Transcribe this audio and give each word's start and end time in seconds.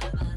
Bye-bye. 0.00 0.27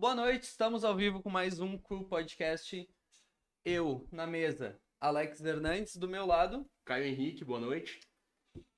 Boa 0.00 0.14
noite, 0.14 0.44
estamos 0.44 0.82
ao 0.82 0.96
vivo 0.96 1.22
com 1.22 1.28
mais 1.28 1.60
um 1.60 1.76
Crew 1.76 2.06
Podcast. 2.06 2.88
Eu, 3.62 4.08
na 4.10 4.26
mesa, 4.26 4.80
Alex 4.98 5.44
Hernandes, 5.44 5.94
do 5.96 6.08
meu 6.08 6.24
lado. 6.24 6.64
Caio 6.86 7.04
Henrique, 7.04 7.44
boa 7.44 7.60
noite. 7.60 8.00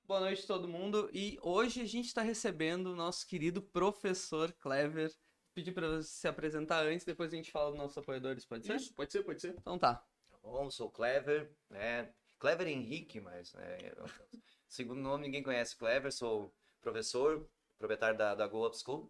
Boa 0.02 0.18
noite 0.18 0.44
todo 0.48 0.66
mundo. 0.66 1.08
E 1.12 1.38
hoje 1.40 1.80
a 1.80 1.86
gente 1.86 2.06
está 2.06 2.22
recebendo 2.22 2.88
o 2.88 2.96
nosso 2.96 3.24
querido 3.24 3.62
professor 3.62 4.52
Clever. 4.54 5.14
Pedir 5.54 5.70
para 5.70 5.86
você 5.88 6.08
se 6.08 6.26
apresentar 6.26 6.84
antes, 6.84 7.06
depois 7.06 7.32
a 7.32 7.36
gente 7.36 7.52
fala 7.52 7.70
dos 7.70 7.78
nossos 7.78 7.98
apoiadores, 7.98 8.44
pode 8.44 8.66
ser? 8.66 8.74
Isso, 8.74 8.92
pode 8.92 9.12
ser, 9.12 9.22
pode 9.22 9.40
ser. 9.40 9.54
Então 9.60 9.78
tá. 9.78 10.04
Bom, 10.42 10.68
sou 10.72 10.90
Clever, 10.90 11.54
né? 11.70 12.12
Clever 12.40 12.66
Henrique, 12.66 13.20
mas 13.20 13.52
né, 13.52 13.92
eu- 13.96 14.06
segundo 14.66 15.00
nome 15.00 15.22
ninguém 15.26 15.44
conhece 15.44 15.76
Clever, 15.76 16.10
sou 16.12 16.52
professor, 16.80 17.48
proprietário 17.78 18.18
da, 18.18 18.34
da 18.34 18.48
Go 18.48 18.66
Up 18.66 18.76
School. 18.76 19.08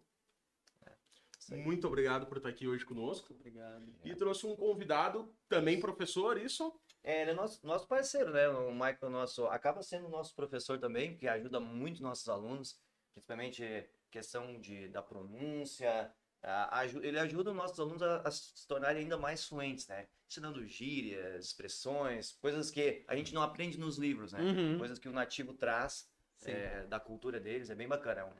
Muito 1.51 1.87
obrigado 1.87 2.25
por 2.27 2.37
estar 2.37 2.49
aqui 2.49 2.67
hoje 2.67 2.85
conosco. 2.85 3.33
Obrigado. 3.33 3.83
E 4.03 4.15
trouxe 4.15 4.45
um 4.45 4.55
convidado, 4.55 5.33
também 5.49 5.79
professor, 5.79 6.37
isso? 6.37 6.73
É, 7.03 7.21
ele 7.21 7.31
é 7.31 7.33
nosso, 7.33 7.65
nosso 7.65 7.87
parceiro, 7.87 8.31
né? 8.31 8.47
O 8.49 8.71
Michael 8.71 9.09
nosso, 9.09 9.45
acaba 9.47 9.81
sendo 9.83 10.07
nosso 10.09 10.33
professor 10.35 10.79
também, 10.79 11.11
porque 11.11 11.27
ajuda 11.27 11.59
muito 11.59 12.01
nossos 12.01 12.27
alunos, 12.29 12.79
principalmente 13.13 13.63
questão 14.09 14.59
de, 14.59 14.87
da 14.89 15.01
pronúncia. 15.01 16.11
a- 16.41 16.85
ele 17.01 17.17
ajuda 17.19 17.51
os 17.51 17.55
nossos 17.55 17.79
alunos 17.79 18.01
a, 18.01 18.17
a 18.21 18.31
se 18.31 18.67
tornarem 18.67 19.03
ainda 19.03 19.17
mais 19.17 19.45
fluentes, 19.45 19.87
né? 19.87 20.07
Ensinando 20.29 20.65
gírias, 20.65 21.45
expressões, 21.45 22.33
coisas 22.33 22.69
que 22.71 23.03
a 23.07 23.15
gente 23.15 23.33
não 23.33 23.41
aprende 23.41 23.77
nos 23.79 23.97
livros, 23.97 24.33
né? 24.33 24.41
Uhum. 24.41 24.77
Coisas 24.77 24.99
que 24.99 25.07
o 25.09 25.13
nativo 25.13 25.53
traz 25.53 26.09
é, 26.45 26.83
da 26.87 26.99
cultura 26.99 27.39
deles, 27.39 27.69
é 27.69 27.75
bem 27.75 27.87
bacana. 27.87 28.21
É 28.21 28.25
um, 28.25 28.33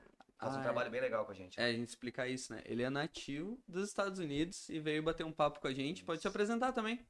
faz 0.44 0.56
Ah, 0.56 0.58
um 0.58 0.62
é. 0.62 0.64
trabalho 0.64 0.92
bem 0.92 1.02
legal 1.02 1.26
com 1.26 1.32
a 1.32 1.36
gente. 1.36 1.60
É, 1.60 1.66
a 1.66 1.74
gente 1.74 1.90
explicar 1.90 2.28
isso, 2.28 2.54
né? 2.54 2.62
Ele 2.66 2.84
é 2.84 2.90
nativo 2.90 3.62
dos 3.68 3.88
Estados 3.88 4.20
Unidos 4.20 4.70
e 4.70 4.80
veio 4.80 5.02
bater 5.04 5.26
um 5.26 5.32
papo 5.34 5.60
com 5.60 5.68
a 5.68 5.74
gente. 5.74 6.04
Pode 6.04 6.22
se 6.22 6.28
apresentar 6.28 6.72
também. 6.74 7.06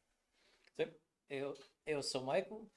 Eu, 1.30 1.58
eu 1.86 2.04
sou 2.04 2.22
Michael, 2.22 2.70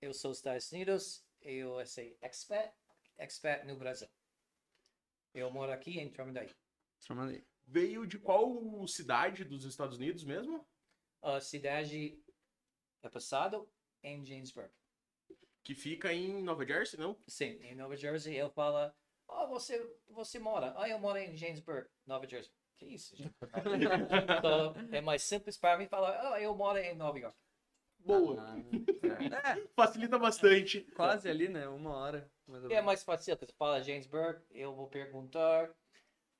eu 0.00 0.14
sou 0.14 0.30
dos 0.30 0.38
Estados 0.38 0.72
Unidos, 0.72 1.24
eu 1.42 1.84
sou 1.86 2.04
expat, 2.22 2.72
expat 3.18 3.66
no 3.66 3.76
Brasil. 3.76 4.08
Eu 5.34 5.50
moro 5.50 5.70
aqui 5.72 5.98
em 5.98 6.10
Tramandaí. 6.10 6.50
Trabalhei. 7.00 7.44
Veio 7.66 8.06
de 8.06 8.18
qual 8.18 8.86
cidade 8.86 9.44
dos 9.44 9.64
Estados 9.64 9.98
Unidos 9.98 10.24
mesmo? 10.24 10.66
A 11.20 11.40
cidade 11.40 12.18
é 13.02 13.08
passado 13.10 13.68
em 14.02 14.24
Jamesburg. 14.24 14.70
Que 15.62 15.74
fica 15.74 16.12
em 16.14 16.42
Nova 16.42 16.64
Jersey, 16.64 16.98
não? 16.98 17.20
Sim, 17.26 17.58
em 17.62 17.74
Nova 17.74 17.96
Jersey 17.96 18.36
ele 18.36 18.48
fala, 19.26 19.44
oh, 19.44 19.48
você, 19.48 19.94
você 20.08 20.38
mora? 20.38 20.74
Ah, 20.76 20.88
eu 20.88 20.98
moro 20.98 21.18
em 21.18 21.36
Jamesburg, 21.36 21.88
Nova 22.06 22.26
Jersey. 22.26 22.52
Que 22.78 22.86
isso, 22.86 23.16
gente? 23.16 23.34
Então, 24.38 24.74
é 24.92 25.00
mais 25.00 25.22
simples 25.22 25.56
para 25.56 25.78
mim 25.78 25.86
falar, 25.86 26.32
oh, 26.32 26.36
eu 26.36 26.54
moro 26.54 26.78
em 26.78 26.94
Nova 26.94 27.18
York. 27.18 27.36
Boa. 27.98 28.36
Ah, 28.40 28.56
é, 29.56 29.66
Facilita 29.74 30.18
bastante. 30.18 30.82
quase 30.94 31.28
ali, 31.28 31.48
né? 31.48 31.66
Uma 31.68 31.96
hora. 31.96 32.30
É 32.70 32.80
mais 32.80 33.02
fácil, 33.02 33.36
você 33.36 33.52
fala 33.58 33.82
Jamesburg, 33.82 34.40
eu 34.52 34.74
vou 34.74 34.86
perguntar, 34.86 35.68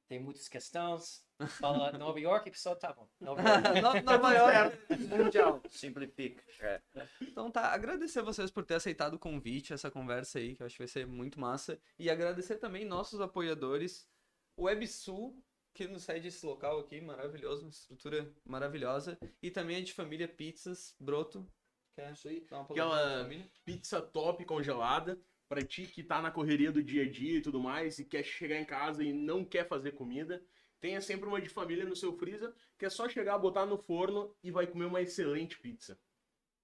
tem 0.09 0.19
muitas 0.21 0.49
questões. 0.49 1.25
Fala 1.59 1.93
Nova 1.93 2.19
York, 2.19 2.49
a 2.49 2.53
pessoa 2.53 2.75
tá 2.77 2.93
bom. 2.93 3.07
Nova 3.21 3.43
York. 3.43 3.63
No- 3.83 4.03
Nova 4.03 4.33
York. 4.33 4.79
Mundial, 5.09 5.63
simplifica. 5.69 6.43
É. 6.61 6.81
Então 7.21 7.51
tá, 7.51 7.73
agradecer 7.73 8.23
vocês 8.23 8.51
por 8.51 8.65
ter 8.65 8.75
aceitado 8.77 9.15
o 9.15 9.19
convite, 9.19 9.73
essa 9.75 9.91
conversa 9.91 10.39
aí, 10.39 10.55
que 10.57 10.63
eu 10.63 10.67
acho 10.67 10.77
que 10.77 10.83
vai 10.83 10.89
ser 10.89 11.07
muito 11.07 11.39
massa. 11.39 11.79
E 11.99 12.09
agradecer 12.09 12.57
também 12.57 12.85
nossos 12.85 13.21
apoiadores, 13.21 14.09
o 14.57 14.63
WebSul, 14.65 15.39
que 15.75 15.87
nos 15.87 16.05
cede 16.05 16.29
esse 16.29 16.47
local 16.47 16.79
aqui, 16.79 17.03
maravilhoso, 17.03 17.63
uma 17.65 17.71
estrutura 17.71 18.33
maravilhosa. 18.45 19.19
E 19.43 19.51
também 19.51 19.77
a 19.77 19.83
de 19.85 19.93
família 19.93 20.27
Pizzas, 20.27 20.95
Broto. 20.99 21.47
Quer 21.95 22.13
Isso 22.13 22.29
aí. 22.29 22.47
uma 22.51 22.63
Aquela- 22.63 22.99
pra 23.11 23.23
família? 23.25 23.51
Pizza 23.65 24.01
top 24.01 24.43
congelada. 24.47 25.19
Pra 25.49 25.63
ti 25.63 25.87
que 25.87 26.03
tá 26.03 26.21
na 26.21 26.31
correria 26.31 26.73
do 26.73 26.83
dia 26.83 27.03
a 27.05 27.09
dia 27.11 27.39
e 27.39 27.43
tudo 27.43 27.61
mais, 27.61 27.99
e 27.99 28.05
quer 28.05 28.25
chegar 28.25 28.59
em 28.59 28.65
casa 28.65 29.03
e 29.05 29.13
não 29.13 29.45
quer 29.45 29.67
fazer 29.69 29.93
comida, 29.93 30.43
tenha 30.81 31.01
sempre 31.01 31.29
uma 31.29 31.41
de 31.41 31.49
família 31.49 31.85
no 31.85 31.95
seu 31.95 32.13
freezer, 32.17 32.53
que 32.79 32.85
é 32.85 32.91
só 32.91 33.09
chegar, 33.09 33.39
botar 33.39 33.65
no 33.65 33.79
forno 33.79 34.35
e 34.43 34.51
vai 34.51 34.67
comer 34.67 34.87
uma 34.87 35.01
excelente 35.01 35.59
pizza. 35.59 35.99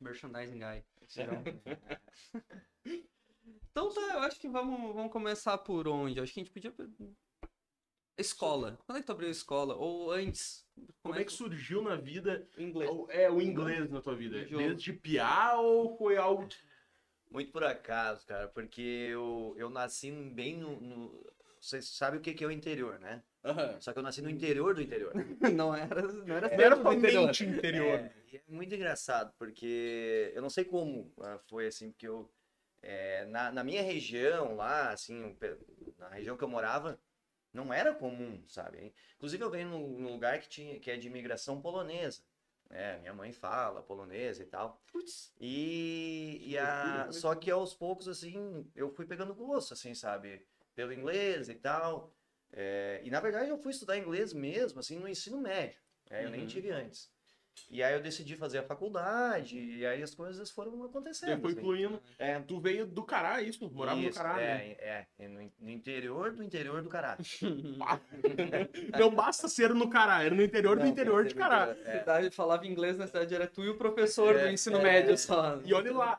Merchandising 0.00 0.58
Guy. 0.58 0.84
Então 3.70 3.88
tá, 3.92 4.00
eu 4.00 4.18
acho 4.20 4.38
que 4.40 4.48
vamos, 4.48 4.94
vamos 4.94 5.12
começar 5.12 5.56
por 5.58 5.88
onde? 5.88 6.18
Eu 6.18 6.24
acho 6.24 6.32
que 6.34 6.40
a 6.40 6.42
gente 6.44 6.52
podia. 6.52 6.74
Escola. 8.18 8.78
Quando 8.84 8.98
é 8.98 9.00
que 9.00 9.06
tu 9.06 9.12
abriu 9.12 9.28
a 9.28 9.32
escola? 9.32 9.74
Ou 9.74 10.10
antes? 10.10 10.66
Como 11.02 11.14
é 11.14 11.24
que 11.24 11.32
surgiu 11.32 11.82
na 11.82 11.96
vida 11.96 12.46
Inglês. 12.58 12.90
o- 12.90 13.06
é, 13.10 13.30
o 13.30 13.40
inglês 13.40 13.90
na 13.90 14.02
tua 14.02 14.14
vida? 14.14 14.44
Desde 14.44 14.92
piar 14.92 15.58
ou 15.58 15.96
foi 15.96 16.16
algo 16.16 16.46
Muito 17.32 17.50
por 17.50 17.64
acaso, 17.64 18.26
cara, 18.26 18.48
porque 18.48 18.80
eu, 18.82 19.54
eu 19.56 19.70
nasci 19.70 20.10
bem 20.12 20.56
no, 20.56 20.78
no- 20.80 21.32
Você 21.60 21.80
sabe 21.80 22.18
o 22.18 22.20
que 22.20 22.34
que 22.34 22.44
é 22.44 22.46
o 22.46 22.50
interior, 22.50 22.98
né? 23.00 23.22
Aham. 23.44 23.80
Só 23.80 23.92
que 23.92 23.98
eu 23.98 24.02
nasci 24.02 24.20
no 24.22 24.30
interior 24.30 24.74
do 24.74 24.82
interior. 24.82 25.12
Não 25.56 25.74
era, 25.74 26.02
não 26.02 26.34
era 26.36 26.48
Não 26.56 26.64
era 26.64 26.76
do 26.76 26.92
interior. 26.92 27.36
interior. 27.44 28.00
É, 28.00 28.12
e 28.32 28.36
é 28.36 28.42
muito 28.48 28.74
engraçado, 28.74 29.32
porque 29.38 30.32
eu 30.34 30.42
não 30.42 30.50
sei 30.50 30.64
como 30.64 31.12
ah, 31.20 31.38
foi 31.48 31.66
assim, 31.66 31.90
porque 31.90 32.06
eu. 32.06 32.30
é, 32.82 33.24
na, 33.26 33.50
na 33.52 33.64
minha 33.64 33.82
região 33.82 34.54
lá, 34.56 34.90
assim, 34.92 35.24
o 35.24 35.36
na 35.98 36.08
região 36.10 36.36
que 36.36 36.44
eu 36.44 36.48
morava, 36.48 36.98
não 37.52 37.72
era 37.72 37.94
comum, 37.94 38.42
sabe? 38.48 38.94
Inclusive 39.16 39.42
eu 39.44 39.50
venho 39.50 39.68
num, 39.70 39.98
num 40.00 40.12
lugar 40.12 40.40
que, 40.40 40.48
tinha, 40.48 40.80
que 40.80 40.90
é 40.90 40.96
de 40.96 41.08
imigração 41.08 41.60
polonesa. 41.62 42.22
Né? 42.72 42.98
minha 42.98 43.14
mãe 43.14 43.32
fala 43.32 43.82
polonesa 43.82 44.42
e 44.42 44.46
tal. 44.46 44.80
E, 45.38 46.40
e 46.44 46.58
a, 46.58 47.08
só 47.12 47.34
que 47.34 47.50
aos 47.50 47.74
poucos, 47.74 48.08
assim, 48.08 48.70
eu 48.74 48.90
fui 48.90 49.06
pegando 49.06 49.34
gosto, 49.34 49.74
assim, 49.74 49.94
sabe? 49.94 50.44
Pelo 50.74 50.92
inglês 50.92 51.48
e 51.48 51.54
tal. 51.54 52.12
É, 52.52 53.00
e 53.04 53.10
na 53.10 53.20
verdade 53.20 53.48
eu 53.50 53.58
fui 53.58 53.72
estudar 53.72 53.96
inglês 53.96 54.32
mesmo, 54.32 54.80
assim, 54.80 54.98
no 54.98 55.08
ensino 55.08 55.38
médio. 55.40 55.80
né? 56.10 56.24
Eu 56.24 56.30
nem 56.30 56.42
Uhum. 56.42 56.46
tive 56.48 56.70
antes. 56.70 57.10
E 57.70 57.82
aí 57.82 57.94
eu 57.94 58.02
decidi 58.02 58.36
fazer 58.36 58.58
a 58.58 58.62
faculdade, 58.62 59.58
e 59.58 59.86
aí 59.86 60.02
as 60.02 60.14
coisas 60.14 60.50
foram 60.50 60.84
acontecendo. 60.84 61.36
Depois 61.36 61.54
assim. 61.54 61.62
fluindo. 61.62 62.02
É, 62.18 62.38
Tu 62.40 62.60
veio 62.60 62.86
do 62.86 63.02
Cará, 63.02 63.40
isso? 63.40 63.70
Morava 63.70 63.98
no 63.98 64.08
isso, 64.08 64.18
Cará, 64.18 64.36
né? 64.36 64.76
é, 64.78 65.06
é, 65.18 65.24
é, 65.24 65.28
no, 65.28 65.50
no 65.58 65.70
interior 65.70 66.32
do 66.32 66.42
interior 66.42 66.82
do 66.82 66.88
Cará. 66.88 67.16
Não 68.98 69.14
basta 69.14 69.48
ser 69.48 69.74
no 69.74 69.88
Cará, 69.88 70.22
era 70.22 70.34
no 70.34 70.42
interior 70.42 70.76
do 70.76 70.82
Não, 70.82 70.90
interior 70.90 71.24
de 71.24 71.34
Cará. 71.34 71.74
É, 71.84 72.00
cidade 72.00 72.30
falava 72.30 72.66
inglês 72.66 72.96
na 72.98 73.06
cidade, 73.06 73.34
era 73.34 73.46
tu 73.46 73.62
e 73.62 73.68
o 73.68 73.76
professor 73.76 74.36
É, 74.36 74.44
do 74.44 74.50
ensino 74.50 74.78
é. 74.78 74.82
médio 74.82 75.16
só. 75.16 75.60
E 75.64 75.72
olha 75.72 75.92
lá. 75.92 76.18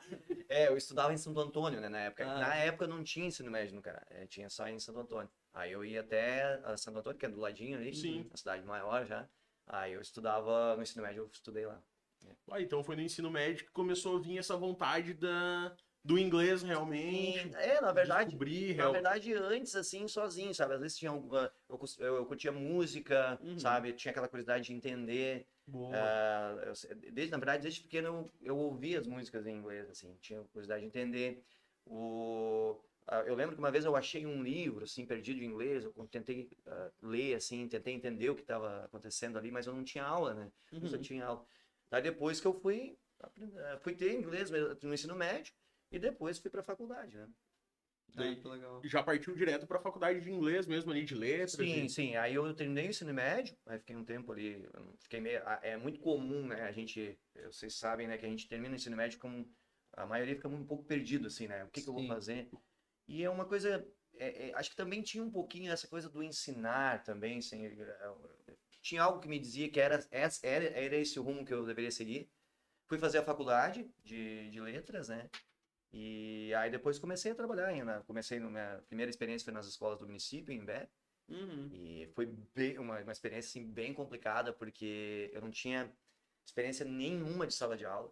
é, 0.49 0.67
eu 0.67 0.77
estudava 0.77 1.13
em 1.13 1.17
Santo 1.17 1.39
Antônio, 1.39 1.79
né, 1.79 1.89
na 1.89 1.99
época. 1.99 2.25
Ah. 2.25 2.39
Na 2.39 2.55
época 2.55 2.87
não 2.87 3.03
tinha 3.03 3.27
ensino 3.27 3.51
médio 3.51 3.75
no 3.75 3.81
Cará, 3.81 4.01
é, 4.09 4.25
tinha 4.25 4.49
só 4.49 4.67
em 4.67 4.79
Santo 4.79 4.99
Antônio. 4.99 5.29
Aí 5.53 5.71
eu 5.71 5.85
ia 5.85 6.01
até 6.01 6.59
a 6.63 6.75
Santo 6.77 6.99
Antônio, 6.99 7.17
que 7.19 7.25
é 7.25 7.29
do 7.29 7.39
ladinho 7.39 7.77
ali, 7.77 7.93
Sim. 7.93 8.27
a 8.33 8.37
cidade 8.37 8.65
maior 8.65 9.05
já. 9.05 9.27
Aí 9.67 9.93
eu 9.93 10.01
estudava 10.01 10.75
no 10.75 10.84
ensino 10.84 11.03
médio, 11.03 11.24
eu 11.24 11.29
estudei 11.32 11.65
lá. 11.65 11.82
Ah, 12.51 12.62
então 12.62 12.84
foi 12.84 12.96
no 12.96 13.01
ensino 13.01 13.29
médio 13.29 13.65
que 13.65 13.72
começou 13.72 14.17
a 14.17 14.20
vir 14.20 14.38
essa 14.38 14.55
vontade 14.55 15.13
da, 15.13 15.75
do 16.03 16.17
inglês 16.17 16.62
realmente. 16.63 17.41
Sim, 17.43 17.55
é, 17.55 17.82
na 17.82 17.91
verdade, 17.91 18.29
Descobrir, 18.29 18.70
Na 18.75 18.84
real... 18.84 18.93
verdade, 18.93 19.34
antes, 19.34 19.75
assim, 19.75 20.08
sozinho, 20.08 20.53
sabe? 20.53 20.74
Às 20.74 20.82
vezes 20.82 20.98
tinha 20.98 21.12
alguma. 21.12 21.51
Eu, 21.70 21.79
eu, 22.00 22.15
eu 22.17 22.25
curtia 22.25 22.51
música, 22.51 23.38
Uhum. 23.41 23.60
sabe? 23.60 23.91
Tinha 23.93 24.12
aquela 24.12 24.27
curiosidade 24.29 24.65
de 24.65 24.74
entender. 24.74 25.46
Boa. 25.67 25.96
ah, 25.96 26.55
eu 26.65 26.74
desde, 27.13 27.32
na 27.32 27.38
verdade, 27.38 27.63
desde 27.63 27.82
pequeno 27.82 28.08
eu, 28.08 28.32
eu 28.41 28.58
ouvia 28.58 29.00
as 29.00 29.08
músicas 29.08 29.46
em 29.48 29.55
inglês, 29.55 29.89
assim, 29.89 30.15
tinha 30.22 30.41
curiosidade 30.46 30.82
de 30.82 30.88
entender. 30.88 31.43
O, 31.86 32.77
ah, 32.82 32.92
eu 33.25 33.36
lembro 33.36 33.55
que 33.55 33.60
uma 33.62 33.72
vez 33.72 33.86
eu 33.86 33.95
achei 33.95 34.25
um 34.25 34.41
livro, 34.43 34.83
assim, 34.86 35.05
perdido 35.05 35.41
em 35.41 35.45
inglês, 35.45 35.83
eu 35.83 36.07
tentei 36.07 36.50
ah, 36.65 36.91
ler, 37.01 37.36
assim, 37.36 37.67
tentei 37.67 37.93
entender 37.93 38.29
o 38.29 38.36
que 38.36 38.41
estava 38.41 38.86
acontecendo 38.86 39.38
ali, 39.38 39.51
mas 39.51 39.67
eu 39.67 39.74
não 39.74 39.83
tinha 39.83 40.03
aula, 40.05 40.33
né? 40.33 40.51
Eu 40.81 40.88
só 40.88 40.98
Uhum. 40.98 41.01
tinha 41.01 41.25
aula. 41.25 41.45
Daí 41.89 42.01
depois 42.01 42.39
que 42.39 42.48
eu 42.48 42.53
fui, 42.53 42.98
eh, 43.22 43.77
fui 43.81 43.95
ter 43.95 44.13
inglês 44.13 44.50
no 44.81 44.93
ensino 44.93 45.15
médio 45.15 45.53
e 45.91 46.00
depois 46.00 46.39
fui 46.39 46.50
para 46.50 46.62
a 46.62 46.63
faculdade, 46.63 47.15
né? 47.17 47.27
Ah, 48.15 48.36
que 48.36 48.48
legal. 48.48 48.81
Já 48.86 49.01
partiu 49.01 49.36
direto 49.36 49.65
pra 49.65 49.79
faculdade 49.79 50.22
de 50.22 50.31
inglês 50.31 50.67
mesmo 50.67 50.91
ali, 50.91 51.03
de 51.03 51.15
letras. 51.15 51.51
Sim, 51.51 51.86
e- 51.86 51.89
sim. 51.89 52.15
Aí 52.15 52.36
eu 52.36 52.53
terminei 52.53 52.88
o 52.88 52.89
ensino 52.89 53.13
médio, 53.13 53.55
aí 53.65 53.79
fiquei 53.79 53.95
um 53.95 54.05
tempo 54.05 54.31
ali, 54.31 54.67
fiquei 55.01 55.19
meio, 55.19 55.41
ah, 55.45 55.60
é 55.63 55.75
muito 55.77 56.00
comum, 56.00 56.48
né, 56.48 56.62
a 56.63 56.72
gente, 56.72 57.17
vocês 57.45 57.75
sabem, 57.75 58.07
né, 58.07 58.17
que 58.17 58.25
a 58.25 58.29
gente 58.29 58.48
termina 58.48 58.74
o 58.74 58.75
ensino 58.75 58.95
médio 58.95 59.19
com, 59.19 59.45
a 59.93 60.05
maioria 60.05 60.36
fica 60.36 60.48
um 60.48 60.65
pouco 60.65 60.83
perdido, 60.86 61.27
assim, 61.27 61.48
né, 61.48 61.63
o 61.63 61.69
que 61.69 61.81
que 61.81 61.89
eu 61.89 61.93
vou 61.93 62.05
fazer? 62.05 62.50
E 63.07 63.24
é 63.24 63.29
uma 63.29 63.45
coisa, 63.45 63.86
é- 64.15 64.50
é, 64.50 64.53
acho 64.55 64.69
que 64.69 64.75
também 64.75 65.01
tinha 65.01 65.24
um 65.24 65.31
pouquinho 65.31 65.72
essa 65.72 65.88
coisa 65.88 66.10
do 66.10 66.24
ensinar 66.24 67.03
também, 67.03 67.39
assim, 67.39 67.65
é, 67.65 68.13
tinha 68.81 69.03
algo 69.03 69.19
que 69.19 69.27
me 69.27 69.39
dizia 69.39 69.69
que 69.69 69.79
era, 69.79 70.05
era, 70.12 70.65
era 70.65 70.95
esse 70.95 71.19
o 71.19 71.24
rumo 71.24 71.45
que 71.45 71.53
eu 71.53 71.65
deveria 71.65 71.91
seguir. 71.91 72.29
Fui 72.88 72.98
fazer 72.98 73.19
a 73.19 73.24
faculdade 73.24 73.89
de, 74.03 74.50
de 74.51 74.60
letras, 74.60 75.10
né, 75.10 75.29
e 75.91 76.51
aí 76.55 76.72
depois 76.72 76.98
comecei 76.98 77.31
a 77.31 77.36
trabalhar 77.36 77.67
ainda. 77.67 78.01
Comecei, 78.07 78.39
na 78.39 78.50
minha 78.50 78.83
primeira 78.88 79.12
experiência 79.12 79.45
foi 79.45 79.53
nas 79.53 79.67
escolas 79.67 80.00
do 80.00 80.07
município, 80.07 80.51
em 80.51 80.65
Bé. 80.65 80.89
Uhum. 81.29 81.69
E 81.72 82.12
foi 82.15 82.25
bem, 82.55 82.79
uma, 82.79 83.00
uma 83.00 83.12
experiência 83.12 83.50
assim, 83.50 83.72
bem 83.72 83.93
complicada, 83.93 84.51
porque 84.51 85.29
eu 85.33 85.41
não 85.41 85.51
tinha 85.51 85.91
experiência 86.45 86.83
nenhuma 86.83 87.45
de 87.45 87.53
sala 87.53 87.77
de 87.77 87.86
aula. 87.86 88.12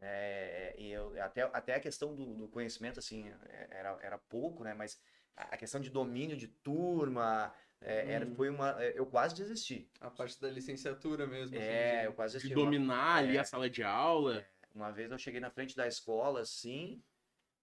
É, 0.00 0.74
e 0.78 0.90
eu, 0.92 1.12
até, 1.22 1.42
até 1.42 1.74
a 1.74 1.80
questão 1.80 2.14
do, 2.14 2.34
do 2.34 2.48
conhecimento, 2.48 2.98
assim, 2.98 3.28
é, 3.48 3.68
era, 3.70 3.98
era 4.02 4.18
pouco, 4.18 4.62
né? 4.62 4.74
Mas 4.74 5.00
a 5.36 5.56
questão 5.56 5.80
de 5.80 5.90
domínio 5.90 6.36
de 6.36 6.48
turma, 6.48 7.52
é, 7.80 8.12
era, 8.12 8.26
Uhum. 8.26 8.34
foi 8.34 8.48
uma... 8.50 8.70
Eu 8.94 9.06
quase 9.06 9.34
desisti. 9.34 9.88
A 10.00 10.10
parte 10.10 10.40
da 10.40 10.50
licenciatura 10.50 11.26
mesmo. 11.26 11.56
assim, 11.56 11.64
É, 11.64 12.00
de- 12.00 12.06
eu 12.06 12.12
quase 12.12 12.32
De 12.34 12.38
desisti. 12.44 12.54
Uma- 12.58 12.64
dominar 12.70 13.16
ali 13.16 13.36
é. 13.36 13.40
a 13.40 13.44
sala 13.44 13.68
de 13.70 13.82
aula. 13.82 14.46
Uma 14.74 14.90
vez 14.90 15.10
eu 15.10 15.18
cheguei 15.18 15.40
na 15.40 15.50
frente 15.50 15.74
da 15.74 15.86
escola, 15.88 16.40
assim, 16.40 17.02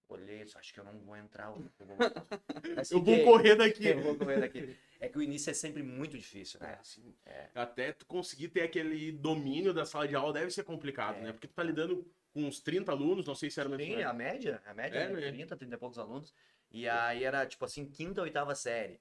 olhei, 0.09 0.41
acho 0.55 0.73
que 0.73 0.79
eu 0.79 0.83
não 0.83 0.99
vou 0.99 1.15
entrar. 1.15 1.47
Eu 1.47 1.53
vou, 1.79 1.97
Mas 2.75 2.91
Eu 2.91 3.01
vou 3.03 3.23
correr 3.23 3.55
daqui. 3.55 3.87
Eu 3.87 4.01
vou 4.01 4.15
correr 4.17 4.39
daqui. 4.39 4.75
É 4.99 5.07
que 5.09 5.17
o 5.17 5.21
início 5.21 5.49
é 5.51 5.53
sempre 5.53 5.83
muito 5.83 6.17
difícil, 6.17 6.59
né? 6.59 6.77
Assim, 6.79 7.13
É. 7.25 7.49
Até 7.53 7.91
tu 7.91 8.05
conseguir 8.05 8.47
ter 8.49 8.61
aquele 8.61 9.11
domínio 9.11 9.73
da 9.73 9.85
sala 9.85 10.07
de 10.07 10.15
aula 10.15 10.33
deve 10.33 10.49
ser 10.51 10.63
complicado, 10.63 11.17
É. 11.17 11.21
né? 11.21 11.31
Porque 11.33 11.47
tu 11.47 11.53
tá 11.53 11.61
lidando 11.63 12.09
com 12.33 12.43
uns 12.43 12.59
30 12.59 12.91
alunos, 12.91 13.27
não 13.27 13.35
sei 13.35 13.49
se 13.49 13.59
era 13.59 13.69
mesmo. 13.69 13.95
Sim, 13.95 14.01
a 14.03 14.13
média, 14.13 14.61
a 14.65 14.73
média 14.73 14.97
É, 14.97 15.03
é, 15.03 15.09
né? 15.09 15.31
30, 15.31 15.55
30 15.55 15.75
e 15.75 15.77
poucos 15.77 15.99
alunos. 15.99 16.33
E 16.71 16.89
aí 16.89 17.23
era, 17.23 17.45
tipo 17.45 17.63
assim, 17.63 17.85
quinta, 17.85 18.21
oitava 18.21 18.55
série. 18.55 18.99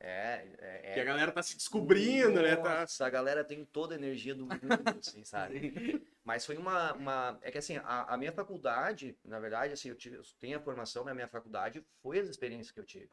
É, 0.00 0.46
é, 0.60 0.92
Que 0.94 1.00
a 1.00 1.02
é. 1.02 1.04
galera 1.04 1.32
tá 1.32 1.42
se 1.42 1.56
descobrindo, 1.56 2.40
né? 2.40 2.54
Tá... 2.54 2.80
Nossa, 2.80 3.04
a 3.04 3.10
galera 3.10 3.42
tem 3.42 3.64
toda 3.64 3.94
a 3.94 3.98
energia 3.98 4.34
do 4.34 4.46
mundo, 4.46 4.60
assim, 5.02 5.24
sabe? 5.24 6.06
Mas 6.24 6.46
foi 6.46 6.56
uma, 6.56 6.92
uma... 6.92 7.38
É 7.42 7.50
que 7.50 7.58
assim, 7.58 7.78
a, 7.78 8.14
a 8.14 8.16
minha 8.16 8.30
faculdade, 8.32 9.18
na 9.24 9.40
verdade, 9.40 9.72
assim, 9.72 9.88
eu, 9.88 9.96
tive, 9.96 10.16
eu 10.16 10.22
tenho 10.38 10.56
a 10.56 10.60
formação 10.60 11.04
na 11.04 11.14
minha 11.14 11.26
faculdade, 11.26 11.84
foi 12.00 12.20
as 12.20 12.28
experiências 12.28 12.70
que 12.70 12.78
eu 12.78 12.84
tive. 12.84 13.10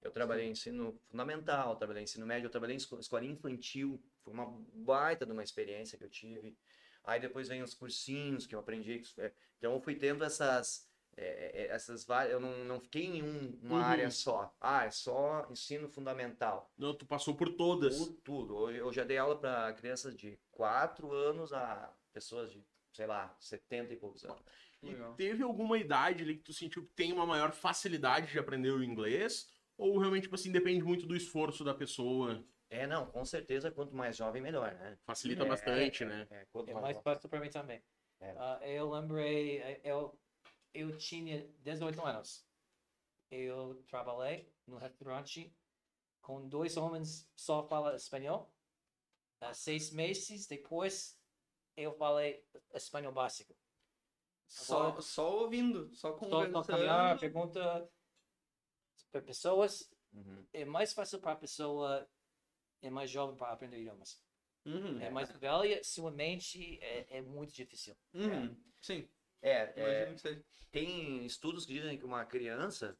Eu 0.00 0.10
trabalhei 0.10 0.46
em 0.46 0.50
ensino 0.50 0.98
fundamental, 1.08 1.76
trabalhei 1.76 2.02
em 2.02 2.04
ensino 2.04 2.26
médio, 2.26 2.46
eu 2.46 2.50
trabalhei 2.50 2.74
em 2.74 2.78
esco- 2.78 2.98
escolinha 2.98 3.32
infantil. 3.32 4.00
Foi 4.22 4.32
uma 4.32 4.46
baita 4.74 5.24
de 5.24 5.32
uma 5.32 5.42
experiência 5.42 5.96
que 5.98 6.04
eu 6.04 6.10
tive. 6.10 6.56
Aí 7.04 7.20
depois 7.20 7.48
vem 7.48 7.62
os 7.62 7.74
cursinhos 7.74 8.46
que 8.46 8.54
eu 8.54 8.60
aprendi. 8.60 9.02
é, 9.18 9.32
Então 9.58 9.72
eu 9.74 9.80
fui 9.80 9.94
tendo 9.94 10.24
essas... 10.24 10.88
é, 11.16 11.62
é, 11.64 11.66
essas 11.74 12.04
várias, 12.04 12.32
eu 12.32 12.40
não, 12.40 12.64
não 12.64 12.80
fiquei 12.80 13.04
em 13.04 13.22
um- 13.22 13.58
uma 13.62 13.78
Uhum. 13.78 13.82
área 13.84 14.10
só. 14.10 14.54
Ah, 14.60 14.84
é 14.86 14.90
só 14.90 15.46
ensino 15.50 15.88
fundamental. 15.88 16.70
Não, 16.78 16.94
tu 16.94 17.04
passou 17.04 17.34
por 17.34 17.50
todas. 17.54 17.98
Por 17.98 18.12
tudo. 18.24 18.56
Hoje 18.56 18.78
eu 18.78 18.92
já 18.92 19.04
dei 19.04 19.18
aula 19.18 19.36
para 19.38 19.72
crianças 19.74 20.16
de 20.16 20.38
4 20.50 21.12
anos 21.12 21.52
a 21.52 21.92
pessoas 22.12 22.50
de, 22.52 22.64
sei 22.92 23.06
lá, 23.06 23.34
70 23.40 23.92
e 23.92 23.96
poucos 23.96 24.24
anos. 24.24 24.42
E 24.82 24.96
teve 25.16 25.42
alguma 25.42 25.78
idade 25.78 26.22
ali 26.24 26.36
que 26.36 26.42
tu 26.42 26.52
sentiu 26.52 26.82
que 26.84 26.92
tem 26.94 27.12
uma 27.12 27.26
maior 27.26 27.52
facilidade 27.52 28.32
de 28.32 28.38
aprender 28.38 28.70
o 28.70 28.82
inglês? 28.82 29.48
Ou 29.76 29.98
realmente, 29.98 30.24
tipo 30.24 30.34
assim, 30.34 30.50
depende 30.50 30.82
muito 30.84 31.06
do 31.06 31.14
esforço 31.16 31.62
da 31.64 31.74
pessoa? 31.74 32.44
É, 32.72 32.86
não, 32.86 33.04
com 33.04 33.22
certeza, 33.22 33.70
quanto 33.70 33.94
mais 33.94 34.16
jovem, 34.16 34.40
melhor, 34.40 34.72
né? 34.72 34.96
Facilita 35.04 35.42
É, 35.42 35.46
bastante, 35.46 36.06
né? 36.06 36.26
É, 36.30 36.46
quanto 36.46 36.70
É 36.70 36.74
mais 36.74 36.98
fácil 37.02 37.28
para 37.28 37.38
mim 37.38 37.50
também. 37.50 37.84
É. 38.18 38.34
Ah, 38.38 38.58
eu 38.62 38.88
lembrei, 38.88 39.58
eh, 39.60 39.80
eu, 39.84 40.18
eu 40.72 40.96
tinha 40.96 41.46
18 41.58 42.00
anos. 42.02 42.46
Eu 43.30 43.84
trabalhei 43.86 44.50
no 44.66 44.78
restaurante 44.78 45.54
com 46.22 46.48
dois 46.48 46.78
homens 46.78 47.30
só 47.36 47.62
falam 47.62 47.94
espanhol. 47.94 48.50
Ah, 49.38 49.52
seis 49.52 49.90
meses 49.90 50.46
depois, 50.46 51.20
eu 51.76 51.92
falei 51.92 52.42
espanhol 52.72 53.12
básico. 53.12 53.54
Só, 54.46 54.86
Agora- 54.88 55.02
só 55.02 55.40
ouvindo, 55.42 55.94
só 55.94 56.12
Só, 56.12 56.14
conversando. 56.18 56.52
só 56.64 56.72
caminhar, 56.72 57.18
pergunta 57.18 57.90
para 59.10 59.20
pessoas. 59.20 59.92
Uhum. 60.14 60.46
É 60.54 60.64
mais 60.64 60.94
fácil 60.94 61.20
para 61.20 61.32
a 61.32 61.36
pessoa 61.36 62.08
é 62.82 62.90
mais 62.90 63.10
jovem 63.10 63.36
para 63.36 63.52
aprender 63.52 63.78
idiomas. 63.80 64.20
Uhum. 64.64 65.00
É 65.00 65.10
mais 65.10 65.30
velha, 65.32 65.82
sua 65.82 66.10
mente 66.10 66.78
é, 66.82 67.18
é 67.18 67.22
muito 67.22 67.52
difícil. 67.52 67.96
Uhum. 68.14 68.56
Sim, 68.80 69.08
É, 69.40 69.72
é, 69.76 69.80
imagino 69.80 70.14
que 70.14 70.20
seja. 70.20 70.44
tem 70.70 71.24
estudos 71.26 71.66
que 71.66 71.72
dizem 71.74 71.98
que 71.98 72.04
uma 72.04 72.24
criança, 72.24 72.96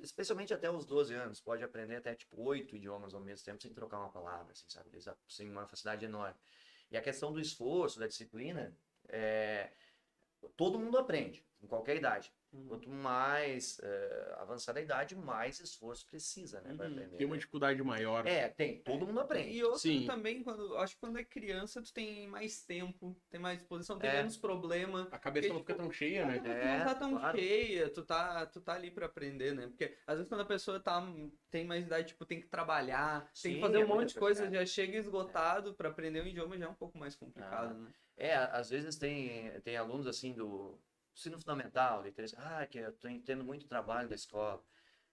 especialmente 0.00 0.54
até 0.54 0.70
os 0.70 0.86
12 0.86 1.14
anos, 1.14 1.40
pode 1.40 1.62
aprender 1.62 1.96
até 1.96 2.14
tipo 2.14 2.40
oito 2.42 2.76
idiomas 2.76 3.14
ao 3.14 3.20
mesmo 3.20 3.44
tempo 3.44 3.62
sem 3.62 3.72
trocar 3.72 3.98
uma 3.98 4.10
palavra, 4.10 4.52
assim, 4.52 4.64
sabe? 4.68 4.90
Eles 4.92 5.06
têm 5.36 5.50
uma 5.50 5.66
facilidade 5.66 6.04
enorme. 6.04 6.38
E 6.90 6.96
a 6.96 7.02
questão 7.02 7.32
do 7.32 7.40
esforço, 7.40 7.98
da 7.98 8.06
disciplina, 8.06 8.76
é, 9.08 9.72
todo 10.56 10.78
mundo 10.78 10.98
aprende, 10.98 11.44
em 11.62 11.66
qualquer 11.66 11.96
idade. 11.96 12.32
Uhum. 12.56 12.68
Quanto 12.68 12.88
mais 12.88 13.78
eh, 13.82 14.34
avançada 14.38 14.78
a 14.78 14.82
idade, 14.82 15.14
mais 15.14 15.60
esforço 15.60 16.06
precisa, 16.06 16.60
né? 16.62 16.70
Uhum. 16.70 16.74
aprender. 16.76 17.16
Tem 17.16 17.26
uma 17.26 17.36
dificuldade 17.36 17.82
maior. 17.82 18.26
É, 18.26 18.48
tem. 18.48 18.82
Todo 18.82 19.06
mundo 19.06 19.20
aprende. 19.20 19.56
E 19.56 19.62
outra 19.62 19.78
Sim. 19.78 20.06
também, 20.06 20.42
quando, 20.42 20.76
acho 20.78 20.94
que 20.94 21.00
quando 21.00 21.18
é 21.18 21.24
criança, 21.24 21.82
tu 21.82 21.92
tem 21.92 22.26
mais 22.26 22.64
tempo, 22.64 23.16
tem 23.30 23.40
mais 23.40 23.58
disposição, 23.58 23.98
tem 23.98 24.10
É. 24.10 24.16
menos 24.18 24.36
problema. 24.36 25.08
A 25.12 25.18
cabeça 25.18 25.48
Porque, 25.48 25.52
não 25.52 25.60
fica 25.60 25.72
tipo, 25.74 25.82
tão 25.84 25.92
cheia, 25.92 26.26
né? 26.26 26.38
Tu 26.38 26.48
É, 26.48 26.78
não 26.78 26.84
tá 26.84 26.94
tão 26.94 27.10
claro. 27.18 27.38
cheia, 27.38 27.90
tu 27.90 28.04
tá, 28.04 28.46
tu 28.46 28.60
tá 28.60 28.74
ali 28.74 28.90
pra 28.90 29.06
aprender, 29.06 29.54
né? 29.54 29.66
Porque 29.66 29.96
às 30.06 30.16
vezes 30.16 30.28
quando 30.28 30.40
a 30.40 30.46
pessoa 30.46 30.80
tá, 30.80 31.02
tem 31.50 31.64
mais 31.64 31.84
idade, 31.86 32.08
tipo, 32.08 32.24
tem 32.24 32.40
que 32.40 32.48
trabalhar, 32.48 33.22
tem 33.24 33.34
Sim, 33.34 33.54
que 33.54 33.60
fazer 33.60 33.76
é 33.76 33.84
um 33.84 33.88
monte 33.88 33.96
muita 33.96 34.12
de 34.14 34.18
coisa, 34.18 34.50
já 34.50 34.64
chega 34.66 34.96
esgotado 34.96 35.74
pra 35.74 35.88
aprender 35.88 36.22
um 36.22 36.26
idioma 36.26 36.56
já 36.58 36.66
é 36.66 36.68
um 36.68 36.74
pouco 36.74 36.98
mais 36.98 37.14
complicado, 37.16 37.74
né? 37.78 37.92
É, 38.16 38.34
às 38.34 38.70
vezes 38.70 38.96
tem, 38.96 39.60
tem 39.60 39.76
alunos 39.76 40.06
assim 40.06 40.32
do 40.32 40.78
ensino 41.16 41.38
fundamental, 41.38 42.02
de 42.02 42.12
três, 42.12 42.34
ah, 42.36 42.66
que 42.66 42.78
eu 42.78 42.92
tô 42.92 43.08
tendo 43.24 43.42
muito 43.42 43.66
trabalho 43.66 44.08
da 44.08 44.14
escola. 44.14 44.62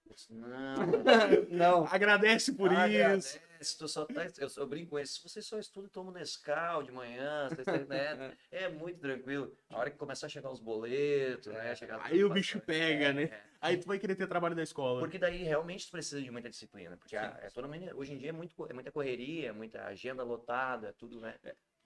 Disse, 0.06 0.34
não, 0.34 0.76
Não. 1.50 1.86
Agradece 1.90 2.52
por 2.52 2.70
isso. 2.74 2.78
agradece, 2.78 3.78
tu 3.78 3.88
só 3.88 4.06
tá, 4.06 4.26
eu, 4.38 4.50
eu 4.58 4.68
brinco 4.68 4.90
com 4.98 5.06
se 5.06 5.24
você 5.24 5.42
só 5.42 5.58
estuda 5.58 5.88
e 5.88 5.90
toma 5.90 6.12
um 6.12 6.14
Nescau 6.14 6.84
de 6.84 6.92
manhã, 6.92 7.48
você 7.48 7.86
né, 7.86 8.36
é 8.52 8.68
muito 8.68 9.00
tranquilo. 9.00 9.56
A 9.70 9.78
hora 9.78 9.90
que 9.90 9.98
começar 9.98 10.26
a 10.26 10.30
chegar 10.30 10.52
os 10.52 10.60
boletos, 10.60 11.48
né? 11.48 11.74
Chegar 11.74 12.02
Aí 12.04 12.22
o 12.22 12.30
bicho 12.30 12.58
é, 12.58 12.62
pega, 12.62 13.14
né? 13.14 13.24
é. 13.24 13.42
Aí 13.62 13.78
tu 13.78 13.88
vai 13.88 13.98
querer 13.98 14.18
ter 14.18 14.28
trabalho 14.28 14.54
da 14.56 14.62
escola. 14.62 15.00
Porque 15.00 15.18
daí 15.18 15.42
realmente 15.42 15.86
tu 15.86 15.92
precisa 15.92 16.22
de 16.22 16.30
muita 16.30 16.50
disciplina. 16.50 16.98
Porque 16.98 17.16
a- 17.16 17.32
Sim. 17.32 17.38
é 17.46 17.50
toda 17.50 17.70
maneira, 17.70 17.96
hoje 17.96 18.12
em 18.12 18.18
dia 18.18 18.30
é, 18.30 18.34
muito, 18.34 18.54
é 18.70 18.74
muita 18.74 18.92
correria, 18.92 19.48
é 19.48 19.52
muita 19.54 19.86
agenda 19.86 20.22
lotada, 20.22 20.92
tudo, 20.98 21.22
né? 21.22 21.36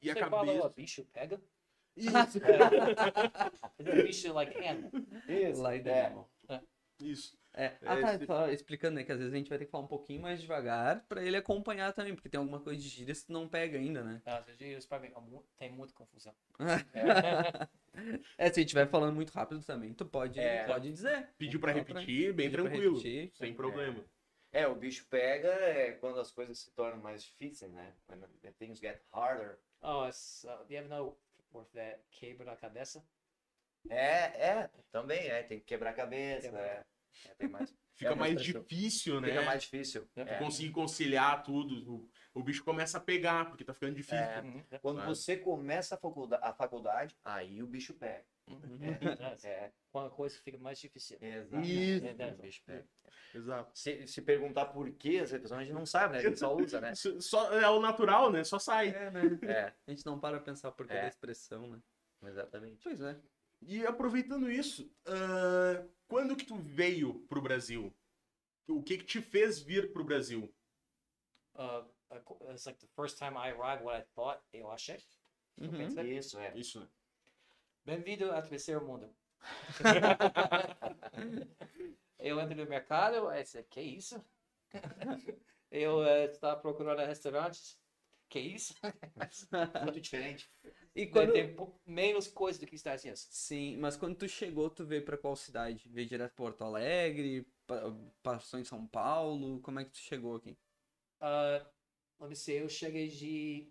E 0.02 0.10
a 0.10 0.16
Você 0.16 0.20
fala, 0.22 0.46
cabeça. 0.48 0.66
ó, 0.66 0.70
bicho, 0.70 1.06
pega. 1.14 1.40
Isso, 1.98 2.40
É 3.80 4.04
bicho 4.04 4.34
like 4.34 4.56
animal. 4.66 4.92
Isso, 5.28 5.62
Like 5.62 5.90
é. 5.90 6.06
animal. 6.06 6.30
isso. 7.02 7.38
É. 7.54 7.76
Ah, 7.84 8.00
tá, 8.00 8.14
esse- 8.16 8.26
só 8.28 8.50
explicando, 8.52 8.96
né? 8.98 9.04
Que 9.04 9.12
às 9.12 9.18
vezes 9.18 9.34
a 9.34 9.38
gente 9.38 9.50
vai 9.50 9.58
ter 9.58 9.66
que 9.66 9.72
falar 9.72 9.84
um 9.84 9.88
pouquinho 9.88 10.22
mais 10.22 10.40
devagar 10.40 11.04
pra 11.10 11.24
ele 11.24 11.36
acompanhar 11.38 11.92
também, 11.92 12.14
porque 12.14 12.30
tem 12.30 12.38
alguma 12.38 12.60
coisa 12.60 12.80
de 12.80 12.88
gírias 12.88 13.22
que 13.22 13.28
tu 13.28 13.34
não 13.34 13.48
pega 13.50 13.80
ainda, 13.80 14.04
né? 14.04 14.22
Às 14.26 14.46
vezes, 14.46 14.86
para 14.86 15.00
mim, 15.00 15.08
é 15.08 15.20
mu- 15.20 15.44
tem 15.58 15.72
muita 15.72 15.94
confusão. 15.94 16.34
É, 18.38 18.54
se 18.54 18.62
estiver 18.62 18.88
falando 18.88 19.16
muito 19.16 19.32
rápido 19.32 19.60
também, 19.64 19.92
tu 19.92 20.06
pode, 20.06 20.40
É. 20.40 20.66
pode 20.68 20.92
dizer. 20.92 21.30
Pediu 21.36 21.60
pra 21.60 21.72
pra- 21.74 21.82
repetir, 21.82 22.32
bem 22.32 22.46
Pedir 22.48 22.62
pra 22.62 22.70
tranquilo. 22.70 22.98
repetir. 22.98 23.32
Sem 23.34 23.56
problema. 23.56 24.06
É, 24.52 24.68
o 24.68 24.76
bicho 24.76 25.08
pega 25.10 25.48
é 25.48 25.94
quando 25.94 26.20
as 26.20 26.32
coisas 26.32 26.60
se 26.60 26.70
tornam 26.76 27.00
mais 27.02 27.24
difíceis, 27.24 27.72
né? 27.72 27.92
When 28.08 28.20
the 28.44 28.52
things 28.52 28.80
get 28.80 29.02
harder. 29.12 29.58
Oh, 29.82 30.06
it's, 30.08 30.44
uh, 30.44 30.64
you 30.70 30.78
ever 30.78 30.88
know 30.88 31.18
that 31.74 32.02
quebra 32.12 32.52
a 32.52 32.56
cabeça? 32.58 33.04
É, 33.90 34.50
é, 34.50 34.70
também 34.92 35.28
é, 35.28 35.44
tem 35.44 35.60
que 35.60 35.66
quebrar 35.66 35.92
a 35.92 35.94
cabeça, 35.94 36.48
Quebrar. 36.50 36.64
é. 36.66 36.86
É, 37.26 37.34
tem 37.36 37.48
mais, 37.50 37.74
Fica 37.98 38.12
É 38.12 38.16
mais 38.16 38.40
difícil, 38.44 39.20
né? 39.20 39.30
fica 39.30 39.42
mais 39.42 39.64
difícil. 39.64 40.08
É. 40.16 40.22
é. 40.22 40.38
Conseguir 40.38 40.72
conciliar 40.72 41.42
tudo. 41.42 41.92
O, 41.92 42.10
o 42.40 42.44
bicho 42.44 42.64
começa 42.64 43.00
a 43.00 43.02
pegar, 43.02 43.46
porque 43.46 43.64
tá 43.64 43.74
ficando 43.74 43.96
difícil. 43.96 44.18
É. 44.20 44.42
Uhum. 44.42 44.64
Quando 44.82 44.98
Claro. 44.98 45.16
você 45.16 45.36
começa 45.36 45.96
a 45.96 45.98
faculdade, 45.98 46.44
a 46.46 46.54
faculdade, 46.54 47.18
aí 47.26 47.64
o 47.64 47.68
bicho 47.68 47.96
pega. 47.96 48.24
É. 49.44 49.48
É, 49.48 49.72
Quando 49.92 50.08
a 50.08 50.12
coisa 50.12 50.38
fica 50.40 50.60
mais 50.60 50.78
difícil. 50.80 51.18
exato. 51.20 51.66
Isso. 51.66 52.06
É, 52.06 52.34
o 52.34 52.38
bicho 52.38 52.62
pega. 52.66 52.88
Exato. 53.34 53.72
Se, 53.78 54.08
se 54.08 54.22
perguntar 54.22 54.66
por 54.68 54.90
que 54.92 55.18
essa 55.18 55.40
pessoa 55.40 55.60
a 55.60 55.64
gente 55.64 55.74
não 55.74 55.86
sabe, 55.86 56.14
né? 56.14 56.20
A 56.20 56.24
gente 56.24 56.40
só 56.40 56.56
usa, 56.56 56.82
né? 56.82 56.92
Isso 56.94 57.22
Só, 57.22 57.52
é 57.54 57.70
o 57.70 57.80
natural, 57.80 58.32
né? 58.32 58.44
Só 58.44 58.60
sai. 58.60 58.90
É, 58.90 59.12
né? 59.12 59.22
É, 59.44 59.74
A 59.86 59.92
gente 59.92 60.06
não 60.06 60.20
para 60.20 60.40
pensar 60.40 60.72
por 60.72 60.88
que 60.88 60.94
É. 60.94 61.02
da 61.02 61.08
expressão, 61.08 61.68
né? 61.68 61.80
exatamente. 62.24 62.80
Pois 62.84 63.00
é. 63.02 63.20
E 63.62 63.86
aproveitando 63.86 64.52
isso, 64.52 64.92
ah, 65.06 65.84
quando 66.08 66.36
que 66.36 66.46
tu 66.46 66.56
veio 66.58 67.26
pro 67.28 67.42
Brasil? 67.42 67.94
O 68.68 68.84
que 68.84 68.98
que 68.98 69.06
te 69.06 69.22
fez 69.22 69.60
vir 69.60 69.92
pro 69.94 70.04
Brasil? 70.04 70.54
Uh, 71.56 71.84
uh, 72.12 72.52
it's 72.52 72.66
like 72.66 72.80
the 72.80 72.88
first 72.96 73.18
time 73.18 73.36
I 73.36 73.52
arrived, 73.52 73.84
what 73.84 74.00
I 74.00 74.04
thought, 74.14 74.40
eu 74.54 74.70
achei. 74.70 74.98
Uhum. 75.60 75.88
Isso, 76.06 76.38
é. 76.40 76.54
Isso, 76.56 76.80
né? 76.80 76.88
Bem-vindo 77.86 78.32
a 78.32 78.42
terceiro 78.42 78.86
mundo. 78.86 79.10
eu 82.20 82.40
entro 82.40 82.56
no 82.56 82.66
mercado, 82.66 83.16
eu 83.16 83.32
disse, 83.32 83.64
que 83.64 83.82
isso? 83.82 84.24
eu 85.72 86.04
eh, 86.04 86.26
estava 86.26 86.60
procurando 86.60 87.00
restaurantes, 87.00 87.80
que 88.30 88.40
isso? 88.40 88.74
Muito 89.84 90.02
diferente. 90.02 90.50
E 90.96 91.08
Quando... 91.08 91.34
Tem 91.34 91.56
menos 91.86 92.28
coisa 92.28 92.60
do 92.60 92.66
que 92.66 92.76
está 92.76 92.94
assim. 92.94 93.16
Sim, 93.16 93.78
mas 93.78 93.96
quando 93.96 94.16
tu 94.16 94.28
chegou, 94.28 94.70
tu 94.70 94.86
veio 94.86 95.06
pra 95.06 95.18
qual 95.18 95.36
cidade? 95.36 95.88
Veio 95.90 96.08
direto 96.08 96.34
pra 96.34 96.46
Porto 96.46 96.64
Alegre? 96.64 97.46
Pa- 97.66 97.82
Passou 98.24 98.60
em 98.60 98.64
São 98.64 98.88
Paulo? 98.88 99.60
Como 99.62 99.80
é 99.80 99.86
que 99.86 99.92
tu 99.92 99.98
chegou 99.98 100.36
aqui? 100.36 100.58
Uh, 101.22 101.64
let 102.20 102.30
me 102.30 102.36
see, 102.36 102.56
eu 102.56 102.70
cheguei 102.70 103.08
de 103.08 103.68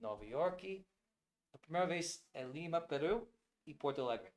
Nova 0.00 0.24
York. 0.24 0.84
A 1.52 1.58
primeira 1.58 1.86
vez 1.86 2.24
é 2.34 2.44
Lima, 2.44 2.80
Peru 2.80 3.28
e 3.66 3.74
Porto 3.74 4.02
Alegre. 4.02 4.30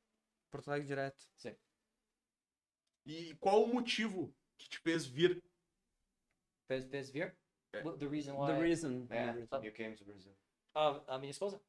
Porto 0.50 0.70
Alegre 0.70 0.88
direto. 0.88 1.26
Sim. 1.38 1.56
E 3.10 3.34
qual 3.40 3.64
o 3.64 3.74
motivo 3.74 4.32
que 4.56 4.70
te 4.70 4.78
fez 4.80 5.04
vir? 5.08 5.42
Fez, 6.68 6.86
fez 6.86 7.10
vir? 7.10 7.36
É. 7.74 7.82
The 7.82 8.06
reason 8.08 8.36
why. 8.38 8.54
The 8.54 8.62
reason. 8.62 9.08
É, 9.10 9.26
the 9.34 9.40
reason. 9.40 9.64
you 9.64 9.72
came 9.74 9.96
to 9.96 10.06
Brazil. 10.06 10.36
Ah, 10.76 11.02
a 11.08 11.18
minha 11.18 11.32
esposa? 11.32 11.60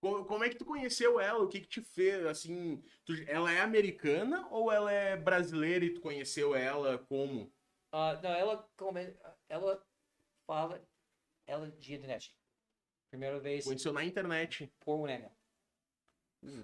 Co- 0.00 0.24
Como 0.24 0.42
é 0.42 0.48
que 0.48 0.56
tu 0.56 0.64
conheceu 0.64 1.20
ela? 1.20 1.44
O 1.44 1.48
que 1.48 1.60
que 1.60 1.68
te 1.68 1.82
fez, 1.82 2.24
assim... 2.24 2.82
tu- 3.04 3.12
ela 3.28 3.52
é 3.52 3.60
americana 3.60 4.48
ou 4.50 4.72
ela 4.72 4.90
é 4.90 5.18
brasileira 5.18 5.84
e 5.84 5.92
tu 5.92 6.00
conheceu 6.00 6.54
ela 6.54 6.96
como? 6.96 7.52
Ah, 7.92 8.18
não, 8.22 8.30
ela 8.30 8.66
come, 8.78 9.14
ela 9.50 9.86
fala, 10.46 10.82
ela 11.46 11.66
é 11.66 11.70
de 11.72 11.92
internet. 11.94 12.34
Primeira 13.10 13.38
vez 13.38 13.64
Conheceu 13.64 13.92
na 13.92 14.02
internet. 14.02 14.72
por 14.80 15.10
um. 15.10 15.30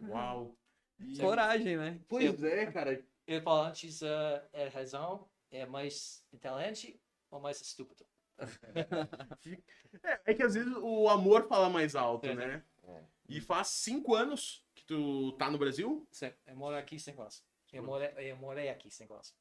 Uau. 0.08 0.56
E- 1.00 1.18
Coragem, 1.18 1.76
né? 1.76 2.00
Pois 2.08 2.42
é, 2.42 2.72
cara. 2.72 3.04
Eu 3.26 3.42
falo 3.42 3.62
antes, 3.62 4.02
ah, 4.02 4.48
é 4.52 4.68
razão, 4.68 5.28
é 5.50 5.66
mais 5.66 6.24
inteligente 6.32 7.00
ou 7.30 7.40
mais 7.40 7.60
estúpido? 7.60 8.06
É, 10.02 10.20
é 10.26 10.34
que 10.34 10.42
às 10.42 10.52
vezes 10.54 10.72
o 10.76 11.08
amor 11.08 11.48
fala 11.48 11.70
mais 11.70 11.96
alto, 11.96 12.26
É, 12.26 12.34
né? 12.34 12.62
É. 12.84 13.02
E 13.28 13.40
faz 13.40 13.68
cinco 13.68 14.14
anos 14.14 14.62
que 14.74 14.84
tu 14.84 15.32
tá 15.32 15.50
no 15.50 15.56
Brasil? 15.56 16.06
Sim, 16.10 16.30
eu 16.46 16.54
moro 16.54 16.76
aqui 16.76 16.98
cinco 16.98 17.22
anos. 17.22 17.42
Eu 17.72 17.82
morei, 17.82 18.10
eu 18.30 18.36
morei 18.36 18.68
aqui 18.68 18.90
cinco 18.90 19.14
anos. 19.14 19.34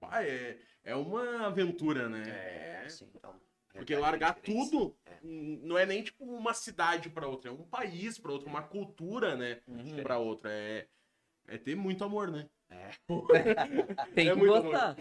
Pá, 0.00 0.24
é, 0.24 0.58
é 0.82 0.96
uma 0.96 1.46
aventura, 1.46 2.08
né? 2.08 2.22
É, 2.30 2.88
sim. 2.88 3.10
Então, 3.14 3.38
Porque 3.72 3.92
realidade 3.94 4.00
largar 4.22 4.38
é 4.38 4.40
tudo 4.40 4.96
É. 5.04 5.18
não 5.22 5.76
é 5.76 5.84
nem 5.84 6.02
tipo 6.02 6.24
uma 6.24 6.54
cidade 6.54 7.10
pra 7.10 7.28
outra, 7.28 7.50
é 7.50 7.52
um 7.52 7.68
país 7.68 8.18
pra 8.18 8.32
outra, 8.32 8.48
uma 8.48 8.62
cultura, 8.62 9.36
né? 9.36 9.62
Uhum. 9.68 10.02
Pra 10.02 10.18
outra. 10.18 10.50
É, 10.50 10.88
é 11.46 11.58
ter 11.58 11.74
muito 11.74 12.04
amor, 12.04 12.30
né? 12.30 12.48
Tem 14.14 14.28
É 14.28 14.32
que 14.32 14.36
muito 14.36 14.62
gostar. 14.62 14.96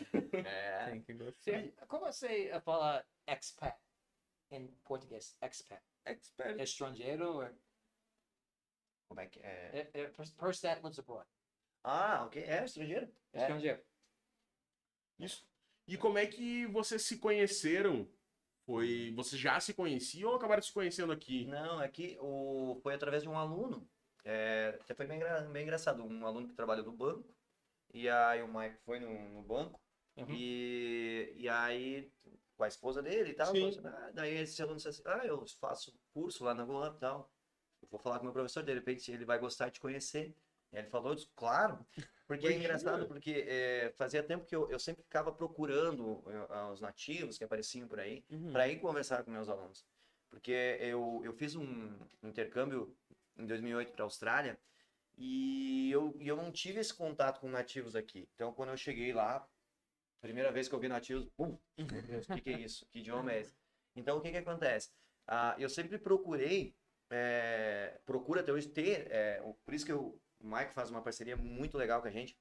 É. 0.45 0.89
Tem 0.89 1.01
que 1.01 1.13
gostar. 1.13 1.87
Como 1.87 2.05
você 2.05 2.59
fala 2.61 3.05
expat 3.27 3.77
em 4.51 4.67
português? 4.83 5.37
Expat. 5.41 5.81
Expert. 6.05 6.59
É 6.59 6.63
estrangeiro 6.63 7.33
ou 7.35 7.43
é, 7.43 7.53
Como 9.07 9.19
é 9.19 9.27
que 9.27 9.39
é? 9.39 9.89
é, 9.93 10.01
é 10.01 10.07
person 10.07 10.61
that 10.61 10.81
lives 10.81 10.99
abroad? 10.99 11.27
Ah, 11.83 12.25
ok. 12.25 12.43
É 12.43 12.65
estrangeiro? 12.65 13.11
É. 13.33 13.41
Estrangeiro. 13.41 13.81
Isso. 15.19 15.47
E 15.87 15.97
como 15.97 16.17
é 16.17 16.25
que 16.25 16.65
vocês 16.67 17.03
se 17.03 17.17
conheceram? 17.17 18.09
Foi. 18.65 19.11
Vocês 19.15 19.41
já 19.41 19.59
se 19.59 19.73
conheciam 19.73 20.29
ou 20.31 20.35
acabaram 20.37 20.61
se 20.61 20.71
conhecendo 20.71 21.11
aqui? 21.11 21.45
Não, 21.45 21.81
é 21.81 21.87
que 21.87 22.17
o... 22.21 22.79
foi 22.81 22.93
através 22.93 23.23
de 23.23 23.29
um 23.29 23.37
aluno. 23.37 23.89
É, 24.29 24.77
até 24.81 24.93
foi 24.93 25.07
bem, 25.07 25.19
bem 25.51 25.63
engraçado. 25.63 26.03
Um 26.03 26.25
aluno 26.25 26.47
que 26.47 26.53
trabalha 26.53 26.83
no 26.83 26.91
banco. 26.91 27.27
E 27.91 28.07
aí 28.07 28.43
o 28.43 28.47
Mike 28.47 28.77
foi 28.85 28.99
no, 28.99 29.29
no 29.29 29.41
banco. 29.41 29.79
Uhum. 30.17 30.27
E, 30.35 31.33
e 31.35 31.49
aí, 31.49 32.11
com 32.55 32.63
a 32.63 32.67
esposa 32.67 33.01
dele 33.01 33.31
e 33.31 33.33
tal. 33.33 33.49
Assim, 33.49 33.79
"Ah", 33.83 34.11
daí 34.13 34.35
esse 34.35 34.61
aluno 34.61 34.77
disse 34.77 34.89
assim: 34.89 35.01
Ah, 35.05 35.25
eu 35.25 35.43
faço 35.59 35.93
curso 36.13 36.43
lá 36.43 36.53
na 36.53 36.63
Golan 36.63 36.93
e 36.95 36.99
tal. 36.99 37.31
Eu 37.81 37.87
vou 37.89 37.99
falar 37.99 38.17
com 38.17 38.23
o 38.23 38.25
meu 38.25 38.33
professor, 38.33 38.61
de 38.61 38.73
repente 38.73 39.11
ele 39.11 39.25
vai 39.25 39.39
gostar 39.39 39.69
de 39.69 39.79
conhecer. 39.79 40.35
E 40.71 40.77
ele 40.77 40.87
falou, 40.89 41.15
disse, 41.15 41.27
claro, 41.35 41.83
porque 42.27 42.45
é 42.45 42.53
engraçado, 42.53 43.07
porque 43.07 43.43
é, 43.47 43.91
fazia 43.97 44.21
tempo 44.21 44.45
que 44.45 44.55
eu, 44.55 44.69
eu 44.69 44.77
sempre 44.77 45.01
ficava 45.01 45.31
procurando 45.31 46.21
eh, 46.27 46.71
os 46.71 46.79
nativos 46.79 47.37
que 47.37 47.43
apareciam 47.43 47.87
por 47.87 47.99
aí, 47.99 48.23
Uhum. 48.29 48.51
para 48.51 48.67
ir 48.67 48.79
conversar 48.79 49.23
com 49.23 49.31
meus 49.31 49.49
alunos. 49.49 49.83
Porque 50.29 50.51
eu, 50.79 51.21
eu 51.23 51.33
fiz 51.33 51.55
um 51.55 51.97
intercâmbio 52.21 52.95
em 53.39 53.45
2008 53.45 53.93
para 53.93 54.03
a 54.03 54.05
Austrália 54.05 54.59
e 55.17 55.91
eu, 55.91 56.15
eu 56.19 56.37
não 56.37 56.49
tive 56.49 56.79
esse 56.79 56.93
contato 56.93 57.41
com 57.41 57.49
nativos 57.49 57.95
aqui. 57.95 58.29
Então, 58.33 58.53
quando 58.53 58.69
eu 58.69 58.77
cheguei 58.77 59.11
lá, 59.11 59.45
primeira 60.21 60.51
vez 60.51 60.69
que 60.69 60.75
eu 60.75 60.79
vi 60.79 60.87
nativos, 60.87 61.27
pum, 61.35 61.57
meu 61.77 62.01
Deus, 62.01 62.29
o 62.29 62.35
que, 62.35 62.49
é 62.49 62.59
isso? 62.59 62.85
Que 62.89 62.99
idioma 62.99 63.33
é 63.33 63.41
esse? 63.41 63.53
Então, 63.95 64.17
o 64.17 64.21
que, 64.21 64.31
que 64.31 64.37
acontece? 64.37 64.89
Ah, 65.27 65.55
eu 65.59 65.69
sempre 65.69 65.97
procurei, 65.97 66.73
é, 67.09 67.99
procuro 68.05 68.39
até 68.39 68.51
hoje 68.51 68.69
ter, 68.69 69.11
é, 69.11 69.41
por 69.65 69.73
isso 69.73 69.85
que 69.85 69.91
eu, 69.91 70.17
o 70.39 70.47
Mike 70.47 70.73
faz 70.73 70.89
uma 70.89 71.01
parceria 71.01 71.35
muito 71.35 71.77
legal 71.77 72.01
com 72.01 72.07
a 72.07 72.11
gente, 72.11 72.37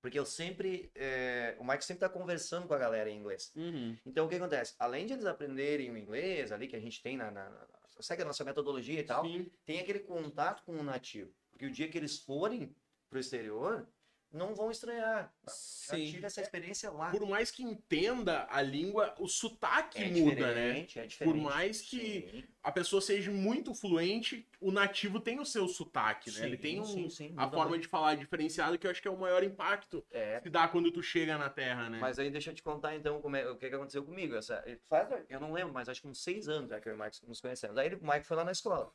porque 0.00 0.18
eu 0.18 0.24
sempre, 0.24 0.90
é, 0.94 1.56
o 1.58 1.64
Mike 1.64 1.84
sempre 1.84 2.04
está 2.04 2.08
conversando 2.08 2.66
com 2.66 2.74
a 2.74 2.78
galera 2.78 3.10
em 3.10 3.18
inglês. 3.18 3.52
Uhum. 3.54 3.96
Então, 4.06 4.26
o 4.26 4.28
que 4.28 4.36
acontece? 4.36 4.74
Além 4.78 5.06
de 5.06 5.12
eles 5.12 5.26
aprenderem 5.26 5.90
o 5.90 5.96
inglês 5.98 6.50
ali, 6.52 6.66
que 6.66 6.76
a 6.76 6.80
gente 6.80 7.02
tem 7.02 7.16
na, 7.16 7.30
na, 7.30 7.50
na- 7.50 7.66
segue 8.00 8.22
a 8.22 8.24
nossa 8.24 8.44
metodologia 8.44 8.98
e 9.00 9.02
tal, 9.04 9.24
Sim. 9.24 9.50
tem 9.66 9.78
aquele 9.78 9.98
contato 10.00 10.62
com 10.64 10.72
o 10.72 10.82
nativo. 10.82 11.30
Porque 11.50 11.66
o 11.66 11.70
dia 11.70 11.88
que 11.88 11.98
eles 11.98 12.18
forem 12.18 12.74
pro 13.10 13.18
exterior, 13.20 13.86
não 14.32 14.54
vão 14.54 14.70
estranhar. 14.70 15.32
Já 15.46 15.52
Sim. 15.96 16.04
tive 16.10 16.26
essa 16.26 16.40
experiência 16.40 16.90
lá. 16.90 17.10
Por 17.10 17.26
mais 17.26 17.50
que 17.50 17.62
entenda 17.62 18.46
a 18.48 18.62
língua, 18.62 19.14
o 19.18 19.26
sotaque 19.26 20.02
É 20.02 20.08
muda, 20.08 20.54
né? 20.54 20.80
é 20.94 21.06
diferente. 21.06 21.40
mais 21.42 21.80
que- 21.80 22.28
Sim, 22.30 22.44
A 22.62 22.70
pessoa 22.70 23.00
seja 23.00 23.30
muito 23.30 23.74
fluente, 23.74 24.46
o 24.60 24.70
nativo 24.70 25.18
tem 25.18 25.40
o 25.40 25.46
seu 25.46 25.66
sotaque, 25.66 26.30
né? 26.30 26.44
Ele 26.46 26.56
sim, 26.56 26.62
tem 26.62 26.80
um, 26.80 27.08
sim, 27.08 27.32
a 27.34 27.48
forma 27.48 27.70
muito. 27.70 27.82
de 27.82 27.88
falar 27.88 28.14
diferenciada, 28.16 28.76
que 28.76 28.86
eu 28.86 28.90
acho 28.90 29.00
que 29.00 29.08
é 29.08 29.10
o 29.10 29.18
maior 29.18 29.42
impacto 29.42 30.04
É, 30.10 30.38
que 30.40 30.50
dá 30.50 30.68
quando 30.68 30.92
tu 30.92 31.02
chega 31.02 31.38
na 31.38 31.48
Terra, 31.48 31.88
né? 31.88 31.98
Mas 31.98 32.18
aí 32.18 32.30
deixa 32.30 32.50
eu 32.50 32.54
te 32.54 32.62
contar 32.62 32.94
então 32.94 33.20
como 33.22 33.34
é- 33.34 33.48
o 33.50 33.56
que, 33.56 33.66
que 33.68 33.74
aconteceu 33.74 34.04
comigo. 34.04 34.34
Essa, 34.36 34.62
faz, 34.84 35.08
eu 35.30 35.40
não 35.40 35.52
lembro, 35.52 35.72
mas 35.72 35.88
acho 35.88 36.02
que 36.02 36.08
uns 36.08 36.22
seis 36.22 36.48
anos 36.50 36.68
já 36.68 36.78
que 36.78 36.86
eu 36.88 36.92
e 36.92 36.96
o 36.96 37.02
Mike 37.02 37.26
nos 37.26 37.40
conhecemos. 37.40 37.78
Aí 37.78 37.86
ele- 37.86 37.96
o 37.96 38.06
Mike 38.06 38.26
foi 38.26 38.36
lá 38.36 38.44
na 38.44 38.52
escola. 38.52 38.92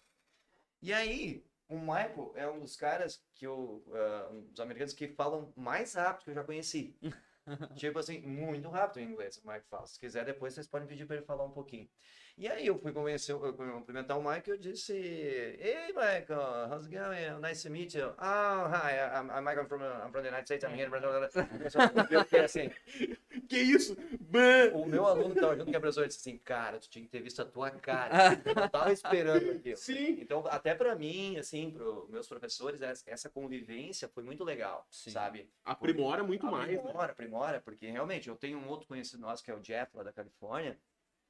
E 0.81 0.93
aí, 0.93 1.43
o 1.67 1.79
Michael 1.79 2.31
é 2.35 2.47
um 2.47 2.59
dos 2.59 2.75
caras 2.75 3.23
que 3.33 3.45
eu. 3.45 3.83
ah, 3.93 4.29
um 4.31 4.41
dos 4.41 4.59
americanos 4.59 4.93
que 4.93 5.07
falam 5.07 5.51
mais 5.55 5.93
rápido 5.93 6.25
que 6.25 6.29
eu 6.31 6.35
já 6.35 6.43
conheci. 6.43 6.97
tipo 7.75 7.99
assim, 7.99 8.21
muito 8.21 8.69
rápido 8.69 8.99
em 9.03 9.11
inglês, 9.11 9.37
o 9.37 9.47
Mike 9.47 9.67
fala. 9.69 9.85
Se 9.87 9.99
quiser, 9.99 10.25
depois 10.25 10.53
vocês 10.53 10.67
podem 10.67 10.87
pedir 10.87 11.05
para 11.05 11.17
ele 11.17 11.25
falar 11.25 11.45
um 11.45 11.51
pouquinho. 11.51 11.89
E 12.37 12.49
aí 12.49 12.67
eu 12.67 12.77
fui 12.77 12.91
convencer, 12.91 13.33
eu 13.33 13.53
cumprimentar 13.53 14.19
o 14.19 14.23
Mike 14.23 14.49
e 14.49 14.53
eu 14.53 14.57
disse, 14.57 14.91
Hey 14.93 15.87
Michael, 15.87 16.69
how's 16.69 16.85
it 16.85 16.93
going? 16.93 17.39
Nice 17.41 17.63
to 17.63 17.69
meet 17.69 17.93
you. 17.93 18.07
Oh, 18.19 18.67
hi, 18.67 18.91
I'm, 19.15 19.31
I'm 19.31 19.45
Michael 19.45 19.65
from, 19.67 19.81
I'm 19.81 20.11
from 20.11 20.21
the 20.21 20.27
United 20.27 20.45
States, 20.45 20.65
I'm 20.65 20.75
here. 20.75 20.89
Eu 22.11 22.23
fiquei 22.25 22.39
assim, 22.41 22.69
Que 23.47 23.57
isso? 23.57 23.95
O 24.73 24.85
meu 24.85 25.05
aluno 25.05 25.33
que 25.33 25.39
tava 25.39 25.55
junto 25.55 25.71
com 25.71 25.77
a 25.77 25.79
professora 25.79 26.07
disse 26.07 26.19
assim, 26.19 26.37
cara, 26.37 26.79
tu 26.79 26.89
tinha 26.89 27.05
que 27.05 27.11
ter 27.11 27.21
visto 27.21 27.41
a 27.41 27.45
tua 27.45 27.71
cara. 27.71 28.13
Eu 28.45 28.69
tava 28.69 28.91
esperando 28.91 29.51
aquilo. 29.51 29.77
Sim. 29.77 30.17
Então, 30.19 30.43
até 30.47 30.73
pra 30.73 30.95
mim, 30.95 31.37
assim, 31.37 31.71
pros 31.71 32.09
meus 32.09 32.27
professores, 32.27 32.81
essa 32.81 33.29
convivência 33.29 34.07
foi 34.07 34.23
muito 34.23 34.43
legal, 34.43 34.85
Sim. 34.89 35.11
sabe? 35.11 35.49
Aprimora 35.63 36.23
muito 36.23 36.45
mais, 36.45 36.69
né? 36.69 36.79
Aprimora, 36.79 37.11
aprimora, 37.11 37.61
porque 37.61 37.89
realmente 37.89 38.27
eu 38.27 38.35
tenho 38.35 38.57
um 38.57 38.67
outro 38.67 38.87
conhecido 38.87 39.21
nosso 39.21 39.43
que 39.43 39.51
é 39.51 39.55
o 39.55 39.59
Jeff, 39.59 39.95
lá 39.95 40.03
da 40.03 40.11
Califórnia, 40.11 40.77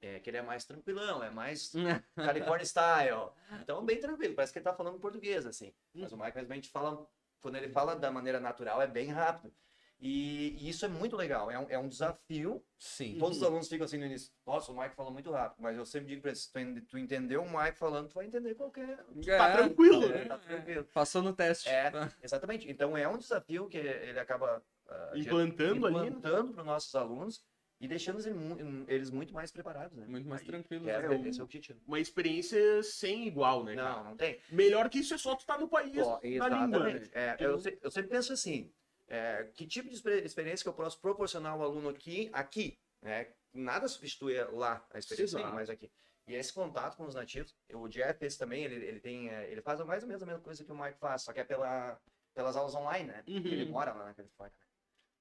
é, 0.01 0.19
que 0.19 0.29
ele 0.29 0.37
é 0.37 0.41
mais 0.41 0.65
tranquilão, 0.65 1.23
é 1.23 1.29
mais 1.29 1.71
California 2.15 2.65
style. 2.65 3.29
Então, 3.61 3.85
bem 3.85 3.99
tranquilo, 3.99 4.35
parece 4.35 4.53
que 4.53 4.59
ele 4.59 4.63
tá 4.63 4.73
falando 4.73 4.99
português, 4.99 5.45
assim. 5.45 5.73
Mas 5.93 6.11
o 6.11 6.17
Mike, 6.17 6.37
a 6.37 6.43
gente 6.55 6.69
fala, 6.69 7.07
quando 7.41 7.55
ele 7.55 7.69
fala 7.69 7.95
da 7.95 8.11
maneira 8.11 8.39
natural, 8.39 8.81
é 8.81 8.87
bem 8.87 9.07
rápido. 9.07 9.53
E, 9.99 10.57
e 10.59 10.69
isso 10.69 10.85
é 10.85 10.89
muito 10.89 11.15
legal, 11.15 11.49
é 11.49 11.57
um, 11.57 11.69
é 11.69 11.79
um 11.79 11.87
desafio 11.87 12.63
Sim. 12.85 13.17
Todos 13.17 13.37
os 13.37 13.43
alunos 13.43 13.67
ficam 13.67 13.85
assim 13.85 13.97
no 13.97 14.05
início. 14.05 14.31
Nossa, 14.45 14.71
o 14.71 14.77
Mike 14.77 14.95
fala 14.95 15.09
muito 15.09 15.31
rápido. 15.31 15.59
Mas 15.59 15.75
eu 15.75 15.85
sempre 15.85 16.09
digo 16.09 16.21
pra 16.21 16.29
eles: 16.29 16.45
tu, 16.45 16.59
tu 16.87 16.97
entendeu 16.99 17.41
o 17.41 17.49
Mike 17.49 17.79
falando, 17.79 18.09
tu 18.09 18.13
vai 18.13 18.27
entender 18.27 18.53
qualquer. 18.53 19.03
Tá 19.25 19.53
tranquilo, 19.53 20.03
É, 20.03 20.07
né? 20.09 20.25
tá 20.25 20.37
tranquilo. 20.37 20.83
Passou 20.93 21.23
no 21.23 21.33
teste. 21.33 21.67
É, 21.67 21.91
exatamente. 22.21 22.69
Então 22.69 22.95
é 22.95 23.07
um 23.07 23.17
desafio 23.17 23.67
que 23.67 23.77
ele 23.77 24.19
acaba 24.19 24.61
ah, 24.87 25.11
Implantando 25.15 25.87
ali, 25.87 25.95
né? 25.95 26.07
implantando 26.07 26.53
para 26.53 26.61
os 26.61 26.67
nossos 26.67 26.93
alunos 26.93 27.43
e 27.79 27.87
deixando 27.87 28.19
eles, 28.19 28.33
mu- 28.35 28.85
eles 28.87 29.11
muito 29.11 29.33
mais 29.33 29.51
preparados, 29.51 29.97
né? 29.97 30.05
Muito 30.07 30.27
mais 30.27 30.41
tranquilo. 30.43 30.89
É, 30.89 31.07
né? 31.07 31.27
esse 31.29 31.39
é 31.39 31.41
o 31.41 31.45
objetivo. 31.45 31.79
uma 31.87 31.99
experiência 31.99 32.81
sem 32.83 33.27
igual, 33.27 33.63
né, 33.63 33.75
cara? 33.75 33.97
Não, 33.97 34.03
não 34.11 34.17
tem. 34.17 34.39
Melhor 34.49 34.89
que 34.89 34.99
isso 34.99 35.13
é 35.13 35.17
só 35.17 35.35
tu 35.35 35.41
estar 35.41 35.57
no 35.59 35.67
país, 35.67 35.97
Ó, 35.97 36.19
na 36.23 36.47
língua, 36.47 36.49
né? 36.49 36.91
exatamente. 36.91 37.11
É, 37.13 37.35
eu, 37.39 37.59
eu 37.81 37.91
sempre 37.91 38.09
penso 38.11 38.31
assim: 38.33 38.71
é, 39.07 39.49
que 39.53 39.67
tipo 39.67 39.89
de 39.89 39.95
exper- 39.95 40.23
experiência 40.25 40.63
que 40.63 40.69
eu 40.69 40.73
posso 40.73 40.99
proporcionar 40.99 41.51
ao 41.53 41.61
aluno 41.63 41.89
aqui, 41.89 42.29
aqui, 42.33 42.77
né? 43.01 43.27
Nada 43.53 43.87
substitui 43.87 44.35
lá 44.51 44.85
a 44.93 44.97
experiência, 44.99 45.37
Exato. 45.37 45.53
mas 45.55 45.69
aqui. 45.69 45.89
E 46.27 46.33
esse 46.33 46.51
contato 46.51 46.97
com 46.97 47.05
os 47.05 47.13
nativos, 47.13 47.55
o 47.73 47.87
Jeff, 47.87 48.25
esse 48.25 48.37
também, 48.37 48.63
ele, 48.63 48.83
ele 48.83 48.99
tem, 48.99 49.29
é, 49.29 49.49
ele 49.51 49.61
faz 49.61 49.79
mais 49.85 50.01
ou 50.01 50.07
menos 50.07 50.23
a 50.23 50.25
mesma 50.25 50.41
coisa 50.41 50.63
que 50.63 50.71
o 50.71 50.75
Mike 50.77 50.97
faz, 50.97 51.21
só 51.21 51.31
que 51.31 51.39
é 51.39 51.43
pela, 51.43 51.99
pelas 52.33 52.55
aulas 52.57 52.73
online, 52.73 53.07
né? 53.09 53.23
Uhum. 53.27 53.37
Ele 53.45 53.65
mora 53.69 53.93
lá 53.93 54.05
na 54.05 54.13
Califórnia. 54.13 54.57
né? 54.59 54.64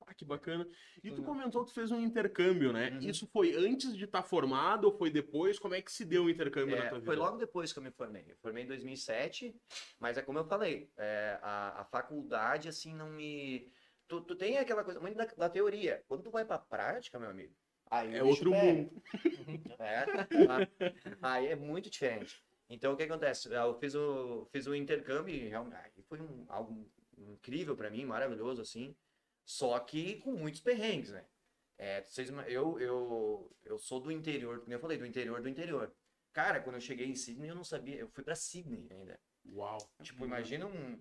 Ah, 0.06 0.14
que 0.14 0.24
bacana. 0.24 0.66
E 1.02 1.10
tu 1.10 1.22
comentou 1.22 1.62
que 1.64 1.70
tu 1.70 1.74
fez 1.74 1.90
um 1.90 2.00
intercâmbio, 2.00 2.72
né? 2.72 2.90
Uhum. 2.90 3.08
Isso 3.08 3.26
foi 3.26 3.54
antes 3.54 3.96
de 3.96 4.04
estar 4.04 4.22
formado 4.22 4.84
ou 4.84 4.92
foi 4.92 5.10
depois? 5.10 5.58
Como 5.58 5.74
é 5.74 5.80
que 5.82 5.90
se 5.90 6.04
deu 6.04 6.24
o 6.24 6.30
intercâmbio 6.30 6.76
na 6.76 6.84
É, 6.84 6.88
tua 6.88 6.98
vida? 6.98 7.06
foi 7.06 7.16
logo 7.16 7.36
depois 7.38 7.72
que 7.72 7.78
eu 7.78 7.82
me 7.82 7.90
formei. 7.90 8.24
Eu 8.28 8.36
formei 8.36 8.64
em 8.64 8.66
2007, 8.66 9.54
mas 9.98 10.18
é 10.18 10.22
como 10.22 10.38
eu 10.38 10.44
falei, 10.44 10.90
é, 10.96 11.38
a, 11.42 11.80
a 11.80 11.84
faculdade, 11.84 12.68
assim, 12.68 12.94
não 12.94 13.10
me... 13.10 13.70
Tu, 14.06 14.20
tu 14.20 14.36
tem 14.36 14.58
aquela 14.58 14.84
coisa 14.84 15.00
muito 15.00 15.16
da, 15.16 15.24
da 15.24 15.48
teoria. 15.48 16.02
Quando 16.06 16.22
tu 16.22 16.30
vai 16.30 16.44
pra 16.44 16.58
prática, 16.58 17.18
meu 17.18 17.30
amigo, 17.30 17.54
Aí 17.90 18.16
É 18.16 18.22
outro 18.22 18.50
pega. 18.50 18.64
mundo. 18.64 19.02
É, 19.78 20.04
aí 21.22 21.46
é 21.48 21.56
muito 21.56 21.90
diferente. 21.90 22.42
Então, 22.68 22.92
o 22.92 22.96
que 22.96 23.02
acontece? 23.02 23.52
Eu 23.52 23.78
fiz 23.78 23.94
o, 23.94 24.46
fiz 24.50 24.66
o 24.66 24.74
intercâmbio 24.74 25.34
e 25.34 25.50
foi 26.08 26.20
um, 26.20 26.44
algo 26.48 26.90
incrível 27.16 27.76
pra 27.76 27.90
mim, 27.90 28.04
maravilhoso, 28.04 28.62
assim. 28.62 28.96
Só 29.44 29.78
que 29.80 30.16
com 30.20 30.32
muitos 30.32 30.60
perrengues, 30.60 31.10
né? 31.10 31.24
É, 31.76 32.02
vocês, 32.02 32.30
eu, 32.46 32.78
eu, 32.78 33.56
eu 33.64 33.78
sou 33.78 34.00
do 34.00 34.10
interior, 34.12 34.60
como 34.60 34.72
eu 34.72 34.78
falei, 34.80 34.96
do 34.96 35.04
interior 35.06 35.42
do 35.42 35.48
interior. 35.48 35.92
Cara, 36.32 36.60
quando 36.60 36.76
eu 36.76 36.80
cheguei 36.80 37.06
em 37.06 37.14
Sydney, 37.16 37.50
eu 37.50 37.54
não 37.54 37.64
sabia. 37.64 37.96
Eu 37.96 38.08
fui 38.08 38.22
pra 38.24 38.34
Sydney 38.34 38.86
ainda. 38.90 39.20
Uau. 39.46 39.78
Tipo, 40.02 40.24
imagina 40.24 40.66
um, 40.66 41.00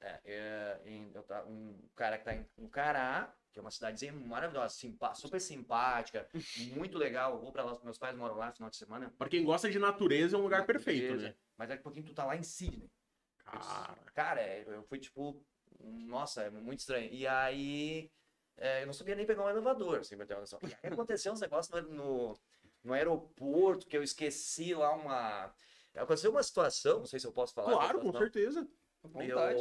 é, 0.00 0.20
é, 0.24 0.80
em- 0.86 1.12
um 1.46 1.88
cara 1.94 2.18
que 2.18 2.24
tá 2.24 2.34
em, 2.34 2.46
no 2.56 2.68
Cará, 2.68 3.34
que 3.52 3.58
é 3.58 3.62
uma 3.62 3.70
cidadezinha 3.70 4.12
maravilhosa, 4.12 4.74
simpa- 4.74 5.14
super 5.14 5.40
simpática, 5.40 6.28
muito 6.76 6.96
legal. 6.98 7.34
Eu 7.34 7.40
vou 7.40 7.52
pra 7.52 7.64
lá, 7.64 7.78
meus 7.82 7.98
pais 7.98 8.16
moram 8.16 8.36
lá 8.36 8.46
no 8.48 8.52
final 8.54 8.70
de 8.70 8.76
semana. 8.76 9.12
Pra 9.18 9.28
quem 9.28 9.44
gosta 9.44 9.70
de 9.70 9.78
natureza, 9.78 10.36
é 10.36 10.38
um 10.38 10.42
lugar 10.42 10.64
perfeito, 10.66 11.02
Beleza. 11.08 11.28
né? 11.30 11.34
Mas 11.56 11.68
daqui 11.68 11.80
a 11.80 11.84
pouquinho 11.84 12.06
tu 12.06 12.14
tá 12.14 12.24
lá 12.24 12.36
em 12.36 12.42
Sydney. 12.42 12.90
Cara. 13.38 13.94
Cara, 14.14 14.40
é, 14.40 14.64
eu 14.66 14.82
fui 14.84 14.98
tipo, 14.98 15.44
nossa, 15.82 16.42
é 16.42 16.50
muito 16.50 16.80
estranho. 16.80 17.12
E 17.12 17.26
aí, 17.26 18.10
é, 18.56 18.82
eu 18.82 18.86
não 18.86 18.92
sabia 18.92 19.14
nem 19.14 19.26
pegar 19.26 19.44
um 19.44 19.50
elevador, 19.50 20.00
assim, 20.00 20.16
pra 20.16 20.26
ter 20.26 20.34
uma 20.34 20.40
noção. 20.40 20.58
E 20.62 20.66
aí 20.66 20.92
aconteceu 20.92 21.32
uns 21.32 21.40
negócios 21.40 21.82
no, 21.82 21.94
no, 21.94 22.40
no 22.84 22.92
aeroporto 22.92 23.86
que 23.86 23.96
eu 23.96 24.02
esqueci 24.02 24.74
lá 24.74 24.94
uma. 24.94 25.54
Aconteceu 25.94 26.30
uma 26.30 26.42
situação, 26.42 27.00
não 27.00 27.06
sei 27.06 27.20
se 27.20 27.26
eu 27.26 27.32
posso 27.32 27.52
falar. 27.52 27.72
Claro, 27.72 28.00
com 28.00 28.12
certeza. 28.12 28.68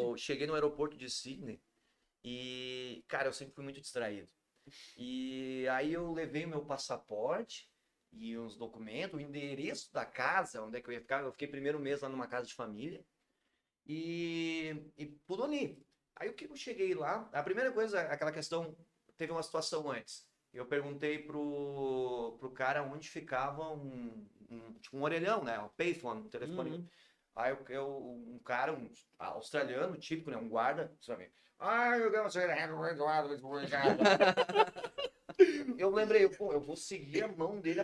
Eu 0.01 0.15
cheguei 0.17 0.47
no 0.47 0.53
aeroporto 0.53 0.95
de 0.95 1.10
Sydney 1.10 1.62
e, 2.23 3.03
cara, 3.07 3.27
eu 3.27 3.34
sempre 3.34 3.53
fui 3.53 3.63
muito 3.63 3.81
distraído. 3.81 4.29
E 4.95 5.67
aí 5.69 5.93
eu 5.93 6.13
levei 6.13 6.45
o 6.45 6.49
meu 6.49 6.63
passaporte 6.63 7.69
e 8.12 8.38
os 8.38 8.55
documentos, 8.55 9.17
o 9.17 9.21
endereço 9.21 9.91
da 9.91 10.05
casa, 10.05 10.62
onde 10.62 10.77
é 10.77 10.81
que 10.81 10.89
eu 10.89 10.93
ia 10.93 11.01
ficar. 11.01 11.23
Eu 11.23 11.31
fiquei 11.31 11.47
primeiro 11.47 11.79
mês 11.79 12.01
lá 12.01 12.10
numa 12.10 12.27
casa 12.27 12.45
de 12.45 12.53
família 12.53 13.03
e, 13.86 14.75
e 14.97 15.07
tudo 15.25 15.43
ali. 15.43 15.84
Aí 16.15 16.30
o 16.30 16.34
que 16.34 16.45
eu 16.45 16.56
cheguei 16.56 16.93
lá, 16.93 17.30
a 17.34 17.43
primeira 17.43 17.71
coisa, 17.71 18.02
aquela 18.02 18.32
questão, 18.32 18.76
teve 19.17 19.32
uma 19.32 19.43
situação 19.43 19.89
antes. 19.89 20.26
Eu 20.54 20.65
perguntei 20.65 21.19
pro, 21.19 22.36
pro 22.39 22.52
cara 22.52 22.84
onde 22.84 23.10
ficava 23.10 23.69
um, 23.71 24.28
um, 24.50 24.74
tipo 24.74 24.97
um 24.97 25.04
orelhão, 25.04 25.43
né? 25.43 25.58
Um 25.60 25.69
payphone, 25.69 26.21
um 26.21 26.30
telefone 26.30 26.71
Uhum. 26.71 26.88
Aí 27.34 27.52
eu, 27.52 27.65
eu- 27.69 27.97
um 28.28 28.39
cara, 28.39 28.74
um 28.74 28.89
australiano, 29.17 29.97
típico, 29.97 30.30
né? 30.30 30.38
Um 30.38 30.50
guarda, 30.50 30.91
sabe? 31.00 31.32
Ah, 31.58 31.97
eu 31.97 32.12
Eu 35.78 35.89
lembrei, 35.89 36.28
pô, 36.28 36.52
eu 36.52 36.60
vou 36.60 36.76
seguir 36.76 37.24
a 37.24 37.28
mão 37.28 37.60
dele. 37.62 37.82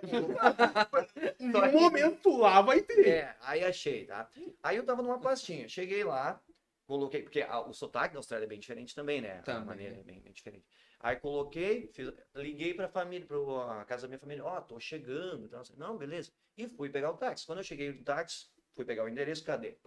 No 1.40 1.72
momento 1.72 2.38
lá 2.38 2.62
vai 2.62 2.82
ter. 2.82 3.08
É, 3.08 3.36
aí 3.42 3.64
achei, 3.64 4.06
tá? 4.06 4.30
Aí 4.62 4.78
eu 4.78 4.86
tava 4.86 5.02
numa 5.02 5.20
pastinha, 5.20 5.68
cheguei 5.68 6.04
lá, 6.04 6.42
coloquei, 6.88 7.22
porque 7.22 7.42
a- 7.42 7.60
o 7.62 7.74
sotaque 7.74 8.14
da 8.14 8.20
Austrália 8.20 8.46
é 8.46 8.48
bem 8.48 8.60
diferente 8.60 8.96
também, 8.96 9.22
né? 9.22 9.40
A 9.40 9.42
Também, 9.44 9.66
maneira 9.66 9.94
né? 9.96 10.00
é 10.00 10.04
bem, 10.04 10.20
bem 10.22 10.32
diferente. 10.32 10.66
Aí 11.00 11.18
coloquei, 11.18 11.88
fiz- 11.94 12.12
liguei 12.34 12.74
pra 12.74 12.88
família, 12.88 13.28
pra 13.28 13.86
casa 13.86 14.04
da 14.04 14.08
minha 14.08 14.20
família, 14.20 14.44
ó, 14.44 14.60
tô 14.62 14.80
chegando, 14.80 15.46
então, 15.46 15.60
assim, 15.60 15.76
não, 15.78 15.98
beleza. 15.98 16.32
E 16.58 16.68
fui 16.68 16.90
pegar 16.90 17.12
o 17.12 17.18
táxi. 17.18 17.46
Quando 17.46 17.60
eu 17.60 17.64
cheguei 17.64 17.92
no 17.92 18.04
táxi, 18.04 18.48
fui 18.74 18.86
pegar 18.86 19.04
o 19.04 19.10
endereço, 19.10 19.44
cadê? 19.44 19.78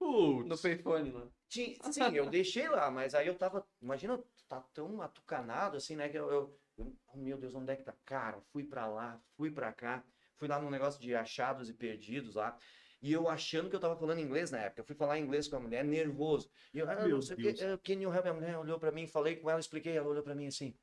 No 0.00 0.44
Putz. 0.48 0.62
payphone 0.62 1.10
lá. 1.10 1.26
Tinha- 1.48 1.76
Sim, 1.92 2.14
eu 2.14 2.30
deixei 2.30 2.68
lá, 2.68 2.90
mas 2.90 3.14
aí 3.14 3.26
eu 3.26 3.34
tava. 3.36 3.66
Imagina, 3.82 4.18
tá 4.48 4.60
tão 4.72 5.02
atucanado 5.02 5.76
assim, 5.76 5.94
né? 5.96 6.08
Que 6.08 6.16
eu. 6.18 6.30
eu- 6.30 6.58
eu- 6.78 6.96
oh, 7.12 7.16
meu 7.18 7.36
Deus, 7.36 7.54
onde 7.54 7.72
é 7.72 7.76
que 7.76 7.82
tá? 7.82 7.94
Cara, 8.06 8.40
fui 8.50 8.64
pra 8.64 8.86
lá, 8.86 9.20
fui 9.36 9.50
pra 9.50 9.72
cá, 9.72 10.02
fui 10.36 10.48
lá 10.48 10.58
num 10.58 10.70
negócio 10.70 10.98
de 11.00 11.14
achados 11.14 11.68
e 11.68 11.74
perdidos 11.74 12.34
lá. 12.36 12.56
E 13.02 13.12
eu 13.12 13.28
achando 13.28 13.70
que 13.70 13.76
eu 13.76 13.80
tava 13.80 13.96
falando 13.96 14.20
inglês 14.20 14.50
na 14.50 14.58
época. 14.58 14.82
Eu 14.82 14.84
fui 14.84 14.94
falar 14.94 15.18
inglês 15.18 15.48
com 15.48 15.56
a 15.56 15.60
mulher, 15.60 15.84
nervoso. 15.84 16.50
E 16.74 16.78
eu, 16.78 16.90
ah, 16.90 16.96
Meu 16.96 17.08
não 17.08 17.22
sei 17.22 17.34
o 17.34 17.38
que, 17.38 17.64
eh, 17.64 17.78
can 17.78 17.94
you 17.94 18.12
help? 18.12 18.26
A 18.26 18.34
mulher 18.34 18.58
olhou 18.58 18.78
pra 18.78 18.92
mim, 18.92 19.06
falei 19.06 19.36
com 19.36 19.48
ela, 19.48 19.60
expliquei. 19.60 19.96
Ela 19.96 20.08
olhou 20.08 20.22
pra 20.22 20.34
mim 20.34 20.46
assim: 20.46 20.74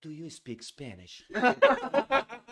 Do 0.00 0.10
you 0.10 0.30
speak 0.30 0.64
Spanish? 0.64 1.26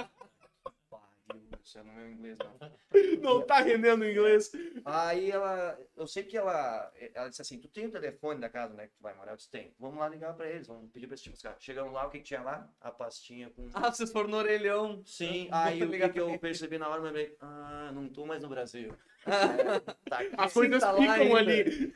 É 1.76 1.82
no 1.82 1.92
meu 1.92 2.10
inglês, 2.10 2.36
não. 2.38 2.72
Não 3.22 3.46
tá 3.46 3.60
rendendo 3.60 4.04
inglês. 4.04 4.50
Aí 4.84 5.30
ela, 5.30 5.78
eu 5.96 6.06
sei 6.06 6.24
que 6.24 6.36
ela, 6.36 6.92
ela 7.14 7.28
disse 7.28 7.40
assim, 7.40 7.58
tu 7.58 7.68
tem 7.68 7.86
o 7.86 7.90
telefone 7.90 8.40
da 8.40 8.48
casa, 8.48 8.74
né, 8.74 8.88
que 8.88 8.94
tu 8.94 9.02
vai 9.02 9.14
morar? 9.14 9.32
Eu 9.32 9.36
disse, 9.36 9.50
tem. 9.50 9.72
Vamos 9.78 9.98
lá 9.98 10.08
ligar 10.08 10.34
pra 10.34 10.50
eles, 10.50 10.66
vamos 10.66 10.90
pedir 10.90 11.06
pra 11.06 11.14
eles 11.14 11.22
te 11.22 11.30
buscar. 11.30 11.56
Chegamos 11.60 11.92
lá, 11.92 12.06
o 12.06 12.10
que 12.10 12.18
que 12.18 12.24
tinha 12.24 12.42
lá? 12.42 12.68
A 12.80 12.90
pastinha 12.90 13.48
com... 13.50 13.70
Ah, 13.74 13.92
vocês 13.92 14.10
foram 14.10 14.28
no 14.28 14.36
orelhão. 14.36 15.02
Sim, 15.06 15.48
aí 15.52 15.82
o 15.82 15.90
que, 15.90 16.08
que 16.08 16.20
eu 16.20 16.38
percebi 16.38 16.78
na 16.78 16.88
hora, 16.88 17.00
eu 17.00 17.04
lembrei, 17.04 17.36
ah, 17.40 17.92
não 17.94 18.08
tô 18.08 18.26
mais 18.26 18.42
no 18.42 18.48
Brasil. 18.48 18.92
É, 19.26 19.80
tá. 20.10 20.20
As 20.36 20.52
coisas 20.52 20.82
tá 20.82 20.94
ficam 20.94 21.36
ali. 21.36 21.94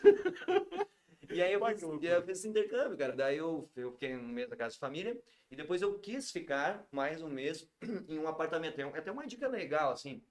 E 1.37 1.42
aí 1.42 1.53
eu 1.53 1.61
Vai, 1.61 1.75
fiz, 1.75 1.83
eu 1.83 2.22
fiz 2.22 2.38
esse 2.38 2.49
intercâmbio, 2.49 2.96
cara. 2.96 3.12
Daí 3.12 3.37
eu, 3.37 3.70
eu 3.77 3.92
fiquei 3.92 4.16
um 4.16 4.27
mês 4.27 4.49
na 4.49 4.57
casa 4.57 4.72
de 4.72 4.79
família 4.81 5.20
e 5.51 5.55
depois 5.55 5.83
eu 5.83 5.99
quis 5.99 6.31
ficar 6.31 6.87
mais 6.90 7.22
um 7.22 7.29
mês 7.29 7.70
em 8.09 8.18
um 8.18 8.27
apartamento. 8.27 8.81
É 8.81 8.85
é 8.85 8.99
até 8.99 9.12
uma 9.12 9.27
dica 9.27 9.46
legal, 9.46 9.92
assim, 9.92 10.22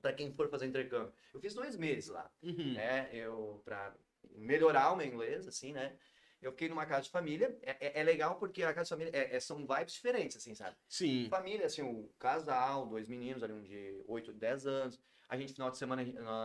pra 0.00 0.12
quem 0.12 0.32
for 0.32 0.48
fazer 0.48 0.66
intercâmbio. 0.66 1.12
Eu 1.34 1.40
fiz 1.40 1.54
dois 1.54 1.76
meses 1.76 2.08
lá. 2.08 2.30
Uhum. 2.40 2.74
né? 2.74 3.10
Eu, 3.12 3.60
pra 3.64 3.92
melhorar 4.36 4.92
o 4.92 4.96
meu 4.96 5.06
inglês, 5.06 5.48
assim, 5.48 5.72
né? 5.72 5.96
Eu 6.40 6.52
fiquei 6.52 6.68
numa 6.68 6.86
casa 6.86 7.02
de 7.02 7.10
família. 7.10 7.56
É, 7.62 7.86
é- 7.88 8.00
é 8.00 8.02
legal 8.02 8.36
porque 8.38 8.62
a 8.62 8.72
casa 8.72 8.84
de 8.84 8.90
família 8.90 9.10
é- 9.12 9.36
é- 9.36 9.40
são 9.40 9.66
vibes 9.66 9.94
diferentes, 9.94 10.36
assim, 10.36 10.54
sabe? 10.54 10.76
Sim. 10.88 11.28
Família, 11.28 11.66
assim, 11.66 11.82
um 11.82 12.08
casal, 12.18 12.86
dois 12.86 13.08
meninos 13.08 13.42
ali, 13.42 13.52
um 13.52 13.62
de 13.62 14.02
8, 14.06 14.32
10 14.32 14.66
anos. 14.66 15.00
A 15.28 15.36
gente, 15.36 15.52
final 15.52 15.70
de 15.70 15.76
semana, 15.76 16.02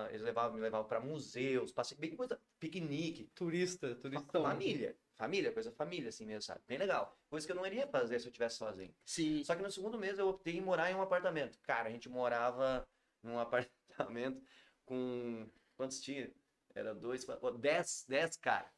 eles 0.09 0.21
levavam, 0.21 0.55
me 0.55 0.61
levavam 0.61 0.87
pra 0.87 0.99
museus, 0.99 1.71
passei 1.71 1.97
bem 1.97 2.15
coisa, 2.15 2.37
piquenique. 2.59 3.31
Turista, 3.33 3.95
turista. 3.95 4.41
Família. 4.41 4.97
Família, 5.15 5.53
coisa 5.53 5.71
família, 5.71 6.09
assim 6.09 6.25
mesmo, 6.25 6.41
sabe? 6.41 6.59
Bem 6.67 6.77
legal. 6.77 7.17
Coisa 7.29 7.45
que 7.45 7.51
eu 7.53 7.55
não 7.55 7.65
iria 7.65 7.87
fazer 7.87 8.19
se 8.19 8.25
eu 8.25 8.29
estivesse 8.29 8.57
sozinho. 8.57 8.93
Sim. 9.05 9.43
Só 9.43 9.55
que 9.55 9.61
no 9.61 9.71
segundo 9.71 9.97
mês 9.97 10.17
eu 10.19 10.27
optei 10.27 10.57
em 10.57 10.61
morar 10.61 10.91
em 10.91 10.95
um 10.95 11.01
apartamento. 11.01 11.57
Cara, 11.61 11.87
a 11.87 11.91
gente 11.91 12.09
morava 12.09 12.85
num 13.21 13.37
apartamento 14.19 14.43
com. 14.83 15.47
Quantos 15.77 16.01
tinha? 16.01 16.29
Era 16.75 16.93
dois, 16.93 17.25
dez, 17.59 18.05
dez 18.07 18.35
cara. 18.35 18.69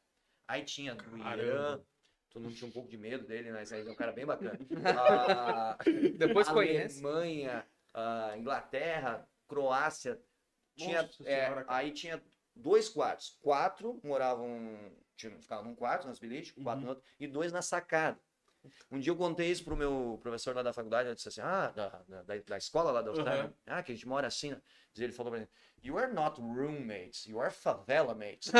Aí 0.48 0.64
tinha 0.64 0.94
do 0.94 1.16
Irã. 1.18 1.80
Tu 2.30 2.40
não 2.40 2.50
tinha 2.52 2.68
um 2.68 2.72
pouco 2.72 2.88
de 2.88 2.98
medo 2.98 3.26
dele, 3.26 3.50
mas 3.50 3.72
aí 3.72 3.86
é 3.86 3.90
um 3.90 3.94
cara 3.94 4.12
bem 4.12 4.26
bacana. 4.26 4.58
Ah, 4.84 5.78
Depois 6.18 6.48
conhece. 6.48 7.04
Alemanha, 7.04 7.66
ah, 7.94 8.34
Inglaterra, 8.36 9.26
Croácia. 9.48 10.20
Tinha, 10.76 11.02
Nossa 11.02 11.22
é, 11.24 11.46
Senhora, 11.46 11.64
aí 11.68 11.90
tinha 11.92 12.22
dois 12.54 12.88
quartos. 12.88 13.38
Quatro 13.40 13.98
moravam, 14.04 14.92
tinham, 15.16 15.40
ficavam 15.40 15.64
num 15.64 15.74
quarto, 15.74 16.06
nas 16.06 16.18
bilhetes, 16.18 16.52
quatro 16.52 16.80
Uhum. 16.80 16.84
no 16.84 16.88
outro, 16.90 17.04
e 17.18 17.26
dois 17.26 17.52
na 17.52 17.62
sacada. 17.62 18.18
Um 18.90 18.98
dia 18.98 19.12
eu 19.12 19.16
contei 19.16 19.50
isso 19.50 19.64
pro 19.64 19.76
meu 19.76 20.18
professor 20.20 20.54
lá 20.54 20.62
da 20.62 20.72
faculdade, 20.72 21.08
ele 21.08 21.14
disse 21.14 21.28
assim, 21.28 21.40
ah, 21.40 21.68
da, 21.70 21.88
da, 22.08 22.22
da- 22.22 22.58
escola 22.58 22.90
lá 22.90 23.00
da 23.00 23.10
Austrália, 23.10 23.44
Uhum. 23.44 23.52
ah, 23.66 23.82
que 23.82 23.92
a 23.92 23.94
gente 23.94 24.06
mora 24.08 24.26
assim, 24.26 24.50
né? 24.50 24.60
Ele 24.98 25.12
falou 25.12 25.30
pra 25.32 25.40
mim, 25.40 25.48
you 25.82 25.96
are 25.98 26.12
not 26.12 26.40
roommates, 26.40 27.26
you 27.26 27.40
are 27.40 27.52
favela 27.52 28.14
mates. 28.14 28.50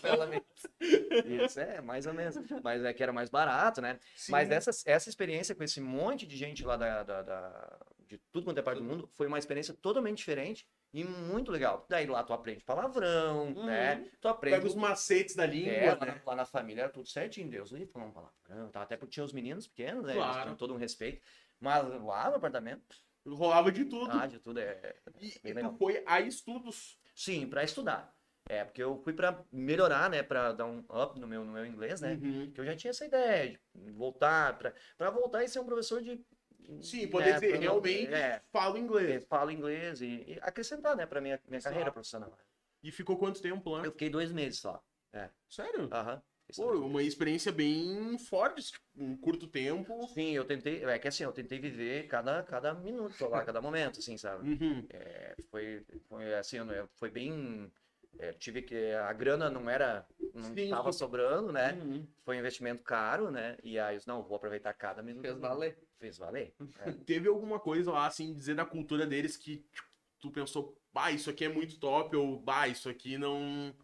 favela 0.00 0.26
mates. 0.26 0.66
Isso, 1.26 1.60
é, 1.60 1.80
mais 1.80 2.06
ou 2.06 2.14
menos. 2.14 2.36
Mas 2.62 2.84
é 2.84 2.92
que 2.92 3.02
era 3.02 3.12
mais 3.12 3.30
barato, 3.30 3.80
né? 3.80 3.98
Sim. 4.16 4.32
Mas 4.32 4.50
essa, 4.50 4.70
essa 4.86 5.08
experiência 5.08 5.54
com 5.54 5.62
esse 5.64 5.80
monte 5.80 6.26
de 6.26 6.36
gente 6.36 6.64
lá 6.64 6.76
da, 6.76 7.02
da- 7.02 7.22
da- 7.22 7.78
de 8.06 8.18
tudo 8.30 8.44
quanto 8.44 8.58
é 8.58 8.62
parte 8.62 8.78
do 8.78 8.84
mundo 8.84 9.08
foi 9.14 9.26
uma 9.26 9.38
experiência 9.38 9.72
totalmente 9.74 10.18
diferente 10.18 10.68
e 10.92 11.02
muito 11.02 11.50
legal. 11.50 11.86
Daí 11.88 12.06
lá 12.06 12.22
tu 12.22 12.32
aprende 12.32 12.62
palavrão, 12.64 13.48
Uhum. 13.48 13.64
né? 13.66 14.06
Tu 14.20 14.28
aprende. 14.28 14.56
Pega 14.56 14.66
os 14.68 14.74
macetes 14.74 15.34
da 15.34 15.46
língua, 15.46 15.72
É, 15.72 15.94
lá, 15.94 16.04
né? 16.06 16.20
na, 16.24 16.30
lá 16.30 16.36
na 16.36 16.44
família 16.44 16.82
era 16.82 16.90
tudo 16.92 17.08
certinho, 17.08 17.48
Deus 17.48 17.70
livre, 17.70 17.86
falar 17.90 18.06
um 18.06 18.12
palavrão. 18.12 18.68
Tá? 18.70 18.82
Até 18.82 18.96
porque 18.96 19.12
tinha 19.14 19.24
os 19.24 19.32
meninos 19.32 19.66
pequenos, 19.66 20.04
né? 20.04 20.12
Eles 20.12 20.22
Claro. 20.24 20.42
tinham 20.42 20.56
todo 20.56 20.74
um 20.74 20.76
respeito. 20.76 21.22
Mas 21.58 21.82
lá 22.02 22.28
no 22.28 22.36
apartamento, 22.36 22.96
Rolava 23.26 23.70
de 23.70 23.84
tudo. 23.84 24.10
ah, 24.10 24.26
de 24.26 24.38
tudo 24.38 24.58
é. 24.58 24.96
e 25.20 25.38
bem 25.42 25.54
legal. 25.54 25.74
foi 25.76 26.02
a 26.06 26.20
estudos. 26.20 26.98
Sim, 27.14 27.46
pra 27.46 27.62
estudar. 27.62 28.14
É, 28.48 28.64
porque 28.64 28.82
eu 28.82 28.98
fui 29.02 29.12
pra 29.12 29.44
melhorar, 29.52 30.10
né? 30.10 30.22
Pra 30.22 30.52
dar 30.52 30.66
um 30.66 30.80
up 30.90 31.18
no 31.18 31.26
meu, 31.26 31.44
no 31.44 31.52
meu 31.52 31.64
inglês, 31.64 32.00
né? 32.00 32.14
Uhum. 32.14 32.50
Que 32.50 32.60
eu 32.60 32.64
já 32.64 32.74
tinha 32.74 32.90
essa 32.90 33.04
ideia 33.06 33.58
de 33.74 33.90
voltar, 33.92 34.58
pra, 34.58 34.74
pra 34.98 35.10
voltar 35.10 35.44
e 35.44 35.48
ser 35.48 35.60
um 35.60 35.64
professor 35.64 36.02
de. 36.02 36.20
Sim, 36.80 37.08
poder 37.08 37.26
né, 37.26 37.32
dizer, 37.34 37.58
realmente 37.58 38.12
É, 38.14 38.40
falo 38.52 38.78
inglês. 38.78 39.24
falo 39.28 39.50
inglês 39.50 40.00
e, 40.00 40.24
e 40.26 40.38
acrescentar, 40.42 40.96
né, 40.96 41.06
pra 41.06 41.20
minha, 41.20 41.40
minha 41.46 41.58
Exato. 41.58 41.72
carreira 41.72 41.92
profissional. 41.92 42.36
E 42.82 42.90
ficou 42.92 43.16
quanto 43.16 43.42
tempo 43.42 43.70
lá? 43.70 43.84
Eu 43.84 43.92
fiquei 43.92 44.08
dois 44.10 44.32
meses 44.32 44.60
só. 44.60 44.82
Sério? 45.48 45.88
Aham. 45.92 46.22
Pô, 46.56 46.72
uma 46.78 47.02
experiência 47.02 47.50
bem 47.52 48.18
forte, 48.18 48.72
tipo, 48.72 48.84
um 48.96 49.16
curto 49.16 49.46
tempo. 49.46 50.06
Sim, 50.08 50.32
eu 50.32 50.44
tentei. 50.44 50.84
É 50.84 50.98
que 50.98 51.08
assim, 51.08 51.24
eu 51.24 51.32
tentei 51.32 51.58
viver 51.58 52.06
cada, 52.06 52.42
cada 52.42 52.74
minuto 52.74 53.28
lá, 53.28 53.44
cada 53.44 53.60
momento, 53.60 53.98
assim, 53.98 54.16
sabe? 54.16 54.48
Uhum. 54.48 54.86
É, 54.90 55.34
foi, 55.50 55.84
foi 56.08 56.34
assim, 56.34 56.58
foi 56.96 57.10
bem. 57.10 57.70
é, 58.18 58.32
tive 58.32 58.62
que. 58.62 58.92
A 58.92 59.12
grana 59.12 59.50
não 59.50 59.68
era. 59.68 60.06
Não 60.34 60.54
Sim, 60.54 60.70
tava 60.70 60.92
sim. 60.92 60.98
sobrando, 60.98 61.52
né? 61.52 61.72
Uhum. 61.74 62.06
Foi 62.24 62.36
um 62.36 62.40
investimento 62.40 62.82
caro, 62.82 63.30
né? 63.30 63.58
E 63.62 63.78
aí 63.78 63.94
eu 63.94 63.98
disse, 63.98 64.08
não, 64.08 64.22
vou 64.22 64.36
aproveitar 64.36 64.72
cada 64.72 65.02
minuto. 65.02 65.22
Fez 65.22 65.38
valer. 65.38 65.78
Fez 65.98 66.18
valer. 66.18 66.54
É. 66.80 66.92
Teve 67.04 67.28
alguma 67.28 67.60
coisa 67.60 67.90
lá, 67.92 68.06
assim, 68.06 68.34
dizer 68.34 68.54
da 68.54 68.64
cultura 68.64 69.06
deles 69.06 69.36
que 69.36 69.58
tipo, 69.58 69.88
tu 70.20 70.30
pensou, 70.30 70.74
bah, 70.92 71.10
isso 71.10 71.28
aqui 71.28 71.44
é 71.44 71.48
muito 71.48 71.78
top, 71.78 72.16
ou 72.16 72.40
bah, 72.40 72.66
isso 72.68 72.88
aqui 72.88 73.18
não. 73.18 73.74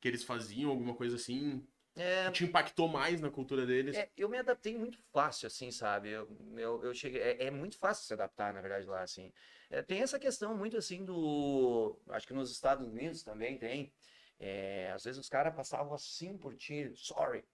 que 0.00 0.08
eles 0.08 0.24
faziam, 0.24 0.70
alguma 0.70 0.94
coisa 0.94 1.16
assim, 1.16 1.66
É, 1.96 2.30
te 2.30 2.44
impactou 2.44 2.88
mais 2.88 3.20
na 3.20 3.30
cultura 3.30 3.64
deles? 3.64 3.96
É, 3.96 4.10
eu 4.16 4.28
me 4.28 4.38
adaptei 4.38 4.76
muito 4.76 4.98
fácil, 5.12 5.46
assim, 5.46 5.70
sabe? 5.70 6.10
Eu, 6.10 6.28
eu, 6.56 6.84
eu 6.84 6.94
cheguei, 6.94 7.22
é, 7.22 7.44
é 7.44 7.50
muito 7.50 7.78
fácil 7.78 8.04
se 8.04 8.12
adaptar, 8.12 8.52
na 8.52 8.60
verdade, 8.60 8.86
lá, 8.86 9.02
assim. 9.02 9.32
É, 9.70 9.80
tem 9.82 10.02
essa 10.02 10.18
questão 10.18 10.56
muito, 10.56 10.76
assim, 10.76 11.04
do... 11.04 11.96
Acho 12.08 12.26
que 12.26 12.34
nos 12.34 12.50
Estados 12.50 12.86
Unidos 12.86 13.22
também 13.22 13.56
tem. 13.56 13.92
É, 14.40 14.90
às 14.92 15.04
vezes 15.04 15.20
os 15.20 15.28
caras 15.28 15.54
passavam 15.54 15.94
assim 15.94 16.36
por 16.36 16.54
ti, 16.56 16.92
sorry. 16.96 17.44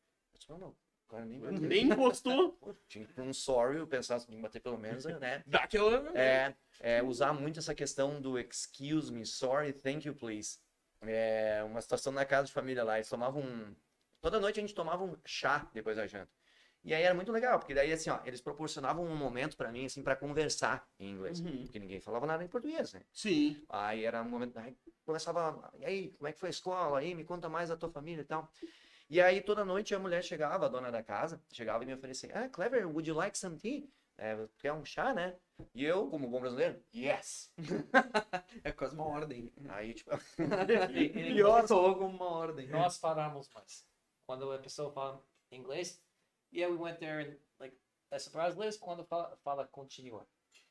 Eu 0.48 0.58
não, 0.58 0.74
cara 1.10 1.24
nem. 1.26 1.40
Nem 1.40 1.88
postou, 1.94 2.56
Tinha 2.88 3.04
que 3.04 3.12
pra 3.12 3.24
um 3.24 3.32
sorry, 3.32 3.78
eu 3.78 3.86
pensasse 3.86 4.32
em 4.32 4.40
bater 4.40 4.60
pelo 4.60 4.78
menos, 4.78 5.04
né? 5.04 5.42
dá 5.46 5.60
aquela. 5.60 6.18
É, 6.18 6.54
é, 6.78 7.02
usar 7.02 7.32
muito 7.32 7.58
essa 7.58 7.74
questão 7.74 8.20
do 8.20 8.38
excuse 8.38 9.12
me, 9.12 9.26
sorry, 9.26 9.72
thank 9.72 10.06
you, 10.06 10.14
please. 10.14 10.58
É, 11.02 11.62
uma 11.64 11.80
situação 11.80 12.12
na 12.12 12.24
casa 12.24 12.46
de 12.46 12.52
família 12.52 12.84
lá, 12.84 12.96
eles 12.96 13.08
tomavam 13.08 13.42
um... 13.42 13.74
Toda 14.20 14.40
noite 14.40 14.58
a 14.58 14.62
gente 14.62 14.74
tomava 14.74 15.04
um 15.04 15.16
chá 15.24 15.68
depois 15.72 15.96
da 15.96 16.06
janta. 16.06 16.30
E 16.82 16.94
aí 16.94 17.02
era 17.02 17.14
muito 17.14 17.30
legal, 17.30 17.58
porque 17.58 17.74
daí 17.74 17.92
assim, 17.92 18.08
ó, 18.08 18.20
eles 18.24 18.40
proporcionavam 18.40 19.04
um 19.04 19.14
momento 19.14 19.56
pra 19.56 19.70
mim, 19.70 19.84
assim, 19.84 20.02
pra 20.02 20.16
conversar 20.16 20.88
em 20.98 21.10
inglês. 21.10 21.40
Uhum. 21.40 21.64
Porque 21.64 21.78
ninguém 21.78 22.00
falava 22.00 22.26
nada 22.26 22.42
em 22.42 22.48
português, 22.48 22.92
né? 22.94 23.02
Sim. 23.12 23.62
Aí 23.68 24.04
era 24.04 24.22
um 24.22 24.28
momento, 24.28 24.58
aí 24.58 24.74
começava, 25.04 25.70
e 25.78 25.84
aí, 25.84 26.08
como 26.12 26.28
é 26.28 26.32
que 26.32 26.40
foi 26.40 26.48
a 26.48 26.50
escola? 26.50 26.98
Aí, 26.98 27.14
me 27.14 27.24
conta 27.24 27.48
mais 27.48 27.68
da 27.68 27.76
tua 27.76 27.90
família 27.90 28.22
e 28.22 28.24
tal. 28.24 28.50
E 29.10 29.20
aí 29.20 29.40
toda 29.40 29.64
noite 29.64 29.94
a 29.94 29.98
mulher 29.98 30.22
chegava, 30.22 30.66
a 30.66 30.68
dona 30.68 30.90
da 30.90 31.02
casa, 31.02 31.42
chegava 31.52 31.82
e 31.82 31.86
me 31.86 31.94
oferecia, 31.94 32.30
ah, 32.32 32.48
Clever, 32.48 32.86
would 32.86 33.08
you 33.08 33.16
like 33.16 33.36
some 33.36 33.58
tea? 33.58 33.88
É, 34.16 34.38
quer 34.58 34.72
um 34.72 34.84
chá, 34.84 35.12
né? 35.12 35.36
E 35.74 35.84
eu, 35.84 36.06
como 36.08 36.28
bom 36.28 36.40
brasileiro, 36.40 36.80
yes! 36.94 37.50
É 38.62 38.70
quase 38.70 38.94
uma 38.94 39.06
ordem. 39.06 39.52
Aí, 39.68 39.94
tipo, 39.94 40.10
Pior 41.34 41.66
soa 41.66 41.94
como 41.98 42.16
uma 42.16 42.30
ordem. 42.30 42.68
Nós 42.68 42.98
falamos 42.98 43.48
mais. 43.54 43.89
Quando 44.30 44.52
a 44.52 44.58
pessoa 44.60 44.92
fala 44.92 45.20
inglês, 45.50 46.00
yeah, 46.54 46.72
we 46.72 46.80
went 46.80 47.00
there 47.00 47.20
and, 47.20 47.36
like, 47.58 47.76
as 48.12 48.28
brasileiros, 48.28 48.76
quando 48.76 49.04
fala, 49.04 49.36
fala 49.42 49.66
continua. 49.66 50.24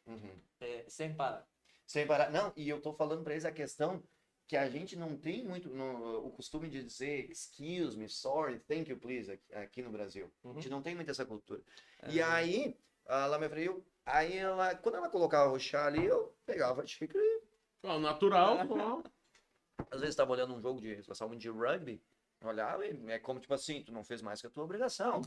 uhum. 0.07 0.39
É, 0.61 0.85
sem 0.87 1.13
parar. 1.13 1.45
Sem 1.85 2.07
parar. 2.07 2.31
Não, 2.31 2.53
e 2.55 2.69
eu 2.69 2.81
tô 2.81 2.93
falando 2.93 3.21
pra 3.21 3.33
eles 3.33 3.43
a 3.43 3.51
questão 3.51 4.01
que 4.47 4.55
a 4.55 4.69
gente 4.69 4.95
não 4.95 5.17
tem 5.17 5.43
muito 5.43 5.67
no- 5.67 6.25
o 6.25 6.31
costume 6.31 6.69
de 6.69 6.81
dizer 6.81 7.29
excuse 7.29 7.97
me, 7.97 8.07
sorry, 8.07 8.59
thank 8.61 8.89
you, 8.89 8.97
please, 8.97 9.29
aqui, 9.29 9.53
aqui 9.53 9.81
no 9.81 9.91
Brasil. 9.91 10.31
A 10.45 10.53
gente 10.53 10.69
não 10.69 10.81
tem 10.81 10.95
muito 10.95 11.11
essa 11.11 11.25
cultura. 11.25 11.61
E 12.07 12.21
aí, 12.21 12.77
ela 13.05 13.37
me 13.37 13.49
veio, 13.49 13.85
aí 14.05 14.37
ela, 14.37 14.73
quando 14.75 14.95
ela 14.95 15.09
colocava 15.09 15.51
o 15.51 15.59
chá 15.59 15.85
ali, 15.85 16.05
eu 16.05 16.33
pegava 16.45 16.81
a 16.81 16.85
xícara 16.87 17.21
e 17.21 17.41
Ó, 17.83 17.99
natural, 17.99 18.55
ó. 18.71 19.03
às 19.91 19.99
vezes 19.99 20.13
estava 20.13 20.31
olhando 20.31 20.53
um 20.55 20.61
jogo 20.61 20.79
de, 20.79 21.03
muito 21.27 21.41
de 21.41 21.49
rugby, 21.49 22.01
olhava 22.47 22.85
e 22.85 23.11
é 23.11 23.19
como 23.19 23.39
tipo 23.39 23.53
assim, 23.53 23.83
tu 23.83 23.91
não 23.91 24.03
fez 24.03 24.21
mais 24.21 24.39
que 24.39 24.47
a 24.47 24.49
tua 24.49 24.63
obrigação, 24.63 25.21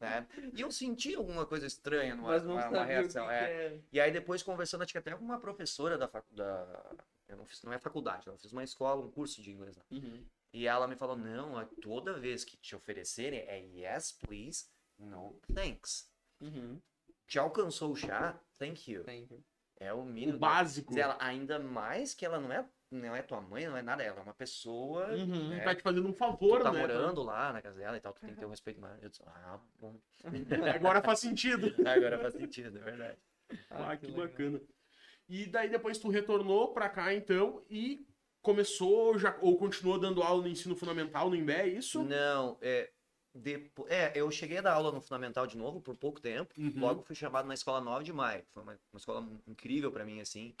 né? 0.00 0.26
E 0.54 0.60
eu 0.60 0.70
senti 0.70 1.14
alguma 1.14 1.44
coisa 1.44 1.66
estranha 1.66 2.14
numa, 2.14 2.28
Mas 2.28 2.44
não 2.44 2.54
uma, 2.54 2.68
uma 2.68 2.84
reação, 2.84 3.26
o 3.26 3.30
é. 3.30 3.66
é. 3.66 3.80
E 3.92 4.00
aí 4.00 4.12
depois 4.12 4.42
conversando, 4.42 4.82
acho 4.82 4.92
que 4.92 4.98
até 4.98 5.14
com 5.14 5.24
uma 5.24 5.40
professora 5.40 5.98
da 5.98 6.06
faculdade, 6.06 6.70
eu 7.28 7.36
não 7.36 7.44
fiz, 7.44 7.62
não 7.62 7.72
é 7.72 7.78
faculdade, 7.78 8.26
eu 8.26 8.38
fiz 8.38 8.52
uma 8.52 8.62
escola, 8.62 9.04
um 9.04 9.10
curso 9.10 9.42
de 9.42 9.50
inglês 9.50 9.76
lá. 9.76 9.84
Uhum. 9.90 10.24
E 10.52 10.66
ela 10.66 10.86
me 10.86 10.94
falou, 10.96 11.16
não, 11.16 11.64
toda 11.80 12.12
vez 12.18 12.44
que 12.44 12.56
te 12.58 12.76
oferecerem 12.76 13.40
é 13.40 13.58
yes, 13.58 14.12
please, 14.12 14.66
no, 14.98 15.40
thanks. 15.54 16.10
Uhum. 16.40 16.78
Te 17.26 17.38
alcançou 17.38 17.92
o 17.92 17.96
chá, 17.96 18.38
thank 18.58 18.90
you. 18.90 19.02
Thank 19.04 19.32
you. 19.32 19.42
É 19.80 19.92
o 19.92 20.00
O 20.00 20.04
mínimo. 20.04 20.38
básico. 20.38 20.90
Diz 20.90 20.98
ela, 20.98 21.16
ainda 21.18 21.58
mais 21.58 22.14
que 22.14 22.24
ela 22.24 22.38
não 22.38 22.52
é, 22.52 22.68
não 22.94 23.14
é 23.16 23.22
tua 23.22 23.40
mãe, 23.40 23.66
não 23.66 23.76
é 23.76 23.82
nada, 23.82 24.02
ela 24.02 24.20
é 24.20 24.22
uma 24.22 24.34
pessoa 24.34 25.08
Uhum. 25.14 25.48
né, 25.48 25.60
Tá 25.60 25.74
te 25.74 25.82
fazendo 25.82 26.08
um 26.08 26.12
tu 26.12 26.18
favor, 26.18 26.62
tá 26.62 26.70
né? 26.72 26.80
morando 26.80 27.22
lá 27.22 27.52
na 27.52 27.60
casa 27.62 27.78
dela 27.78 27.96
e 27.96 28.00
tal, 28.00 28.12
tu 28.12 28.20
tem 28.20 28.30
que 28.30 28.36
ter 28.40 28.46
um 28.46 28.50
respeito 28.50 28.80
mais. 28.80 29.02
Eu 29.02 29.08
disse, 29.08 29.22
ah, 29.26 29.58
bom. 29.80 29.98
Agora 30.74 31.02
faz 31.02 31.18
sentido. 31.20 31.74
Agora 31.86 32.18
faz 32.18 32.34
sentido, 32.34 32.78
é 32.78 32.82
verdade. 32.82 33.18
Ah, 33.70 33.96
que, 33.96 34.06
legal. 34.06 34.26
bacana. 34.26 34.60
E 35.28 35.46
daí 35.46 35.68
depois 35.68 35.98
tu 35.98 36.08
retornou 36.10 36.72
pra 36.72 36.88
cá, 36.88 37.14
então, 37.14 37.64
e 37.70 38.06
começou 38.42 39.18
já, 39.18 39.36
ou 39.40 39.56
continuou 39.56 39.98
dando 39.98 40.22
aula 40.22 40.42
no 40.42 40.48
ensino 40.48 40.74
fundamental 40.76 41.30
no 41.30 41.36
Imbé, 41.36 41.62
é 41.62 41.68
isso? 41.68 42.02
Não, 42.02 42.58
é, 42.60 42.90
depo... 43.34 43.86
é, 43.88 44.12
eu 44.14 44.30
cheguei 44.30 44.58
a 44.58 44.62
dar 44.62 44.72
aula 44.74 44.90
no 44.90 45.00
Fundamental 45.00 45.46
de 45.46 45.56
novo 45.56 45.80
por 45.80 45.94
pouco 45.96 46.20
tempo. 46.20 46.52
Uhum. 46.58 46.72
Logo 46.76 47.02
fui 47.02 47.14
chamado 47.14 47.46
na 47.46 47.54
escola 47.54 47.80
9 47.80 48.04
de 48.04 48.12
maio. 48.12 48.42
Foi 48.52 48.62
uma, 48.62 48.72
uma 48.92 48.98
escola 48.98 49.26
incrível 49.46 49.90
pra 49.92 50.04
mim, 50.04 50.20
assim. 50.20 50.54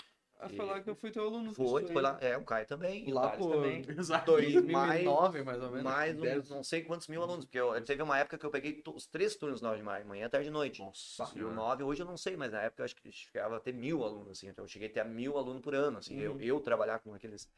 Foi 0.48 0.64
lá 0.64 0.80
que 0.80 0.90
eu 0.90 0.94
fui 0.94 1.10
teu 1.10 1.24
aluno. 1.24 1.52
Foi, 1.54 1.86
foi 1.86 2.02
lá. 2.02 2.18
É, 2.20 2.36
o 2.36 2.44
Caio 2.44 2.66
também. 2.66 3.08
e 3.08 3.12
o 3.12 3.14
Lá 3.14 3.22
Thales 3.30 3.38
por- 3.46 3.54
também. 3.54 3.84
Exato. 3.98 4.26
Dois, 4.32 4.52
2009, 4.52 5.42
mais 5.42 5.62
ou 5.62 5.68
menos. 5.70 5.82
Mais 5.84 6.18
uns, 6.20 6.50
não 6.50 6.62
sei 6.64 6.82
quantos 6.82 7.08
mil 7.08 7.22
alunos, 7.22 7.44
porque 7.44 7.58
eu, 7.58 7.80
teve 7.84 8.02
uma 8.02 8.18
época 8.18 8.38
que 8.38 8.46
eu 8.46 8.50
peguei 8.50 8.72
to- 8.74 8.94
os 8.94 9.06
três 9.06 9.36
turnos 9.36 9.60
9 9.60 9.78
de 9.78 9.82
maio, 9.82 10.06
manhã, 10.06 10.28
tarde 10.28 10.48
e 10.48 10.50
noite. 10.50 10.80
Nossa 10.82 11.30
E 11.36 11.42
o. 11.44 11.52
9, 11.52 11.82
hoje 11.84 12.02
eu 12.02 12.06
não 12.06 12.16
sei, 12.16 12.36
mas 12.36 12.52
na 12.52 12.62
época 12.62 12.82
eu 12.82 12.84
acho 12.84 12.96
que 12.96 13.10
chegava 13.12 13.56
a 13.56 13.60
ter 13.60 13.72
mil 13.72 14.02
alunos, 14.04 14.30
assim. 14.32 14.48
Então 14.48 14.64
eu 14.64 14.68
cheguei 14.68 14.88
a 14.88 14.92
ter 14.92 15.04
mil 15.04 15.36
alunos 15.38 15.62
por 15.62 15.74
ano, 15.74 15.98
assim. 15.98 16.18
Eu, 16.18 16.32
Uhum. 16.32 16.40
eu 16.40 16.60
trabalhar 16.60 16.98
com 17.00 17.14
aqueles. 17.14 17.48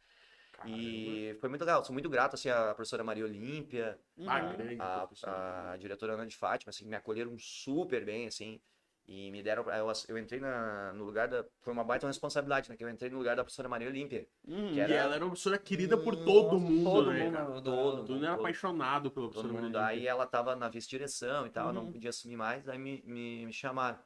Caramba. 0.52 0.76
E 0.78 1.36
foi 1.40 1.48
muito 1.48 1.62
legal. 1.62 1.84
Sou 1.84 1.92
muito 1.92 2.08
grato, 2.08 2.34
assim, 2.34 2.48
à 2.48 2.66
professora 2.74 3.02
Maria 3.02 3.24
Olímpia, 3.24 3.98
Uhum. 4.16 4.26
grande 4.56 4.76
a, 4.80 4.98
professora. 5.00 5.72
a 5.72 5.76
diretora 5.76 6.12
Ana 6.14 6.26
de 6.26 6.36
Fátima, 6.36 6.70
assim, 6.70 6.84
me 6.86 6.94
acolheram 6.94 7.36
super 7.38 8.04
bem, 8.04 8.26
assim, 8.28 8.60
e 9.06 9.30
me 9.30 9.42
deram, 9.42 9.64
eu, 9.70 9.86
eu 10.08 10.18
entrei 10.18 10.40
na, 10.40 10.92
no 10.94 11.04
lugar 11.04 11.28
da, 11.28 11.44
foi 11.60 11.72
uma 11.72 11.84
baita 11.84 12.06
responsabilidade, 12.06 12.68
né, 12.70 12.76
que 12.76 12.84
eu 12.84 12.88
entrei 12.88 13.10
no 13.10 13.18
lugar 13.18 13.36
da 13.36 13.44
professora 13.44 13.68
Maria 13.68 13.88
Olímpia, 13.88 14.26
Uhum. 14.46 14.72
que 14.72 14.80
E 14.80 14.80
era- 14.80 14.94
ela 14.94 15.14
era 15.14 15.24
uma 15.24 15.30
professora 15.30 15.58
querida 15.58 15.96
por 15.96 16.16
todo 16.16 16.56
Nossa, 16.56 16.60
mundo, 16.60 16.90
todo 16.92 17.10
né, 17.10 17.24
mundo, 17.24 17.32
cara? 17.32 17.46
todo, 17.62 18.04
Tu 18.04 18.12
não 18.16 18.24
era 18.24 18.34
todo, 18.34 18.34
apaixonado 18.34 19.10
pela 19.10 19.26
todo 19.30 19.30
professora 19.30 19.54
mundo, 19.54 19.76
Maria 19.76 19.86
aí 19.86 20.06
ela 20.06 20.26
tava 20.26 20.54
na 20.56 20.68
vice-direção 20.68 21.46
e 21.46 21.50
tal, 21.50 21.72
não 21.72 21.86
Uhum. 21.86 21.92
podia 21.92 22.10
assumir 22.10 22.36
mais, 22.36 22.68
aí 22.68 22.78
me, 22.78 23.02
me, 23.06 23.46
me 23.46 23.52
chamaram, 23.52 23.98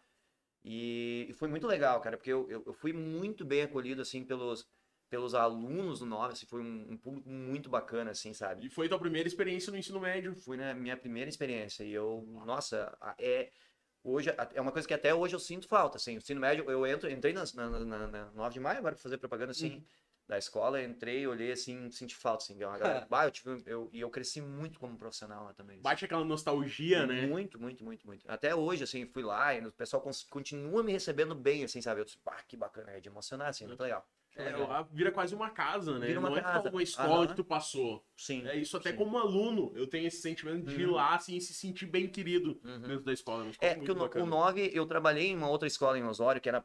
e, 0.64 1.26
e 1.28 1.32
foi 1.32 1.48
muito 1.48 1.66
legal, 1.66 2.00
cara, 2.00 2.16
porque 2.16 2.32
eu, 2.32 2.48
eu, 2.50 2.62
eu 2.66 2.72
fui 2.74 2.92
muito 2.92 3.44
bem 3.44 3.62
acolhido, 3.62 4.02
assim, 4.02 4.24
pelos, 4.24 4.68
pelos 5.08 5.34
alunos 5.34 6.00
do 6.00 6.06
Nova, 6.06 6.32
assim, 6.32 6.46
foi 6.46 6.60
um, 6.62 6.92
um 6.92 6.96
público 6.98 7.28
muito 7.28 7.70
bacana, 7.70 8.10
assim, 8.10 8.34
sabe? 8.34 8.66
E 8.66 8.70
foi 8.70 8.88
tua 8.88 8.98
primeira 8.98 9.28
experiência 9.28 9.70
no 9.70 9.78
ensino 9.78 10.00
médio. 10.00 10.34
Fui 10.36 10.56
na 10.56 10.74
minha 10.74 10.96
primeira 10.96 11.28
experiência 11.30 11.84
e 11.84 11.92
eu, 11.92 12.24
nossa, 12.44 12.96
é 13.18 13.50
hoje 14.10 14.30
é 14.54 14.60
uma 14.60 14.72
coisa 14.72 14.86
que 14.86 14.94
até 14.94 15.14
hoje 15.14 15.34
eu 15.34 15.40
sinto 15.40 15.68
falta, 15.68 15.96
assim, 15.96 16.14
o 16.14 16.18
ensino 16.18 16.40
médio, 16.40 16.68
eu 16.70 16.86
entro, 16.86 17.10
entrei 17.10 17.32
na, 17.32 17.44
na, 17.54 17.68
na, 17.68 18.06
na 18.06 18.24
9 18.32 18.54
de 18.54 18.60
maio 18.60 18.78
agora 18.78 18.94
pra 18.94 19.02
fazer 19.02 19.18
propaganda 19.18 19.52
assim, 19.52 19.82
da 20.26 20.36
escola, 20.36 20.82
entrei, 20.82 21.26
olhei 21.26 21.50
assim, 21.52 21.90
senti 21.90 22.14
falta 22.14 22.44
assim, 22.44 22.62
uma 22.62 22.76
galera, 22.76 23.06
bah, 23.08 23.24
eu 23.26 23.30
tive, 23.30 23.62
eu, 23.64 23.88
e 23.92 24.00
eu 24.00 24.10
cresci 24.10 24.42
muito 24.42 24.78
como 24.78 24.96
profissional 24.96 25.44
lá 25.44 25.54
também. 25.54 25.76
assim. 25.76 25.82
Bate 25.82 26.04
aquela 26.04 26.24
nostalgia, 26.24 27.06
né? 27.06 27.26
Muito, 27.26 27.58
muito, 27.58 27.82
muito, 27.82 28.06
muito. 28.06 28.30
Até 28.30 28.54
hoje, 28.54 28.84
assim, 28.84 29.06
fui 29.06 29.22
lá 29.22 29.54
e 29.54 29.66
o 29.66 29.72
pessoal 29.72 30.02
continua 30.28 30.82
me 30.82 30.92
recebendo 30.92 31.34
bem, 31.34 31.64
assim, 31.64 31.80
sabe? 31.80 32.00
Eu 32.00 32.04
disse, 32.04 32.18
pá, 32.18 32.36
que 32.46 32.56
bacana, 32.56 32.90
é 32.90 33.00
de 33.00 33.08
emocionar, 33.08 33.48
assim, 33.48 33.66
muito 33.66 33.82
legal. 33.82 34.06
É, 34.38 34.50
ela 34.50 34.82
vira 34.82 35.10
quase 35.10 35.34
uma 35.34 35.50
casa, 35.50 35.98
né? 35.98 36.06
Vira 36.06 36.20
uma 36.20 36.28
não 36.28 36.36
é 36.36 36.40
casa. 36.42 36.62
só 36.62 36.68
uma 36.70 36.82
escola 36.82 37.16
Aham. 37.16 37.26
que 37.26 37.34
tu 37.36 37.44
passou. 37.44 38.04
Sim. 38.16 38.46
É 38.46 38.56
isso 38.56 38.76
até 38.76 38.90
Sim. 38.90 38.96
como 38.96 39.18
aluno, 39.18 39.72
eu 39.74 39.86
tenho 39.86 40.06
esse 40.06 40.20
sentimento 40.22 40.66
de 40.66 40.80
ir 40.80 40.86
Uhum. 40.86 40.94
lá 40.94 41.16
assim, 41.16 41.36
e 41.36 41.40
se 41.40 41.52
sentir 41.52 41.86
bem 41.86 42.08
querido 42.08 42.60
Uhum. 42.64 42.80
dentro 42.80 43.04
da 43.04 43.12
escola. 43.12 43.46
Escola 43.48 43.70
É, 43.70 43.74
porque 43.74 43.90
o, 43.90 43.94
muito 43.94 43.98
no- 43.98 44.04
o 44.04 44.08
bacana. 44.08 44.26
9, 44.26 44.70
eu 44.72 44.86
trabalhei 44.86 45.28
em 45.28 45.36
uma 45.36 45.48
outra 45.48 45.66
escola 45.66 45.98
em 45.98 46.04
Osório, 46.04 46.40
que 46.40 46.48
era 46.48 46.64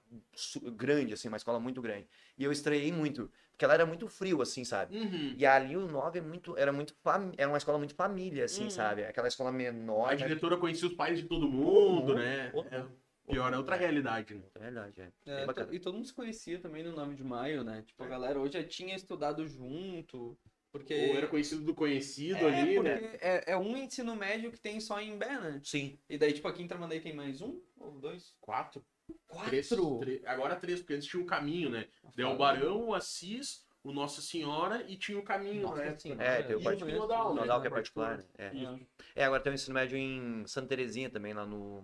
grande, 0.76 1.14
assim, 1.14 1.28
uma 1.28 1.38
escola 1.38 1.60
muito 1.60 1.82
grande. 1.82 2.08
E 2.38 2.44
eu 2.44 2.52
estreiei 2.52 2.92
muito, 2.92 3.30
porque 3.52 3.66
ela 3.66 3.74
era 3.74 3.86
muito 3.86 4.08
frio, 4.08 4.42
assim, 4.42 4.64
sabe? 4.64 4.96
Uhum. 4.98 5.36
E 5.38 5.46
ali 5.46 5.76
o 5.76 5.88
9 5.88 6.20
é 6.20 6.22
muito, 6.22 6.56
era 6.58 6.72
muito, 6.72 6.96
era 7.38 7.48
uma 7.50 7.58
escola 7.58 7.78
muito 7.78 7.96
família, 7.96 8.46
assim, 8.46 8.64
Uhum. 8.64 8.70
sabe? 8.70 9.04
Aquela 9.06 9.28
escola 9.28 9.52
menor. 9.52 10.08
A 10.10 10.12
né? 10.12 10.16
diretora 10.16 10.58
conhecia 10.58 10.88
os 10.88 10.94
pais 10.94 11.20
de 11.20 11.28
todo 11.28 11.48
mundo, 11.48 12.02
mundo, 12.02 12.16
né? 12.16 12.50
todo 12.52 12.68
É, 12.72 12.78
mundo. 12.80 13.03
Pior, 13.28 13.54
é 13.54 13.58
outra 13.58 13.76
realidade, 13.76 14.36
né? 14.36 14.44
É 14.56 14.60
verdade, 14.60 15.02
é. 15.02 15.12
É, 15.26 15.46
e 15.72 15.80
todo 15.80 15.96
mundo 15.96 16.08
se 16.08 16.14
conhecia 16.14 16.60
também 16.60 16.84
no 16.84 16.92
9 16.94 17.16
de 17.16 17.24
maio, 17.24 17.64
né? 17.64 17.84
Tipo, 17.86 18.04
a 18.04 18.08
galera 18.08 18.40
hoje 18.40 18.54
já 18.54 18.64
tinha 18.64 18.96
estudado 18.96 19.48
junto. 19.48 20.38
Porque. 20.72 20.94
Ou 21.12 21.18
era 21.18 21.28
conhecido 21.28 21.64
do 21.64 21.76
conhecido 21.76 22.48
é, 22.48 22.62
ali, 22.62 22.76
porque 22.76 22.90
né? 22.90 23.18
é, 23.22 23.52
é 23.52 23.58
um 23.58 23.78
ensino 23.78 24.16
médio 24.16 24.52
que 24.52 24.60
tem 24.60 24.80
só 24.80 25.00
em 25.00 25.18
Bé, 25.18 25.40
né? 25.40 25.62
Sim. 25.64 26.00
E 26.10 26.18
daí, 26.18 26.34
tipo, 26.34 26.48
aqui 26.48 26.64
em 26.64 26.68
Tramandaí 26.68 27.00
tem 27.00 27.14
mais 27.14 27.42
um 27.42 27.62
ou 27.80 27.92
dois? 28.00 28.36
Quatro? 28.42 28.84
Quatro? 29.28 29.50
Três, 29.50 29.70
três. 30.00 30.26
Agora 30.26 30.56
três, 30.56 30.80
porque 30.80 30.94
eles 30.94 31.06
tinham 31.06 31.24
o 31.24 31.28
caminho, 31.28 31.70
né? 31.70 31.88
Deu 32.16 32.30
o 32.30 32.38
Barão, 32.38 32.88
o 32.88 32.96
Assis, 32.96 33.64
o 33.84 33.92
Nossa 33.92 34.22
Senhora 34.22 34.84
e 34.88 34.96
tinha 34.96 35.20
o 35.20 35.24
caminho, 35.24 35.62
Nossa 35.62 35.84
né? 35.84 35.96
Senhora. 35.98 36.24
É, 36.24 36.42
tem 36.42 36.56
o 36.56 36.60
E 36.60 36.64
particular. 36.64 36.98
Nodal, 36.98 37.32
O 37.32 37.36
né? 37.36 37.62
Que 37.62 37.68
é 37.68 37.70
particular. 37.70 38.18
né? 38.18 38.24
É. 38.38 38.56
Isso. 38.56 38.88
é, 39.16 39.26
agora 39.26 39.44
tem 39.44 39.52
o 39.52 39.56
ensino 39.56 39.76
médio 39.76 39.96
em 39.98 40.44
Santa 40.48 40.70
Terezinha 40.70 41.10
também, 41.10 41.34
lá 41.34 41.46
no. 41.46 41.84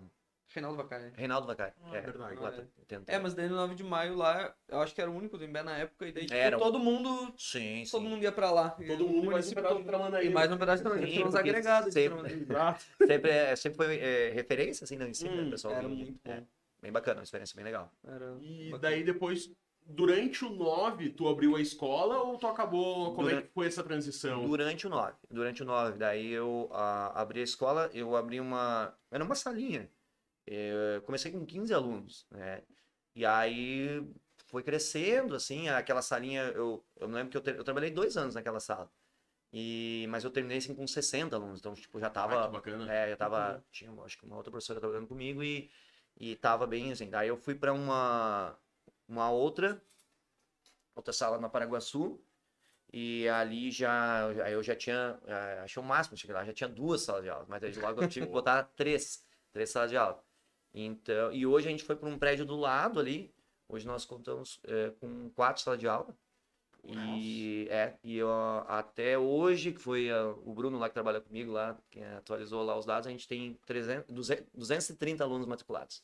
Reinaldo 0.52 0.76
Vacai. 0.76 1.12
Reinaldo 1.14 1.46
Vacai. 1.46 1.72
Ah, 1.84 1.96
é, 1.96 2.00
verdade. 2.00 2.36
lá, 2.40 2.48
É. 2.50 2.64
tenta- 2.88 3.12
É, 3.12 3.18
mas 3.18 3.34
daí 3.34 3.48
no 3.48 3.54
9 3.56 3.74
de 3.74 3.84
maio 3.84 4.16
lá, 4.16 4.52
eu 4.68 4.80
acho 4.80 4.94
que 4.94 5.00
era 5.00 5.10
o 5.10 5.14
único 5.14 5.38
do 5.38 5.44
Imbé 5.44 5.62
na 5.62 5.76
época, 5.78 6.08
e 6.08 6.12
daí 6.12 6.24
tipo, 6.26 6.34
Era. 6.36 6.58
todo 6.58 6.78
mundo. 6.78 7.32
Sim, 7.38 7.84
sim. 7.84 7.90
Todo 7.90 8.02
mundo 8.02 8.22
ia 8.22 8.32
pra 8.32 8.50
lá. 8.50 8.70
Todo 8.70 9.06
mundo 9.08 9.26
um 9.28 9.30
pedaço 9.30 9.48
de 9.48 9.62
todo- 9.62 9.84
Tramandaí. 9.84 10.26
E 10.26 10.30
mais 10.30 10.50
um 10.50 10.58
pedaço 10.58 10.82
de 10.82 10.88
Sim, 10.88 10.94
Tramandaí. 10.94 11.12
Tinha 11.14 11.26
uns 11.26 11.34
agregados 11.34 11.92
sempre-. 11.94 12.46
Sempre, 13.06 13.30
é, 13.30 13.56
sempre 13.56 13.76
foi 13.76 13.96
é, 13.98 14.30
referência, 14.30 14.84
assim, 14.84 14.96
no 14.96 15.06
ensino, 15.06 15.34
né? 15.36 15.42
Hum, 15.42 15.48
O 15.48 15.50
pessoal 15.50 15.74
Era 15.74 15.88
vinha. 15.88 16.04
muito 16.04 16.20
É, 16.24 16.36
bom. 16.40 16.46
bem 16.82 16.92
bacana, 16.92 17.20
uma 17.20 17.24
experiência 17.24 17.54
bem 17.56 17.64
legal. 17.64 17.90
Era 18.06 18.36
E 18.40 18.70
bacana. 18.70 18.78
daí 18.78 19.04
depois, 19.04 19.50
durante 19.86 20.44
o 20.44 20.50
9, 20.50 21.10
tu 21.10 21.28
abriu 21.28 21.56
a 21.56 21.60
escola 21.60 22.18
ou 22.22 22.38
tu 22.38 22.46
acabou. 22.46 23.14
Como 23.14 23.28
é 23.28 23.30
Durante- 23.30 23.46
que 23.48 23.54
foi 23.54 23.66
essa 23.66 23.82
transição? 23.82 24.46
Durante 24.46 24.86
o 24.86 24.90
9. 24.90 25.14
Durante 25.30 25.62
o 25.62 25.66
9, 25.66 25.98
daí 25.98 26.30
eu 26.30 26.68
ah, 26.72 27.12
abri 27.20 27.40
a 27.40 27.44
escola, 27.44 27.88
eu 27.94 28.16
abri 28.16 28.40
uma. 28.40 28.92
Era 29.10 29.22
uma 29.24 29.34
salinha. 29.34 29.88
Eu 30.46 31.02
comecei 31.02 31.30
com 31.32 31.44
15 31.46 31.72
alunos, 31.74 32.26
né? 32.30 32.62
E 33.14 33.24
aí 33.26 34.02
foi 34.46 34.62
crescendo, 34.62 35.34
assim, 35.34 35.68
aquela 35.68 36.02
salinha. 36.02 36.42
Eu, 36.54 36.84
eu 36.96 37.08
lembro 37.08 37.30
que 37.30 37.36
eu, 37.50 37.54
eu 37.54 37.64
trabalhei 37.64 37.90
dois 37.90 38.16
anos 38.16 38.34
naquela 38.34 38.60
sala. 38.60 38.90
E, 39.52 40.06
mas 40.10 40.24
eu 40.24 40.30
terminei 40.30 40.58
assim 40.58 40.74
com 40.74 40.86
60 40.86 41.36
alunos, 41.36 41.60
então, 41.60 41.74
tipo, 41.74 41.98
já 42.00 42.06
Ah, 42.08 42.12
tava. 42.12 42.46
que 42.46 42.52
bacana. 42.52 42.86
É, 42.92 43.12
eu 43.12 43.16
tava. 43.16 43.62
Tinha, 43.72 43.92
acho 44.04 44.18
que 44.18 44.26
uma 44.26 44.36
outra 44.36 44.50
professora 44.50 44.80
trabalhando 44.80 45.08
comigo 45.08 45.42
e, 45.42 45.70
e 46.18 46.36
tava 46.36 46.66
bem 46.66 46.92
assim. 46.92 47.10
Daí 47.10 47.28
eu 47.28 47.36
fui 47.36 47.54
pra 47.54 47.72
uma, 47.72 48.56
uma 49.08 49.30
outra, 49.30 49.82
outra 50.94 51.12
sala 51.12 51.38
na 51.38 51.48
Paraguaçu. 51.48 52.20
E 52.92 53.28
ali 53.28 53.70
já, 53.70 54.28
aí 54.44 54.52
eu 54.54 54.62
já 54.62 54.76
tinha, 54.76 55.18
eh, 55.26 55.60
achei 55.64 55.82
o 55.82 55.86
máximo, 55.86 56.16
cheguei 56.16 56.34
lá, 56.34 56.44
já 56.44 56.52
tinha 56.52 56.68
duas 56.68 57.02
salas 57.02 57.22
de 57.24 57.30
aula, 57.30 57.46
mas 57.48 57.62
aí 57.64 57.74
logo 57.74 58.00
eu 58.02 58.06
tive 58.08 58.26
que 58.26 58.32
botar 58.34 58.64
três, 58.76 59.24
três 59.52 59.70
salas 59.70 59.90
de 59.90 59.96
aula. 59.96 60.24
Então, 60.72 61.32
e 61.32 61.46
hoje 61.46 61.68
a 61.68 61.70
gente 61.70 61.82
foi 61.84 61.96
para 61.96 62.08
um 62.08 62.18
prédio 62.18 62.44
do 62.46 62.56
lado 62.56 63.00
ali, 63.00 63.34
hoje 63.68 63.86
nós 63.86 64.04
contamos 64.04 64.60
eh, 64.64 64.92
com 65.00 65.28
quatro 65.30 65.62
salas 65.62 65.80
de 65.80 65.88
aula. 65.88 66.16
E, 66.82 67.66
é, 67.70 67.98
e 68.02 68.16
eu, 68.16 68.30
até 68.66 69.18
hoje, 69.18 69.72
que 69.72 69.78
foi 69.78 70.08
o 70.44 70.54
Bruno 70.54 70.78
lá 70.78 70.88
que 70.88 70.94
trabalha 70.94 71.20
comigo 71.20 71.52
lá, 71.52 71.78
que 71.90 72.00
atualizou 72.02 72.62
lá 72.64 72.78
os 72.78 72.86
dados, 72.86 73.06
a 73.06 73.10
gente 73.10 73.28
tem 73.28 73.52
300, 73.66 74.10
200, 74.14 74.46
230 74.54 75.22
alunos 75.22 75.46
matriculados. 75.46 76.02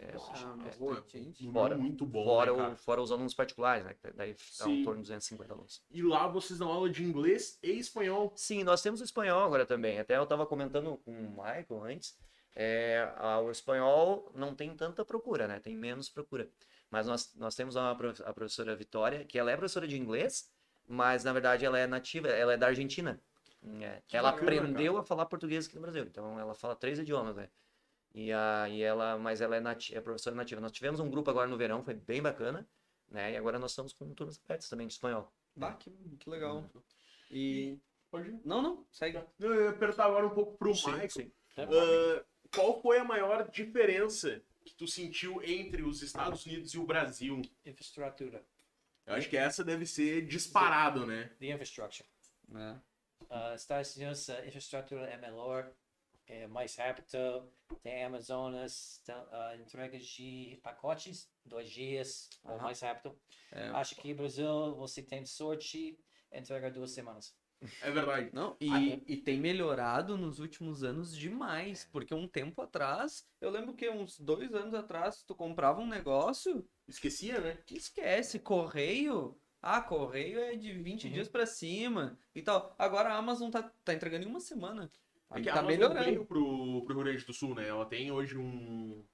É, 0.00 0.10
é, 0.10 0.12
bastante 0.12 0.78
Pô, 0.78 0.94
gente. 0.94 1.44
número 1.44 1.52
Fora- 1.60 1.76
muito 1.78 2.06
bom. 2.06 2.24
fora, 2.24 2.52
né, 2.52 2.52
o- 2.52 2.56
cara? 2.60 2.76
fora 2.76 3.02
os 3.02 3.10
alunos 3.10 3.34
particulares, 3.34 3.84
né? 3.84 3.94
que 3.94 4.12
Daí 4.12 4.32
dá 4.32 4.36
Sim. 4.66 4.80
em 4.80 4.84
torno 4.84 4.98
de 5.02 5.08
250 5.08 5.52
alunos. 5.54 5.82
E 5.90 6.02
lá 6.02 6.28
vocês 6.28 6.58
dão 6.58 6.68
aula 6.70 6.88
de 6.90 7.02
inglês 7.02 7.58
e 7.62 7.70
espanhol. 7.72 8.32
Sim, 8.36 8.62
nós 8.62 8.80
temos 8.82 9.00
o 9.00 9.04
espanhol 9.04 9.42
agora 9.42 9.64
também. 9.66 9.98
Até 9.98 10.16
eu 10.16 10.22
estava 10.24 10.46
comentando 10.46 10.98
com 10.98 11.10
o 11.10 11.30
Michael 11.30 11.82
antes. 11.82 12.16
É, 12.58 13.12
a- 13.16 13.40
o 13.40 13.50
espanhol 13.52 14.30
não 14.34 14.54
tem 14.54 14.74
tanta 14.76 15.04
procura, 15.04 15.46
né? 15.46 15.60
Tem 15.60 15.76
menos 15.76 16.08
procura. 16.08 16.50
Mas 16.90 17.06
nós, 17.06 17.34
nós 17.36 17.54
temos 17.54 17.76
uma, 17.76 17.92
a 17.92 18.32
professora 18.34 18.74
Vitória, 18.76 19.24
que 19.24 19.38
ela 19.38 19.50
é 19.52 19.56
professora 19.56 19.86
de 19.86 19.96
inglês, 19.96 20.50
mas 20.86 21.22
na 21.24 21.32
verdade 21.32 21.64
ela 21.64 21.78
é 21.78 21.86
nativa, 21.86 22.28
ela 22.28 22.54
é 22.54 22.56
da 22.56 22.66
Argentina. 22.66 23.20
É, 23.80 24.02
ela 24.12 24.32
bacana, 24.32 24.50
aprendeu 24.52 24.92
cara. 24.94 25.04
a 25.04 25.06
falar 25.06 25.26
português 25.26 25.66
aqui 25.66 25.76
no 25.76 25.82
Brasil, 25.82 26.04
então 26.04 26.38
ela 26.38 26.54
fala 26.54 26.74
três 26.76 26.98
idiomas, 26.98 27.36
né? 27.36 27.48
E, 28.14 28.32
a, 28.32 28.68
e 28.68 28.82
ela, 28.82 29.18
mas 29.18 29.40
ela 29.40 29.56
é, 29.56 29.60
nati 29.60 29.94
é 29.96 30.00
professora 30.00 30.34
nativa. 30.34 30.60
Nós 30.60 30.72
tivemos 30.72 30.98
um 31.00 31.10
grupo 31.10 31.30
agora 31.30 31.46
no 31.48 31.56
verão, 31.56 31.84
foi 31.84 31.94
bem 31.94 32.22
bacana, 32.22 32.66
né? 33.10 33.32
E 33.32 33.36
agora 33.36 33.58
nós 33.58 33.72
estamos 33.72 33.92
com 33.92 34.12
turmas 34.14 34.40
abertas 34.44 34.68
também 34.68 34.86
de 34.86 34.94
espanhol. 34.94 35.30
Bah, 35.54 35.74
que, 35.74 35.90
que 36.18 36.30
legal. 36.30 36.64
E. 37.30 37.78
Pode 38.10 38.30
ir. 38.30 38.40
Não, 38.44 38.62
não, 38.62 38.86
segue. 38.90 39.22
Eu 39.38 39.64
ia 39.66 39.72
perguntar 39.74 40.06
agora 40.06 40.26
um 40.26 40.30
pouco 40.30 40.56
pro 40.56 40.74
Sim, 40.74 40.92
Michael. 40.92 41.10
sim. 41.10 41.32
Ah, 41.58 42.24
qual 42.54 42.80
foi 42.80 42.98
a 42.98 43.04
maior 43.04 43.48
diferença 43.50 44.42
que 44.64 44.74
tu 44.74 44.86
sentiu 44.86 45.42
entre 45.42 45.82
os 45.82 46.02
Estados 46.02 46.44
Unidos 46.46 46.74
e 46.74 46.78
o 46.78 46.84
Brasil? 46.84 47.42
Infraestrutura. 47.64 48.44
Eu 49.06 49.14
acho 49.14 49.28
que 49.28 49.36
essa 49.36 49.64
deve 49.64 49.86
ser 49.86 50.26
disparado, 50.26 51.06
né? 51.06 51.30
The 51.38 51.46
infrastructure. 51.46 52.06
É. 52.54 52.76
Uh, 53.30 53.54
Estados 53.54 53.96
Unidos, 53.96 54.28
a 54.28 54.46
infraestrutura 54.46 55.06
é 55.06 55.16
melhor, 55.16 55.72
é 56.26 56.46
mais 56.46 56.76
rápido, 56.76 57.50
tem 57.82 58.04
Amazonas, 58.04 59.00
tem, 59.04 59.14
uh, 59.14 59.60
entrega 59.60 59.98
de 59.98 60.60
pacotes, 60.62 61.30
dois 61.44 61.70
dias 61.70 62.28
ou 62.44 62.52
Aham. 62.52 62.64
mais 62.64 62.80
rápido. 62.80 63.18
É. 63.50 63.68
Acho 63.68 63.96
que 63.96 64.12
Brasil, 64.12 64.74
você 64.76 65.02
tem 65.02 65.24
sorte, 65.24 65.98
entrega 66.30 66.70
duas 66.70 66.90
semanas. 66.90 67.34
É 67.82 67.90
verdade. 67.90 68.30
Não, 68.32 68.56
e, 68.60 69.02
e 69.06 69.16
tem 69.16 69.38
melhorado 69.40 70.16
nos 70.16 70.38
últimos 70.38 70.84
anos 70.84 71.16
demais, 71.16 71.88
porque 71.90 72.14
um 72.14 72.28
tempo 72.28 72.62
atrás, 72.62 73.26
eu 73.40 73.50
lembro 73.50 73.74
que 73.74 73.88
uns 73.90 74.18
dois 74.20 74.54
anos 74.54 74.74
atrás, 74.74 75.22
tu 75.24 75.34
comprava 75.34 75.80
um 75.80 75.86
negócio, 75.86 76.64
Esquecia, 76.86 77.40
né? 77.40 77.58
que 77.66 77.76
esquece, 77.76 78.38
correio, 78.38 79.36
ah, 79.60 79.80
correio 79.80 80.38
é 80.38 80.54
de 80.56 80.72
20 80.72 81.06
Uhum. 81.06 81.12
dias 81.12 81.28
pra 81.28 81.46
cima 81.46 82.18
e 82.34 82.42
tal. 82.42 82.74
Agora 82.78 83.10
a 83.12 83.16
Amazon 83.16 83.50
tá, 83.50 83.62
tá 83.84 83.92
entregando 83.92 84.24
em 84.24 84.28
uma 84.28 84.40
semana. 84.40 84.90
É 85.30 85.40
que 85.40 85.50
a 85.50 85.54
tá 85.54 85.60
Amazon 85.60 85.66
melhorando. 85.66 86.04
veio 86.04 86.24
pro, 86.24 86.84
pro 86.84 86.94
Rio 86.94 87.04
Grande 87.04 87.24
do 87.26 87.32
Sul, 87.34 87.54
né? 87.54 87.68
Ela 87.68 87.84
tem 87.84 88.10
hoje 88.12 88.38
um, 88.38 89.04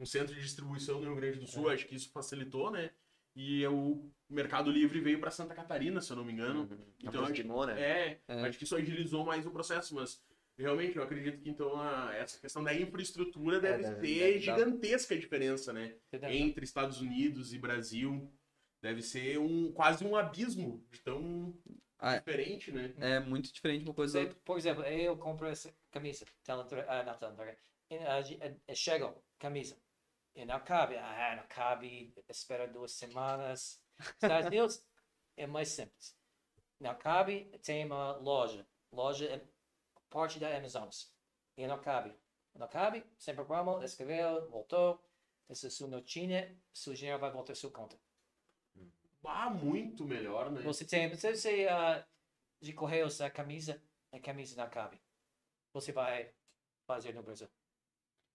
um 0.00 0.06
centro 0.06 0.34
de 0.34 0.40
distribuição 0.40 0.98
no 0.98 1.04
Rio 1.06 1.16
Grande 1.16 1.38
do 1.38 1.46
Sul, 1.46 1.68
acho 1.68 1.86
que 1.86 1.94
isso 1.94 2.10
facilitou, 2.10 2.70
né? 2.70 2.90
E 3.36 3.66
o 3.66 4.10
Mercado 4.30 4.70
Livre 4.70 4.98
veio 5.00 5.20
para 5.20 5.30
Santa 5.30 5.54
Catarina, 5.54 6.00
se 6.00 6.10
eu 6.10 6.16
não 6.16 6.24
me 6.24 6.32
engano. 6.32 6.60
Uhum. 6.62 6.78
Então, 7.00 7.20
acho, 7.20 7.32
Aproximou, 7.32 7.66
né? 7.66 7.80
é, 7.80 8.20
É. 8.26 8.40
acho 8.46 8.56
que 8.58 8.64
isso 8.64 8.74
agilizou 8.74 9.24
mais 9.26 9.44
o 9.46 9.50
processo, 9.50 9.94
mas 9.94 10.24
realmente 10.58 10.96
eu 10.96 11.02
acredito 11.02 11.42
que 11.42 11.50
então 11.50 11.78
a- 11.78 12.14
essa 12.14 12.40
questão 12.40 12.64
da 12.64 12.72
infraestrutura 12.74 13.60
deve 13.60 13.82
deve- 13.82 14.06
ser 14.06 14.18
deve 14.18 14.38
gigantesca 14.40 15.14
a 15.14 15.18
diferença, 15.18 15.70
né? 15.72 15.94
Entre 16.30 16.64
Estados 16.64 17.00
Unidos 17.02 17.52
e 17.52 17.58
Brasil. 17.58 18.32
Deve 18.82 19.02
ser 19.02 19.38
um 19.38 19.70
quase 19.72 20.04
um 20.04 20.16
abismo 20.16 20.82
de 20.90 21.00
tão 21.00 21.54
Ah, 21.98 22.14
é. 22.14 22.18
diferente, 22.18 22.70
né? 22.72 22.94
É 23.00 23.20
muito 23.20 23.52
diferente 23.52 23.84
uma 23.84 23.94
coisa 23.94 24.20
outra. 24.20 24.36
por 24.44 24.56
exemplo, 24.58 24.82
eu 24.84 25.16
compro 25.16 25.46
essa 25.46 25.70
camisa, 25.90 26.24
ah, 26.48 26.56
não 26.56 27.14
teleentrega, 27.16 27.58
e, 27.90 27.96
ah, 27.98 28.20
de- 28.20 28.38
ah, 28.42 28.74
chega, 28.74 29.14
camisa, 29.38 29.76
e 30.36 30.44
não 30.44 30.60
cabe, 30.60 30.98
ah, 30.98 31.34
não 31.34 31.48
cabe, 31.48 32.14
espera 32.28 32.68
duas 32.68 32.92
semanas. 32.92 33.82
Estados 33.98 34.46
Unidos 34.52 34.86
é 35.34 35.46
mais 35.46 35.70
simples. 35.70 36.14
Não 36.78 36.94
cabe, 36.94 37.46
tem 37.64 37.86
uma 37.86 38.12
loja, 38.18 38.68
loja 38.92 39.24
é 39.24 39.42
parte 40.10 40.38
da 40.38 40.54
Amazonas, 40.54 41.10
e 41.56 41.66
não 41.66 41.80
cabe. 41.80 42.14
Não 42.54 42.68
cabe, 42.68 43.02
sem 43.18 43.34
problema, 43.34 43.82
escreveu, 43.82 44.48
voltou, 44.50 45.02
essa 45.48 45.70
sua 45.70 45.88
notinha, 45.88 46.54
seu 46.72 46.92
dinheiro 46.92 47.18
vai 47.18 47.30
voltar 47.30 47.52
à 47.52 47.56
sua 47.56 47.70
conta. 47.70 47.98
Ah, 49.24 49.50
muito 49.50 50.04
melhor, 50.04 50.50
né? 50.50 50.60
Você 50.60 50.84
tem, 50.84 51.08
você, 51.08 51.34
você 51.34 51.66
ah, 51.68 52.06
de 52.60 52.74
correios 52.74 53.20
a 53.22 53.30
camisa, 53.30 53.82
a 54.12 54.20
camisa 54.20 54.54
não 54.62 54.68
cabe. 54.68 55.00
Você 55.72 55.92
vai 55.92 56.30
fazer 56.86 57.14
no 57.14 57.22
Brasil. 57.22 57.48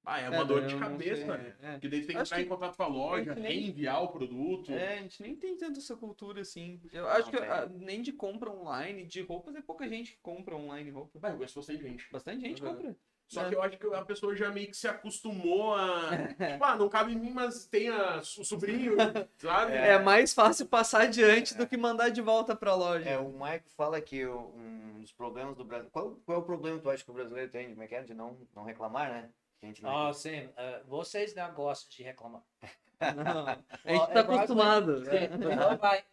Ah, 0.03 0.19
é 0.19 0.25
É, 0.25 0.29
uma 0.29 0.43
dor 0.43 0.65
de 0.65 0.75
cabeça, 0.77 1.15
sei, 1.15 1.25
né? 1.27 1.55
é. 1.61 1.71
Porque 1.73 1.87
daí 1.89 1.99
tem 2.05 2.15
que 2.15 2.21
Acho 2.21 2.33
entrar 2.33 2.41
em 2.41 2.43
que 2.43 2.49
contato 2.49 2.75
com 2.75 2.83
a 2.83 2.87
loja, 2.87 3.31
a 3.33 3.35
nem- 3.35 3.43
reenviar 3.61 4.03
o 4.03 4.07
produto. 4.07 4.71
É, 4.71 4.97
a 4.97 5.01
gente 5.01 5.21
nem 5.21 5.35
tem 5.35 5.55
tanto 5.57 5.79
essa 5.79 5.95
cultura 5.95 6.41
assim. 6.41 6.81
Eu 6.91 7.07
acho 7.07 7.29
que 7.29 7.37
tem. 7.37 7.47
ah, 7.47 7.67
nem 7.71 8.01
de 8.01 8.11
compra 8.11 8.49
online, 8.49 9.05
de 9.05 9.21
roupas 9.21 9.55
é 9.55 9.61
pouca 9.61 9.87
gente 9.87 10.13
que 10.13 10.19
compra 10.21 10.55
online 10.55 10.89
roupa. 10.89 11.19
Vai, 11.19 11.31
eu 11.31 11.35
conheço 11.35 11.59
bastante 11.59 11.83
gente. 11.83 12.07
Bastante 12.11 12.41
gente 12.41 12.63
Uhum. 12.63 12.69
compra. 12.75 12.95
Só 13.27 13.45
É. 13.45 13.49
que 13.49 13.55
eu 13.55 13.61
acho 13.61 13.77
que 13.77 13.87
a 13.93 14.03
pessoa 14.03 14.35
já 14.35 14.49
meio 14.51 14.67
que 14.67 14.75
se 14.75 14.87
acostumou 14.89 15.73
a. 15.75 16.09
tipo, 16.17 16.63
ah, 16.65 16.75
não 16.75 16.89
cabe 16.89 17.13
em 17.13 17.15
mim, 17.15 17.31
mas 17.31 17.65
tem 17.67 17.87
a, 17.87 18.17
o 18.17 18.43
sobrinho, 18.43 18.95
sabe? 19.37 19.71
É 19.73 19.97
mais 19.99 20.33
fácil 20.33 20.65
passar 20.65 21.01
adiante 21.03 21.55
do 21.55 21.65
que 21.67 21.77
mandar 21.77 22.09
de 22.09 22.21
volta 22.21 22.55
pra 22.55 22.75
loja. 22.75 23.07
É, 23.09 23.17
o 23.19 23.29
Mike 23.31 23.69
fala 23.77 24.01
que 24.01 24.25
um 24.25 24.99
dos 24.99 25.13
problemas 25.13 25.55
do 25.55 25.63
Brasil. 25.63 25.89
Qual, 25.91 26.15
qual 26.25 26.39
é 26.39 26.41
o 26.41 26.43
problema 26.43 26.77
que 26.77 26.83
tu 26.83 26.89
acha 26.89 27.03
que 27.05 27.11
o 27.11 27.13
brasileiro 27.13 27.49
tem? 27.51 27.69
Como 27.69 27.83
é 27.83 27.87
que 27.87 27.95
é? 27.95 28.01
De 28.03 28.13
não, 28.13 28.35
não 28.55 28.63
reclamar, 28.65 29.09
né? 29.09 29.29
Gente 29.63 29.83
não 29.83 30.07
Ah, 30.07 30.13
sim. 30.13 30.49
ah, 30.57 30.81
vocês 30.87 31.35
não 31.35 31.53
gostam 31.53 31.89
de 31.95 32.03
reclamar. 32.03 32.43
Não, 33.01 33.47
a 33.47 33.55
gente 33.55 34.11
é 34.11 34.13
tá 34.13 34.19
acostumado. 34.19 35.03
Sim, 35.05 35.27
Brasil 35.39 35.77
vai, 35.79 36.03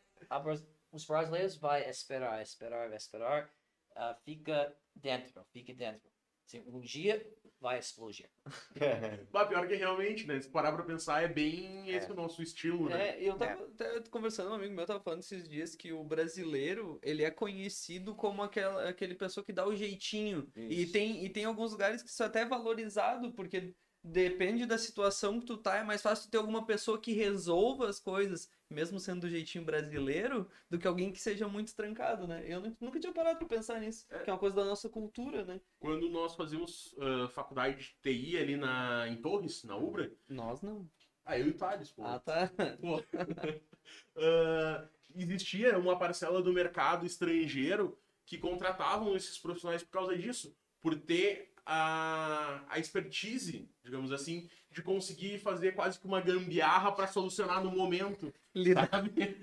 os 0.90 1.04
brasileiros 1.04 1.56
vai 1.56 1.88
esperar, 1.88 2.40
esperar, 2.42 2.90
esperar. 2.94 3.50
ah, 3.94 4.14
fica 4.24 4.74
dentro, 4.94 5.44
fica 5.52 5.74
dentro. 5.74 6.08
Sim, 6.46 6.64
um 6.66 6.80
dia 6.80 7.24
vai 7.60 7.78
explodir. 7.78 8.28
Mas 9.32 9.48
pior 9.48 9.66
que 9.66 9.74
realmente, 9.74 10.26
né? 10.26 10.40
Se 10.40 10.48
parar 10.48 10.72
pra 10.72 10.84
pensar, 10.84 11.22
é 11.22 11.28
bem 11.28 11.90
esse 11.90 12.10
o 12.10 12.14
nosso 12.14 12.42
estilo, 12.42 12.88
né? 12.88 13.10
É, 13.10 13.22
eu 13.22 13.36
tava 13.36 13.64
até 13.64 14.00
conversando, 14.10 14.50
um 14.50 14.54
amigo 14.54 14.74
meu 14.74 14.86
tava 14.86 15.00
falando 15.00 15.20
esses 15.20 15.48
dias 15.48 15.74
que 15.74 15.92
o 15.92 16.04
brasileiro, 16.04 16.98
ele 17.02 17.24
é 17.24 17.30
conhecido 17.30 18.14
como 18.14 18.42
aquela, 18.42 18.88
aquele 18.88 19.14
pessoa 19.14 19.44
que 19.44 19.52
dá 19.52 19.66
o 19.66 19.74
jeitinho. 19.74 20.50
E 20.56 20.86
tem, 20.86 21.24
e 21.24 21.28
tem 21.28 21.44
alguns 21.44 21.72
lugares 21.72 22.02
que 22.02 22.08
isso 22.08 22.22
é 22.22 22.26
até 22.26 22.44
valorizado, 22.44 23.32
porque 23.32 23.74
depende 24.02 24.64
da 24.64 24.78
situação 24.78 25.40
que 25.40 25.46
tu 25.46 25.56
tá, 25.56 25.76
é 25.76 25.82
mais 25.82 26.02
fácil 26.02 26.26
tu 26.26 26.30
ter 26.30 26.38
alguma 26.38 26.64
pessoa 26.64 27.00
que 27.00 27.12
resolva 27.12 27.88
as 27.88 27.98
coisas. 27.98 28.48
Mesmo 28.70 29.00
sendo 29.00 29.22
do 29.22 29.28
jeitinho 29.30 29.64
brasileiro, 29.64 30.48
do 30.68 30.78
que 30.78 30.86
alguém 30.86 31.10
que 31.10 31.20
seja 31.20 31.48
muito 31.48 31.74
trancado, 31.74 32.26
né? 32.26 32.44
Eu 32.46 32.60
nu- 32.60 32.76
nunca 32.80 33.00
tinha 33.00 33.12
parado 33.12 33.38
pra 33.38 33.48
pensar 33.48 33.80
nisso, 33.80 34.06
É. 34.10 34.18
que 34.20 34.30
é 34.30 34.32
uma 34.32 34.38
coisa 34.38 34.56
da 34.56 34.64
nossa 34.64 34.88
cultura, 34.88 35.44
né? 35.44 35.60
Quando 35.80 36.08
nós 36.10 36.34
fazíamos 36.34 36.94
ah, 36.98 37.28
faculdade 37.28 37.78
de 37.78 37.94
TI 38.02 38.36
ali 38.38 38.56
na, 38.56 39.08
em 39.08 39.16
Torres, 39.16 39.64
na 39.64 39.76
Ubra, 39.76 40.12
Nós 40.28 40.60
não. 40.62 40.88
ah, 41.24 41.38
eu 41.38 41.46
e 41.46 41.50
o 41.50 41.54
Thales, 41.54 41.90
pô. 41.90 42.02
Ah, 42.04 42.18
tá. 42.18 42.50
Pô. 42.80 43.02
Ah, 44.16 44.86
existia 45.16 45.78
uma 45.78 45.98
parcela 45.98 46.42
do 46.42 46.52
mercado 46.52 47.06
estrangeiro 47.06 47.98
que 48.26 48.36
contratavam 48.36 49.16
esses 49.16 49.38
profissionais 49.38 49.82
por 49.82 49.90
causa 49.90 50.16
disso, 50.16 50.54
por 50.80 50.94
ter 50.94 51.52
a, 51.64 52.62
a 52.68 52.78
expertise, 52.78 53.68
digamos 53.82 54.12
assim, 54.12 54.48
de 54.70 54.82
conseguir 54.82 55.38
fazer 55.38 55.72
quase 55.72 55.98
que 55.98 56.06
uma 56.06 56.20
gambiarra 56.20 56.92
para 56.92 57.06
solucionar 57.06 57.62
no 57.64 57.70
momento, 57.70 58.32
Lidar, 58.54 58.88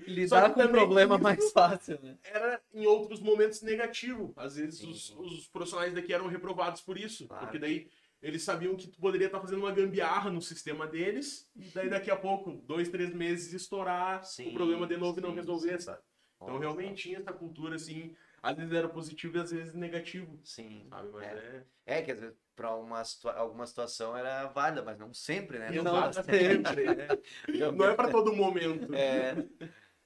lidar 0.07 0.53
com 0.53 0.61
o 0.61 0.69
problema 0.69 1.17
mais 1.17 1.51
fácil, 1.51 1.99
né? 2.01 2.17
Era 2.23 2.61
em 2.73 2.85
outros 2.85 3.19
momentos 3.19 3.61
negativo. 3.61 4.33
Às 4.35 4.55
vezes 4.55 4.79
Sim. 4.79 4.91
os, 4.91 5.09
os 5.11 5.47
profissionais 5.47 5.93
daqui 5.93 6.13
eram 6.13 6.27
reprovados 6.27 6.81
por 6.81 6.97
isso, 6.97 7.27
Claro. 7.27 7.45
porque 7.45 7.57
daí 7.57 7.87
eles 8.21 8.43
sabiam 8.43 8.75
que 8.75 8.87
tu 8.87 8.99
poderia 8.99 9.27
estar 9.27 9.39
fazendo 9.39 9.59
uma 9.59 9.71
gambiarra 9.71 10.29
no 10.31 10.41
sistema 10.41 10.87
deles, 10.87 11.49
e 11.55 11.69
daí 11.69 11.89
daqui 11.89 12.09
a 12.11 12.15
pouco, 12.15 12.51
dois, 12.65 12.89
três 12.89 13.13
meses, 13.13 13.53
estourar 13.53 14.23
Sim, 14.25 14.49
o 14.49 14.53
problema 14.53 14.87
de 14.87 14.97
novo 14.97 15.19
e 15.19 15.21
não 15.21 15.29
sim, 15.29 15.35
resolver, 15.35 15.79
sim. 15.79 15.85
sabe? 15.85 15.99
Então 16.35 16.47
Nossa, 16.55 16.59
realmente 16.59 17.03
tinha 17.03 17.19
essa 17.19 17.31
cultura 17.31 17.75
assim, 17.75 18.15
às 18.45 18.55
vezes 18.55 18.73
era 18.73 18.87
positivo 18.87 19.37
e 19.37 19.41
às 19.41 19.51
vezes 19.51 19.73
negativo, 19.73 20.39
Sim. 20.43 20.85
sabe? 20.89 21.09
Mas 21.11 21.23
é. 21.23 21.65
É, 21.85 22.01
que 22.03 22.11
às 22.11 22.19
vezes 22.19 22.37
pra 22.55 22.75
uma 22.75 23.03
situa 23.03 23.33
alguma 23.33 23.65
situação 23.65 24.15
era 24.15 24.45
válida, 24.47 24.83
mas 24.83 24.99
não 24.99 25.11
sempre, 25.13 25.57
né? 25.57 25.71
Não 25.71 25.83
Não, 25.83 26.13
sempre. 26.13 26.85
né? 26.95 27.07
Não 27.75 27.85
é 27.85 27.95
para 27.95 28.11
todo 28.11 28.35
momento. 28.35 28.93
É, 28.93 29.35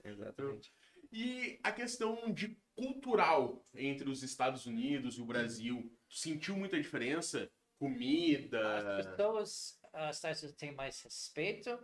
exatamente. 0.04 0.74
E 1.12 1.60
a 1.64 1.72
questão 1.72 2.32
de 2.32 2.58
cultural 2.76 3.66
entre 3.74 4.10
os 4.10 4.24
Estados 4.24 4.66
Unidos 4.66 5.16
e 5.16 5.22
o 5.22 5.26
Brasil, 5.26 5.92
tu 6.08 6.18
sentiu 6.18 6.56
muita 6.56 6.80
diferença? 6.80 7.44
As 7.44 7.78
Comida. 7.78 8.98
pessoas 8.98 9.80
ah, 9.94 10.10
Estados 10.10 10.42
Unidos 10.42 10.58
têm 10.58 10.74
mais 10.74 11.02
respeito, 11.02 11.80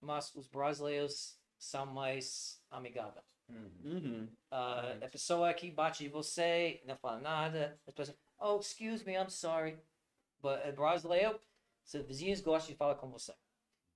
mas 0.00 0.34
os 0.34 0.46
brasileiros 0.48 1.38
são 1.58 1.86
mais 1.86 2.62
amigáveis. 2.70 3.33
Uhum. 3.48 3.80
Uhum. 3.84 4.36
Ah, 4.50 4.98
a 5.02 5.08
pessoa 5.08 5.50
aqui 5.50 5.70
bate 5.70 6.04
em 6.04 6.08
você, 6.08 6.82
não 6.86 6.96
fala 6.96 7.20
nada. 7.20 7.80
A 7.86 7.92
pessoa, 7.92 8.16
oh, 8.38 8.58
excuse 8.58 9.04
me, 9.04 9.14
I'm 9.14 9.30
sorry. 9.30 9.78
But 10.40 10.74
brasileiro, 10.74 11.40
se 11.84 11.98
os 11.98 12.06
vizinhos 12.06 12.40
gostam 12.40 12.72
de 12.72 12.76
falar 12.76 12.96
com 12.96 13.10
você. 13.10 13.34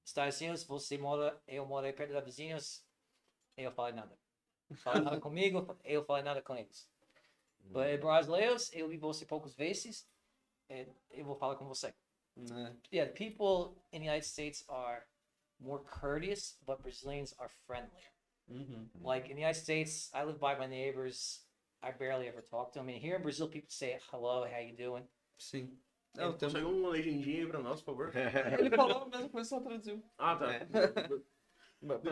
Estados 0.05 0.40
Unidos, 0.40 0.64
você 0.64 0.96
mora, 0.96 1.40
eu 1.46 1.66
moro 1.66 1.92
perto 1.92 2.12
da 2.12 2.20
vizinhos, 2.20 2.82
eu 3.57 3.70
falo 3.72 3.94
nada. 3.94 4.18
Fala 4.76 5.01
nada 5.01 5.20
comigo, 5.20 5.76
eu 5.84 6.05
falo 6.05 6.22
nada 6.22 6.40
com 6.40 6.57
eles. 6.57 6.88
But 7.70 8.01
brasileiros, 8.01 8.72
eu 8.72 8.88
vi 8.88 8.96
você 8.96 9.26
poucas 9.26 9.55
vezes, 9.55 10.09
eh, 10.70 10.88
eu 11.11 11.24
vou 11.24 11.36
falar 11.36 11.57
com 11.57 11.66
você. 11.66 11.94
Né? 12.36 12.74
Yeah, 12.92 13.12
people 13.12 13.76
in 13.92 14.01
the 14.01 14.09
United 14.09 14.26
States 14.26 14.64
are 14.68 15.03
more 15.59 15.82
courteous, 15.84 16.57
but 16.64 16.80
Brazilians 16.80 17.34
are 17.38 17.51
friendlier. 17.66 18.12
Uhum. 18.49 18.88
Like 19.03 19.30
in 19.30 19.36
the 19.36 19.42
United 19.42 19.61
States, 19.61 20.11
I 20.14 20.24
live 20.24 20.38
by 20.38 20.57
my 20.59 20.66
neighbors. 20.66 21.44
I 21.82 21.92
barely 21.92 22.26
ever 22.26 22.42
talk 22.42 22.72
to 22.72 22.78
them. 22.80 22.88
And 22.88 22.99
here 22.99 23.16
in 23.16 23.22
Brazil, 23.22 23.49
people 23.49 23.70
say 23.70 23.99
hello, 24.11 24.44
how 24.44 24.59
you 24.61 24.74
doing? 24.76 25.05
Sim. 25.38 25.78
Não, 26.16 26.32
tem... 26.32 26.49
Consegue 26.49 26.64
uma 26.66 26.88
legendinha 26.88 27.42
aí 27.42 27.46
pra 27.46 27.61
nós, 27.61 27.80
por 27.82 27.94
favor? 27.94 28.12
Ele 28.59 28.70
falou 28.74 29.09
mesmo, 29.09 29.28
começou 29.28 29.59
a 29.59 29.61
traduzir. 29.61 30.03
Ah, 30.18 30.34
tá. 30.36 30.53
É. 30.53 30.66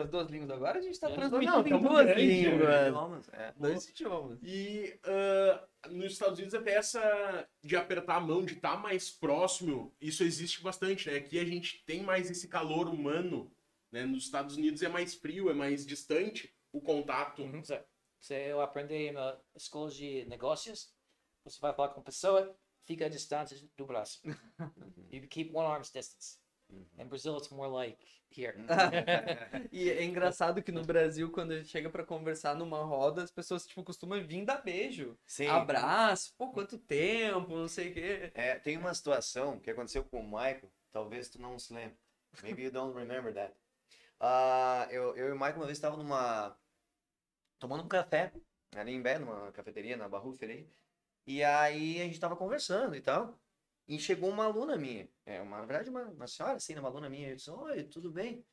As 0.01 0.09
duas 0.09 0.29
línguas 0.29 0.49
agora, 0.51 0.79
a 0.79 0.81
gente 0.81 0.97
tá 0.97 1.09
É. 1.09 1.13
transmitindo 1.13 1.51
Não, 1.51 1.67
em 1.67 1.81
duas 1.81 2.15
línguas. 2.15 3.29
É. 3.33 3.53
Dois 3.57 3.89
idiomas. 3.89 4.39
E 4.41 4.97
ah, 5.03 5.67
nos 5.89 6.13
Estados 6.13 6.37
Unidos 6.39 6.53
até 6.53 6.75
essa 6.75 7.45
de 7.61 7.75
apertar 7.75 8.15
a 8.15 8.21
mão, 8.21 8.45
de 8.45 8.53
estar 8.53 8.77
mais 8.81 9.11
próximo, 9.11 9.93
isso 9.99 10.23
existe 10.23 10.63
bastante, 10.63 11.09
né? 11.11 11.17
Aqui 11.17 11.37
a 11.37 11.43
gente 11.43 11.83
tem 11.85 12.01
mais 12.01 12.31
esse 12.31 12.47
calor 12.47 12.87
humano, 12.87 13.51
né? 13.91 14.05
Nos 14.05 14.25
Estados 14.25 14.57
Unidos 14.57 14.81
é 14.81 14.89
mais 14.89 15.15
frio, 15.15 15.49
é 15.49 15.53
mais 15.53 15.85
distante 15.85 16.53
o 16.71 16.81
contato. 16.81 17.43
Se 18.19 18.49
eu 18.49 18.61
aprendi 18.61 19.11
na 19.11 19.39
escola 19.55 19.89
de 19.89 20.25
negócios, 20.25 20.93
você 21.43 21.59
vai 21.59 21.73
falar 21.73 21.89
com 21.89 22.01
a 22.01 22.03
pessoa, 22.03 22.55
fica 22.85 23.05
a 23.05 23.09
distância 23.09 23.57
do 23.77 23.85
braço. 23.85 24.21
you 25.11 25.27
keep 25.27 25.55
one 25.55 25.67
arm's 25.67 25.91
distance. 25.91 26.39
In 26.97 27.07
Brazil, 27.07 27.37
it's 27.37 27.49
more 27.49 27.69
like 27.69 28.05
here. 28.29 28.55
E 29.71 29.89
é 29.89 30.03
engraçado 30.03 30.61
que 30.61 30.71
no 30.71 30.83
Brasil, 30.83 31.31
quando 31.31 31.51
a 31.51 31.57
gente 31.57 31.69
chega 31.69 31.89
pra 31.89 32.03
conversar 32.03 32.55
numa 32.55 32.83
roda, 32.83 33.23
as 33.23 33.31
pessoas 33.31 33.65
tipo, 33.65 33.83
costumam 33.83 34.21
vir 34.25 34.43
dar 34.43 34.61
beijo. 34.61 35.17
Sim. 35.25 35.47
Abraço, 35.47 36.33
pô, 36.37 36.51
quanto 36.51 36.77
tempo, 36.77 37.55
não 37.55 37.67
sei 37.67 37.91
o 37.91 37.93
quê. 37.93 38.31
É, 38.33 38.59
tem 38.59 38.75
uma 38.75 38.93
situação 38.93 39.59
que 39.59 39.69
aconteceu 39.69 40.03
com 40.03 40.19
o 40.19 40.25
Michael, 40.25 40.69
talvez 40.91 41.29
tu 41.29 41.41
não 41.41 41.57
se 41.57 41.73
lembre. 41.73 41.97
Maybe 42.43 42.63
you 42.63 42.71
don't 42.71 42.97
remember 42.97 43.33
that. 43.33 43.55
Ah, 44.19 44.87
eu, 44.91 45.15
eu 45.15 45.29
e 45.29 45.31
o 45.31 45.35
Michael 45.35 45.57
uma 45.57 45.65
vez 45.65 45.77
estava 45.77 45.97
numa. 45.97 46.57
tomando 47.59 47.83
um 47.83 47.87
café, 47.87 48.31
ali 48.75 48.91
em 48.93 49.01
Bé, 49.01 49.19
numa 49.19 49.51
cafeteria, 49.51 49.97
na 49.97 50.09
Barrufer 50.09 50.49
aí. 50.49 50.69
E 51.25 51.43
aí 51.43 52.01
a 52.01 52.05
gente 52.05 52.19
tava 52.19 52.35
conversando 52.35 52.95
e 52.95 53.01
tal. 53.01 53.39
E 53.87 53.99
chegou 53.99 54.29
uma 54.29 54.45
aluna 54.45 54.77
minha. 54.77 55.07
É, 55.25 55.41
uma, 55.41 55.59
na 55.59 55.65
verdade, 55.65 55.89
uma, 55.89 56.03
uma 56.05 56.27
senhora, 56.27 56.55
assim, 56.57 56.73
né, 56.73 56.79
uma 56.79 56.89
aluna 56.89 57.09
minha. 57.09 57.29
Eu 57.29 57.35
disse, 57.35 57.49
oi, 57.51 57.83
tudo 57.83 58.11
bem? 58.11 58.45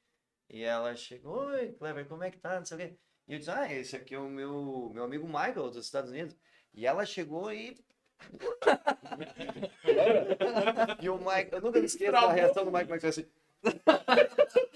E 0.51 0.63
ela 0.65 0.95
chegou, 0.97 1.47
oi, 1.47 1.73
Clever, 1.75 2.07
como 2.09 2.25
é 2.25 2.31
que 2.31 2.39
tá? 2.39 2.59
Não 2.59 2.67
sei 2.67 2.77
o 2.77 2.81
quê. 2.81 2.99
E 3.29 3.33
eu 3.35 3.39
disse, 3.39 3.51
ah, 3.51 3.73
esse 3.73 3.97
aqui 3.97 4.15
é 4.15 4.19
o 4.19 4.29
meu, 4.29 4.91
meu 4.95 5.05
amigo 5.05 5.27
Michael, 5.27 5.71
dos 5.71 5.87
Estados 5.87 6.11
Unidos. 6.11 6.37
E 6.75 6.87
ela 6.87 7.07
chegou 7.07 7.53
e 7.53 7.77
e 11.01 11.09
o 11.09 11.19
Mike, 11.19 11.53
eu 11.53 11.61
nunca 11.61 11.81
me 11.81 11.87
esqueço 11.87 12.13
da 12.13 12.33
reação 12.33 12.65
do 12.65 12.73
Mike 12.73 12.99
foi 12.99 13.09
assim. 13.09 13.27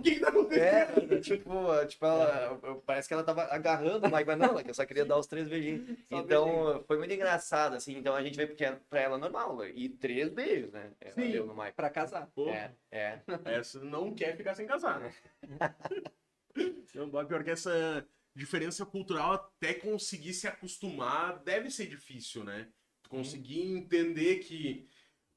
O 0.00 0.02
que 0.02 0.12
que 0.12 0.20
tá 0.20 0.28
acontecendo? 0.28 1.14
É, 1.14 1.20
tipo, 1.20 1.86
tipo 1.86 2.06
ela, 2.06 2.58
parece 2.86 3.06
que 3.06 3.12
ela 3.12 3.22
tava 3.22 3.42
agarrando 3.44 4.06
o 4.06 4.10
Mike, 4.10 4.26
mas 4.26 4.38
não, 4.38 4.58
é 4.58 4.64
que 4.64 4.70
eu 4.70 4.74
só 4.74 4.86
queria 4.86 5.04
dar 5.04 5.18
os 5.18 5.26
três 5.26 5.46
beijinhos. 5.46 5.98
Só 6.08 6.18
então, 6.18 6.82
foi 6.86 6.96
muito 6.96 7.12
engraçado, 7.12 7.76
assim, 7.76 7.98
então 7.98 8.14
a 8.14 8.22
gente 8.22 8.36
veio 8.36 8.48
porque 8.48 8.66
pra 8.88 9.00
ela 9.00 9.18
normal, 9.18 9.66
e 9.66 9.90
três 9.90 10.30
beijos, 10.30 10.72
né? 10.72 10.90
Ela 11.00 11.14
Sim. 11.14 11.30
deu 11.30 11.46
no 11.46 11.54
Mike. 11.54 11.74
Pra 11.74 11.90
casar. 11.90 12.26
Pô, 12.34 12.48
É, 12.48 12.72
é. 12.90 13.20
essa 13.44 13.78
não 13.80 14.14
quer 14.14 14.36
ficar 14.36 14.54
sem 14.54 14.66
casar, 14.66 15.00
né? 15.00 15.12
Pior 17.28 17.44
que 17.44 17.50
essa 17.50 18.06
diferença 18.34 18.86
cultural 18.86 19.32
até 19.32 19.74
conseguir 19.74 20.32
se 20.32 20.48
acostumar 20.48 21.38
deve 21.40 21.70
ser 21.70 21.86
difícil, 21.86 22.42
né? 22.42 22.68
Conseguir 23.08 23.62
entender 23.62 24.38
que 24.38 24.88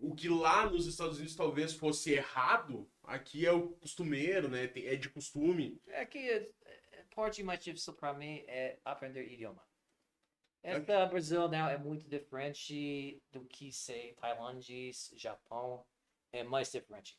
o 0.04 0.14
que 0.14 0.28
lá 0.28 0.70
nos 0.70 0.86
Estados 0.86 1.18
Unidos 1.18 1.36
talvez 1.36 1.74
fosse 1.74 2.12
errado, 2.12 2.90
aqui 3.04 3.46
é 3.46 3.52
o 3.52 3.70
costumeiro, 3.70 4.50
né? 4.50 4.70
É 4.76 4.96
de 4.96 5.10
costume. 5.10 5.82
Aqui, 5.96 6.20
é- 6.20 6.50
é- 6.66 7.04
parte 7.16 7.42
mais 7.42 7.64
difícil 7.64 7.94
para 7.94 8.14
mim 8.14 8.44
é 8.48 8.80
aprender 8.84 9.32
idioma. 9.32 9.64
Esta 10.62 11.06
Brasil 11.06 11.48
now 11.48 11.70
é 11.70 11.78
muito 11.78 12.08
diferente 12.08 13.22
do 13.32 13.46
que 13.46 13.72
sei 13.72 14.14
tailandês, 14.14 15.12
Japão, 15.16 15.86
é 16.32 16.44
mais 16.44 16.72
diferente. 16.72 17.18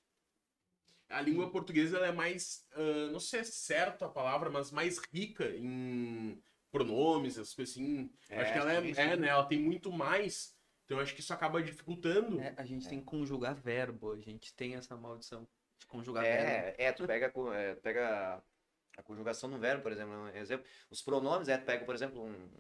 A 1.08 1.20
língua 1.20 1.50
portuguesa 1.50 1.98
ela 1.98 2.06
é 2.06 2.12
mais, 2.12 2.66
ah, 2.72 3.10
não 3.12 3.20
sei 3.20 3.44
se 3.44 3.50
é 3.50 3.52
certa 3.52 4.06
a 4.06 4.10
palavra, 4.10 4.50
mas 4.50 4.70
mais 4.70 4.98
rica 5.12 5.48
em 5.56 6.42
pronomes, 6.70 7.38
essas 7.38 7.54
coisas 7.54 7.74
assim. 7.76 8.10
É, 8.28 8.40
acho 8.40 8.52
que 8.52 8.58
ela 8.58 8.72
é, 8.72 8.90
é, 8.90 9.16
né? 9.16 9.28
Ela 9.28 9.46
tem 9.46 9.58
muito 9.60 9.92
mais. 9.92 10.53
Então 10.84 10.98
acho 10.98 11.14
que 11.14 11.20
isso 11.20 11.32
acaba 11.32 11.62
dificultando. 11.62 12.40
É, 12.40 12.54
a 12.56 12.64
gente 12.64 12.88
tem 12.88 12.98
que 13.00 13.06
conjugar 13.06 13.54
verbo, 13.54 14.12
a 14.12 14.20
gente 14.20 14.54
tem 14.54 14.74
essa 14.76 14.96
maldição 14.96 15.46
de 15.78 15.86
conjugar 15.86 16.22
verbo. 16.24 16.76
É, 16.78 16.84
é, 16.84 16.92
tu 16.92 17.06
pega, 17.06 17.32
é, 17.54 17.74
pega 17.76 18.42
a 18.96 19.02
conjugação 19.02 19.48
no 19.48 19.58
verbo, 19.58 19.82
por 19.82 19.92
exemplo, 19.92 20.12
um 20.14 20.28
exemplo. 20.28 20.66
Os 20.90 21.02
pronomes, 21.02 21.48
é, 21.48 21.56
tu 21.58 21.64
pega, 21.64 21.84
por 21.84 21.94
exemplo, 21.94 22.22
um 22.22 22.50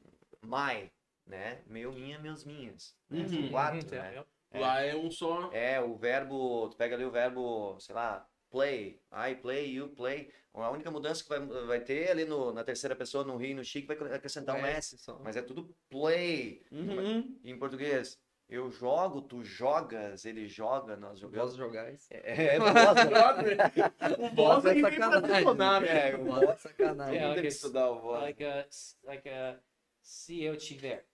my, 0.42 0.90
né? 1.26 1.62
Meu, 1.66 1.92
minha, 1.92 2.18
meus, 2.18 2.44
minhas. 2.44 2.96
né? 3.08 3.28
São 3.28 3.38
Uhum. 3.38 3.50
quatro, 3.50 3.86
Uhum, 3.86 4.02
né? 4.02 4.24
é. 4.50 4.58
Lá 4.58 4.80
é 4.80 4.94
um 4.96 5.10
só. 5.10 5.50
É, 5.52 5.80
o 5.80 5.96
verbo, 5.96 6.68
tu 6.70 6.76
pega 6.76 6.94
ali 6.94 7.04
o 7.04 7.10
verbo, 7.10 7.78
sei 7.80 7.94
lá, 7.94 8.26
play, 8.54 9.00
I 9.12 9.34
play, 9.34 9.66
you 9.74 9.88
play. 9.88 10.30
A 10.52 10.70
única 10.70 10.88
mudança 10.90 11.22
que 11.24 11.28
vai, 11.28 11.40
vai 11.66 11.80
ter 11.80 12.10
ali 12.12 12.24
no, 12.24 12.52
na 12.52 12.62
terceira 12.62 12.94
pessoa, 12.94 13.24
no 13.24 13.36
rio 13.36 13.50
e 13.50 13.54
no 13.54 13.64
chique, 13.64 13.88
vai 13.88 13.96
acrescentar 14.14 14.54
um 14.56 14.64
S. 14.64 14.96
só. 14.98 15.18
Mas 15.18 15.36
é 15.36 15.42
tudo 15.42 15.74
play. 15.90 16.62
Uhum. 16.70 17.36
Em 17.42 17.58
português, 17.58 18.16
eu 18.48 18.70
jogo, 18.70 19.22
tu 19.22 19.42
jogas, 19.42 20.24
ele 20.24 20.46
joga, 20.46 20.96
nós 20.96 21.18
jogamos. 21.18 21.42
Vozes 21.44 21.56
jogais. 21.56 22.06
É, 22.10 22.54
é, 22.54 22.58
voz, 22.60 22.70
o 24.18 24.34
voz 24.36 24.64
é 24.66 24.80
pra 24.80 24.90
sacanagem. 24.92 25.88
é, 25.88 26.14
o 26.16 26.24
Voz 26.24 26.40
voz. 26.44 26.50
é 26.50 26.56
sacanagem. 26.68 27.16
É, 27.16 27.20
Tem 27.20 27.32
que 27.32 27.38
ok. 27.40 27.48
estudar 27.48 27.90
o 27.90 28.00
voz. 28.00 28.22
Like, 28.22 28.44
uh, 28.44 28.48
s- 28.68 28.96
like 29.02 29.28
uh, 29.28 29.58
se 30.00 30.40
eu 30.44 30.56
tiver, 30.56 31.04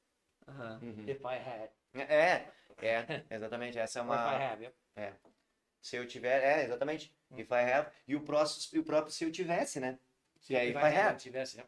Aham. 0.47 0.81
Uhum. 0.83 1.09
if 1.09 1.21
I 1.25 1.39
had, 1.39 1.71
É, 1.95 2.47
é, 2.83 3.25
exatamente. 3.31 3.79
Essa 3.79 4.01
é 4.01 4.03
or 4.03 4.07
if 4.09 4.11
I 4.11 4.15
uma. 4.15 4.37
have, 4.53 4.71
yeah. 4.99 5.17
Se 5.81 5.97
eu 5.97 6.07
tiver, 6.07 6.43
é, 6.45 6.65
exatamente. 6.65 7.11
If 7.37 7.51
I 7.51 7.71
have. 7.73 7.91
E 8.09 8.17
o, 8.17 8.21
próximo, 8.23 8.77
e 8.77 8.81
o 8.81 8.85
próprio 8.85 9.13
se 9.13 9.25
eu 9.25 9.31
tivesse, 9.31 9.79
né? 9.81 9.99
E 10.49 10.57
aí 10.57 10.73
vai 10.73 10.83
vai 10.83 10.93
quando 10.95 11.07
have. 11.07 11.19
tivesse, 11.19 11.57
né? 11.59 11.65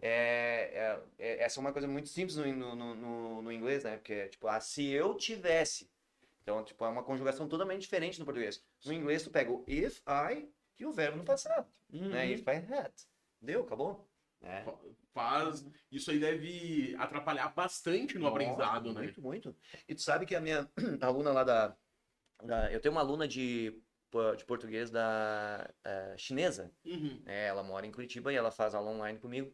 É, 0.00 0.70
é- 0.74 1.00
é- 1.18 1.42
essa 1.44 1.58
é 1.58 1.60
uma 1.60 1.72
coisa 1.72 1.86
muito 1.86 2.08
simples 2.08 2.36
no, 2.36 2.46
no, 2.46 2.94
no- 2.94 3.42
no, 3.42 3.52
inglês, 3.52 3.84
né? 3.84 3.96
Porque, 3.96 4.28
tipo, 4.28 4.48
ah, 4.48 4.60
se 4.60 4.86
eu 4.90 5.14
tivesse. 5.14 5.90
Então, 6.42 6.62
tipo, 6.64 6.84
é 6.84 6.88
uma 6.88 7.02
conjugação 7.02 7.48
totalmente 7.48 7.82
diferente 7.82 8.18
no 8.18 8.24
português. 8.24 8.62
No 8.84 8.92
inglês, 8.92 9.22
tu 9.22 9.30
pega 9.30 9.50
o 9.50 9.64
if, 9.68 10.00
I 10.06 10.48
e 10.78 10.84
o 10.86 10.92
verbo 10.92 11.16
no 11.18 11.24
passado, 11.24 11.66
né? 11.90 12.24
Uhum. 12.26 12.30
If 12.32 12.46
I 12.46 12.56
had. 12.74 12.92
Deu, 13.40 13.62
acabou. 13.62 14.08
É. 14.42 14.64
Faz. 15.12 15.64
Isso 15.90 16.10
aí 16.10 16.18
deve 16.18 16.94
atrapalhar 16.98 17.48
bastante 17.54 18.14
no 18.16 18.22
Nossa, 18.22 18.34
aprendizado, 18.34 18.92
né? 18.92 19.02
Muito, 19.02 19.22
muito. 19.22 19.56
E 19.88 19.94
tu 19.94 20.02
sabe 20.02 20.26
que 20.26 20.34
a 20.34 20.40
minha 20.40 20.68
aluna 21.00 21.30
lá 21.32 21.44
da, 21.44 21.76
da- 22.42 22.72
Eu 22.72 22.80
tenho 22.80 22.92
uma 22.92 23.00
aluna 23.00 23.26
de, 23.28 23.80
de 24.36 24.44
português 24.44 24.90
da 24.90 25.68
eh, 25.84 26.14
chinesa. 26.16 26.70
Uhum. 26.84 27.20
né? 27.24 27.46
Ela 27.46 27.62
mora 27.62 27.86
em 27.86 27.92
Curitiba 27.92 28.32
e 28.32 28.36
ela 28.36 28.50
faz 28.50 28.74
aula 28.74 28.90
online 28.90 29.18
comigo. 29.18 29.52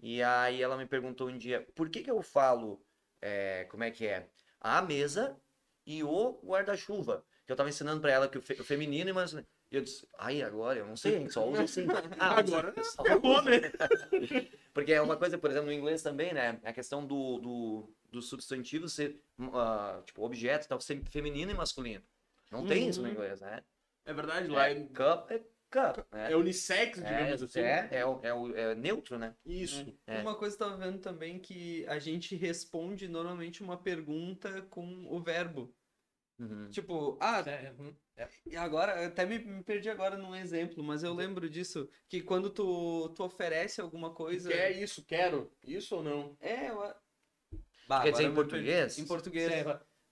E 0.00 0.22
aí 0.22 0.62
ela 0.62 0.76
me 0.76 0.86
perguntou 0.86 1.28
um 1.28 1.36
dia, 1.38 1.66
por 1.74 1.88
que 1.90 2.02
que 2.02 2.10
eu 2.10 2.22
falo, 2.22 2.80
eh, 3.20 3.66
como 3.70 3.82
é 3.84 3.90
que 3.90 4.06
é, 4.06 4.28
a 4.60 4.80
mesa 4.82 5.36
e 5.86 6.02
o 6.04 6.40
guarda-chuva? 6.44 7.24
Que 7.46 7.52
eu 7.52 7.56
tava 7.56 7.68
ensinando 7.68 8.00
pra 8.00 8.10
ela 8.12 8.28
que 8.28 8.38
o, 8.38 8.42
fe- 8.42 8.60
o 8.60 8.64
feminino 8.64 9.10
e. 9.10 9.44
E 9.70 9.76
eu 9.76 9.82
disse, 9.82 10.06
ai, 10.18 10.40
agora, 10.42 10.78
eu 10.78 10.86
não 10.86 10.96
sei, 10.96 11.16
a 11.16 11.18
gente 11.18 11.32
só 11.32 11.46
usa 11.46 11.64
assim. 11.64 11.86
Ah, 12.18 12.36
Agora 12.38 12.72
usa. 12.98 13.42
né? 13.42 13.60
Porque 14.72 14.92
é 14.92 15.00
uma 15.02 15.16
coisa, 15.16 15.36
por 15.38 15.50
exemplo, 15.50 15.66
no 15.66 15.72
inglês 15.72 16.02
também, 16.02 16.32
né? 16.32 16.58
A 16.62 16.72
questão 16.72 17.04
do, 17.06 17.38
do, 17.38 17.94
do 18.10 18.22
substantivo 18.22 18.88
ser, 18.88 19.20
ah, 19.52 20.00
tipo, 20.06 20.22
objeto 20.24 20.68
tal, 20.68 20.80
ser 20.80 21.02
feminino 21.06 21.50
e 21.50 21.54
masculino. 21.54 22.02
Não 22.50 22.64
tem 22.64 22.88
isso 22.88 23.00
no 23.02 23.08
Uhum. 23.08 23.14
inglês, 23.14 23.40
né? 23.40 23.62
É 24.08 24.12
verdade, 24.14 24.48
lá 24.48 24.68
É, 24.68 24.72
é, 24.72 24.84
cup 24.86 25.30
é 25.30 25.38
cup, 25.70 25.98
né? 26.12 26.32
é 26.32 26.36
unissex, 26.36 26.98
É, 26.98 27.02
digamos 27.02 27.42
assim. 27.42 27.60
é, 27.60 27.88
é, 27.92 28.06
o- 28.06 28.20
é, 28.22 28.34
o- 28.34 28.56
é 28.56 28.74
neutro, 28.74 29.18
né? 29.18 29.34
Isso. 29.44 29.84
É. 30.06 30.20
Uma 30.22 30.34
coisa 30.34 30.56
que 30.56 30.62
eu 30.62 30.66
tava 30.68 30.78
vendo 30.78 30.98
também 30.98 31.38
que 31.38 31.86
a 31.86 31.98
gente 31.98 32.34
responde 32.34 33.06
normalmente 33.06 33.62
uma 33.62 33.76
pergunta 33.76 34.62
com 34.70 35.06
o 35.10 35.20
verbo. 35.20 35.74
Uhum. 36.38 36.70
Tipo, 36.70 37.18
ah, 37.20 37.40
É, 37.46 37.72
uhum. 37.72 37.94
e 38.46 38.56
agora, 38.56 39.02
eu 39.02 39.08
até 39.08 39.26
me, 39.26 39.38
me 39.40 39.62
perdi 39.62 39.90
agora 39.90 40.16
num 40.16 40.34
exemplo, 40.34 40.82
mas 40.84 41.02
eu 41.02 41.12
lembro 41.12 41.50
disso, 41.50 41.88
que 42.08 42.22
quando 42.22 42.48
tu, 42.48 43.08
tu 43.10 43.24
oferece 43.24 43.80
alguma 43.80 44.14
coisa... 44.14 44.48
Quer 44.48 44.70
isso? 44.70 45.04
Quero? 45.04 45.50
Isso 45.64 45.96
ou 45.96 46.02
não? 46.02 46.36
É, 46.40 46.70
eu... 46.70 46.94
Bah, 47.88 48.02
Quer 48.02 48.12
dizer 48.12 48.24
em 48.24 48.34
português? 48.34 48.98
Em 48.98 49.06
português. 49.06 49.50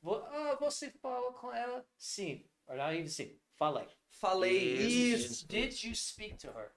Vo- 0.02 0.16
ah, 0.16 0.56
você 0.58 0.90
fala 1.00 1.32
com 1.32 1.52
ela? 1.52 1.84
Sim. 1.96 2.44
Not 2.68 2.94
even 2.94 3.08
sim. 3.08 3.38
Falei. 3.56 3.86
Falei 4.10 4.74
Isso, 4.76 5.32
isso. 5.32 5.48
Did 5.48 5.82
you 5.84 5.94
speak 5.94 6.36
to 6.36 6.48
her? 6.48 6.70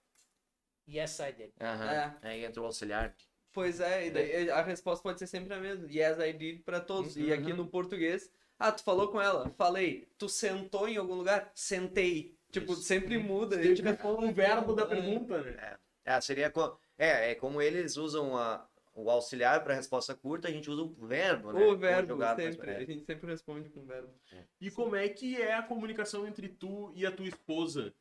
Yes, 0.87 1.19
I 1.19 1.31
did. 1.31 1.51
Aham. 1.61 1.91
É. 1.91 2.15
Aí 2.23 2.45
entra 2.45 2.61
o 2.61 2.65
auxiliar. 2.65 3.15
Pois 3.51 3.79
é, 3.79 4.07
e 4.07 4.11
daí 4.11 4.49
a 4.51 4.61
resposta 4.61 5.01
pode 5.03 5.19
ser 5.19 5.27
sempre 5.27 5.53
a 5.53 5.59
mesma. 5.59 5.87
Yes, 5.91 6.17
I 6.19 6.33
did 6.33 6.63
pra 6.63 6.79
todos. 6.79 7.15
E 7.17 7.31
aqui 7.33 7.51
Uhum. 7.51 7.57
no 7.57 7.67
português, 7.67 8.31
ah, 8.57 8.71
tu 8.71 8.83
falou 8.83 9.09
com 9.09 9.21
ela? 9.21 9.49
Falei. 9.57 10.07
Tu 10.17 10.27
sentou 10.29 10.87
em 10.87 10.97
algum 10.97 11.15
lugar? 11.15 11.51
Sentei. 11.55 12.37
Tipo, 12.51 12.75
sempre 12.75 13.17
muda. 13.17 13.57
a 13.57 13.61
gente 13.63 13.77
Sempre 13.77 13.91
responde 13.91 14.25
o 14.25 14.33
verbo 14.33 14.73
da 14.73 14.83
É. 14.83 14.85
pergunta, 14.87 15.41
né? 15.43 15.77
É, 16.05 16.21
seria 16.21 16.49
co- 16.49 16.79
é, 16.97 17.31
é 17.31 17.35
como 17.35 17.61
eles 17.61 17.95
usam 17.97 18.35
a, 18.35 18.67
o 19.03 19.09
auxiliar 19.09 19.63
para 19.63 19.75
resposta 19.75 20.15
curta, 20.15 20.47
a 20.47 20.51
gente 20.51 20.69
usa 20.69 20.81
o 20.83 20.89
verbo, 21.07 21.51
né? 21.51 21.65
O 21.65 21.77
verbo, 21.77 22.17
sempre. 22.35 22.71
é. 22.71 22.77
A 22.77 22.85
gente 22.85 23.05
sempre 23.05 23.27
responde 23.27 23.69
com 23.69 23.85
verbo. 23.85 24.13
E 24.59 24.69
como 24.69 24.95
é 24.95 25.07
que 25.09 25.41
é 25.41 25.53
a 25.53 25.63
comunicação 25.63 26.27
entre 26.27 26.49
tu 26.49 26.91
e 26.95 27.05
a 27.05 27.11
tua 27.11 27.27
esposa? 27.27 27.93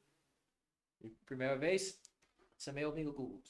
Primeira 1.26 1.56
vez, 1.56 2.00
chamei 2.58 2.84
o 2.84 2.90
amigo 2.90 3.12
Google. 3.12 3.42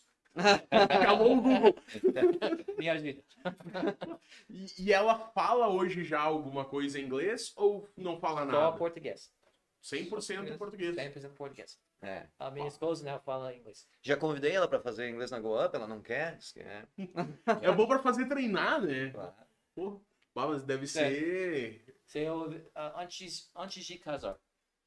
Acabou 0.70 1.38
o 1.38 1.40
Google. 1.40 1.74
Me 2.78 2.88
ajuda. 2.88 3.24
E, 4.49 4.66
e 4.78 4.92
ela 4.92 5.18
fala 5.18 5.68
hoje 5.68 6.05
já 6.05 6.20
alguma 6.20 6.64
coisa 6.64 7.01
em 7.01 7.05
inglês 7.05 7.53
ou 7.57 7.88
não 7.96 8.18
fala 8.18 8.40
Só 8.40 8.53
nada? 8.53 8.76
português. 8.76 9.32
100% 9.82 10.59
português. 10.59 10.96
100% 10.96 11.34
português. 11.34 11.80
É. 12.01 12.28
A 12.38 12.51
minha 12.51 12.68
esposa 12.68 13.05
não 13.05 13.18
fala 13.20 13.55
inglês. 13.55 13.88
Já 14.03 14.16
convidei 14.16 14.53
ela 14.53 14.68
para 14.68 14.80
fazer 14.80 15.09
inglês 15.11 15.30
na 15.32 15.40
Go 15.40 15.62
Up, 15.64 15.74
ela 15.74 15.86
não 15.86 16.01
quer. 16.01 16.36
diz 16.36 16.53
que 16.53 16.61
é. 16.61 16.86
É 17.62 17.72
bom 17.72 17.86
pra 17.88 17.99
fazer 17.99 18.28
treinar, 18.28 18.80
né? 18.82 19.11
Claro. 19.11 19.34
Pô, 19.74 20.01
mas 20.34 20.62
deve 20.62 20.86
ser. 20.86 21.84
Se 22.07 22.20
eu, 22.20 22.49
ah, 22.74 23.03
antes, 23.03 23.51
antes 23.55 23.84
de 23.84 23.99
casar, 23.99 24.38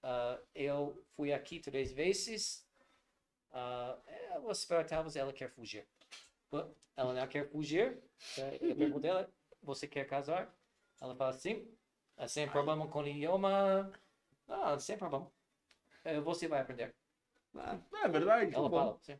ah, 0.02 0.40
eu 0.56 1.04
fui 1.16 1.34
aqui 1.34 1.60
três 1.60 1.92
vezes. 1.92 2.66
ah, 3.52 3.98
ela 4.30 4.52
esperava 4.52 5.10
ela 5.20 5.34
quer 5.34 5.50
fugir. 5.52 5.86
Ela 6.96 7.14
não 7.14 7.28
quer 7.28 7.50
fugir. 7.50 8.02
eh, 8.38 8.58
Eu 8.62 8.76
perguntei 8.76 9.10
ela, 9.10 9.30
você 9.62 9.88
quer 9.88 10.06
casar? 10.06 10.54
Ela 11.02 11.16
fala 11.16 11.34
sim. 11.34 11.68
Sem 12.28 12.48
problema 12.50 12.88
com 12.88 13.02
o 13.02 13.08
idioma. 13.08 13.92
Ah, 14.48 14.78
sem 14.80 14.98
problema. 14.98 15.30
Você 16.24 16.48
vai 16.48 16.62
aprender. 16.62 16.94
Ah, 17.56 17.80
É 18.04 18.08
verdade. 18.08 18.54
Ela 18.56 18.70
pô. 18.70 18.76
fala, 18.78 18.98
sim. 19.02 19.20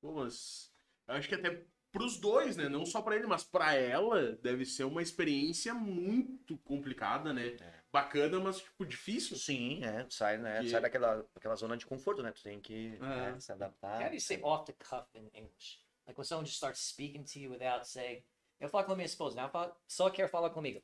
Pô, 0.00 0.12
mas 0.12 0.72
eu 1.06 1.14
acho 1.14 1.28
que 1.28 1.34
até 1.34 1.64
pros 1.92 2.18
dois, 2.18 2.56
né? 2.56 2.68
Não 2.68 2.84
só 2.84 3.00
pra 3.02 3.14
ele, 3.14 3.26
mas 3.26 3.44
pra 3.44 3.74
ela 3.74 4.32
deve 4.36 4.64
ser 4.64 4.84
uma 4.84 5.02
experiência 5.02 5.72
muito 5.74 6.56
complicada, 6.58 7.32
né? 7.32 7.48
É. 7.60 7.82
Bacana, 7.92 8.40
mas 8.40 8.58
tipo 8.58 8.84
difícil. 8.86 9.36
Sim, 9.36 9.84
é. 9.84 10.06
Sai, 10.10 10.38
né? 10.38 10.60
Que- 10.62 10.70
Sai 10.70 10.80
daquela, 10.80 11.24
daquela 11.34 11.54
zona 11.54 11.76
de 11.76 11.86
conforto, 11.86 12.22
né? 12.22 12.32
Tu 12.32 12.42
tem 12.42 12.60
que 12.60 12.96
É. 12.96 12.98
né, 13.32 13.38
se 13.40 13.52
adaptar. 13.52 14.00
How 14.02 14.08
do 14.08 14.14
you 14.14 14.20
say 14.20 14.40
off 14.42 14.64
the 14.64 14.72
cuff 14.84 15.06
in 15.14 15.28
English? 15.34 15.80
Like 16.06 16.18
when 16.18 16.24
someone 16.24 16.46
just 16.46 16.56
starts 16.56 16.80
speaking 16.80 17.22
to 17.24 17.38
you 17.38 17.50
without 17.52 17.86
saying. 17.86 18.24
Eu 18.58 18.68
falo 18.68 18.84
com 18.86 18.92
a 18.92 18.96
minha 18.96 19.06
esposa, 19.06 19.36
né? 19.36 19.44
Eu 19.44 19.50
falo- 19.50 19.76
só 19.86 20.08
quer 20.10 20.28
falar 20.28 20.50
comigo. 20.50 20.82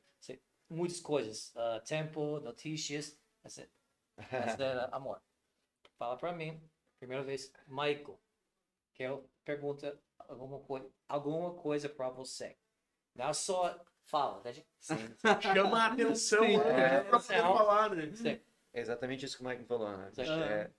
Muitas 0.69 0.99
coisas. 1.01 1.51
Uh, 1.55 1.83
tempo, 1.83 2.39
notícias. 2.41 3.19
That's 3.41 3.57
it. 3.57 3.71
That's 4.29 4.55
the 4.55 4.87
amor. 4.91 5.19
Fala 5.99 6.15
pra 6.15 6.31
mim, 6.31 6.57
primeira 6.97 7.21
vez, 7.21 7.53
Michael. 7.67 8.17
Que 8.93 9.03
eu 9.03 9.29
pergunta 9.43 10.01
alguma, 10.17 10.59
coi 10.61 10.89
alguma 11.09 11.53
coisa 11.55 11.89
pra 11.89 12.09
você. 12.09 12.55
Não 13.13 13.33
só 13.33 13.77
fala, 14.05 14.39
entende? 14.39 14.65
Sim. 14.79 14.95
Chama 15.41 15.83
a 15.83 15.87
atenção 15.87 16.45
Sim. 16.45 16.57
né? 16.57 16.95
É. 16.95 17.03
pra 17.03 17.19
poder 17.19 17.41
falar, 17.41 17.89
né? 17.95 18.15
Sim. 18.15 18.39
É 18.71 18.79
exatamente 18.79 19.25
isso 19.25 19.35
que 19.37 19.43
o 19.43 19.47
Mike 19.47 19.65
falou, 19.65 19.97
né? 19.97 20.09
É, 20.17 20.71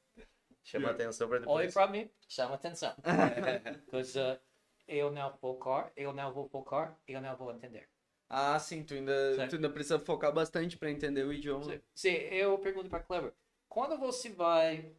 chama 0.62 0.88
a 0.88 0.92
atenção 0.92 1.28
para 1.28 1.36
Olhe 1.38 1.66
depois. 1.66 1.74
pra 1.74 1.86
mim, 1.86 2.10
chama 2.26 2.54
atenção. 2.54 2.94
Because 3.84 4.18
uh, 4.18 4.40
eu 4.88 5.10
não 5.10 5.36
focar, 5.36 5.92
eu 5.96 6.12
não 6.14 6.32
vou 6.32 6.48
focar, 6.48 6.98
eu 7.06 7.20
não 7.20 7.36
vou 7.36 7.52
entender. 7.52 7.88
Ah, 8.28 8.58
sim, 8.58 8.84
tu 8.84 8.94
ainda, 8.94 9.34
Certo. 9.34 9.50
tu 9.50 9.56
ainda 9.56 9.68
precisa 9.68 9.98
focar 9.98 10.32
bastante 10.32 10.78
pra 10.78 10.90
entender 10.90 11.24
o 11.24 11.32
idioma. 11.32 11.64
Sim, 11.64 11.80
sim, 11.94 12.14
eu 12.30 12.56
pergunto 12.58 12.88
para 12.88 13.02
Clever, 13.02 13.34
quando 13.68 13.98
você 13.98 14.30
vai 14.30 14.94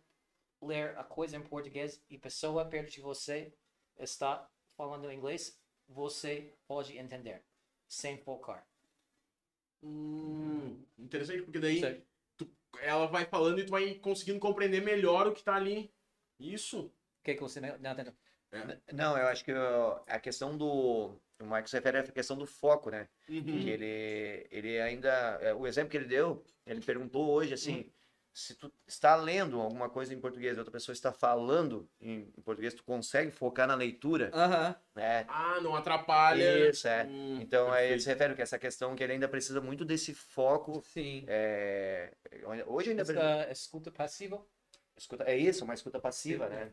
ler 0.62 0.98
a 0.98 1.04
coisa 1.04 1.36
em 1.36 1.42
português 1.42 2.02
e 2.10 2.16
a 2.16 2.20
pessoa 2.20 2.66
perto 2.66 2.92
de 2.92 3.02
você 3.02 3.54
está 4.00 4.50
falando 4.78 5.12
inglês, 5.12 5.60
você 5.88 6.54
pode 6.68 6.98
entender, 6.98 7.44
sem 7.88 8.18
focar. 8.18 8.66
Hum, 9.84 10.84
interessante, 10.98 11.42
porque 11.42 11.60
daí 11.60 11.80
Sim. 11.80 12.02
ela 12.82 13.08
vai 13.08 13.26
falando 13.26 13.60
e 13.60 13.66
tu 13.66 13.72
vai 13.72 13.96
conseguindo 13.96 14.40
compreender 14.40 14.82
melhor 14.82 15.28
o 15.28 15.34
que 15.34 15.44
tá 15.44 15.56
ali. 15.56 15.92
Isso. 16.40 16.82
O 16.86 17.24
que, 17.24 17.36
que 17.36 17.42
você 17.42 17.60
não 17.60 17.70
entendeu? 17.70 18.14
Não, 18.94 19.18
eu 19.18 19.28
acho 19.28 19.46
que 19.46 19.52
a 20.08 20.20
questão 20.20 20.58
do. 20.58 21.16
O 21.40 21.68
se 21.68 21.76
refere 21.76 21.98
à 22.00 22.04
questão 22.04 22.38
do 22.38 22.46
foco, 22.46 22.92
né? 22.92 23.08
Uhum. 23.28 23.44
Que 23.44 23.70
ele, 23.70 24.48
ele 24.52 24.80
ainda. 24.80 25.10
é, 25.42 25.54
O 25.54 25.66
exemplo 25.66 25.90
que 25.90 25.98
ele 25.98 26.06
deu, 26.06 26.44
ele 26.66 26.82
perguntou 26.82 27.30
hoje 27.30 27.54
assim: 27.54 27.92
se 28.34 28.56
tu 28.56 28.72
está 28.88 29.16
lendo 29.16 29.60
alguma 29.60 29.90
coisa 29.90 30.14
em 30.14 30.20
português 30.20 30.56
e 30.56 30.60
outra 30.60 30.72
pessoa 30.72 30.94
está 30.94 31.12
falando 31.12 31.90
em 32.00 32.26
português, 32.44 32.74
tu 32.74 32.84
consegue 32.84 33.30
focar 33.32 33.68
na 33.68 33.76
leitura, 33.76 34.32
Aham. 34.34 34.76
né? 34.96 35.26
Ah, 35.28 35.60
não 35.62 35.76
atrapalha. 35.76 36.70
Isso, 36.70 36.88
é. 36.88 37.04
Hum, 37.06 37.42
Então, 37.42 37.72
aí 37.72 37.88
ele 37.92 38.00
se 38.00 38.06
perfeito. 38.06 38.20
refere 38.20 38.36
que 38.36 38.42
essa 38.42 38.58
questão 38.60 38.96
que 38.96 39.04
ele 39.04 39.14
ainda 39.14 39.28
precisa 39.28 39.60
muito 39.60 39.84
desse 39.84 40.14
foco. 40.14 40.82
Sim. 40.86 41.26
é, 41.28 42.14
Hoje 42.68 42.92
ainda. 42.92 43.02
Essa 43.02 43.52
escuta 43.52 43.92
passiva? 43.92 44.46
Escuta, 44.96 45.24
é 45.26 45.38
isso, 45.38 45.64
uma 45.66 45.74
escuta 45.74 46.00
passiva, 46.00 46.48
né? 46.48 46.72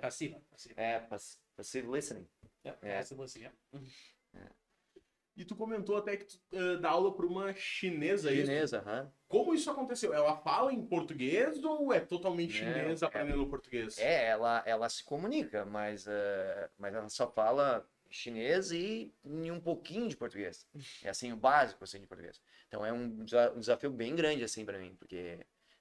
Passiva. 0.00 0.40
passiva. 0.50 0.74
É, 0.80 0.98
pass- 1.00 1.38
passive 1.56 1.88
listening. 1.90 2.28
Yeah, 2.64 2.78
É. 2.86 2.96
passive 2.98 3.20
listening, 3.22 3.44
yeah. 3.44 4.50
E 5.36 5.44
tu 5.44 5.56
comentou 5.56 5.96
até 5.96 6.16
que 6.16 6.24
tu 6.26 6.38
ah, 6.52 6.76
dá 6.80 6.90
aula 6.90 7.14
pra 7.14 7.26
uma 7.26 7.52
chinesa. 7.54 8.30
é? 8.30 8.34
Chinesa, 8.34 8.78
aham. 8.80 9.12
Como 9.28 9.54
isso 9.54 9.70
aconteceu? 9.70 10.12
Ela 10.14 10.36
fala 10.36 10.72
em 10.72 10.84
português 10.86 11.62
ou 11.64 11.92
é 11.92 12.00
totalmente 12.00 12.52
chinesa 12.52 13.06
é- 13.06 13.08
aprendendo 13.08 13.46
português? 13.48 13.96
É, 13.96 14.26
ela, 14.30 14.62
ela 14.66 14.88
se 14.88 15.04
comunica, 15.04 15.64
mas, 15.64 16.06
eh, 16.06 16.70
mas 16.78 16.94
ela 16.94 17.08
só 17.08 17.30
fala 17.30 17.88
chinês 18.10 18.70
e, 18.72 19.12
um 19.24 19.60
pouquinho 19.60 20.08
de 20.08 20.16
português. 20.16 20.66
É 21.02 21.10
assim, 21.10 21.32
o 21.32 21.36
básico 21.36 21.84
assim, 21.84 22.00
de 22.00 22.06
português. 22.06 22.40
Então 22.68 22.84
é 22.84 22.92
um, 22.92 23.04
um 23.04 23.60
desafio 23.60 23.90
bem 23.90 24.14
grande 24.16 24.44
assim 24.44 24.64
para 24.64 24.78
mim, 24.78 24.94
porque 24.98 25.38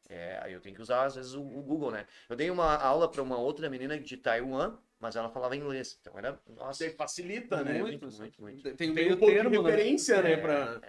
É, 0.09 0.39
aí 0.43 0.53
eu 0.53 0.61
tenho 0.61 0.75
que 0.75 0.81
usar, 0.81 1.05
às 1.05 1.15
vezes, 1.15 1.33
o, 1.33 1.41
o 1.41 1.63
Google, 1.63 1.91
né? 1.91 2.05
Eu 2.29 2.35
dei 2.35 2.51
uma 2.51 2.75
aula 2.77 3.09
para 3.09 3.23
uma 3.23 3.37
outra 3.37 3.69
menina 3.69 3.99
de 3.99 4.17
Taiwan, 4.17 4.77
mas 5.03 5.15
ela 5.15 5.29
falava 5.29 5.55
inglês. 5.55 5.97
Então 6.01 6.17
era. 6.17 6.39
Nossa, 6.47 6.85
Você 6.85 6.89
facilita, 6.91 7.63
né? 7.63 7.79
muito, 7.79 8.09
muito, 8.09 8.41
muito. 8.41 8.63
Tem 8.63 8.71
um 8.71 8.77
Tem 8.77 8.89
meio 8.91 9.15
um 9.15 9.19
pouco 9.19 9.33
termo, 9.33 9.49
de 9.49 9.57
né? 9.59 9.69
referência, 9.69 10.21
né? 10.21 10.31
É, 10.31 10.37
pra... 10.37 10.81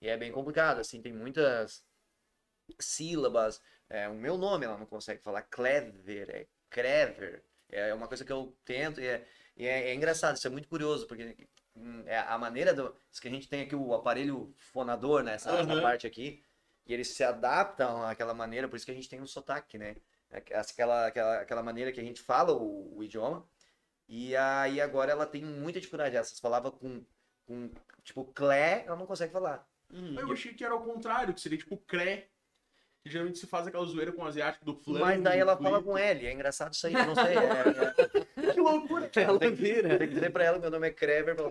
E 0.00 0.08
é 0.08 0.16
bem 0.16 0.32
complicado, 0.32 0.80
assim, 0.80 1.02
tem 1.02 1.12
muitas 1.12 1.84
sílabas. 2.80 3.60
É, 3.90 4.08
o 4.08 4.14
meu 4.14 4.36
nome 4.36 4.64
ela 4.64 4.78
não 4.78 4.86
consegue 4.86 5.22
falar 5.22 5.42
clever, 5.42 6.30
é 6.30 6.46
clever. 6.70 7.42
É 7.70 7.92
uma 7.92 8.08
coisa 8.08 8.24
que 8.24 8.32
eu 8.32 8.56
tento 8.64 9.00
e 9.00 9.06
é, 9.06 9.26
e 9.56 9.66
é, 9.66 9.90
é 9.90 9.94
engraçado, 9.94 10.36
isso 10.36 10.46
é 10.46 10.50
muito 10.50 10.68
curioso, 10.68 11.06
porque 11.06 11.36
hum, 11.76 12.02
é 12.06 12.18
a 12.18 12.38
maneira 12.38 12.72
do. 12.72 12.94
Isso 13.10 13.20
que 13.20 13.28
a 13.28 13.30
gente 13.30 13.48
tem 13.48 13.62
aqui 13.62 13.74
o 13.74 13.92
aparelho 13.92 14.54
fonador, 14.56 15.22
né? 15.22 15.34
Essa, 15.34 15.50
essa 15.50 15.72
Aham. 15.72 15.82
parte 15.82 16.06
aqui, 16.06 16.42
e 16.86 16.94
eles 16.94 17.08
se 17.08 17.24
adaptam 17.24 18.02
àquela 18.04 18.32
maneira, 18.32 18.68
por 18.68 18.76
isso 18.76 18.86
que 18.86 18.92
a 18.92 18.94
gente 18.94 19.08
tem 19.08 19.20
um 19.20 19.26
sotaque, 19.26 19.76
né? 19.76 19.96
Aquela, 20.30 21.06
aquela, 21.06 21.40
aquela 21.40 21.62
maneira 21.62 21.90
que 21.92 22.00
a 22.00 22.04
gente 22.04 22.20
fala 22.20 22.52
o, 22.52 22.96
o 22.98 23.02
idioma. 23.02 23.46
E 24.06 24.34
aí 24.36 24.80
agora 24.80 25.12
ela 25.12 25.26
tem 25.26 25.44
muita 25.44 25.78
dificuldade. 25.80 26.16
Essas 26.16 26.40
palavras 26.40 26.72
com, 26.74 27.04
com 27.46 27.70
tipo, 28.02 28.24
clé, 28.26 28.84
ela 28.86 28.96
não 28.96 29.06
consegue 29.06 29.32
falar. 29.32 29.66
Uhum. 29.92 30.18
Eu 30.20 30.32
achei 30.32 30.52
que 30.52 30.64
era 30.64 30.74
o 30.74 30.82
contrário, 30.84 31.32
que 31.34 31.40
seria 31.40 31.58
tipo 31.58 31.76
cré. 31.78 32.28
Que 33.02 33.08
geralmente 33.10 33.38
se 33.38 33.46
faz 33.46 33.66
aquela 33.66 33.84
zoeira 33.86 34.10
com 34.12 34.22
o 34.22 34.26
asiático 34.26 34.64
do 34.64 34.74
flango. 34.74 35.04
Mas 35.04 35.22
daí 35.22 35.38
ela 35.38 35.56
fala 35.56 35.80
com 35.82 35.96
L, 35.96 36.26
é 36.26 36.32
engraçado 36.32 36.72
isso 36.74 36.84
aí, 36.86 36.94
eu 36.94 37.06
não 37.06 37.14
sei. 37.14 37.36
É, 37.36 38.52
Que 38.52 38.60
loucura! 38.60 39.08
é, 39.14 39.20
Ela 39.22 39.38
tem, 39.38 39.50
que- 39.54 39.62
vira. 39.62 39.98
tem 39.98 40.08
que 40.08 40.14
dizer 40.14 40.30
pra 40.32 40.42
ela, 40.44 40.58
meu 40.58 40.70
nome 40.70 40.88
é 40.88 40.90
Krever, 40.90 41.36
ela. 41.38 41.50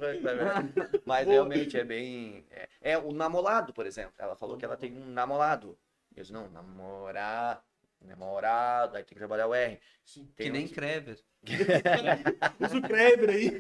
Mas 1.06 1.26
realmente 1.26 1.78
é 1.80 1.84
bem. 1.86 2.46
É, 2.52 2.68
é 2.82 2.98
o 2.98 3.14
namorado, 3.14 3.72
por 3.74 3.86
exemplo. 3.86 4.14
Ela 4.18 4.36
falou 4.36 4.58
que 4.58 4.66
ela 4.66 4.76
tem 4.76 4.94
um 4.94 5.06
namorado. 5.06 5.78
Eu 6.16 6.22
disse, 6.24 6.34
não, 6.34 6.50
namorar, 6.50 7.64
namorado, 8.06 8.95
aí 8.98 9.04
tem 9.04 9.10
que 9.14 9.20
trabalhar 9.20 9.48
o 9.48 9.54
R. 9.54 9.80
Sim. 10.06 10.26
Tem 10.36 10.48
Que 10.48 10.52
nem 10.54 10.66
uns- 10.66 10.72
Krever. 10.72 11.20
Usa 12.60 12.78
o 12.78 12.82
Kreber 12.82 13.30
aí. 13.30 13.60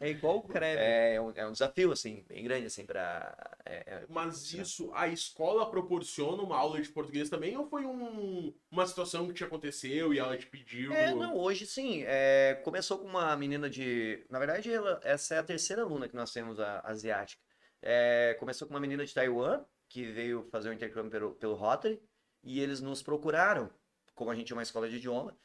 É 0.00 0.08
igual 0.10 0.38
o 0.38 0.42
Krever. 0.42 0.78
é, 0.82 1.20
um, 1.20 1.32
é 1.34 1.46
um 1.46 1.52
desafio, 1.52 1.92
assim, 1.92 2.24
bem 2.28 2.44
grande, 2.44 2.66
assim, 2.66 2.84
pra. 2.84 3.34
é, 3.64 3.74
é, 3.86 4.04
Mas 4.08 4.52
isso, 4.52 4.90
a 4.94 5.08
escola 5.08 5.70
proporciona 5.70 6.42
uma 6.42 6.56
aula 6.56 6.80
de 6.80 6.88
português 6.90 7.28
também? 7.30 7.56
Ou 7.56 7.66
foi 7.68 7.84
um- 7.84 8.52
uma 8.70 8.86
situação 8.86 9.26
que 9.28 9.34
te 9.34 9.44
aconteceu 9.44 10.12
e 10.12 10.18
ela 10.18 10.36
te 10.36 10.46
pediu? 10.46 10.92
É, 10.92 11.14
não, 11.14 11.36
hoje 11.36 11.66
sim. 11.66 12.02
É, 12.06 12.60
começou 12.64 12.98
com 12.98 13.06
uma 13.06 13.36
menina 13.36 13.68
de. 13.70 14.24
Na 14.30 14.38
verdade, 14.38 14.72
ela- 14.72 15.00
essa 15.02 15.34
é 15.34 15.38
a 15.38 15.42
terceira 15.44 15.82
aluna 15.82 16.08
que 16.08 16.16
nós 16.16 16.32
temos, 16.32 16.58
a 16.60 16.80
asiática. 16.84 17.42
É, 17.80 18.36
começou 18.38 18.66
com 18.68 18.74
uma 18.74 18.80
menina 18.80 19.04
de 19.04 19.12
Taiwan, 19.14 19.64
que 19.88 20.04
veio 20.04 20.48
fazer 20.50 20.70
o 20.70 20.72
intercâmbio 20.72 21.10
pelo, 21.10 21.34
pelo 21.34 21.54
Rotary, 21.54 22.00
e 22.42 22.60
eles 22.60 22.80
nos 22.80 23.02
procuraram, 23.02 23.70
como 24.14 24.30
a 24.30 24.34
gente 24.34 24.52
é 24.52 24.56
uma 24.56 24.62
escola 24.62 24.88
de 24.88 24.96
idioma. 24.96 25.36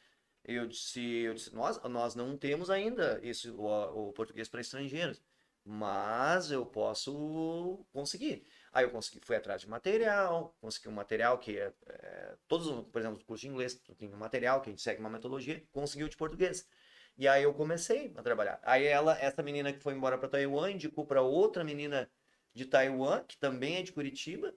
Eu 0.44 0.66
disse, 0.66 1.00
eu 1.00 1.34
disse 1.34 1.54
nós, 1.54 1.82
nós 1.84 2.14
não 2.14 2.36
temos 2.36 2.70
ainda 2.70 3.20
esse, 3.22 3.50
o, 3.50 3.64
o 4.08 4.12
português 4.12 4.48
para 4.48 4.60
estrangeiros, 4.60 5.22
mas 5.64 6.50
eu 6.50 6.64
posso 6.64 7.84
conseguir. 7.92 8.46
Aí 8.72 8.84
eu 8.84 8.90
consegui, 8.90 9.20
fui 9.24 9.36
atrás 9.36 9.60
de 9.60 9.68
material, 9.68 10.56
consegui 10.60 10.88
um 10.88 10.92
material 10.92 11.38
que 11.38 11.58
é, 11.58 11.72
é, 11.86 12.36
todos, 12.46 12.86
por 12.86 12.98
exemplo, 12.98 13.20
o 13.20 13.24
curso 13.24 13.42
de 13.42 13.48
inglês 13.48 13.74
tem 13.98 14.08
um 14.08 14.16
material 14.16 14.60
que 14.60 14.70
a 14.70 14.72
gente 14.72 14.82
segue 14.82 15.00
uma 15.00 15.10
metodologia, 15.10 15.62
conseguiu 15.72 16.08
de 16.08 16.16
português. 16.16 16.66
E 17.18 17.26
aí 17.26 17.42
eu 17.42 17.52
comecei 17.52 18.12
a 18.16 18.22
trabalhar. 18.22 18.60
Aí 18.62 18.86
ela, 18.86 19.18
essa 19.18 19.42
menina 19.42 19.72
que 19.72 19.80
foi 19.80 19.92
embora 19.92 20.16
para 20.16 20.28
Taiwan, 20.28 20.70
indicou 20.70 21.04
para 21.04 21.20
outra 21.20 21.64
menina 21.64 22.08
de 22.54 22.64
Taiwan, 22.64 23.24
que 23.24 23.36
também 23.36 23.76
é 23.76 23.82
de 23.82 23.92
Curitiba. 23.92 24.54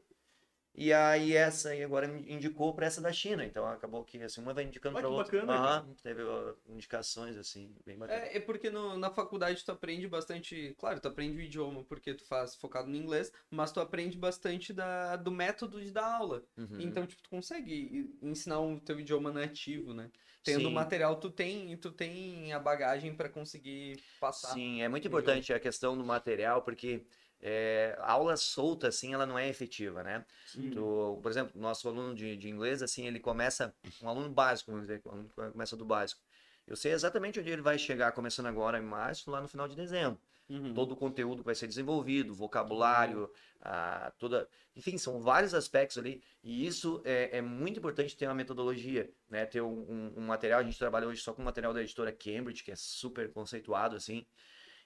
E 0.74 0.91
aí 0.93 1.34
essa 1.36 1.69
aí 1.69 1.84
agora 1.84 2.07
me 2.07 2.32
indicou 2.32 2.74
para 2.74 2.86
essa 2.86 3.01
da 3.01 3.11
China. 3.11 3.43
Então 3.45 3.65
acabou 3.67 4.03
que 4.03 4.22
assim, 4.22 4.41
uma 4.41 4.53
vai 4.53 4.63
indicando 4.63 4.97
para 4.97 5.07
outra. 5.09 5.34
bacana, 5.34 5.53
Aham, 5.53 5.95
teve 6.01 6.22
indicações 6.69 7.38
assim, 7.38 7.76
bem 7.86 7.97
bacana. 7.97 8.22
É, 8.26 8.38
é 8.38 8.39
porque 8.39 8.69
no- 8.69 8.97
na 8.97 9.09
faculdade 9.09 9.63
tu 9.63 9.72
aprende 9.72 10.07
bastante. 10.07 10.74
Claro, 10.78 10.99
tu 10.99 11.07
aprende 11.07 11.38
o 11.38 11.41
idioma 11.41 11.84
porque 11.84 12.13
tu 12.13 12.26
faz 12.26 12.55
focado 12.55 12.89
no 12.89 12.95
inglês, 12.95 13.32
mas 13.49 13.72
tu 13.72 13.80
aprende 13.80 14.17
bastante 14.17 14.74
da, 14.74 15.15
do 15.15 15.32
método 15.32 15.82
de 15.82 15.91
dar 15.91 16.15
aula. 16.15 16.43
Uhum. 16.57 16.80
Então, 16.80 17.05
tipo, 17.05 17.22
tu 17.22 17.30
consegue 17.30 18.17
ensinar 18.22 18.59
o 18.59 18.80
teu 18.80 18.99
idioma 18.99 19.32
nativo, 19.32 19.93
né? 19.93 20.09
Tendo 20.43 20.69
Sim. 20.69 20.74
material, 20.74 21.19
tu 21.19 21.30
tem, 21.30 21.78
tu 21.78 21.91
tem 21.91 22.51
a 22.53 22.59
bagagem 22.59 23.15
pra 23.15 23.30
conseguir 23.30 24.03
passar. 24.19 24.55
Sim, 24.55 24.82
é 24.82 24.88
muito 24.89 25.07
importante 25.07 25.53
a 25.53 25.59
questão 25.59 25.97
do 25.97 26.03
material, 26.03 26.61
porque 26.63 27.05
é, 27.41 27.97
aula 28.01 28.37
solta, 28.37 28.87
assim, 28.87 29.13
ela 29.13 29.25
não 29.25 29.37
é 29.37 29.49
efetiva, 29.49 30.03
né? 30.03 30.23
Tu, 30.71 31.19
por 31.21 31.31
exemplo, 31.31 31.59
nosso 31.59 31.87
aluno 31.87 32.13
de, 32.13 32.37
de 32.37 32.49
inglês, 32.49 32.83
assim, 32.83 33.07
ele 33.07 33.19
começa, 33.19 33.73
um 34.01 34.09
aluno 34.09 34.29
básico, 34.29 34.71
vamos 34.71 34.87
dizer, 34.87 35.01
um 35.05 35.11
aluno 35.11 35.29
começa 35.35 35.75
do 35.75 35.85
básico. 35.85 36.21
Eu 36.67 36.75
sei 36.75 36.91
exatamente 36.91 37.39
onde 37.39 37.49
ele 37.49 37.61
vai 37.61 37.77
chegar, 37.77 38.11
começando 38.11 38.45
agora 38.45 38.77
em 38.77 38.83
março, 38.83 39.31
lá 39.31 39.41
no 39.41 39.47
final 39.47 39.67
de 39.67 39.75
dezembro. 39.75 40.19
Uhum. 40.47 40.73
Todo 40.73 40.91
o 40.91 40.95
conteúdo 40.97 41.41
vai 41.41 41.55
ser 41.55 41.67
desenvolvido, 41.67 42.33
vocabulário, 42.33 43.31
a, 43.61 44.11
toda... 44.19 44.47
Enfim, 44.75 44.97
são 44.97 45.21
vários 45.21 45.53
aspectos 45.53 45.97
ali, 45.97 46.21
e 46.43 46.65
isso 46.65 47.01
é, 47.03 47.37
é 47.37 47.41
muito 47.41 47.79
importante 47.79 48.15
ter 48.15 48.25
uma 48.27 48.35
metodologia, 48.35 49.09
né? 49.29 49.45
Ter 49.45 49.61
um, 49.61 50.13
um- 50.15 50.21
material, 50.21 50.59
a 50.59 50.63
gente 50.63 50.77
trabalha 50.77 51.07
hoje 51.07 51.21
só 51.21 51.33
com 51.33 51.41
material 51.41 51.73
da 51.73 51.81
editora 51.81 52.11
Cambridge, 52.11 52.63
que 52.63 52.71
é 52.71 52.75
super 52.75 53.31
conceituado, 53.31 53.95
assim, 53.95 54.25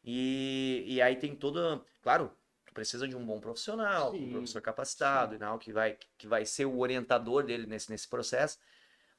e, 0.04 0.84
e 0.88 1.02
aí 1.02 1.16
tem 1.16 1.36
toda... 1.36 1.82
Claro, 2.02 2.32
precisa 2.76 3.08
de 3.08 3.16
um 3.16 3.26
bom 3.26 3.40
profissional, 3.40 4.12
Sim, 4.12 4.28
um 4.28 4.32
professor 4.34 4.62
capacitado, 4.62 5.34
e 5.34 5.40
não, 5.40 5.58
que 5.58 5.74
vai, 5.74 5.98
que 6.18 6.28
vai 6.28 6.46
ser 6.46 6.66
o 6.66 6.78
orientador 6.78 7.44
dele 7.44 7.66
nesse, 7.66 7.90
nesse 7.90 8.08
processo, 8.08 8.60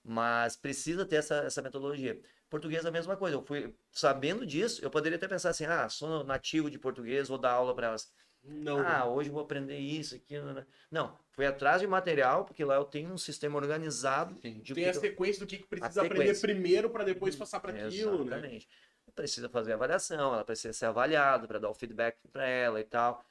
mas 0.04 0.56
precisa 0.56 1.04
ter 1.04 1.16
essa, 1.16 1.36
essa 1.38 1.60
metodologia. 1.62 2.20
Português 2.48 2.84
é 2.84 2.88
a 2.88 2.92
mesma 2.92 3.16
coisa. 3.16 3.36
Eu 3.36 3.42
fui 3.42 3.74
sabendo 3.90 4.46
disso, 4.46 4.84
eu 4.84 4.90
poderia 4.90 5.16
até 5.16 5.26
pensar 5.26 5.50
assim: 5.50 5.64
ah, 5.64 5.88
sou 5.88 6.22
nativo 6.22 6.70
de 6.70 6.78
português, 6.78 7.26
vou 7.26 7.38
dar 7.38 7.52
aula 7.52 7.74
para 7.74 7.88
elas. 7.88 8.12
Não. 8.44 8.78
Ah, 8.78 9.04
hoje 9.04 9.28
eu 9.28 9.32
vou 9.32 9.42
aprender 9.42 9.78
isso, 9.78 10.14
aquilo. 10.14 10.52
né? 10.52 10.64
Não, 10.88 11.18
fui 11.32 11.44
atrás 11.44 11.80
de 11.80 11.86
material, 11.88 12.44
porque 12.44 12.64
lá 12.64 12.76
eu 12.76 12.84
tenho 12.84 13.12
um 13.12 13.18
sistema 13.18 13.56
organizado. 13.56 14.36
Sim. 14.40 14.60
Tem 14.60 14.84
a 14.84 14.88
eu- 14.88 14.94
sequência 14.94 15.40
do 15.40 15.48
que 15.48 15.58
que 15.58 15.66
precisa 15.66 16.02
aprender 16.02 16.40
primeiro 16.40 16.88
para 16.88 17.02
depois 17.02 17.34
passar 17.34 17.58
para 17.58 17.72
aquilo, 17.72 18.24
né? 18.24 18.36
Exatamente. 18.36 18.68
Precisa 19.14 19.48
fazer 19.48 19.72
avaliação, 19.72 20.34
ela 20.34 20.44
precisa 20.44 20.72
ser 20.72 20.86
avaliada 20.86 21.48
para 21.48 21.58
dar 21.58 21.70
o 21.70 21.74
feedback 21.74 22.18
para 22.30 22.46
ela 22.46 22.80
e 22.80 22.84
tal. 22.84 23.24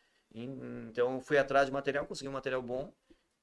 Então, 0.43 1.15
eu 1.15 1.21
fui 1.21 1.37
atrás 1.37 1.67
de 1.67 1.71
material, 1.71 2.05
consegui 2.05 2.27
um 2.29 2.33
material 2.33 2.61
bom 2.61 2.93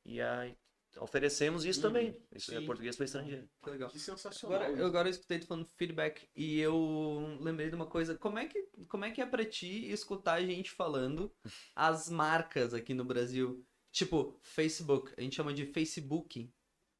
e 0.04 0.20
aí 0.20 0.54
oferecemos 0.98 1.64
isso 1.64 1.80
Hum, 1.80 1.82
também. 1.82 2.16
Isso 2.34 2.54
é 2.54 2.58
sim. 2.60 2.66
português 2.66 2.94
para 2.96 3.04
estrangeiro. 3.06 3.48
Que 3.62 3.70
legal. 3.70 3.88
Que 3.88 3.98
sensacional. 3.98 4.60
Agora, 4.60 4.78
eu 4.78 4.86
agora 4.86 5.08
escutei 5.08 5.38
tu 5.38 5.46
falando 5.46 5.66
feedback 5.76 6.28
e 6.36 6.60
eu 6.60 7.38
lembrei 7.40 7.70
de 7.70 7.74
uma 7.74 7.86
coisa. 7.86 8.16
Como 8.18 8.38
é 8.38 8.46
que, 8.46 8.68
como 8.88 9.04
é, 9.06 9.10
que 9.10 9.22
é 9.22 9.26
pra 9.26 9.44
ti 9.44 9.90
escutar 9.90 10.34
a 10.34 10.42
gente 10.44 10.70
falando 10.70 11.34
as 11.74 12.10
marcas 12.10 12.74
aqui 12.74 12.92
no 12.92 13.04
Brasil? 13.06 13.64
Tipo, 13.90 14.38
Facebook. 14.42 15.12
A 15.16 15.20
gente 15.22 15.34
chama 15.36 15.52
de 15.54 15.64
Facebook. 15.66 16.50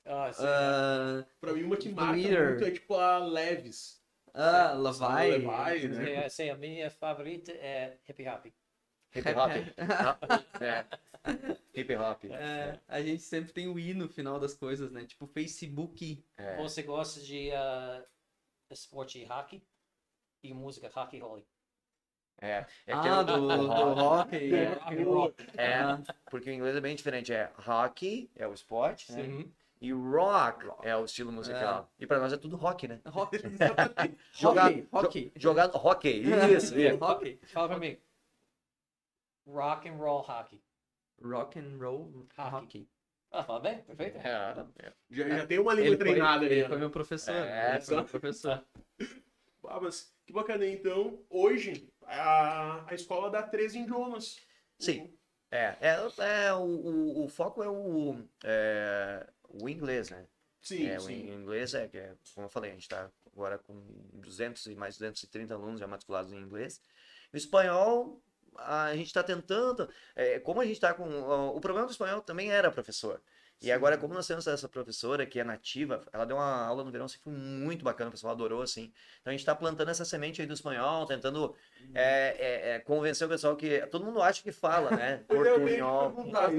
Ah, 0.07 0.33
sim. 0.33 0.43
Ah, 0.47 1.27
Pra 1.41 1.53
mim, 1.53 1.63
uma 1.65 1.77
que 1.77 1.91
marca 1.91 2.13
Twitter. 2.15 2.49
muito 2.51 2.65
é 2.65 2.71
tipo 2.71 2.95
a 2.95 3.19
Leves. 3.19 4.03
ah, 4.35 4.73
Levi, 4.73 5.47
Levi. 5.87 5.89
né? 5.89 6.29
Sim, 6.31 6.45
sim, 6.45 6.51
a 6.51 6.57
minha 6.57 6.91
favorita 6.91 7.53
é 7.53 7.99
Hippie 8.09 8.27
Happy. 8.27 8.55
Hip 9.17 9.29
hop. 9.31 10.61
é. 10.61 10.85
Hip 11.75 11.97
hop. 11.97 12.25
É, 12.25 12.79
a 12.89 13.01
gente 13.03 13.23
sempre 13.23 13.53
tem 13.53 13.69
o 13.69 13.79
i 13.79 13.95
no 13.95 14.09
final 14.09 14.39
das 14.41 14.55
coisas, 14.55 14.91
né? 14.91 15.05
Tipo, 15.05 15.27
Facebook. 15.27 16.25
É. 16.37 16.57
Você 16.57 16.83
gosta 16.83 17.21
de 17.21 17.51
uh, 17.51 18.05
esporte 18.71 19.19
e 19.21 19.25
hockey? 19.31 19.63
E 20.43 20.53
música 20.53 20.91
Hockey 20.95 21.19
Holly. 21.21 21.47
É, 22.41 22.67
é 22.87 22.93
que 23.01 23.09
ah, 23.09 23.19
eu- 23.19 23.25
do, 23.25 23.47
do 23.47 23.67
rock. 23.95 24.01
hockey. 24.01 24.55
É, 24.55 25.03
rock 25.05 25.43
and. 25.43 25.55
É, 25.57 25.75
Ah, 25.83 26.03
porque 26.29 26.51
o 26.51 26.53
inglês 26.53 26.75
é 26.75 26.81
bem 26.81 26.97
diferente. 26.97 27.33
É 27.33 27.53
hockey, 27.69 28.29
é 28.35 28.47
o 28.49 28.53
esporte, 28.53 29.13
né? 29.13 29.23
Sim. 29.23 29.53
E 29.81 29.93
rock 29.93 30.67
é 30.83 30.97
o 30.97 31.05
estilo 31.05 31.31
musical. 31.31 31.89
E 31.99 32.07
pra 32.07 32.19
nós 32.19 32.33
é 32.33 32.37
tudo 32.37 32.57
rock, 32.57 32.89
né? 32.89 33.01
Rock. 33.07 33.37
Jogar- 34.33 34.67
Hockey. 34.71 34.89
Hockey. 34.93 35.33
Jogado 35.37 35.77
hockey, 35.77 36.23
isso. 36.57 36.75
É, 36.75 36.89
isso. 36.93 37.05
hockey. 37.05 37.39
Fala 37.53 37.69
pra 37.69 37.79
mim. 37.79 37.97
Rock 39.47 39.89
and 39.89 39.97
roll 39.99 40.23
hockey. 40.23 40.63
Rock 41.21 41.59
and 41.59 41.79
roll 41.79 42.27
Hockey. 42.37 42.51
hockey. 42.55 42.89
Ah, 43.31 43.43
fala 43.43 43.61
bem, 43.61 43.83
perfeito. 43.83 44.19
É, 44.19 44.67
é. 44.79 44.93
Já, 45.11 45.29
já 45.29 45.47
tem 45.47 45.59
uma 45.59 45.73
língua 45.73 45.89
Ele 45.89 45.97
foi, 45.97 46.07
treinada 46.07 46.45
ali. 46.45 46.55
ele 46.55 46.63
né? 46.63 46.69
foi 46.69 46.79
meu 46.79 46.91
professor. 46.91 47.35
É, 47.35 47.81
foi 47.81 47.97
meu 47.97 48.05
professor. 48.05 48.65
Ah, 49.65 49.81
mas 49.81 50.13
que 50.27 50.33
bacana. 50.33 50.67
Então, 50.67 51.25
hoje, 51.31 51.89
a, 52.03 52.85
a 52.91 52.95
escola 52.95 53.31
dá 53.31 53.45
três 53.45 53.77
idiomas. 53.77 54.37
Sim. 54.77 55.17
É, 55.53 55.77
é, 55.81 56.47
é 56.49 56.53
o, 56.53 56.65
o, 56.65 57.25
o 57.25 57.29
foco 57.29 57.63
é 57.63 57.69
o, 57.69 58.17
é 58.43 59.25
o 59.49 59.69
inglês, 59.69 60.11
né? 60.11 60.27
Sim, 60.61 60.89
É, 60.89 60.97
o 60.97 61.03
sim. 61.03 61.13
in- 61.15 61.35
inglês 61.35 61.75
é, 61.75 61.87
que 61.87 61.97
é, 61.97 62.17
como 62.35 62.47
eu 62.47 62.51
falei, 62.51 62.71
a 62.71 62.75
gente 62.75 62.83
está 62.83 63.09
agora 63.33 63.57
com 63.57 63.75
200 64.15 64.67
e 64.67 64.75
mais 64.75 64.97
230 64.99 65.55
alunos 65.55 65.79
já 65.79 65.87
matriculados 65.87 66.33
em 66.33 66.39
inglês. 66.41 66.81
O 67.33 67.37
espanhol, 67.37 68.21
a 68.59 68.95
gente 68.95 69.07
está 69.07 69.23
tentando, 69.23 69.89
é, 70.15 70.39
como 70.41 70.61
a 70.61 70.65
gente 70.65 70.75
está 70.75 70.93
com, 70.95 71.05
o 71.05 71.61
problema 71.61 71.87
do 71.87 71.93
espanhol 71.93 72.21
também 72.21 72.51
era 72.51 72.71
professor. 72.71 73.21
E 73.63 73.71
agora, 73.71 73.97
como 73.97 74.13
nós 74.13 74.27
temos 74.27 74.45
essa 74.49 74.69
professora 74.69 75.25
que 75.25 75.39
é 75.39 75.45
nativa, 75.45 76.05
ela 76.13 76.25
deu 76.25 76.37
uma 76.37 76.67
aula 76.67 76.83
no 76.83 76.91
verão, 76.91 77.07
assim, 77.07 77.19
foi 77.23 77.33
muito 77.33 77.85
bacana, 77.85 78.09
o 78.09 78.11
pessoal 78.11 78.33
adorou, 78.33 78.61
assim. 78.61 78.93
Então 79.21 79.31
a 79.31 79.37
gente 79.37 79.47
tá 79.47 79.55
plantando 79.55 79.89
essa 79.89 80.05
semente 80.05 80.41
aí 80.41 80.49
do 80.49 80.53
espanhol, 80.53 81.07
tentando 81.07 81.55
é, 81.95 82.37
é, 82.39 82.71
é, 82.71 82.79
convencer 82.81 83.25
o 83.25 83.31
pessoal 83.31 83.55
que 83.55 83.87
todo 83.87 84.05
mundo 84.05 84.21
acha 84.21 84.43
que 84.43 84.51
fala, 84.51 84.91
né? 84.91 85.23
Portunhol. 85.29 86.13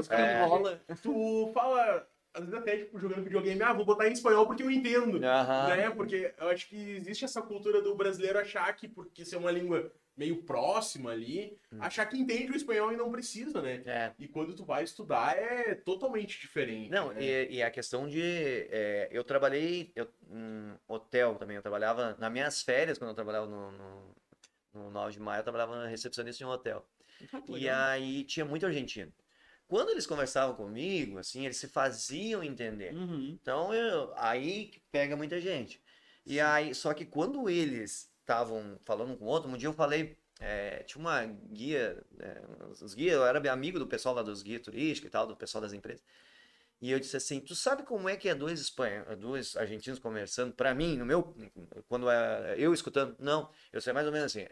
É. 0.09 0.45
rola. 0.45 0.81
Tu 1.01 1.51
fala, 1.53 2.07
às 2.33 2.45
vezes 2.45 2.57
até, 2.57 2.77
tipo, 2.77 2.97
jogando 2.97 3.23
videogame, 3.23 3.61
ah, 3.61 3.73
vou 3.73 3.83
botar 3.83 4.07
em 4.07 4.13
espanhol 4.13 4.47
porque 4.47 4.63
eu 4.63 4.71
entendo. 4.71 5.19
Né? 5.67 5.89
Porque 5.89 6.33
eu 6.39 6.47
acho 6.47 6.69
que 6.69 6.77
existe 6.95 7.25
essa 7.25 7.41
cultura 7.41 7.81
do 7.81 7.95
brasileiro 7.95 8.39
achar 8.39 8.71
que, 8.77 8.87
porque 8.87 9.25
ser 9.25 9.35
uma 9.35 9.51
língua 9.51 9.91
meio 10.15 10.43
próxima 10.43 11.11
ali, 11.11 11.57
achar 11.79 12.05
que 12.05 12.17
entende 12.17 12.51
o 12.51 12.55
espanhol 12.55 12.93
e 12.93 12.97
não 12.97 13.11
precisa, 13.11 13.61
né? 13.61 13.81
É. 13.85 14.11
E 14.19 14.27
quando 14.27 14.53
tu 14.53 14.63
vai 14.63 14.83
estudar 14.83 15.35
é 15.35 15.73
totalmente 15.73 16.39
diferente. 16.39 16.89
Não, 16.89 17.11
né? 17.11 17.23
e, 17.23 17.55
e 17.55 17.63
a 17.63 17.71
questão 17.71 18.07
de. 18.07 18.21
é, 18.21 19.09
eu 19.11 19.23
trabalhei 19.23 19.91
eu, 19.95 20.07
em 20.29 20.75
hotel 20.87 21.35
também. 21.35 21.55
Eu 21.55 21.61
trabalhava. 21.61 22.15
Nas 22.19 22.31
minhas 22.31 22.61
férias, 22.61 22.97
quando 22.97 23.09
eu 23.09 23.15
trabalhava 23.15 23.47
no, 23.47 23.71
no, 23.71 24.15
no 24.73 24.91
9 24.91 25.13
de 25.13 25.19
maio, 25.19 25.39
eu 25.39 25.43
trabalhava 25.43 25.87
recepcionista 25.87 26.43
em 26.43 26.47
um 26.47 26.51
hotel. 26.51 26.85
E 27.49 27.67
aí 27.69 28.23
tinha 28.23 28.45
muito 28.45 28.65
argentino. 28.65 29.11
Quando 29.67 29.89
eles 29.89 30.05
conversavam 30.05 30.55
comigo, 30.55 31.17
assim, 31.17 31.45
eles 31.45 31.57
se 31.57 31.67
faziam 31.67 32.43
entender. 32.43 32.93
Uhum. 32.93 33.29
Então, 33.41 33.73
eu, 33.73 34.13
aí 34.15 34.71
pega 34.91 35.15
muita 35.15 35.41
gente. 35.41 35.81
E 36.25 36.39
aí, 36.39 36.75
só 36.75 36.93
que 36.93 37.05
quando 37.05 37.49
eles 37.49 38.12
estavam 38.23 38.79
falando 38.85 39.15
com 39.17 39.25
outro, 39.25 39.49
um 39.49 39.57
dia 39.57 39.67
eu 39.69 39.73
falei, 39.73 40.17
é, 40.39 40.83
tinha 40.83 40.99
uma 40.99 41.25
guia, 41.25 42.03
é, 42.19 42.41
os 42.81 42.93
guias, 42.93 43.15
eu 43.15 43.25
era 43.25 43.51
amigo 43.51 43.77
do 43.77 43.87
pessoal 43.87 44.15
lá 44.15 44.23
dos 44.23 44.41
guias 44.41 44.61
turísticos 44.61 45.07
e 45.07 45.11
tal, 45.11 45.27
do 45.27 45.35
pessoal 45.35 45.61
das 45.61 45.73
empresas. 45.73 46.03
E 46.81 46.91
eu 46.91 46.99
disse 46.99 47.15
assim, 47.15 47.39
tu 47.39 47.55
sabe 47.55 47.83
como 47.83 48.09
é 48.09 48.17
que 48.17 48.27
é 48.27 48.35
dois 48.35 48.59
espanhóis, 48.59 49.17
dois 49.17 49.55
argentinos 49.55 49.99
conversando? 49.99 50.53
Pra 50.53 50.75
mim, 50.75 50.97
no 50.97 51.05
meu, 51.05 51.33
quando 51.87 52.09
é 52.09 52.55
eu 52.57 52.73
escutando, 52.73 53.15
não, 53.19 53.49
eu 53.71 53.79
sei 53.79 53.93
mais 53.93 54.05
ou 54.05 54.11
menos 54.11 54.25
assim. 54.35 54.45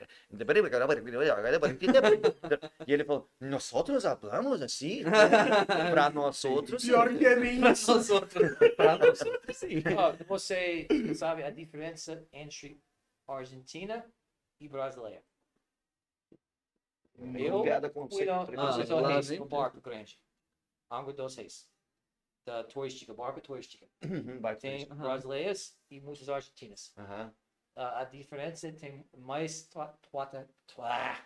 E 2.88 2.94
ele 2.94 3.04
falou, 3.04 3.30
nós 3.38 3.74
outros 3.74 4.04
falamos 4.04 4.62
assim? 4.62 5.04
Pra 5.92 6.10
nós 6.10 6.46
outros, 6.46 6.82
sim." 6.84 6.88
Pior 6.88 7.14
que 7.18 7.26
é 7.26 7.36
Pra 7.36 7.72
isso. 7.72 7.92
nós 7.94 8.10
outros. 8.10 8.58
Pra 8.78 8.98
nós 8.98 9.22
outros, 9.22 9.58
sim. 9.58 9.84
Você 10.26 10.88
sabe 11.14 11.44
a 11.44 11.50
diferença 11.50 12.26
entre 12.32 12.80
Argentina 13.38 14.06
e 14.60 14.68
brasileira? 14.68 15.24
Eu 17.38 17.62
fui 18.10 18.26
no, 18.26 19.06
Reis, 19.06 19.28
vem 19.28 19.40
no 19.40 19.46
barco 19.46 19.80
grande. 19.80 20.20
Água 20.90 21.14
dos 21.14 21.36
Reis. 21.36 21.70
Da 22.46 22.64
turística, 22.64 23.14
barco 23.14 23.40
turística. 23.42 23.88
Tem 24.60 24.78
isso. 24.78 24.92
Aham. 24.92 25.04
brasileiras 25.04 25.78
e 25.90 26.02
muitas 26.02 26.28
argentinas. 26.28 26.94
Aham. 26.98 27.34
Ah, 27.76 28.02
a 28.02 28.04
diferença 28.04 28.72
tem 28.74 29.06
mais 29.18 29.64
tua, 29.68 29.88
tua, 30.02 30.26
tua, 30.68 31.18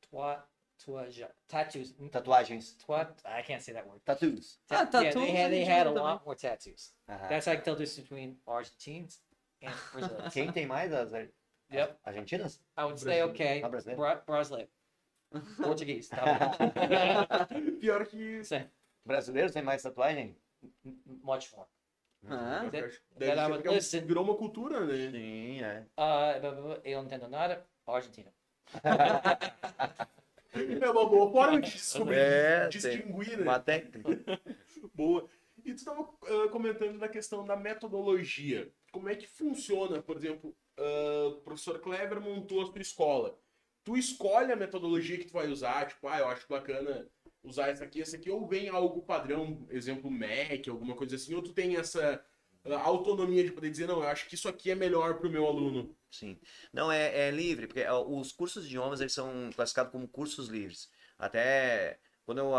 tua, 0.00 0.48
tua, 0.78 1.06
tattoos. 1.46 1.94
Tatuagens. 2.10 2.72
Tua, 2.76 3.14
I 3.24 3.42
can't 3.42 3.62
say 3.62 3.74
that 3.74 3.86
word. 3.86 4.00
Tattoos. 4.04 4.58
Ah, 4.70 4.74
yeah, 4.74 4.90
tattoos 4.90 5.14
they 5.14 5.36
had, 5.36 5.46
a 5.46 5.50
they 5.50 5.64
had 5.64 5.86
a 5.86 5.90
lot 5.90 6.24
more 6.24 6.34
tattoos. 6.34 6.92
That's 7.06 7.46
how 7.46 7.52
I 7.52 7.56
can 7.56 7.64
tell 7.64 7.74
the 7.76 7.84
difference 7.84 8.08
between 8.08 8.38
Argentines 8.46 9.20
and 9.62 9.74
Brazilians. 9.92 10.32
Quem 10.32 10.52
tem 10.52 10.66
mais 10.66 10.92
as 10.92 11.12
Yep. 11.72 11.98
argentinas? 12.04 12.60
I 12.78 12.82
would 12.84 12.98
say 12.98 13.22
okay, 13.24 13.62
Ah, 13.62 13.68
brasileiro. 13.68 14.00
Bra 14.00 14.14
brasileiro. 14.26 14.70
Português. 15.62 16.08
tá 16.08 16.22
bom. 16.24 17.76
Pior 17.80 18.06
que. 18.06 18.44
Say, 18.44 18.68
Brasileiros 19.04 19.52
têm 19.52 19.62
mais 19.62 19.82
tatuagem? 19.82 20.36
much 21.22 21.52
more. 21.54 21.68
Ah, 22.28 22.64
Deve 22.70 22.90
ser 22.92 23.02
would 23.18 23.62
porque 23.62 23.68
listen. 23.68 24.00
virou 24.06 24.24
uma 24.24 24.36
cultura, 24.36 24.84
né? 24.84 25.10
Sim, 25.10 25.62
é. 25.62 25.86
Uh, 25.96 26.80
eu 26.84 26.98
não 26.98 27.06
entendo 27.06 27.28
nada. 27.28 27.64
Argentina. 27.86 28.32
É 30.80 30.88
uma 30.90 31.06
boa 31.06 31.30
forma 31.30 31.60
de 31.60 31.70
descobrir, 31.70 32.16
É, 32.16 32.60
tem 32.60 32.68
distinguir, 32.70 33.36
né? 33.36 33.42
uma 33.42 33.60
técnica. 33.60 34.08
Boa. 34.94 35.28
E 35.62 35.74
tu 35.74 35.76
estava 35.76 36.02
comentando 36.50 36.98
da 36.98 37.08
questão 37.10 37.44
da 37.44 37.54
metodologia. 37.56 38.72
Como 38.90 39.06
é 39.08 39.14
que 39.14 39.26
funciona, 39.26 40.00
por 40.00 40.16
exemplo, 40.16 40.56
o 40.78 41.40
professor 41.42 41.78
Kleber 41.78 42.20
montou 42.20 42.62
a 42.62 42.80
escola. 42.80 43.38
Tu 43.84 43.96
escolhe 43.96 44.52
a 44.52 44.56
metodologia 44.56 45.18
que 45.18 45.26
tu 45.26 45.32
vai 45.32 45.48
usar, 45.48 45.86
tipo, 45.86 46.08
ah, 46.08 46.18
eu 46.18 46.28
acho 46.28 46.48
bacana 46.48 47.08
usar 47.42 47.68
essa 47.68 47.84
aqui, 47.84 48.02
essa 48.02 48.16
aqui, 48.16 48.28
ou 48.28 48.46
vem 48.46 48.68
algo 48.68 49.02
padrão, 49.02 49.66
exemplo 49.70 50.10
MEC, 50.10 50.68
alguma 50.68 50.96
coisa 50.96 51.14
assim, 51.14 51.34
ou 51.34 51.42
tu 51.42 51.52
tem 51.52 51.76
essa 51.76 52.20
ah, 52.64 52.80
autonomia 52.80 53.44
de 53.44 53.52
poder 53.52 53.70
dizer, 53.70 53.86
não, 53.86 54.02
eu 54.02 54.08
acho 54.08 54.28
que 54.28 54.34
isso 54.34 54.48
aqui 54.48 54.70
é 54.70 54.74
melhor 54.74 55.18
pro 55.18 55.30
meu 55.30 55.46
aluno. 55.46 55.96
Sim. 56.10 56.38
Não, 56.72 56.90
é, 56.90 57.28
é 57.28 57.30
livre, 57.30 57.66
porque 57.66 57.84
os 57.88 58.32
cursos 58.32 58.64
de 58.64 58.70
idiomas 58.70 59.00
eles 59.00 59.12
são 59.12 59.50
classificados 59.54 59.92
como 59.92 60.08
cursos 60.08 60.48
livres. 60.48 60.90
Até 61.18 61.98
quando 62.26 62.38
eu, 62.38 62.52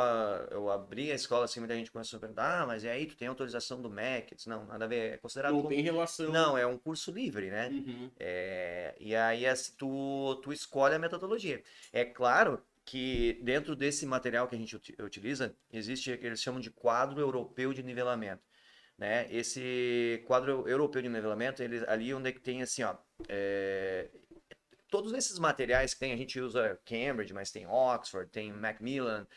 eu 0.49 0.71
abri 0.71 1.11
a 1.11 1.15
escola, 1.15 1.43
assim, 1.43 1.59
muita 1.59 1.75
gente 1.75 1.91
começou 1.91 2.15
a 2.15 2.19
perguntar, 2.21 2.61
ah, 2.61 2.65
mas 2.65 2.85
e 2.85 2.89
aí, 2.89 3.05
tu 3.05 3.17
tem 3.17 3.27
autorização 3.27 3.81
do 3.81 3.89
MEC? 3.89 4.33
Disse, 4.33 4.47
Não, 4.47 4.65
nada 4.65 4.85
a 4.85 4.87
ver, 4.87 5.15
é 5.15 5.17
considerado 5.17 5.51
Não 5.51 5.59
como... 5.59 5.69
tem 5.69 5.81
relação. 5.81 6.31
Não, 6.31 6.57
é 6.57 6.65
um 6.65 6.77
curso 6.77 7.11
livre, 7.11 7.51
né? 7.51 7.67
Uhum. 7.67 8.09
É, 8.17 8.95
e 8.97 9.13
aí 9.13 9.45
assim, 9.45 9.73
tu, 9.77 10.39
tu 10.41 10.53
escolhe 10.53 10.95
a 10.95 10.99
metodologia. 10.99 11.61
É 11.91 12.05
claro 12.05 12.63
que 12.85 13.37
dentro 13.43 13.75
desse 13.75 14.05
material 14.05 14.47
que 14.47 14.55
a 14.55 14.57
gente 14.57 14.73
uti- 14.73 14.95
utiliza, 15.01 15.53
existe 15.73 16.13
o 16.13 16.17
que 16.17 16.25
eles 16.25 16.41
chamam 16.41 16.61
de 16.61 16.71
quadro 16.71 17.19
europeu 17.19 17.73
de 17.73 17.83
nivelamento. 17.83 18.41
Né? 18.97 19.27
Esse 19.29 20.23
quadro 20.25 20.65
europeu 20.65 21.01
de 21.01 21.09
nivelamento, 21.09 21.61
ele, 21.61 21.83
ali 21.87 22.13
onde 22.13 22.29
é 22.29 22.31
que 22.31 22.39
tem 22.39 22.61
assim, 22.61 22.83
ó, 22.83 22.95
é, 23.27 24.09
todos 24.89 25.11
esses 25.13 25.37
materiais 25.37 25.93
que 25.93 25.99
tem, 25.99 26.13
a 26.13 26.17
gente 26.17 26.39
usa 26.39 26.79
Cambridge, 26.85 27.33
mas 27.33 27.51
tem 27.51 27.67
Oxford, 27.67 28.31
tem 28.31 28.51
Macmillan, 28.53 29.27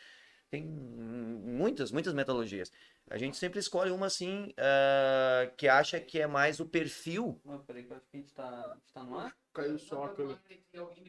tem 0.51 0.65
muitas, 0.65 1.91
muitas 1.91 2.13
metodologias. 2.13 2.71
A 3.09 3.17
gente 3.17 3.37
sempre 3.37 3.59
escolhe 3.59 3.89
uma 3.89 4.07
assim, 4.07 4.53
ah, 4.57 5.49
que 5.57 5.67
acha 5.67 5.99
que 5.99 6.19
é 6.19 6.27
mais 6.27 6.59
o 6.59 6.65
perfil 6.65 7.41
Ah, 7.47 7.57
peraí, 7.65 7.85
que 7.85 7.91
eu 7.91 7.97
acho 7.97 8.05
que 8.09 8.17
a 8.17 8.19
gente 8.19 8.33
tá, 8.33 8.47
a 8.49 8.73
gente 8.75 8.93
tá 8.93 9.03
no 9.03 9.17
ar. 9.17 9.35
Caiu 9.53 9.79
só 9.79 10.03
a 10.03 10.09
câmera. 10.13 10.39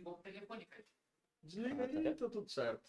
Pro 0.03 0.15
telefone, 0.23 0.65
cara. 0.65 0.85
Desliga 1.43 1.85
aí, 1.85 2.15
tá 2.15 2.29
tudo 2.29 2.49
certo. 2.49 2.89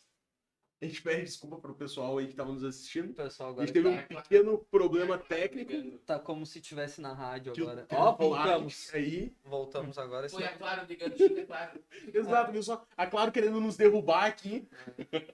A 0.81 0.85
gente 0.85 1.01
pede 1.01 1.23
desculpa 1.23 1.57
pro 1.57 1.73
pessoal 1.73 2.17
aí 2.17 2.27
que 2.27 2.35
tava 2.35 2.51
nos 2.51 2.63
assistindo. 2.63 3.11
O 3.11 3.13
pessoal 3.13 3.49
A 3.49 3.51
agora 3.53 3.67
gente 3.67 3.73
teve 3.73 3.87
um 3.87 3.95
tá, 3.95 4.21
pequeno 4.21 4.57
problema 4.69 5.17
técnico. 5.17 5.97
tá 5.99 6.19
como 6.19 6.45
se 6.45 6.59
estivesse 6.59 6.99
na 6.99 7.13
rádio 7.13 7.53
agora. 7.53 7.87
Ó, 7.89 8.13
um 8.13 8.17
voltamos. 8.17 8.93
Aí. 8.93 9.33
Voltamos 9.45 9.97
agora. 9.97 10.27
Foi 10.27 10.43
a 10.43 10.57
Claro 10.57 10.85
ligando, 10.85 11.17
Chico, 11.17 11.39
é 11.39 11.45
claro. 11.45 11.83
Exato, 12.13 12.51
viu 12.51 12.61
só? 12.61 12.85
A 12.97 13.07
Claro 13.07 13.31
querendo 13.31 13.61
nos 13.61 13.77
derrubar 13.77 14.25
aqui. 14.25 14.67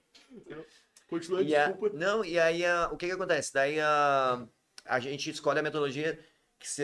Continuando, 1.10 1.44
E 1.48 1.54
a- 1.56 1.68
desculpa. 1.68 1.96
não, 1.96 2.24
e 2.24 2.38
aí 2.38 2.64
a- 2.64 2.88
o 2.92 2.96
que 2.96 3.06
que 3.06 3.12
acontece? 3.12 3.52
Daí 3.52 3.78
a, 3.80 4.46
a 4.84 5.00
gente 5.00 5.30
escolhe 5.30 5.58
a 5.58 5.62
metodologia 5.62 6.18
que 6.58 6.68
se 6.68 6.82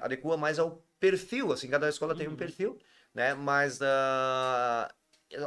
adequa 0.00 0.36
mais 0.36 0.58
ao 0.58 0.82
perfil, 0.98 1.52
assim, 1.52 1.68
cada 1.68 1.88
escola 1.88 2.14
tem 2.14 2.28
um 2.28 2.36
perfil, 2.36 2.78
né? 3.14 3.34
Mas 3.34 3.80
a, 3.82 4.88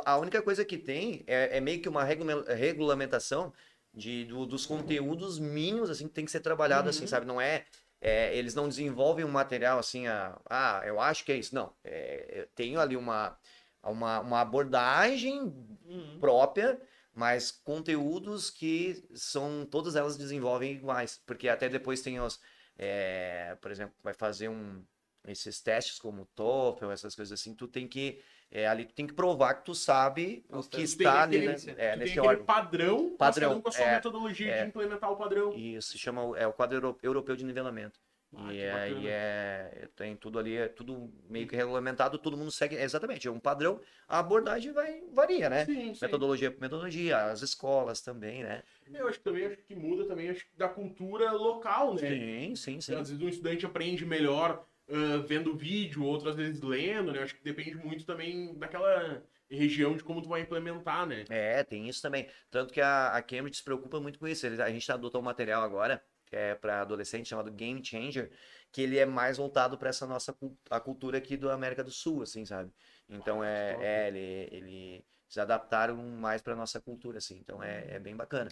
a 0.06 0.18
única 0.18 0.42
coisa 0.42 0.66
que 0.66 0.78
tem 0.78 1.24
é, 1.28 1.58
é 1.58 1.62
meio 1.62 1.82
que 1.82 1.90
uma 1.90 2.04
regula- 2.04 2.46
regulamentação 2.54 3.54
de, 3.94 4.26
do- 4.26 4.46
dos 4.46 4.66
conteúdos 4.66 5.40
mínimos, 5.40 5.90
assim, 5.90 6.08
que 6.08 6.14
tem 6.14 6.26
que 6.26 6.32
ser 6.32 6.42
trabalhado, 6.42 6.90
assim, 6.90 7.08
sabe? 7.08 7.26
Não 7.26 7.40
é, 7.40 7.66
é, 8.02 8.36
eles 8.38 8.54
não 8.54 8.68
desenvolvem 8.68 9.24
um 9.26 9.32
material 9.32 9.80
assim, 9.80 10.08
a, 10.08 10.38
ah, 10.50 10.82
eu 10.86 11.00
acho 11.00 11.24
que 11.24 11.32
é 11.32 11.38
isso. 11.38 11.56
Não, 11.56 11.74
é, 11.84 12.42
eu 12.42 12.48
tenho 12.56 12.80
ali 12.80 12.98
uma, 12.98 13.38
uma, 13.84 14.20
uma 14.20 14.42
abordagem 14.42 15.42
Uhum. 15.86 16.18
própria, 16.20 16.80
mas 17.16 17.50
conteúdos 17.52 18.50
que 18.52 19.04
são 19.16 19.66
todas 19.66 19.96
elas 19.96 20.18
desenvolvem 20.18 20.74
iguais, 20.74 21.22
porque 21.26 21.48
até 21.50 21.70
depois 21.70 22.02
tem 22.02 22.20
os, 22.20 22.40
é, 22.78 23.56
por 23.62 23.72
exemplo, 23.72 23.96
vai 24.04 24.14
fazer 24.14 24.50
um 24.50 24.84
esses 25.28 25.60
testes 25.60 25.98
como 25.98 26.22
o 26.22 26.26
TOEFL, 26.36 26.92
essas 26.92 27.16
coisas 27.16 27.40
assim, 27.40 27.56
tu 27.56 27.68
tem 27.68 27.88
que 27.88 28.22
é, 28.52 28.68
ali 28.68 28.86
tu 28.86 28.94
tem 28.94 29.08
que 29.08 29.14
provar 29.14 29.56
que 29.56 29.66
tu 29.66 29.74
sabe 29.74 30.46
o 30.50 30.62
que 30.62 30.70
Tu 30.70 30.82
está 30.82 31.24
ali, 31.24 31.48
né? 31.48 31.56
tu 31.56 31.70
É, 31.72 31.90
tem 31.92 31.98
nesse 32.00 32.20
órgão. 32.20 32.46
padrão, 32.46 33.16
Padrão, 33.18 33.60
com 33.60 33.70
a 33.70 33.72
sua 33.72 33.86
é, 33.86 33.96
metodologia 33.96 34.52
é. 34.52 34.62
de 34.62 34.68
implementar 34.70 35.12
o 35.12 35.16
padrão. 35.16 35.52
Isso 35.54 35.94
se 35.94 35.98
chama 35.98 36.24
o- 36.24 36.36
é 36.36 36.46
o 36.46 36.54
quadro 36.54 36.78
euro- 36.78 36.98
europeu 37.02 37.36
de 37.36 37.44
nivelamento. 37.44 38.00
Ah, 38.38 38.54
e 38.54 38.64
aí 38.64 38.90
bacana. 38.92 39.10
é, 39.10 39.90
tem 39.96 40.16
tudo 40.16 40.40
ali, 40.40 40.56
é 40.56 40.68
tudo 40.68 41.12
meio 41.30 41.48
que 41.48 41.56
regulamentado, 41.56 42.18
todo 42.18 42.38
mundo 42.38 42.52
segue 42.52 42.76
exatamente, 42.76 43.28
é 43.28 43.32
um 43.32 43.40
padrão, 43.40 43.80
a 44.08 44.20
abordagem 44.20 44.74
vai 44.74 45.02
varia, 45.14 45.50
né? 45.50 45.66
Sim, 45.66 45.94
sim. 45.94 46.06
Metodologia 46.06 46.52
por 46.52 46.62
metodologia, 46.62 47.26
as 47.26 47.42
escolas 47.42 48.02
também, 48.02 48.44
né? 48.44 48.64
Eu 48.94 49.08
acho 49.08 49.18
que 49.18 49.24
também 49.24 49.46
acho 49.46 49.58
que 49.58 49.76
muda 49.76 50.06
também 50.06 50.30
acho 50.30 50.46
da 50.58 50.68
cultura 50.68 51.32
local, 51.32 51.96
né? 51.96 52.10
Sim, 52.10 52.56
sim, 52.56 52.82
sim. 52.82 52.96
Às 52.96 53.10
vezes 53.10 53.22
um 53.24 53.30
estudante 53.30 53.66
aprende 53.66 54.06
melhor 54.06 54.66
ah, 54.90 55.18
vendo 55.26 55.56
vídeo, 55.56 56.04
outras 56.04 56.36
vezes 56.36 56.62
lendo, 56.62 57.12
né? 57.12 57.24
Acho 57.24 57.36
que 57.36 57.44
depende 57.44 57.76
muito 57.76 58.06
também 58.06 58.54
daquela 58.56 59.24
região 59.50 59.96
de 59.96 60.04
como 60.04 60.22
tu 60.22 60.30
vai 60.30 60.42
implementar, 60.42 61.06
né? 61.06 61.24
É, 61.30 61.64
tem 61.64 61.88
isso 61.88 62.02
também. 62.02 62.28
Tanto 62.52 62.74
que 62.74 62.82
a, 62.82 63.10
a 63.10 63.22
Cambridge 63.22 63.58
se 63.58 63.64
preocupa 63.64 64.00
muito 64.00 64.20
com 64.20 64.28
isso. 64.28 64.46
A 64.46 64.70
gente 64.70 64.92
adotou 64.92 65.22
um 65.22 65.24
material 65.24 65.64
agora, 65.64 66.04
que 66.36 66.38
é 66.38 66.54
para 66.54 66.82
adolescente, 66.82 67.30
chamado 67.30 67.50
Game 67.50 67.84
Changer, 67.84 68.30
que 68.70 68.82
ele 68.82 68.98
é 68.98 69.06
mais 69.06 69.38
voltado 69.38 69.78
para 69.78 69.88
essa 69.88 70.06
nossa 70.06 70.36
a 70.70 70.80
cultura 70.82 71.18
aqui 71.18 71.38
do 71.38 71.50
América 71.50 71.82
do 71.82 71.92
Sul, 71.92 72.22
assim, 72.22 72.46
sabe? 72.46 72.74
Então 73.08 73.42
é, 73.42 73.74
top. 73.74 73.86
é 73.86 74.08
ele, 74.10 74.50
ele 74.52 75.06
se 75.30 75.40
adaptaram 75.40 75.96
mais 75.96 76.42
para 76.42 76.54
nossa 76.54 76.82
cultura, 76.82 77.20
assim. 77.20 77.38
Então 77.38 77.64
é, 77.64 77.96
é 77.96 78.00
bem 78.00 78.16
bacana. 78.18 78.52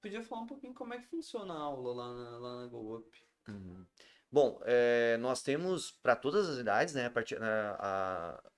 Podia 0.00 0.22
falar 0.22 0.42
um 0.42 0.46
pouquinho 0.46 0.74
como 0.74 0.94
é 0.94 0.98
que 0.98 1.08
funciona 1.08 1.52
a 1.52 1.58
aula 1.58 1.92
lá 1.92 2.14
na, 2.14 2.38
lá 2.38 2.60
na 2.60 2.66
Go 2.68 2.98
Up. 2.98 3.18
Uhum. 3.48 3.84
Bom, 4.30 4.60
é, 4.64 5.16
nós 5.16 5.42
temos 5.42 5.90
para 5.90 6.14
todas 6.14 6.48
as 6.48 6.58
idades, 6.58 6.94
né? 6.94 7.06
A 7.06 7.10
partir, 7.10 7.42
a- 7.42 7.76
a- 7.80 8.50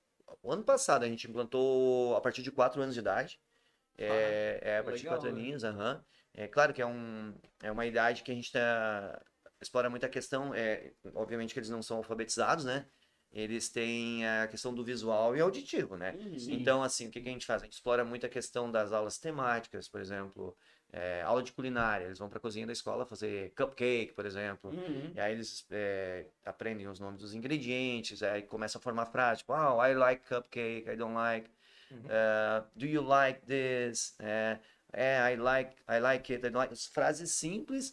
o 0.42 0.52
ano 0.52 0.64
passado 0.64 1.04
a 1.04 1.08
gente 1.08 1.26
implantou 1.28 2.14
a 2.16 2.20
partir 2.20 2.42
de 2.42 2.50
4 2.52 2.82
anos 2.82 2.94
de 2.94 3.00
idade. 3.00 3.40
É, 3.96 4.60
é 4.62 4.78
a 4.78 4.84
partir 4.84 5.00
de 5.00 5.04
legal, 5.04 5.16
4 5.16 5.28
né? 5.28 5.32
aninhos, 5.32 5.64
aham. 5.64 6.04
É 6.38 6.46
claro 6.46 6.72
que 6.72 6.80
é, 6.80 6.86
um, 6.86 7.34
é 7.60 7.70
uma 7.70 7.84
idade 7.84 8.22
que 8.22 8.30
a 8.30 8.34
gente 8.34 8.52
tá, 8.52 9.20
explora 9.60 9.90
muita 9.90 10.08
questão. 10.08 10.54
É, 10.54 10.92
obviamente 11.14 11.52
que 11.52 11.58
eles 11.58 11.68
não 11.68 11.82
são 11.82 11.96
alfabetizados, 11.96 12.64
né? 12.64 12.86
Eles 13.32 13.68
têm 13.68 14.24
a 14.24 14.46
questão 14.46 14.72
do 14.72 14.84
visual 14.84 15.36
e 15.36 15.40
auditivo, 15.40 15.96
né? 15.96 16.16
Sim. 16.38 16.54
Então, 16.54 16.80
assim, 16.80 17.08
o 17.08 17.10
que 17.10 17.20
que 17.20 17.28
a 17.28 17.32
gente 17.32 17.44
faz? 17.44 17.60
A 17.60 17.64
gente 17.64 17.74
explora 17.74 18.04
muito 18.04 18.24
a 18.24 18.28
questão 18.28 18.70
das 18.70 18.92
aulas 18.92 19.18
temáticas, 19.18 19.88
por 19.88 20.00
exemplo, 20.00 20.56
é, 20.92 21.22
aula 21.22 21.42
de 21.42 21.52
culinária. 21.52 22.04
Eles 22.04 22.20
vão 22.20 22.28
para 22.28 22.38
a 22.38 22.40
cozinha 22.40 22.66
da 22.66 22.72
escola 22.72 23.04
fazer 23.04 23.52
cupcake, 23.56 24.12
por 24.14 24.24
exemplo. 24.24 24.70
Uhum. 24.70 25.12
E 25.16 25.20
aí 25.20 25.32
eles 25.32 25.66
é, 25.70 26.26
aprendem 26.44 26.86
os 26.86 27.00
nomes 27.00 27.20
dos 27.20 27.34
ingredientes, 27.34 28.22
aí 28.22 28.42
começa 28.42 28.78
a 28.78 28.80
formar 28.80 29.06
frases, 29.06 29.40
tipo, 29.40 29.52
oh, 29.52 29.84
I 29.84 29.92
like 29.92 30.24
cupcake, 30.24 30.88
I 30.88 30.96
don't 30.96 31.14
like. 31.14 31.50
Uhum. 31.90 32.04
Uh, 32.04 32.66
do 32.76 32.86
you 32.86 33.02
like 33.02 33.40
this? 33.44 34.14
É, 34.20 34.58
é, 34.92 35.32
I 35.32 35.36
like, 35.36 35.76
I 35.88 35.98
like 36.00 36.32
it, 36.32 36.46
I 36.46 36.50
like. 36.50 36.72
As 36.72 36.86
Frases 36.86 37.32
simples, 37.32 37.92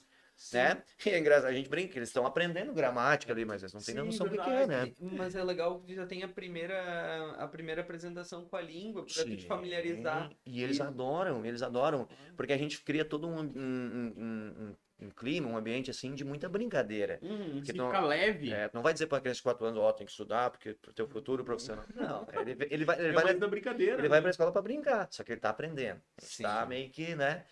né? 0.52 0.84
E 1.06 1.10
é 1.10 1.20
engraçado, 1.20 1.50
a 1.50 1.54
gente 1.54 1.70
brinca, 1.70 1.98
eles 1.98 2.10
estão 2.10 2.26
aprendendo 2.26 2.74
gramática 2.74 3.32
ali, 3.34 3.46
mas 3.46 3.62
eles 3.62 3.74
não 3.74 3.82
têm 3.82 3.96
Sim, 3.96 4.06
noção 4.06 4.28
do 4.28 4.38
que 4.38 4.50
é, 4.50 4.68
né? 4.68 4.92
Mas 5.18 5.36
é 5.36 5.44
legal 5.44 5.82
que 5.82 5.94
já 5.94 6.06
tem 6.06 6.24
a 6.24 6.28
primeira, 6.28 7.34
a 7.34 7.48
primeira 7.48 7.82
apresentação 7.82 8.46
com 8.46 8.56
a 8.56 8.62
língua, 8.62 9.04
pra 9.06 9.24
tu 9.24 9.36
te 9.36 9.44
Sim, 9.44 9.48
familiarizar. 9.48 10.30
E 10.46 10.62
eles 10.64 10.78
E- 10.78 10.82
adoram, 10.82 11.46
eles 11.46 11.62
adoram, 11.62 12.08
porque 12.36 12.54
a 12.54 12.58
gente 12.58 12.82
cria 12.84 13.06
todo 13.06 13.28
um, 13.28 13.40
um, 13.40 14.14
um, 14.18 14.70
um- 14.70 14.76
um 15.00 15.10
clima, 15.10 15.50
um 15.50 15.58
ambiente 15.58 15.92
assim 15.92 16.14
de 16.16 16.24
muita 16.24 16.48
brincadeira. 16.48 17.20
Uhum. 17.22 17.56
Porque 17.56 17.74
não- 17.74 17.88
fica 17.88 18.00
leve. 18.00 18.52
É, 18.52 18.70
não 18.74 18.82
vai 18.82 18.94
dizer 18.94 19.08
para 19.08 19.20
criança 19.20 19.38
de 19.38 19.44
4 19.44 19.66
anos, 19.66 19.80
ó, 19.80 19.92
tem 19.92 20.06
que 20.06 20.12
estudar, 20.12 20.50
porque 20.50 20.74
pro 20.76 20.94
teu 20.94 21.08
futuro 21.08 21.44
profissional. 21.44 21.86
Não, 21.96 22.26
ele, 22.34 22.56
ele 22.70 22.86
vai, 22.86 22.98
ele 23.00 23.08
É 23.10 23.12
vai, 23.12 23.34
da 23.34 23.48
brincadeira. 23.48 24.00
ele 24.00 24.08
vai 24.08 24.20
né? 24.20 24.22
pra 24.22 24.30
escola 24.32 24.52
para 24.52 24.62
brincar, 24.62 25.08
só 25.12 25.24
que 25.24 25.32
ele 25.34 25.42
tá 25.42 25.50
aprendendo. 25.50 26.02
Ele 26.22 26.28
Sim. 26.28 26.44
tá 26.44 26.66
meio 26.66 26.90
que, 26.90 27.16
né? 27.16 27.46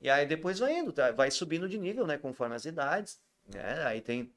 E 0.00 0.08
aí 0.10 0.26
depois 0.26 0.58
vai 0.58 0.76
indo, 0.76 0.92
tá? 0.92 1.10
vai 1.12 1.30
subindo 1.30 1.68
de 1.68 1.78
nível, 1.78 2.06
né? 2.06 2.18
Conforme 2.18 2.54
as 2.54 2.64
idades, 2.64 3.20
né? 3.46 3.84
Aí 3.84 4.00
tem, 4.00 4.32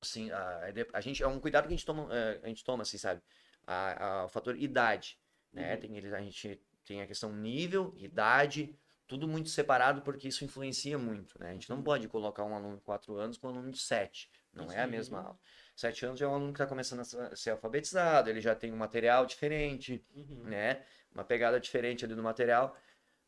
assim, 0.00 0.30
a, 0.30 0.72
a 0.92 1.00
gente, 1.00 1.22
é 1.22 1.26
um 1.26 1.38
cuidado 1.40 1.64
que 1.66 1.74
a 1.74 1.76
gente 1.76 1.86
toma, 1.86 2.08
é, 2.14 2.40
a 2.42 2.48
gente 2.48 2.64
toma 2.64 2.82
assim, 2.82 2.98
sabe? 2.98 3.20
A, 3.66 4.04
a- 4.22 4.24
o 4.24 4.28
fator 4.28 4.56
idade, 4.56 5.18
né? 5.52 5.74
Uhum. 5.74 5.80
Tem, 5.80 5.98
a 6.14 6.20
gente 6.22 6.60
tem 6.84 7.02
a 7.02 7.06
questão 7.06 7.32
nível, 7.32 7.92
idade, 7.96 8.74
tudo 9.06 9.28
muito 9.28 9.48
separado 9.50 10.02
porque 10.02 10.28
isso 10.28 10.44
influencia 10.44 10.98
muito, 10.98 11.38
né? 11.38 11.50
A 11.50 11.52
gente 11.52 11.68
não 11.68 11.82
pode 11.82 12.08
colocar 12.08 12.44
um 12.44 12.54
aluno 12.54 12.76
de 12.76 12.82
4 12.82 13.16
anos 13.16 13.36
com 13.36 13.48
um 13.48 13.50
aluno 13.50 13.70
de 13.70 13.78
7, 13.78 14.30
não 14.52 14.70
é 14.72 14.80
a 14.82 14.86
mesma 14.86 15.20
aula. 15.20 15.38
7 15.76 16.04
anos 16.06 16.18
já 16.20 16.26
é 16.26 16.28
um 16.28 16.34
aluno 16.34 16.52
que 16.52 16.56
está 16.56 16.66
começando 16.66 17.00
a 17.00 17.04
se- 17.04 17.36
ser 17.36 17.50
alfabetizado, 17.50 18.30
ele 18.30 18.40
já 18.40 18.54
tem 18.54 18.72
um 18.72 18.76
material 18.76 19.26
diferente, 19.26 20.04
Uhum. 20.14 20.44
né? 20.44 20.82
Uma 21.14 21.24
pegada 21.24 21.58
diferente 21.60 22.04
ali 22.04 22.14
do 22.14 22.22
material. 22.22 22.76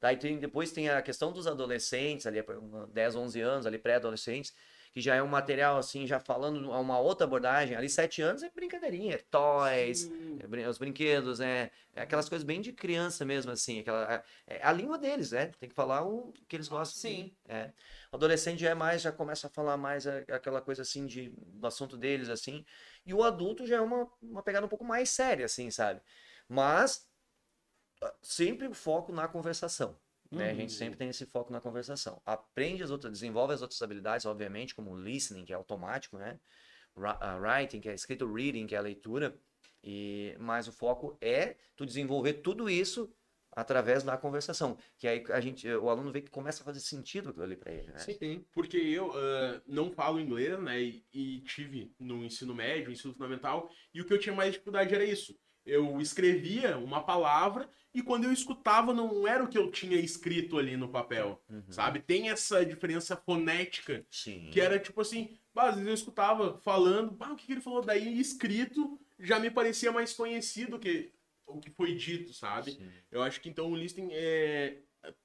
Daí 0.00 0.16
tem, 0.16 0.38
depois 0.38 0.70
tem 0.72 0.88
a 0.90 1.00
questão 1.02 1.32
dos 1.32 1.46
adolescentes, 1.46 2.26
ali, 2.26 2.40
uma- 2.42 2.86
10, 2.88 3.14
11 3.16 3.40
anos, 3.40 3.66
ali 3.66 3.78
pré-adolescentes, 3.78 4.54
que 4.94 5.00
já 5.00 5.16
é 5.16 5.22
um 5.22 5.26
material, 5.28 5.76
assim, 5.76 6.06
já 6.06 6.20
falando 6.20 6.72
a 6.72 6.80
uma 6.80 6.98
outra 7.00 7.26
abordagem. 7.26 7.76
Ali, 7.76 7.88
7 7.90 8.22
anos 8.22 8.42
é 8.44 8.50
brincadeirinha, 8.50 9.16
é 9.16 9.18
toys, 9.18 10.08
é 10.38 10.46
brin- 10.46 10.66
os 10.66 10.78
brinquedos, 10.78 11.40
é, 11.40 11.70
é 11.94 12.02
aquelas 12.02 12.28
coisas 12.28 12.44
bem 12.44 12.60
de 12.60 12.72
criança 12.72 13.24
mesmo, 13.24 13.50
assim. 13.52 13.80
Aquela, 13.80 14.24
é, 14.46 14.56
é 14.58 14.60
a 14.66 14.72
língua 14.72 14.96
deles, 14.96 15.32
né? 15.32 15.46
Tem 15.58 15.68
que 15.68 15.74
falar 15.74 16.06
o 16.06 16.32
que 16.48 16.56
eles 16.56 16.68
gostam. 16.68 17.00
Sim. 17.10 17.36
É. 17.48 17.72
O 18.12 18.16
adolescente 18.16 18.60
já 18.60 18.70
é 18.70 18.74
mais, 18.74 19.02
já 19.02 19.10
começa 19.12 19.48
a 19.48 19.50
falar 19.50 19.76
mais 19.76 20.06
aquela 20.06 20.60
coisa 20.62 20.82
assim 20.82 21.06
de, 21.06 21.30
do 21.36 21.66
assunto 21.66 21.96
deles, 21.96 22.28
assim. 22.28 22.64
E 23.04 23.12
o 23.12 23.22
adulto 23.24 23.66
já 23.66 23.76
é 23.76 23.80
uma, 23.80 24.08
uma 24.22 24.42
pegada 24.42 24.64
um 24.66 24.68
pouco 24.68 24.84
mais 24.84 25.10
séria, 25.10 25.44
assim, 25.46 25.70
sabe? 25.70 26.00
Mas 26.48 27.08
ah, 28.02 28.14
sempre 28.22 28.66
o 28.68 28.74
foco 28.74 29.12
na 29.12 29.28
conversação. 29.28 29.98
Né? 30.34 30.50
A 30.50 30.54
gente 30.54 30.70
Uhum. 30.72 30.78
sempre 30.78 30.96
tem 30.98 31.08
esse 31.08 31.26
foco 31.26 31.52
na 31.52 31.60
conversação. 31.60 32.20
Aprende 32.24 32.82
as 32.82 32.90
outras, 32.90 33.12
desenvolve 33.12 33.54
as 33.54 33.62
outras 33.62 33.80
habilidades, 33.82 34.26
obviamente, 34.26 34.74
como 34.74 34.96
listening, 34.96 35.44
que 35.44 35.52
é 35.52 35.56
automático, 35.56 36.16
né? 36.18 36.38
Ah, 36.96 37.36
Writing, 37.38 37.80
que 37.80 37.88
é 37.88 37.94
escrito, 37.94 38.32
reading, 38.32 38.66
que 38.66 38.74
é 38.74 38.78
a 38.78 38.82
leitura. 38.82 39.36
E, 39.82 40.34
mas 40.38 40.68
o 40.68 40.72
foco 40.72 41.18
é 41.20 41.56
tu 41.76 41.84
desenvolver 41.84 42.34
tudo 42.34 42.70
isso 42.70 43.12
através 43.52 44.02
da 44.02 44.16
conversação. 44.16 44.76
Que 44.98 45.06
aí 45.06 45.24
a 45.30 45.40
gente, 45.40 45.68
o 45.68 45.88
aluno 45.88 46.10
vê 46.10 46.20
que 46.22 46.30
começa 46.30 46.62
a 46.62 46.64
fazer 46.64 46.80
sentido 46.80 47.28
aquilo 47.30 47.44
ali 47.44 47.56
para 47.56 47.72
ele, 47.72 47.88
né? 47.92 47.98
Sim. 47.98 48.44
Porque 48.52 48.76
eu 48.76 49.12
ah, 49.14 49.60
não 49.66 49.90
falo 49.92 50.20
inglês, 50.20 50.58
né? 50.60 50.80
E, 50.80 51.04
e 51.12 51.40
tive 51.42 51.92
no 51.98 52.24
ensino 52.24 52.54
médio, 52.54 52.90
ensino 52.92 53.12
fundamental, 53.12 53.70
e 53.92 54.00
o 54.00 54.04
que 54.04 54.12
eu 54.12 54.18
tinha 54.18 54.34
mais 54.34 54.52
dificuldade 54.52 54.94
era 54.94 55.04
isso. 55.04 55.38
Eu 55.66 56.00
escrevia 56.00 56.76
uma 56.78 57.02
palavra 57.02 57.68
e 57.94 58.02
quando 58.02 58.24
eu 58.24 58.32
escutava 58.32 58.92
não 58.92 59.26
era 59.26 59.42
o 59.44 59.48
que 59.48 59.56
eu 59.56 59.70
tinha 59.70 59.96
escrito 59.98 60.58
ali 60.58 60.76
no 60.76 60.88
papel, 60.88 61.40
Uhum. 61.48 61.62
sabe? 61.70 62.00
Tem 62.00 62.28
essa 62.28 62.64
diferença 62.64 63.16
fonética 63.16 64.04
Sim. 64.10 64.48
que 64.52 64.60
era 64.60 64.78
tipo 64.78 65.00
assim, 65.00 65.36
às 65.54 65.74
vezes 65.74 65.88
eu 65.88 65.94
escutava 65.94 66.58
falando, 66.58 67.12
bah, 67.12 67.32
o 67.32 67.36
que, 67.36 67.46
que 67.46 67.52
ele 67.52 67.60
falou 67.60 67.80
daí 67.82 68.18
escrito 68.20 68.98
já 69.18 69.38
me 69.38 69.50
parecia 69.50 69.92
mais 69.92 70.12
conhecido 70.12 70.78
que 70.78 71.12
o 71.46 71.60
que 71.60 71.70
foi 71.70 71.94
dito, 71.94 72.32
sabe? 72.32 72.72
Sim. 72.72 72.88
Eu 73.12 73.22
acho 73.22 73.40
que 73.40 73.48
então 73.48 73.70
o 73.70 73.76
listening 73.76 74.08
é 74.12 74.78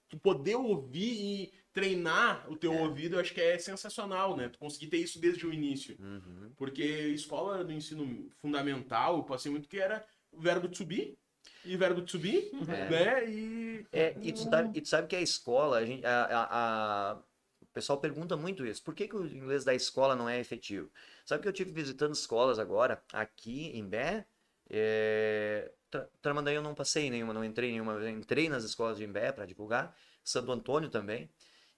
tu 0.10 0.18
poder 0.20 0.56
ouvir 0.56 1.14
e 1.14 1.52
treinar 1.72 2.46
o 2.52 2.56
teu 2.58 2.74
É. 2.74 2.82
ouvido, 2.82 3.16
eu 3.16 3.20
acho 3.20 3.34
que 3.34 3.40
é 3.42 3.58
sensacional, 3.58 4.36
né? 4.36 4.50
Tu 4.50 4.60
conseguir 4.60 4.88
ter 4.88 4.98
isso 4.98 5.20
desde 5.20 5.46
o 5.48 5.54
início. 5.54 5.96
Uhum. 6.00 6.52
Porque 6.58 6.84
escola 6.84 7.64
do 7.64 7.72
ensino 7.72 8.30
fundamental, 8.42 9.18
eu 9.18 9.24
passei 9.24 9.52
muito 9.52 9.70
que 9.70 9.80
era 9.80 10.06
o 10.32 10.40
verbo 10.42 10.68
to 10.70 10.86
be 10.86 11.18
e 11.66 11.76
verbo 11.78 12.02
to 12.02 12.20
be, 12.20 12.52
É. 12.68 12.90
né? 12.90 13.30
E 13.30 13.86
É, 13.92 14.16
e 14.22 14.32
tu 14.32 14.40
sabe, 14.40 14.78
e 14.78 14.82
tu 14.82 14.88
sabe 14.88 15.08
que 15.08 15.16
a 15.16 15.22
escola, 15.22 15.78
a 15.78 15.86
gente, 15.86 16.06
a, 16.06 16.24
a- 16.26 17.12
a- 17.12 17.24
o 17.62 17.66
pessoal 17.74 18.00
pergunta 18.00 18.36
muito 18.36 18.66
isso. 18.66 18.84
Por 18.84 18.94
que, 18.96 19.08
que 19.08 19.16
o 19.16 19.26
inglês 19.26 19.64
da 19.64 19.74
escola 19.74 20.16
não 20.16 20.28
é 20.28 20.40
efetivo? 20.40 20.90
Sabe 21.26 21.42
que 21.42 21.48
eu 21.48 21.54
tive 21.54 21.72
visitando 21.72 22.14
escolas 22.14 22.60
agora, 22.60 23.02
aqui 23.14 23.68
em 23.78 23.86
Bé, 23.88 24.26
é, 24.70 25.72
Tra- 25.90 26.08
Tramandaí 26.22 26.56
eu 26.56 26.62
não 26.62 26.76
passei 26.76 27.10
nenhuma, 27.10 27.34
não 27.34 27.44
entrei 27.44 27.72
nenhuma, 27.72 27.94
eu 27.94 28.10
entrei 28.10 28.48
nas 28.50 28.64
escolas 28.64 28.98
de 28.98 29.04
Imbé 29.04 29.32
para 29.32 29.46
divulgar, 29.46 29.96
Santo 30.24 30.52
Antônio 30.52 30.90
também, 30.90 31.30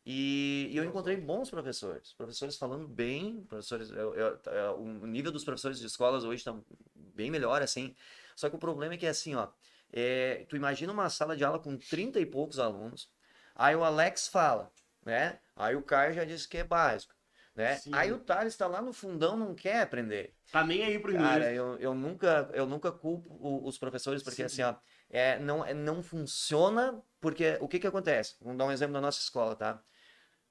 e, 0.05 0.67
e 0.71 0.77
eu 0.77 0.83
encontrei 0.83 1.15
bons 1.15 1.49
professores, 1.49 2.13
professores 2.13 2.57
falando 2.57 2.87
bem, 2.87 3.43
professores, 3.43 3.89
eu- 3.91 4.13
eu- 4.15 4.39
eu- 4.45 4.75
o 4.81 5.07
nível 5.07 5.31
dos 5.31 5.43
professores 5.45 5.79
de 5.79 5.85
escolas 5.85 6.23
hoje 6.23 6.37
está 6.41 6.53
bem 6.95 7.29
melhor, 7.31 7.61
assim, 7.61 7.95
só 8.41 8.49
que 8.49 8.55
o 8.55 8.59
problema 8.59 8.95
é 8.95 8.97
que, 8.97 9.05
assim, 9.05 9.35
ó, 9.35 9.47
é, 9.93 10.45
tu 10.49 10.55
imagina 10.55 10.91
uma 10.91 11.11
sala 11.11 11.37
de 11.37 11.43
aula 11.43 11.59
com 11.59 11.77
30 11.77 12.19
e 12.19 12.25
poucos 12.25 12.57
alunos, 12.57 13.07
aí 13.53 13.75
o 13.75 13.83
Alex 13.83 14.27
fala, 14.27 14.71
né, 15.05 15.39
aí 15.55 15.75
o 15.75 15.83
Caio 15.83 16.15
já 16.15 16.25
disse 16.25 16.49
que 16.49 16.57
é 16.57 16.63
básico, 16.63 17.13
né, 17.55 17.75
Sim. 17.75 17.91
aí 17.93 18.11
o 18.11 18.17
Thales 18.17 18.53
está 18.53 18.65
lá 18.65 18.81
no 18.81 18.93
fundão, 18.93 19.37
não 19.37 19.53
quer 19.53 19.81
aprender, 19.81 20.33
tá 20.51 20.63
nem 20.63 20.83
aí 20.83 20.97
pro 20.97 21.11
inglês. 21.11 21.29
Cara, 21.29 21.53
eu, 21.53 21.77
eu 21.77 21.93
nunca, 21.93 22.49
eu 22.51 22.65
nunca 22.65 22.91
culpo 22.91 23.29
os 23.63 23.77
professores, 23.77 24.23
porque 24.23 24.41
assim, 24.41 24.63
ó, 24.63 24.73
é, 25.07 25.37
não, 25.37 25.63
é, 25.63 25.71
não 25.71 26.01
funciona, 26.01 26.99
porque 27.19 27.59
o 27.61 27.67
que 27.67 27.77
que 27.77 27.85
acontece? 27.85 28.37
Vamos 28.41 28.57
dar 28.57 28.65
um 28.65 28.71
exemplo 28.71 28.93
da 28.93 29.01
nossa 29.01 29.19
escola, 29.19 29.55
tá? 29.55 29.83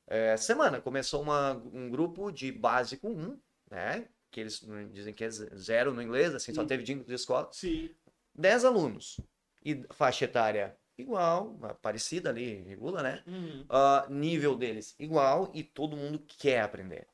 É, 0.07 0.36
semana, 0.36 0.80
começou 0.80 1.20
uma, 1.22 1.55
um 1.72 1.91
grupo 1.91 2.30
de 2.30 2.53
básico 2.53 3.09
1, 3.09 3.36
né? 3.68 4.07
Que 4.31 4.41
eles 4.41 4.64
dizem 4.93 5.12
que 5.12 5.24
é 5.24 5.31
ze- 5.31 5.51
zero 5.57 5.93
no 5.93 6.01
inglês, 6.03 6.35
assim, 6.35 6.55
só 6.55 6.62
Sim. 6.62 6.68
teve 6.68 6.83
de 6.85 7.14
escola. 7.14 7.49
Sim. 7.53 7.91
10 8.35 8.64
alunos. 8.64 9.20
E 9.64 9.85
faixa 9.93 10.24
etária 10.24 10.76
igual, 10.97 11.59
parecida 11.83 12.31
ali, 12.31 12.62
regula, 12.62 13.03
né? 13.03 13.24
Uhum. 13.26 13.64
Ah, 13.68 14.07
nível 14.09 14.55
deles 14.57 14.95
igual 14.99 15.51
e 15.55 15.62
todo 15.64 15.97
mundo 15.97 16.18
quer 16.26 16.61
aprender, 16.61 17.07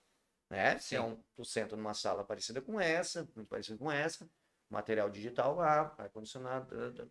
né? 0.51 0.79
Sim. 0.79 0.97
Então, 0.97 1.25
tu 1.35 1.45
senta 1.45 1.77
numa 1.77 1.95
sala 1.95 2.25
parecida 2.25 2.61
com 2.61 2.81
essa, 2.81 3.29
muito 3.35 3.49
parecida 3.49 3.79
com 3.79 3.91
essa, 3.91 4.29
material 4.69 5.09
digital 5.09 5.55
lá, 5.57 5.95
ar-condicionado, 5.99 7.11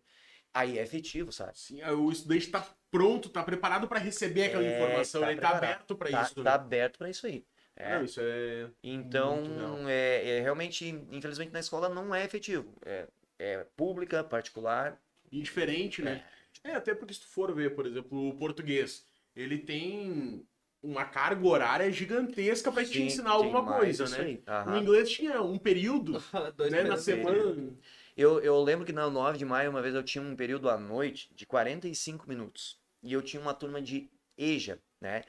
aí 0.52 0.78
é 0.78 0.82
efetivo, 0.82 1.32
sabe? 1.32 1.58
Sim, 1.58 1.82
aí 1.82 1.92
o 1.92 2.10
estudante 2.10 2.50
tá 2.50 2.66
pronto, 2.90 3.28
tá 3.28 3.42
preparado 3.42 3.88
para 3.88 3.98
receber 3.98 4.44
aquela 4.44 4.64
É, 4.64 4.76
informação, 4.76 5.20
tá 5.22 5.32
ele 5.32 5.40
tá 5.40 5.48
preparado. 5.48 5.64
aberto 5.72 5.96
para 5.96 6.10
Tá, 6.10 6.22
isso. 6.22 6.34
tá 6.36 6.42
né? 6.44 6.50
aberto 6.50 6.98
para 6.98 7.10
isso 7.10 7.26
aí. 7.26 7.46
É, 7.76 7.96
Não, 7.96 8.04
isso 8.04 8.20
é 8.22 8.70
então, 8.82 9.42
é, 9.88 10.38
é 10.38 10.40
realmente, 10.40 10.86
infelizmente 11.10 11.52
na 11.52 11.60
escola 11.60 11.88
não 11.88 12.14
é 12.14 12.24
efetivo. 12.24 12.72
É, 12.84 13.06
é 13.38 13.66
pública, 13.76 14.24
particular, 14.24 14.98
indiferente, 15.30 16.02
né? 16.02 16.24
É, 16.64 16.74
até 16.74 16.94
porque 16.94 17.14
se 17.14 17.20
tu 17.20 17.26
for 17.26 17.54
ver, 17.54 17.74
por 17.74 17.86
exemplo, 17.86 18.28
o 18.28 18.34
português, 18.38 19.04
ele 19.34 19.58
tem 19.58 20.46
uma 20.82 21.04
carga 21.04 21.46
horária 21.46 21.90
gigantesca 21.92 22.72
pra 22.72 22.84
te 22.84 23.02
ensinar 23.02 23.30
alguma 23.30 23.64
coisa, 23.64 24.08
né? 24.08 24.38
Aham. 24.46 24.78
inglês 24.78 25.10
tinha 25.10 25.42
um 25.42 25.58
período, 25.58 26.22
Dois 26.56 26.72
né, 26.72 26.84
na 26.84 26.96
semana. 26.96 27.74
Eu, 28.16 28.40
eu 28.40 28.62
lembro 28.62 28.86
que 28.86 28.92
na 28.92 29.10
9 29.10 29.36
de 29.36 29.44
maio, 29.44 29.70
uma 29.70 29.82
vez 29.82 29.94
eu 29.94 30.02
tinha 30.02 30.22
um 30.22 30.34
período 30.34 30.70
à 30.70 30.78
noite 30.78 31.30
de 31.34 31.44
45 31.44 32.26
minutos. 32.26 32.80
E 33.02 33.12
eu 33.12 33.20
tinha 33.20 33.40
uma 33.40 33.52
turma 33.52 33.80
de 33.80 34.08
EJA, 34.38 34.78
né? 35.00 35.22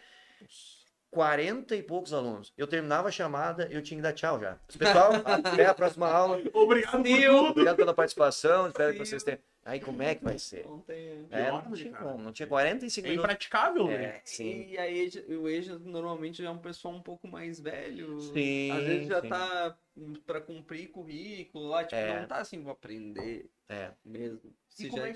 40 1.12 1.76
e 1.76 1.84
poucos 1.84 2.14
alunos. 2.14 2.54
Eu 2.58 2.68
terminava 2.68 3.08
a 3.08 3.12
chamada, 3.12 3.68
eu 3.72 3.82
tinha 3.82 3.98
que 3.98 4.04
dar 4.04 4.14
tchau 4.14 4.40
já. 4.40 4.58
Pessoal, 4.78 5.12
até 5.26 5.66
a 5.66 5.74
próxima 5.74 6.08
aula. 6.10 6.42
Obrigado 6.54 7.04
tudo. 7.04 7.38
Obrigado 7.50 7.76
pela 7.76 7.94
participação. 7.94 8.68
Espero 8.68 8.94
que 8.94 9.00
vocês 9.00 9.24
tenham. 9.24 9.40
Aí 9.68 9.82
como 9.82 10.02
é 10.02 10.16
que 10.16 10.24
vai 10.24 10.40
ser? 10.40 10.66
Não 10.66 10.80
tem- 10.80 11.28
É, 11.30 11.52
hora, 11.52 11.68
não 11.68 11.76
tinha 11.76 11.92
cara. 11.92 12.06
como, 12.06 12.24
não 12.24 12.32
tinha 12.32 12.48
45 12.48 13.06
É 13.06 13.10
minutos. 13.10 13.26
impraticável, 13.26 13.88
né? 13.88 14.04
É, 14.06 14.22
sim. 14.24 14.66
E 14.70 14.78
a 14.78 14.90
EJA, 14.90 15.26
o 15.28 15.50
EJA 15.50 15.78
normalmente 15.80 16.42
já 16.42 16.48
é 16.48 16.52
um 16.52 16.58
pessoal 16.58 16.94
um 16.96 17.02
pouco 17.02 17.28
mais 17.28 17.60
velho. 17.60 18.18
Sim, 18.22 18.72
Às 18.72 18.84
vezes 18.86 19.08
já 19.10 19.22
sim. 19.22 19.28
tá 19.28 19.78
pra 20.26 20.40
cumprir 20.40 20.88
currículo 20.90 21.68
lá, 21.68 21.84
tipo, 21.84 21.96
É. 21.96 22.22
não 22.22 22.28
tá 22.30 22.38
assim, 22.38 22.64
vou 22.64 22.72
aprender 22.72 23.50
É. 23.68 23.92
mesmo. 24.06 24.40
Se 24.70 24.88
como 24.88 25.02
já 25.02 25.08
é 25.10 25.12
é 25.12 25.14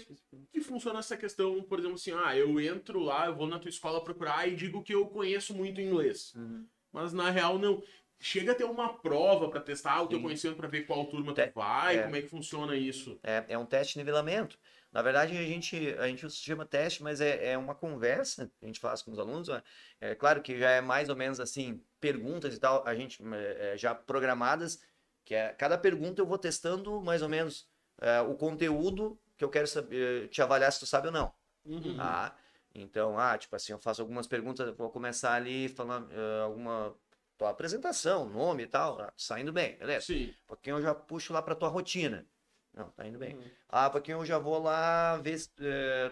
que 0.52 0.60
funciona 0.60 1.00
essa 1.00 1.16
questão, 1.16 1.64
por 1.64 1.80
exemplo, 1.80 1.96
assim, 1.96 2.12
ah, 2.12 2.36
eu 2.36 2.60
entro 2.60 3.00
lá, 3.00 3.28
eu 3.28 3.36
vou 3.36 3.48
na 3.48 3.58
tua 3.58 3.70
escola 3.70 4.04
procurar 4.04 4.50
e 4.50 4.56
digo 4.56 4.84
que 4.84 4.94
eu 4.94 5.08
conheço 5.08 5.54
muito 5.54 5.80
inglês. 5.80 6.34
Uhum. 6.36 6.66
Mas 6.92 7.14
na 7.14 7.30
real 7.30 7.58
não. 7.58 7.82
Chega 8.22 8.52
a 8.52 8.56
ter 8.56 8.64
uma 8.66 8.94
prova 8.94 9.50
pra 9.50 9.60
testar 9.60 10.02
o 10.02 10.08
teu 10.08 10.18
Sim. 10.18 10.24
conhecimento 10.24 10.58
pra 10.58 10.68
ver 10.68 10.86
qual 10.86 11.06
turma 11.08 11.34
Te- 11.34 11.48
tu 11.48 11.54
vai, 11.56 11.98
é. 11.98 12.04
como 12.04 12.16
é 12.16 12.22
que 12.22 12.28
funciona 12.28 12.76
isso. 12.76 13.20
É, 13.24 13.46
é 13.50 13.58
um 13.58 13.66
teste 13.66 13.94
de 13.94 14.00
nivelamento. 14.00 14.60
Na 14.92 15.02
verdade, 15.02 15.36
a 15.38 15.42
gente, 15.44 15.96
a 15.98 16.08
gente 16.08 16.30
chama 16.30 16.66
teste, 16.66 17.02
mas 17.02 17.20
é, 17.22 17.54
é 17.54 17.58
uma 17.58 17.74
conversa 17.74 18.52
que 18.60 18.66
a 18.66 18.68
gente 18.68 18.80
faz 18.80 19.02
com 19.02 19.12
os 19.12 19.18
alunos. 19.20 19.48
né? 19.48 19.64
É 20.00 20.14
claro 20.14 20.42
que 20.42 20.60
já 20.60 20.70
é 20.70 20.82
mais 20.82 21.10
ou 21.10 21.16
menos 21.16 21.40
assim, 21.40 21.82
perguntas 22.00 22.54
e 22.54 22.60
tal, 22.60 22.86
a 22.86 22.94
gente 22.94 23.24
é, 23.34 23.74
é, 23.74 23.78
já 23.78 23.96
programadas, 23.96 24.80
que 25.26 25.34
é 25.34 25.50
cada 25.54 25.78
pergunta 25.78 26.22
eu 26.22 26.26
vou 26.26 26.38
testando 26.38 27.02
mais 27.02 27.22
ou 27.22 27.30
menos 27.30 27.68
é, 28.02 28.22
o 28.22 28.36
conteúdo 28.36 29.18
que 29.38 29.44
eu 29.44 29.50
quero 29.50 29.66
saber, 29.66 30.28
te 30.30 30.42
avaliar 30.42 30.72
se 30.72 30.80
tu 30.80 30.86
sabe 30.86 31.08
ou 31.08 31.14
não. 31.14 31.34
Uhum. 31.66 31.96
Tá? 31.96 32.36
Então, 32.74 33.18
ah, 33.20 33.38
tipo 33.38 33.56
assim, 33.56 33.74
eu 33.74 33.80
faço 33.80 34.02
algumas 34.02 34.28
perguntas, 34.28 34.74
vou 34.76 34.90
começar 34.90 35.34
ali 35.34 35.68
falando 35.70 36.10
eh, 36.12 36.42
alguma 36.42 36.96
tua 37.42 37.50
apresentação, 37.50 38.30
nome 38.30 38.64
e 38.64 38.68
tal, 38.68 39.02
ah, 39.02 39.12
saindo 39.18 39.52
bem, 39.52 39.76
beleza? 39.76 40.06
Sim. 40.06 40.32
Um 40.44 40.48
pouquinho 40.48 40.78
eu 40.78 40.82
já 40.84 40.94
puxo 40.94 41.34
lá 41.34 41.42
pra 41.42 41.56
tua 41.56 41.70
rotina. 41.70 42.24
Não, 42.72 42.88
tá 42.92 43.08
indo 43.08 43.18
bem. 43.18 43.36
Uhum. 43.36 43.44
Ah, 43.68 43.88
um 43.88 43.92
pouquinho 43.92 44.20
eu 44.20 44.26
já 44.28 44.38
vou 44.38 44.62
lá 44.62 45.18
ver 45.18 45.42
eh, 45.60 46.12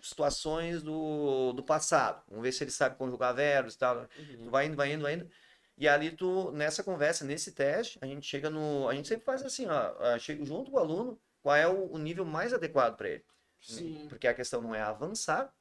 situações 0.00 0.82
do, 0.82 1.52
do 1.52 1.62
passado. 1.62 2.20
Vamos 2.28 2.42
ver 2.42 2.50
se 2.50 2.64
ele 2.64 2.72
sabe 2.72 2.96
conjugar 2.96 3.32
verbos 3.32 3.74
e 3.74 3.78
tal. 3.78 3.98
Uhum. 3.98 4.44
Tu 4.44 4.50
vai 4.50 4.66
indo, 4.66 4.76
vai 4.76 4.92
indo, 4.92 5.02
vai 5.02 5.14
indo. 5.14 5.30
E 5.78 5.86
ali 5.88 6.10
tu, 6.10 6.50
nessa 6.50 6.82
conversa, 6.82 7.24
nesse 7.24 7.52
teste, 7.52 7.96
a 8.02 8.06
gente 8.06 8.26
chega 8.26 8.50
no. 8.50 8.88
A 8.88 8.94
gente 8.96 9.06
sempre 9.06 9.24
faz 9.24 9.44
assim, 9.44 9.66
ó. 9.66 9.94
ah, 10.00 10.18
Chega 10.18 10.44
junto 10.44 10.72
com 10.72 10.76
o 10.76 10.80
aluno, 10.80 11.20
qual 11.40 11.54
é 11.54 11.68
o, 11.68 11.92
o 11.92 11.98
nível 11.98 12.24
mais 12.24 12.52
adequado 12.52 12.96
para 12.96 13.10
ele. 13.10 13.24
Sim. 13.60 14.06
Porque 14.08 14.26
a 14.26 14.34
questão 14.34 14.60
não 14.60 14.74
é 14.74 14.82
avançar 14.82 15.54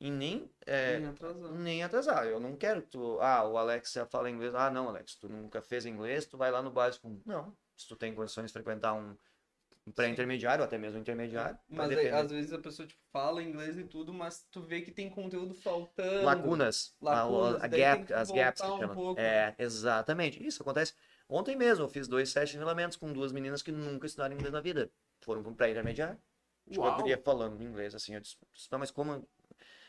e 0.00 0.10
nem, 0.10 0.50
é, 0.66 0.98
Nem 0.98 1.08
atrasar. 1.08 1.52
nem 1.52 1.82
atrasar. 1.82 2.26
Eu 2.26 2.38
não 2.40 2.54
quero 2.56 2.82
que 2.82 2.88
tu. 2.88 3.18
Ah, 3.20 3.48
o 3.48 3.56
Alex 3.56 3.92
já 3.92 4.06
fala 4.06 4.30
inglês. 4.30 4.54
Ah, 4.54 4.70
não, 4.70 4.88
Alex, 4.88 5.14
tu 5.16 5.28
nunca 5.28 5.62
fez 5.62 5.86
inglês, 5.86 6.26
tu 6.26 6.36
vai 6.36 6.50
lá 6.50 6.62
no 6.62 6.70
básico. 6.70 7.20
Não. 7.24 7.56
Se 7.76 7.86
tu 7.88 7.96
tem 7.96 8.14
condições 8.14 8.46
de 8.46 8.52
frequentar 8.52 8.92
um, 8.94 9.16
um 9.86 9.92
pré-intermediário, 9.92 10.62
ou 10.62 10.66
até 10.66 10.76
mesmo 10.78 10.98
um 10.98 11.00
intermediário. 11.00 11.58
Mas 11.68 11.90
aí, 11.90 12.08
às 12.10 12.30
vezes 12.30 12.52
a 12.52 12.58
pessoa 12.58 12.86
tipo, 12.86 13.00
fala 13.12 13.42
inglês 13.42 13.78
e 13.78 13.84
tudo, 13.84 14.12
mas 14.12 14.46
tu 14.50 14.60
vê 14.62 14.80
que 14.82 14.90
tem 14.90 15.08
conteúdo 15.08 15.54
faltando. 15.54 16.24
Lacunas. 16.24 16.94
a- 17.02 17.26
o- 17.26 17.38
Lacunas, 17.40 17.62
a, 17.64 17.66
daí 17.66 17.80
gap, 17.80 18.12
as 18.12 18.30
gaps 18.30 18.60
que 18.60 18.66
um 18.68 18.78
chama. 18.78 18.94
pouco. 18.94 19.20
É, 19.20 19.54
exatamente. 19.58 20.44
Isso 20.46 20.62
acontece. 20.62 20.94
Ontem 21.28 21.56
mesmo 21.56 21.84
eu 21.84 21.88
fiz 21.88 22.06
dois 22.06 22.32
testes 22.32 22.50
de 22.52 22.58
nivelamentos 22.58 22.96
com 22.96 23.12
duas 23.12 23.32
meninas 23.32 23.62
que 23.62 23.72
nunca 23.72 24.06
estudaram 24.06 24.34
inglês 24.34 24.52
na 24.52 24.60
vida. 24.60 24.90
Foram 25.20 25.42
para 25.42 25.50
um 25.50 25.54
pré-intermediário. 25.54 26.18
Tipo, 26.68 26.82
Uau. 26.82 27.06
eu 27.08 27.22
falando 27.22 27.62
inglês, 27.62 27.94
assim, 27.94 28.14
eu 28.14 28.20
disse, 28.20 28.36
mas 28.72 28.90
como, 28.90 29.26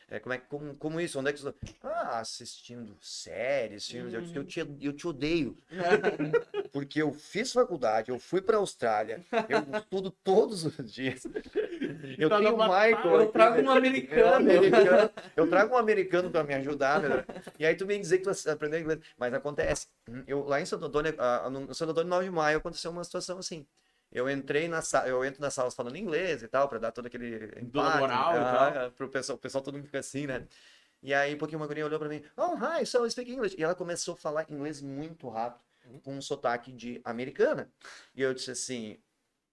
é, 0.10 0.20
como, 0.20 0.34
é, 0.34 0.38
como, 0.38 0.76
como 0.76 1.02
isso? 1.02 1.20
Onde 1.20 1.30
é 1.30 1.34
que 1.34 1.42
você... 1.42 1.54
Ah, 1.84 2.20
assistindo 2.20 2.96
séries, 3.02 3.88
filmes, 3.88 4.14
eu, 4.14 4.22
disse, 4.22 4.36
eu, 4.36 4.44
te, 4.46 4.60
eu 4.82 4.94
te 4.94 5.08
odeio, 5.08 5.58
porque 6.72 7.02
eu 7.02 7.12
fiz 7.12 7.52
faculdade, 7.52 8.10
eu 8.10 8.18
fui 8.20 8.42
pra 8.42 8.58
Austrália, 8.58 9.24
eu 9.50 9.80
estudo 9.80 10.12
todos 10.24 10.64
os 10.66 10.94
dias, 10.94 11.24
eu 12.18 12.30
Tá 12.30 12.38
tenho 12.38 12.56
Michael 12.56 12.94
batalha. 12.96 13.24
Eu 13.24 13.32
trago 13.32 13.56
né? 13.58 13.62
um 13.64 13.66
Eu, 13.66 13.72
americano. 13.72 14.36
americano, 14.36 15.10
eu 15.36 15.50
trago 15.50 15.76
um 15.76 15.78
americano 15.78 16.32
para 16.32 16.44
me 16.44 16.54
ajudar, 16.54 17.02
né? 17.02 17.26
e 17.60 17.66
aí 17.66 17.76
tu 17.76 17.86
vem 17.86 18.00
dizer 18.00 18.20
que 18.20 18.24
tu 18.24 18.50
aprendeu 18.50 18.80
inglês. 18.80 19.00
Mas 19.18 19.34
acontece. 19.34 19.88
Eu, 20.26 20.44
lá 20.46 20.62
em 20.62 20.66
Santo 20.66 20.86
Antônio, 20.86 21.14
ah, 21.18 21.50
no 21.50 21.74
Santo 21.74 21.92
Antônio 21.92 22.10
9 22.10 22.26
de 22.26 22.32
maio, 22.32 22.58
aconteceu 22.60 22.92
uma 22.92 23.04
situação 23.04 23.40
assim. 23.40 23.66
Eu 24.12 24.30
entrei 24.30 24.68
na 24.68 24.82
sala, 24.82 25.08
eu 25.08 25.24
entro 25.24 25.42
nas 25.42 25.54
salas 25.54 25.76
falando 25.76 25.98
inglês 25.98 26.42
e 26.42 26.48
tal, 26.48 26.68
para 26.70 26.80
dar 26.80 26.92
todo 26.92 27.08
aquele 27.08 27.46
impacto, 27.62 28.00
moral 28.00 28.34
ah, 28.36 28.92
pro 28.96 29.10
pessoal, 29.10 29.38
o 29.38 29.42
pessoal 29.42 29.64
todo 29.64 29.76
mundo 29.76 29.86
fica 29.86 30.00
assim, 30.00 30.26
né? 30.26 30.48
E 31.04 31.14
aí, 31.14 31.36
pouquinho 31.36 31.60
uma 31.60 31.68
guria 31.68 31.86
olhou 31.86 32.00
para 32.00 32.10
mim, 32.10 32.24
oh, 32.36 32.56
hi, 32.56 32.86
so 32.86 33.06
I 33.06 33.12
speak 33.12 33.32
English. 33.32 33.56
E 33.58 33.64
ela 33.64 33.76
começou 33.76 34.16
a 34.16 34.18
falar 34.18 34.50
inglês 34.50 34.82
muito 34.82 35.30
rápido, 35.30 35.64
com 36.04 36.16
um 36.16 36.22
sotaque 36.22 36.72
de 36.72 37.00
americana. 37.04 37.72
E 38.16 38.22
eu 38.22 38.34
disse 38.34 38.52
assim, 38.52 38.98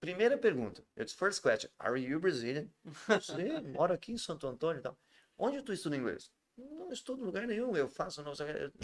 primeira 0.00 0.38
pergunta, 0.38 0.82
eu 0.96 1.04
disse, 1.04 1.16
first 1.16 1.42
question, 1.42 1.68
are 1.78 2.00
you 2.00 2.18
Brazilian? 2.18 2.66
Você 3.08 3.60
mora 3.60 3.94
aqui 3.94 4.12
em 4.12 4.18
Santo 4.18 4.46
Antônio 4.46 4.80
e 4.80 4.82
tal. 4.82 4.96
Onde 5.36 5.62
tu 5.62 5.72
estuda 5.72 5.96
inglês? 5.96 6.30
Não 6.56 6.92
estudo 6.92 7.22
em 7.22 7.26
lugar 7.26 7.46
nenhum, 7.46 7.76
eu 7.76 7.88
faço 7.88 8.22
não. 8.22 8.32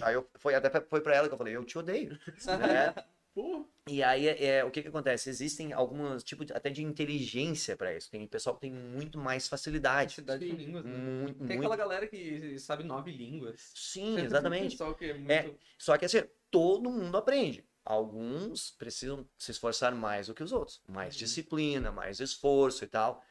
Aí 0.03 0.15
eu, 0.15 0.29
foi 0.37 0.55
até 0.55 0.69
foi 0.81 1.01
para 1.01 1.15
ela 1.15 1.29
que 1.29 1.35
eu 1.35 1.39
falei, 1.39 1.57
eu 1.57 1.65
te 1.65 1.79
odeio. 1.79 2.19
né? 2.59 2.95
Pô, 3.35 3.65
E 3.89 4.03
aí, 4.03 4.27
é, 4.29 4.65
o 4.65 4.71
que 4.71 4.83
que 4.83 4.89
acontece? 4.89 5.31
Existem 5.31 5.73
alguns 5.73 6.23
tipos 6.23 6.47
de- 6.47 6.53
até 6.53 6.69
de 6.71 6.83
inteligência 6.83 7.77
para 7.77 7.97
isso. 7.97 8.11
Tem 8.11 8.27
pessoal 8.27 8.55
que 8.55 8.63
tem 8.63 8.73
muito 8.73 9.19
mais 9.19 9.49
facilidade. 9.49 10.17
Quantidade 10.17 10.47
de 10.47 10.53
línguas, 10.53 10.85
né? 10.85 10.93
Muito, 10.97 11.39
Tem 11.39 11.47
muito. 11.47 11.59
aquela 11.61 11.77
galera 11.77 12.07
que 12.07 12.59
sabe 12.59 12.85
nove 12.85 13.11
línguas. 13.11 13.73
Sim, 13.75 14.17
exatamente. 14.21 14.77
que 14.99 15.05
é 15.07 15.15
muito... 15.15 15.31
É. 15.33 15.55
Só 15.79 15.97
que 15.97 16.05
assim, 16.05 16.23
todo 16.51 16.91
mundo 16.91 17.17
aprende. 17.17 17.65
Alguns 17.85 18.71
precisam 18.73 19.27
se 19.39 19.51
esforçar 19.51 19.95
mais 19.95 20.27
do 20.27 20.35
que 20.35 20.43
os 20.43 20.53
outros. 20.53 20.83
Mais 20.87 21.15
Uhum. 21.15 21.19
disciplina, 21.21 21.91
mais 21.91 22.21
esforço 22.21 22.85
e 22.85 22.87
tal. 22.87 23.25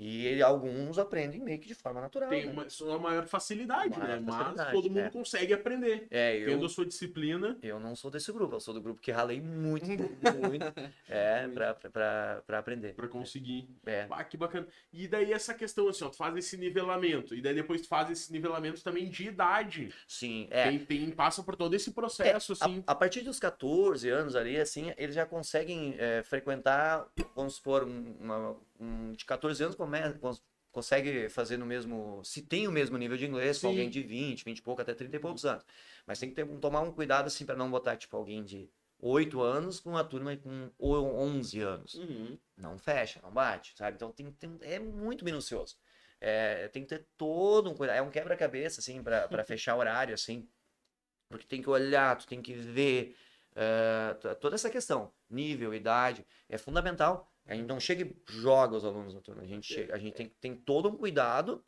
E 0.00 0.26
ele- 0.26 0.42
alguns 0.42 0.98
aprendem 0.98 1.40
meio 1.40 1.58
que 1.58 1.68
de 1.68 1.74
forma 1.74 2.00
natural. 2.00 2.30
tem 2.30 2.46
né? 2.46 2.52
uma, 2.52 2.66
uma 2.88 2.98
maior 2.98 3.26
facilidade, 3.26 3.98
Maior 3.98 4.08
né? 4.20 4.22
Mas 4.26 4.34
facilidade, 4.36 4.72
todo 4.72 4.88
mundo 4.88 4.98
é. 5.00 5.10
consegue 5.10 5.52
aprender. 5.52 6.06
É, 6.10 6.36
eu, 6.38 6.46
Tendo 6.46 6.66
a 6.66 6.68
sua 6.68 6.86
disciplina. 6.86 7.58
Eu 7.62 7.78
não 7.78 7.94
sou 7.94 8.10
desse 8.10 8.32
grupo, 8.32 8.56
eu 8.56 8.60
sou 8.60 8.72
do 8.74 8.80
grupo 8.80 9.00
que 9.00 9.10
ralei 9.10 9.40
muito, 9.40 9.86
muito, 10.40 10.64
é, 11.08 11.46
pra, 11.48 11.74
pra, 11.74 11.90
pra, 11.90 12.42
pra 12.46 12.58
aprender. 12.58 12.94
Pra 12.94 13.08
conseguir. 13.08 13.68
É, 13.86 14.06
Ah, 14.10 14.24
que 14.24 14.36
bacana. 14.36 14.66
E 14.92 15.06
daí 15.06 15.32
essa 15.32 15.52
questão 15.54 15.88
assim, 15.88 16.04
ó, 16.04 16.08
tu 16.08 16.16
faz 16.16 16.36
esse 16.36 16.56
nivelamento. 16.56 17.34
E 17.34 17.42
daí 17.42 17.54
depois 17.54 17.80
tu 17.82 17.88
faz 17.88 18.10
esse 18.10 18.32
nivelamento 18.32 18.82
também 18.82 19.08
de 19.08 19.26
idade. 19.28 19.92
sim, 20.08 20.48
é. 20.50 20.64
Tem, 20.70 20.78
tem- 20.78 21.10
passa 21.10 21.42
por 21.42 21.56
todo 21.56 21.74
esse 21.74 21.90
processo, 21.92 22.52
A- 22.52 22.64
assim. 22.64 22.82
A, 22.86 22.94
partir 22.94 23.20
dos 23.22 23.38
14 23.38 24.08
anos 24.08 24.34
ali, 24.36 24.56
assim, 24.58 24.92
eles 24.96 25.14
já 25.14 25.26
conseguem 25.26 25.94
é, 25.98 26.22
frequentar, 26.22 27.06
vamos 27.34 27.54
supor, 27.56 27.84
um, 27.84 28.14
uma- 28.20 28.56
um 28.80 29.12
de 29.12 29.24
14 29.24 29.62
anos 29.62 29.76
come, 29.76 29.98
cons- 30.14 30.42
consegue 30.72 31.28
fazer 31.28 31.56
no 31.56 31.66
mesmo, 31.66 32.22
se 32.24 32.42
tem 32.42 32.66
o 32.68 32.72
mesmo 32.72 32.96
nível 32.98 33.16
de 33.16 33.26
inglês 33.26 33.56
Sim. 33.58 33.62
com 33.62 33.68
alguém 33.68 33.90
de 33.90 34.02
20, 34.02 34.44
20 34.44 34.58
e 34.58 34.62
pouco, 34.62 34.80
até 34.82 34.94
30 34.94 35.16
e 35.16 35.20
poucos 35.20 35.44
anos. 35.44 35.64
Mas 36.06 36.18
tem 36.18 36.28
que 36.30 36.34
ter, 36.34 36.46
tomar 36.58 36.80
um 36.80 36.92
cuidado, 36.92 37.26
assim, 37.26 37.44
para 37.46 37.56
não 37.56 37.70
botar, 37.70 37.96
tipo, 37.96 38.16
alguém 38.16 38.44
de 38.44 38.70
8 38.98 39.40
anos 39.40 39.80
com 39.80 39.90
uma 39.90 40.04
turma 40.04 40.36
com 40.36 40.70
o- 40.78 40.94
11 40.94 41.60
anos. 41.60 41.94
Uhum. 41.94 42.38
Não 42.56 42.78
fecha, 42.78 43.20
não 43.22 43.30
bate, 43.30 43.74
sabe? 43.76 43.96
Então 43.96 44.12
tem, 44.12 44.30
tem- 44.32 44.58
é 44.62 44.78
muito 44.78 45.24
minucioso. 45.24 45.76
É, 46.20 46.68
tem 46.68 46.82
que 46.82 46.88
ter 46.88 47.06
todo 47.16 47.70
um 47.70 47.74
cuidado. 47.74 47.96
É 47.96 48.02
um 48.02 48.10
quebra-cabeça, 48.10 48.80
assim, 48.80 49.02
para 49.02 49.26
fechar 49.46 49.76
horário, 49.76 50.14
assim. 50.14 50.46
Porque 51.28 51.46
tem 51.46 51.62
que 51.62 51.70
olhar, 51.70 52.16
tu 52.18 52.26
tem 52.26 52.42
que 52.42 52.52
ver 52.54 53.16
t- 54.20 54.34
toda 54.36 54.54
essa 54.54 54.70
questão. 54.70 55.12
Nível, 55.28 55.72
idade, 55.74 56.26
é 56.48 56.58
fundamental. 56.58 57.29
A 57.50 57.56
gente 57.56 57.66
não 57.68 57.80
chega 57.80 58.04
e 58.04 58.16
joga 58.32 58.76
os 58.76 58.84
alunos 58.84 59.14
na 59.14 59.20
turma. 59.20 59.42
A 59.42 59.46
gente, 59.46 59.66
chega, 59.66 59.94
a 59.94 59.98
gente 59.98 60.14
tem, 60.14 60.28
tem 60.40 60.56
todo 60.56 60.88
um 60.88 60.96
cuidado. 60.96 61.64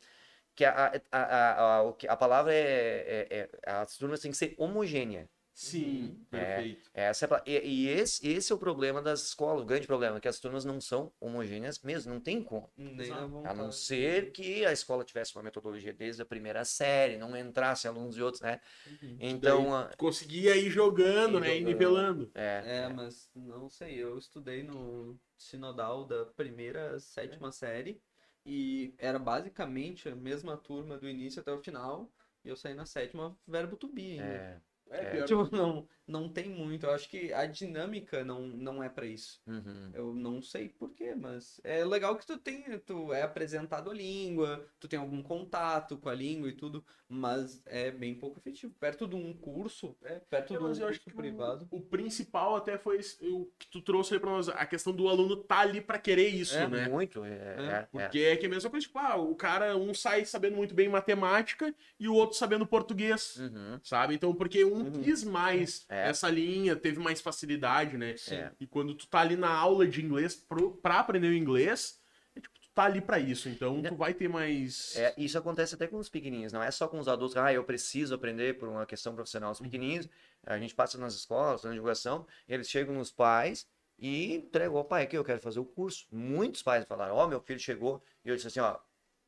Que 0.55 0.65
a, 0.65 0.87
a, 1.11 1.19
a, 1.19 1.81
a, 1.81 1.89
a 2.09 2.17
palavra 2.17 2.53
é, 2.53 3.27
é, 3.31 3.49
é- 3.65 3.71
As 3.71 3.97
turmas 3.97 4.21
têm 4.21 4.31
que 4.31 4.37
ser 4.37 4.55
homogênea. 4.57 5.29
Sim, 5.53 6.25
É. 6.31 6.55
perfeito. 6.55 6.91
Essa 6.95 7.25
é 7.25 7.27
a 7.27 7.29
pa- 7.29 7.43
e, 7.47 7.57
e 7.57 7.87
esse, 7.87 8.27
esse 8.27 8.51
é 8.51 8.55
o 8.55 8.57
problema 8.59 9.01
das 9.01 9.23
escolas, 9.23 9.63
o 9.63 9.65
grande 9.65 9.87
problema, 9.87 10.19
que 10.19 10.27
as 10.27 10.39
turmas 10.39 10.63
não 10.63 10.79
são 10.79 11.11
homogêneas 11.19 11.79
mesmo, 11.79 12.13
não 12.13 12.19
tem 12.21 12.43
como. 12.43 12.69
Nem 12.77 13.11
A 13.43 13.53
não 13.53 13.71
ser 13.71 14.31
que 14.31 14.63
a 14.63 14.71
escola 14.71 15.03
tivesse 15.03 15.35
uma 15.35 15.41
metodologia 15.43 15.91
desde 15.91 16.21
a 16.21 16.25
primeira 16.25 16.63
série, 16.63 17.17
não 17.17 17.35
entrasse 17.35 17.87
alunos 17.87 18.13
de 18.15 18.21
outros, 18.21 18.41
né? 18.41 18.59
Uhum. 18.85 19.17
Então, 19.19 19.73
a- 19.75 19.89
Conseguia 19.97 20.55
ir 20.55 20.69
jogando, 20.69 21.39
Ir 21.39 21.41
né? 21.41 21.57
E 21.57 21.61
jogando. 21.61 21.65
nivelando. 21.65 22.31
é, 22.35 22.63
É, 22.65 22.77
é, 22.83 22.89
mas 22.89 23.29
não 23.35 23.69
sei, 23.69 23.95
eu 24.01 24.17
estudei 24.17 24.63
no 24.63 25.19
sinodal 25.37 26.05
da 26.05 26.25
primeira, 26.25 26.99
sétima 26.99 27.51
série 27.51 28.01
e 28.45 28.93
era 28.97 29.17
basicamente 29.19 30.09
a 30.09 30.15
mesma 30.15 30.57
turma 30.57 30.97
do 30.97 31.07
início 31.09 31.41
até 31.41 31.51
o 31.51 31.61
final, 31.61 32.11
E 32.43 32.49
eu 32.49 32.55
saí 32.57 32.73
na 32.73 32.85
sétima, 32.85 33.37
verbo 33.47 33.77
to 33.77 33.87
be 33.87 34.11
ainda. 34.11 34.37
É. 34.37 34.55
É, 34.55 34.61
É. 34.89 35.23
pior. 35.23 35.87
Não, 36.05 36.27
tem 36.27 36.49
muito. 36.49 36.85
Eu 36.85 36.91
acho 36.91 37.07
que 37.09 37.31
a 37.31 37.45
dinâmica 37.45 38.23
não, 38.25 38.41
não 38.41 38.83
é 38.83 38.89
pra 38.89 39.05
isso. 39.05 39.41
Uhum. 39.47 39.91
Eu 39.93 40.13
não 40.13 40.41
sei 40.41 40.67
porquê, 40.69 41.15
mas 41.15 41.61
é 41.63 41.85
legal 41.85 42.17
que 42.17 42.25
tu 42.25 42.37
tem, 42.37 42.63
tu 42.79 43.13
é 43.13 43.21
apresentado 43.21 43.89
a 43.89 43.93
língua, 43.93 44.67
tu 44.79 44.87
tem 44.87 44.99
algum 44.99 45.21
contato 45.23 45.97
com 45.97 46.09
a 46.09 46.13
língua 46.13 46.49
e 46.49 46.53
tudo, 46.53 46.83
mas 47.07 47.61
é 47.65 47.89
bem 47.89 48.13
pouco 48.15 48.37
efetivo. 48.39 48.73
Perto 48.79 49.07
de 49.07 49.15
um 49.15 49.33
curso, 49.33 49.95
É. 50.03 50.19
perto 50.19 50.53
É, 50.53 50.57
de 50.57 50.63
um 50.63 50.67
mas 50.67 50.77
eu 50.79 50.85
curso 50.87 50.99
acho 50.99 50.99
que 51.09 51.15
privado. 51.15 51.67
o, 51.71 51.77
o 51.77 51.81
principal 51.81 52.55
até 52.55 52.77
foi 52.77 52.99
o 53.21 53.45
que 53.57 53.67
tu 53.71 53.81
trouxe 53.81 54.13
aí 54.13 54.19
pra 54.19 54.29
nós, 54.31 54.49
a 54.49 54.65
questão 54.65 54.93
do 54.93 55.07
aluno 55.07 55.37
tá 55.37 55.59
ali 55.59 55.79
pra 55.79 55.97
querer 55.97 56.27
isso, 56.27 56.55
É, 56.57 56.67
né? 56.67 56.89
Muito, 56.89 57.23
é, 57.23 57.29
é, 57.29 57.71
é. 57.77 57.87
Porque 57.91 58.19
é 58.19 58.35
que 58.35 58.45
é 58.45 58.47
a 58.47 58.51
mesma 58.51 58.69
coisa, 58.69 58.85
tipo, 58.85 58.99
ah, 58.99 59.15
o 59.15 59.35
cara, 59.35 59.77
um 59.77 59.93
sai 59.93 60.25
sabendo 60.25 60.55
muito 60.57 60.75
bem 60.75 60.89
matemática 60.89 61.73
e 61.99 62.07
o 62.09 62.13
outro 62.13 62.37
sabendo 62.37 62.65
português, 62.67 63.37
Uhum. 63.37 63.79
sabe? 63.83 64.15
Então, 64.15 64.33
porque 64.33 64.65
um 64.65 64.83
Uhum. 64.83 65.01
quis 65.01 65.23
mais 65.23 65.85
É. 65.93 66.09
essa 66.09 66.29
linha, 66.29 66.75
teve 66.75 66.99
mais 66.99 67.21
facilidade, 67.21 67.97
né? 67.97 68.15
É. 68.29 68.51
E 68.59 68.65
quando 68.65 68.95
tu 68.95 69.07
tá 69.07 69.19
ali 69.19 69.35
na 69.35 69.49
aula 69.53 69.87
de 69.87 70.03
inglês 70.03 70.35
pro, 70.35 70.71
pra 70.77 70.99
aprender 70.99 71.27
o 71.27 71.33
inglês, 71.33 71.99
é, 72.35 72.39
tipo, 72.39 72.59
tu 72.59 72.69
tá 72.73 72.83
ali 72.85 72.99
pra 73.01 73.19
isso, 73.19 73.47
então 73.47 73.81
tu 73.81 73.95
vai 73.95 74.13
ter 74.13 74.27
mais... 74.27 74.95
É, 74.95 75.13
isso 75.17 75.37
acontece 75.37 75.75
até 75.75 75.85
com 75.87 75.97
os 75.97 76.09
pequenininhos, 76.09 76.51
não 76.51 76.63
é 76.63 76.71
só 76.71 76.87
com 76.87 76.97
os 76.97 77.07
adultos, 77.07 77.37
ah, 77.37 77.53
eu 77.53 77.63
preciso 77.63 78.15
aprender 78.15 78.57
por 78.57 78.67
uma 78.67 78.85
questão 78.85 79.13
profissional. 79.13 79.51
Os 79.51 79.59
pequenininhos, 79.59 80.09
a 80.45 80.57
gente 80.57 80.73
passa 80.73 80.97
nas 80.97 81.13
escolas, 81.13 81.63
na 81.63 81.71
divulgação, 81.71 82.25
eles 82.47 82.69
chegam 82.69 82.95
nos 82.95 83.11
pais 83.11 83.67
e 83.99 84.33
entregam, 84.33 84.75
ó, 84.75 84.83
pai, 84.83 85.03
aqui 85.03 85.15
eu 85.15 85.23
quero 85.23 85.39
fazer 85.39 85.59
o 85.59 85.65
curso. 85.65 86.07
Muitos 86.11 86.63
pais 86.63 86.83
falaram, 86.85 87.15
ó, 87.15 87.27
meu 87.27 87.39
filho 87.39 87.59
chegou, 87.59 88.03
e 88.25 88.29
eu 88.29 88.35
disse 88.35 88.47
assim, 88.47 88.59
ó, 88.59 88.77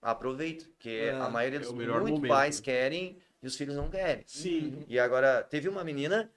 aproveita, 0.01 0.65
porque 0.65 0.89
É, 0.89 1.11
a 1.11 1.29
maioria 1.29 1.59
é 1.59 1.61
dos 1.61 1.71
melhor 1.73 2.01
muitos 2.01 2.19
momento, 2.19 2.31
pais 2.31 2.59
né? 2.59 2.63
querem 2.65 3.17
e 3.41 3.47
os 3.47 3.55
filhos 3.55 3.75
não 3.75 3.89
querem. 3.89 4.23
Sim. 4.25 4.83
E 4.87 4.99
agora, 4.99 5.43
teve 5.43 5.69
uma 5.69 5.83
menina 5.83 6.31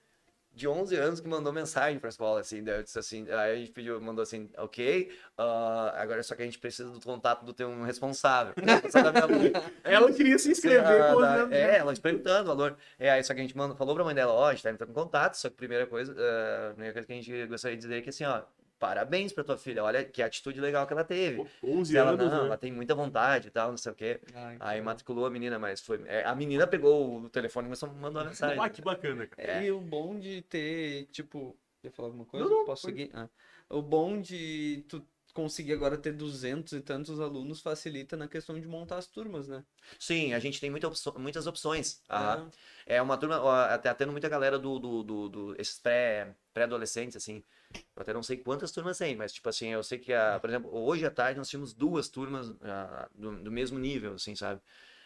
de 0.58 0.66
11 0.68 0.96
anos 0.96 1.20
que 1.20 1.28
mandou 1.28 1.52
mensagem 1.52 1.98
pra 2.00 2.08
escola, 2.08 2.40
assim, 2.40 2.62
daí 2.64 2.78
eu 2.78 2.82
disse 2.82 2.98
assim, 2.98 3.26
aí 3.30 3.52
a 3.52 3.56
gente 3.56 3.70
pediu, 3.70 4.00
mandou 4.00 4.22
assim, 4.22 4.50
ok, 4.58 5.10
ah, 5.38 5.94
agora 5.96 6.22
só 6.22 6.34
que 6.34 6.42
a 6.42 6.44
gente 6.44 6.58
precisa 6.58 6.90
do 6.90 7.00
contato 7.00 7.44
do 7.44 7.52
teu 7.54 7.82
responsável. 7.84 8.52
Ela 9.84 10.12
queria 10.12 10.38
se 10.38 10.50
inscrever 10.50 11.00
Ah, 11.02 11.14
da- 11.14 11.44
os- 11.44 11.52
É, 11.52 11.76
ela 11.78 11.94
te 11.94 12.00
perguntando 12.00 12.42
o 12.42 12.56
valor. 12.56 12.76
É, 12.98 13.10
aí 13.10 13.22
só 13.22 13.32
que 13.34 13.40
a 13.40 13.42
gente 13.42 13.56
mandou, 13.56 13.76
falou 13.76 13.94
pra 13.94 14.04
mãe 14.04 14.14
dela, 14.14 14.32
ó, 14.32 14.48
a 14.48 14.52
gente 14.52 14.62
tá 14.64 14.70
entrando 14.70 14.90
em 14.90 14.94
contato, 14.94 15.34
só 15.36 15.48
que 15.48 15.54
primeira 15.54 15.86
coisa, 15.86 16.14
ah, 16.18 16.66
a 16.70 16.72
primeira 16.72 16.92
coisa 16.92 17.06
que 17.06 17.12
a 17.12 17.16
gente 17.16 17.46
gostaria 17.46 17.76
de 17.76 17.82
dizer 17.82 17.98
é 17.98 18.00
que 18.02 18.10
assim, 18.10 18.24
ó, 18.24 18.42
parabéns 18.78 19.32
pra 19.32 19.42
tua 19.44 19.58
filha, 19.58 19.82
olha 19.84 20.04
que 20.04 20.22
atitude 20.22 20.60
legal 20.60 20.86
que 20.86 20.92
ela 20.92 21.04
teve. 21.04 21.44
11 21.62 21.96
ela, 21.96 22.10
anos, 22.12 22.30
não, 22.30 22.40
né? 22.40 22.46
ela 22.46 22.56
tem 22.56 22.72
muita 22.72 22.94
vontade 22.94 23.48
e 23.48 23.50
tal, 23.50 23.70
não 23.70 23.76
sei 23.76 23.92
o 23.92 23.94
quê. 23.94 24.20
Ai, 24.34 24.56
Aí 24.60 24.80
matriculou 24.80 25.26
a 25.26 25.30
menina, 25.30 25.58
mas 25.58 25.80
foi. 25.80 26.02
é, 26.06 26.24
a 26.24 26.34
menina 26.34 26.66
pegou 26.66 27.22
o 27.22 27.28
telefone 27.28 27.66
e 27.66 27.68
começou 27.68 27.88
a 27.88 27.92
mandar 27.92 28.20
uma 28.20 28.26
mensagem. 28.30 28.58
Ah, 28.60 28.68
que 28.68 28.80
bacana, 28.82 29.26
cara. 29.26 29.52
É. 29.60 29.64
E 29.64 29.72
o 29.72 29.80
bom 29.80 30.18
de 30.18 30.42
ter, 30.42 31.06
tipo, 31.12 31.56
quer 31.82 31.90
falar 31.90 32.08
alguma 32.08 32.24
coisa? 32.24 32.48
Não, 32.48 32.58
não, 32.58 32.64
Posso 32.64 32.82
pode. 32.86 32.96
seguir? 32.96 33.10
Ah. 33.14 33.28
O 33.68 33.82
bom 33.82 34.20
de 34.20 34.84
tu 34.88 35.02
conseguir 35.34 35.74
agora 35.74 35.96
ter 35.96 36.12
200 36.12 36.72
e 36.72 36.80
tantos 36.80 37.20
alunos 37.20 37.60
facilita 37.60 38.16
na 38.16 38.26
questão 38.26 38.58
de 38.58 38.66
montar 38.66 38.96
as 38.96 39.06
turmas, 39.06 39.46
né? 39.46 39.62
Sim, 39.98 40.32
a 40.32 40.38
gente 40.40 40.58
tem 40.60 40.68
muita 40.70 40.88
opção- 40.88 41.14
muitas 41.18 41.46
opções. 41.46 42.02
Aham. 42.10 42.50
É. 42.86 42.96
É 42.96 43.02
uma 43.02 43.16
turma, 43.16 43.40
ó, 43.40 43.78
tá 43.78 43.94
tendo 43.94 44.10
muita 44.10 44.28
galera 44.28 44.58
do, 44.58 44.78
do, 44.78 45.02
do, 45.02 45.28
do- 45.28 45.54
esses 45.60 45.78
pré, 45.78 46.34
pré-adolescentes, 46.54 47.16
assim. 47.16 47.44
Eu 47.74 48.02
até 48.02 48.12
não 48.12 48.22
sei 48.22 48.36
quantas 48.36 48.72
turmas 48.72 48.98
tem, 48.98 49.16
mas, 49.16 49.32
tipo 49.32 49.48
assim, 49.48 49.68
eu 49.68 49.82
sei 49.82 49.98
que, 49.98 50.12
a, 50.12 50.38
por 50.40 50.48
exemplo, 50.48 50.74
hoje 50.74 51.04
à 51.04 51.10
tarde 51.10 51.38
nós 51.38 51.48
tínhamos 51.48 51.74
duas 51.74 52.08
turmas 52.08 52.54
ah, 52.62 53.08
do, 53.14 53.42
do 53.42 53.50
mesmo 53.50 53.78
nível, 53.78 54.14
assim, 54.14 54.34
sabe? 54.34 54.60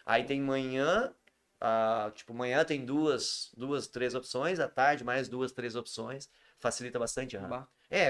Aí 0.06 0.24
tem 0.24 0.40
manhã, 0.40 1.12
ah, 1.60 2.12
tipo, 2.14 2.32
manhã 2.34 2.64
tem 2.64 2.84
duas, 2.84 3.51
duas, 3.56 3.86
três 3.86 4.14
opções, 4.14 4.60
à 4.60 4.68
tarde 4.68 5.05
mais 5.05 5.28
duas, 5.28 5.52
três 5.52 5.74
opções. 5.74 6.28
Facilita 6.59 6.98
bastante. 6.98 7.36
Bah. 7.39 7.66
É, 7.90 8.01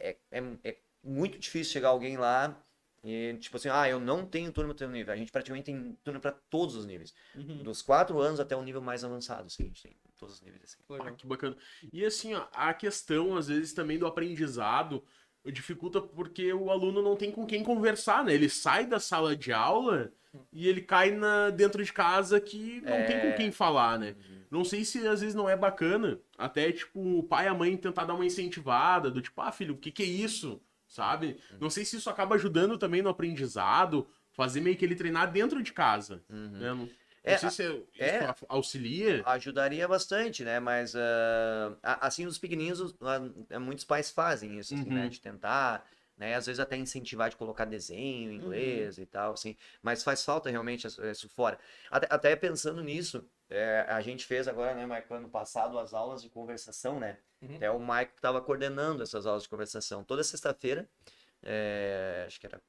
é, 0.00 0.18
é, 0.30 0.40
é, 0.64 0.76
muito 1.02 1.38
difícil 1.38 1.72
chegar 1.72 1.88
alguém 1.88 2.16
lá 2.16 2.56
e, 3.04 3.36
tipo 3.38 3.56
assim, 3.56 3.68
ah, 3.68 3.88
eu 3.88 4.00
não 4.00 4.26
tenho 4.26 4.50
turma 4.52 4.72
do 4.72 4.78
teu 4.78 4.90
nível. 4.90 5.12
A 5.12 5.16
gente 5.16 5.30
praticamente 5.30 5.66
tem 5.66 5.98
turma 6.02 6.20
para 6.20 6.32
todos 6.32 6.74
os 6.74 6.86
níveis. 6.86 7.14
Uhum. 7.34 7.62
Dos 7.62 7.82
quatro 7.82 8.18
anos 8.20 8.40
até 8.40 8.56
o 8.56 8.62
nível 8.62 8.80
mais 8.80 9.04
avançado, 9.04 9.46
assim, 9.46 9.64
a 9.64 9.66
gente 9.66 9.82
tem 9.82 9.96
todos 10.18 10.34
os 10.36 10.40
níveis, 10.42 10.62
assim. 10.64 10.78
Ah, 10.88 10.92
Legal. 10.94 11.14
que 11.14 11.26
bacana. 11.26 11.56
E 11.92 12.04
assim, 12.04 12.34
ó, 12.34 12.46
a 12.54 12.74
questão, 12.74 13.36
às 13.36 13.48
vezes, 13.48 13.72
também 13.72 13.98
do 13.98 14.06
aprendizado 14.06 15.02
dificulta 15.46 16.00
porque 16.00 16.52
o 16.52 16.70
aluno 16.70 17.00
não 17.00 17.16
tem 17.16 17.30
com 17.32 17.46
quem 17.46 17.62
conversar, 17.64 18.22
né? 18.24 18.34
Ele 18.34 18.48
sai 18.50 18.84
da 18.86 19.00
sala 19.00 19.34
de 19.34 19.50
aula 19.52 20.12
e 20.52 20.68
ele 20.68 20.82
cai 20.82 21.10
na, 21.12 21.48
dentro 21.48 21.82
de 21.82 21.90
casa 21.92 22.38
que 22.38 22.82
não 22.82 23.06
tem 23.06 23.20
com 23.20 23.26
É. 23.28 23.32
quem 23.32 23.50
falar, 23.50 23.98
né? 23.98 24.14
Não 24.50 24.62
sei 24.64 24.84
se 24.84 25.06
às 25.06 25.20
vezes 25.20 25.34
não 25.34 25.48
é 25.48 25.56
bacana, 25.56 26.18
até 26.36 26.70
tipo, 26.72 27.00
o 27.18 27.22
pai 27.22 27.46
e 27.46 27.48
a 27.48 27.54
mãe 27.54 27.76
tentar 27.76 28.04
dar 28.04 28.14
uma 28.14 28.26
incentivada, 28.26 29.10
do 29.10 29.22
tipo, 29.22 29.40
ah, 29.40 29.52
filho, 29.52 29.74
o 29.74 29.78
que 29.78 29.90
que 29.90 30.02
é 30.02 30.06
isso? 30.06 30.60
Sabe? 30.86 31.38
Não 31.60 31.70
sei 31.70 31.84
se 31.84 31.96
isso 31.96 32.10
acaba 32.10 32.34
ajudando 32.34 32.76
também 32.76 33.00
no 33.02 33.08
aprendizado, 33.10 34.06
fazer 34.32 34.60
meio 34.60 34.76
que 34.76 34.84
ele 34.84 34.94
treinar 34.96 35.30
dentro 35.30 35.62
de 35.62 35.72
casa. 35.72 36.22
Né? 36.28 36.88
Não, 37.24 37.30
não 37.30 37.34
É, 37.34 37.38
sei 37.38 37.50
se 37.50 37.62
isso 37.62 37.86
é. 37.98 38.34
auxilia. 38.48 39.22
Ajudaria 39.26 39.86
bastante, 39.88 40.44
né? 40.44 40.60
Mas, 40.60 40.94
a- 41.82 42.06
assim, 42.06 42.26
os 42.26 42.38
pequenininhos, 42.38 42.80
os- 42.80 42.94
ah, 43.00 43.58
muitos 43.60 43.84
pais 43.84 44.10
fazem 44.10 44.58
isso, 44.58 44.74
assim, 44.74 44.88
Uhum. 44.88 44.94
né? 44.94 45.08
De 45.08 45.20
tentar, 45.20 45.84
né? 46.16 46.34
Às 46.34 46.46
vezes 46.46 46.60
até 46.60 46.76
incentivar 46.76 47.30
de 47.30 47.36
colocar 47.36 47.64
desenho 47.64 48.30
em 48.32 48.36
inglês 48.36 48.98
e 48.98 49.06
tal, 49.06 49.32
assim. 49.32 49.56
Mas 49.82 50.02
faz 50.02 50.24
falta 50.24 50.50
realmente 50.50 50.86
isso- 50.86 51.04
isso 51.04 51.28
fora. 51.28 51.58
Até, 51.90 52.06
até 52.10 52.36
pensando 52.36 52.82
nisso, 52.82 53.28
é, 53.50 53.84
a 53.88 54.00
gente 54.00 54.24
fez 54.24 54.46
agora, 54.48 54.74
né, 54.74 54.86
Maico, 54.86 55.12
ano 55.14 55.28
passado, 55.28 55.78
as 55.78 55.94
aulas 55.94 56.22
de 56.22 56.28
conversação, 56.30 56.98
né? 57.00 57.18
Uhum. 57.40 57.56
Até 57.56 57.70
o 57.70 57.78
Maico 57.78 58.14
estava 58.16 58.40
coordenando 58.40 59.02
essas 59.02 59.26
aulas 59.26 59.44
de 59.44 59.48
conversação. 59.48 60.02
Toda 60.04 60.24
sexta-feira, 60.24 60.88
é, 61.42 62.24
acho 62.26 62.40
que 62.40 62.46
era 62.46 62.60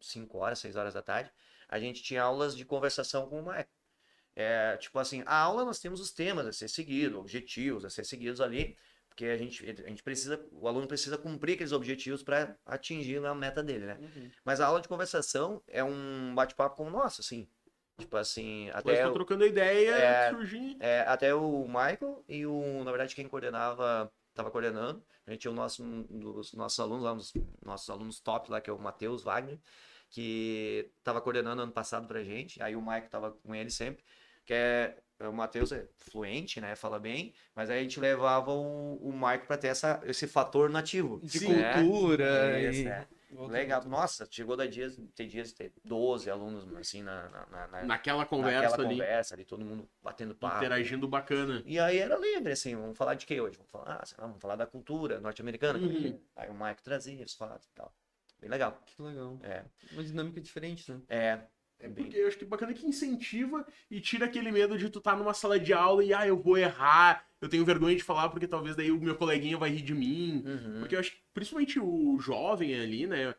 5 0.00 0.38
horas, 0.38 0.58
6 0.58 0.76
horas 0.76 0.94
da 0.94 1.02
tarde, 1.02 1.30
a 1.68 1.78
gente 1.78 2.02
tinha 2.02 2.22
aulas 2.22 2.56
de 2.56 2.64
conversação 2.64 3.28
com 3.28 3.40
o 3.40 3.44
Maico. 3.44 3.70
É, 4.40 4.76
tipo 4.76 4.96
assim, 5.00 5.24
a 5.26 5.34
aula 5.36 5.64
nós 5.64 5.80
temos 5.80 6.00
os 6.00 6.12
temas 6.12 6.46
a 6.46 6.52
ser 6.52 6.68
seguidos, 6.68 7.18
objetivos 7.18 7.84
a 7.84 7.90
ser 7.90 8.04
seguidos 8.04 8.40
ali, 8.40 8.76
porque 9.08 9.24
a 9.24 9.36
gente, 9.36 9.68
a 9.68 9.88
gente 9.88 10.00
precisa, 10.00 10.40
o 10.52 10.68
aluno 10.68 10.86
precisa 10.86 11.18
cumprir 11.18 11.54
aqueles 11.54 11.72
objetivos 11.72 12.22
para 12.22 12.56
atingir 12.64 13.24
a 13.26 13.34
meta 13.34 13.64
dele, 13.64 13.86
né? 13.86 13.98
Uhum. 14.00 14.30
Mas 14.44 14.60
a 14.60 14.66
aula 14.66 14.80
de 14.80 14.86
conversação 14.86 15.60
é 15.66 15.82
um 15.82 16.32
bate-papo 16.36 16.76
como 16.76 16.88
o 16.88 16.92
nosso, 16.92 17.20
assim. 17.20 17.48
Tipo 17.98 18.16
assim, 18.16 18.70
até, 18.70 19.08
o- 19.08 19.12
trocando 19.12 19.44
ideia, 19.44 19.90
É, 19.90 20.30
surgir. 20.30 20.76
é, 20.78 21.00
até 21.00 21.34
o 21.34 21.66
Michael 21.66 22.24
e 22.28 22.46
o, 22.46 22.84
na 22.84 22.92
verdade, 22.92 23.16
quem 23.16 23.26
coordenava, 23.26 24.08
estava 24.30 24.52
coordenando. 24.52 25.04
A 25.26 25.32
gente 25.32 25.40
tinha 25.40 25.50
o 25.50 25.54
nosso, 25.54 25.82
um 25.82 26.02
dos 26.20 26.52
nossos 26.52 26.78
alunos 26.78 27.02
lá, 27.02 27.12
um 27.12 27.16
dos 27.16 27.32
nossos 27.64 27.90
alunos 27.90 28.20
top 28.20 28.52
lá, 28.52 28.60
que 28.60 28.70
é 28.70 28.72
o 28.72 28.78
Matheus 28.78 29.24
Wagner, 29.24 29.58
que 30.10 30.92
estava 30.98 31.20
coordenando 31.20 31.60
ano 31.60 31.72
passado 31.72 32.06
pra 32.06 32.22
gente. 32.22 32.62
Aí 32.62 32.76
o 32.76 32.80
Michael 32.80 33.04
estava 33.06 33.32
com 33.32 33.52
ele 33.52 33.68
sempre, 33.70 34.04
que 34.48 34.54
é 34.54 34.96
o 35.20 35.30
Matheus 35.32 35.72
é 35.72 35.86
fluente, 35.98 36.58
né? 36.60 36.74
Fala 36.74 36.98
bem, 36.98 37.34
mas 37.54 37.68
aí 37.68 37.80
a 37.80 37.82
gente 37.82 38.00
levava 38.00 38.50
o, 38.50 38.96
o 38.96 39.12
Michael 39.12 39.40
para 39.46 39.58
ter 39.58 39.66
essa, 39.68 40.00
esse 40.04 40.26
fator 40.26 40.70
nativo. 40.70 41.20
De 41.22 41.38
Sim, 41.40 41.52
né? 41.52 41.74
cultura 41.74 42.58
Isso, 42.62 42.80
e... 42.82 42.86
é. 42.88 43.06
Legal. 43.30 43.84
Nossa, 43.84 44.26
chegou 44.30 44.56
da 44.56 44.64
dias, 44.64 44.98
tem 45.14 45.28
dias 45.28 45.48
de 45.48 45.54
ter 45.54 45.72
12 45.84 46.30
alunos 46.30 46.74
assim 46.76 47.02
na, 47.02 47.28
na, 47.28 47.46
na- 47.46 47.66
na- 47.66 47.82
Naquela 47.84 48.24
conversa 48.24 48.70
naquela 48.70 48.88
ali, 48.88 48.94
conversa 48.96 49.34
ali, 49.34 49.44
todo 49.44 49.62
mundo 49.62 49.86
batendo 50.02 50.34
papo. 50.34 50.56
interagindo 50.56 51.06
bacana. 51.06 51.62
E 51.66 51.78
aí 51.78 51.98
era 51.98 52.16
livre, 52.16 52.52
assim, 52.52 52.74
vamos 52.74 52.96
falar 52.96 53.14
de 53.16 53.26
que 53.26 53.38
hoje? 53.38 53.58
Vamos 53.58 53.70
falar, 53.70 53.98
ah, 54.00 54.06
sei 54.06 54.16
lá, 54.18 54.26
vamos 54.28 54.40
falar 54.40 54.56
da 54.56 54.66
cultura 54.66 55.20
norte-americana. 55.20 55.78
Uhum. 55.78 56.18
Aí 56.36 56.48
o 56.48 56.54
Mike 56.54 56.82
trazia 56.82 57.22
os 57.22 57.34
fatos 57.34 57.66
e 57.66 57.72
tal. 57.74 57.92
Bem 58.40 58.48
legal. 58.48 58.80
Que 58.86 59.02
legal. 59.02 59.38
É, 59.42 59.62
Uma 59.92 60.02
dinâmica 60.04 60.40
diferente, 60.40 60.90
né? 60.90 60.98
é, 61.10 61.40
É 61.80 61.88
bem- 61.88 62.04
porque 62.04 62.18
eu 62.18 62.26
acho 62.26 62.36
que 62.38 62.44
bacana 62.44 62.74
que 62.74 62.86
incentiva 62.86 63.64
e 63.90 64.00
tira 64.00 64.26
aquele 64.26 64.50
medo 64.50 64.76
de 64.76 64.88
tu 64.90 64.98
estar 64.98 65.16
numa 65.16 65.32
sala 65.34 65.58
de 65.60 65.72
aula 65.72 66.04
e, 66.04 66.12
ah, 66.12 66.26
eu 66.26 66.36
vou 66.36 66.58
errar, 66.58 67.24
eu 67.40 67.48
tenho 67.48 67.64
vergonha 67.64 67.94
de 67.96 68.02
falar 68.02 68.28
porque 68.30 68.48
talvez 68.48 68.74
daí 68.74 68.90
o 68.90 69.00
meu 69.00 69.14
coleguinha 69.14 69.56
vai 69.56 69.70
rir 69.70 69.82
de 69.82 69.94
mim. 69.94 70.42
Uhum. 70.44 70.80
Porque 70.80 70.96
eu 70.96 71.00
acho 71.00 71.12
que 71.12 71.18
principalmente 71.32 71.78
o 71.78 72.18
jovem 72.18 72.74
ali, 72.78 73.06
né, 73.06 73.32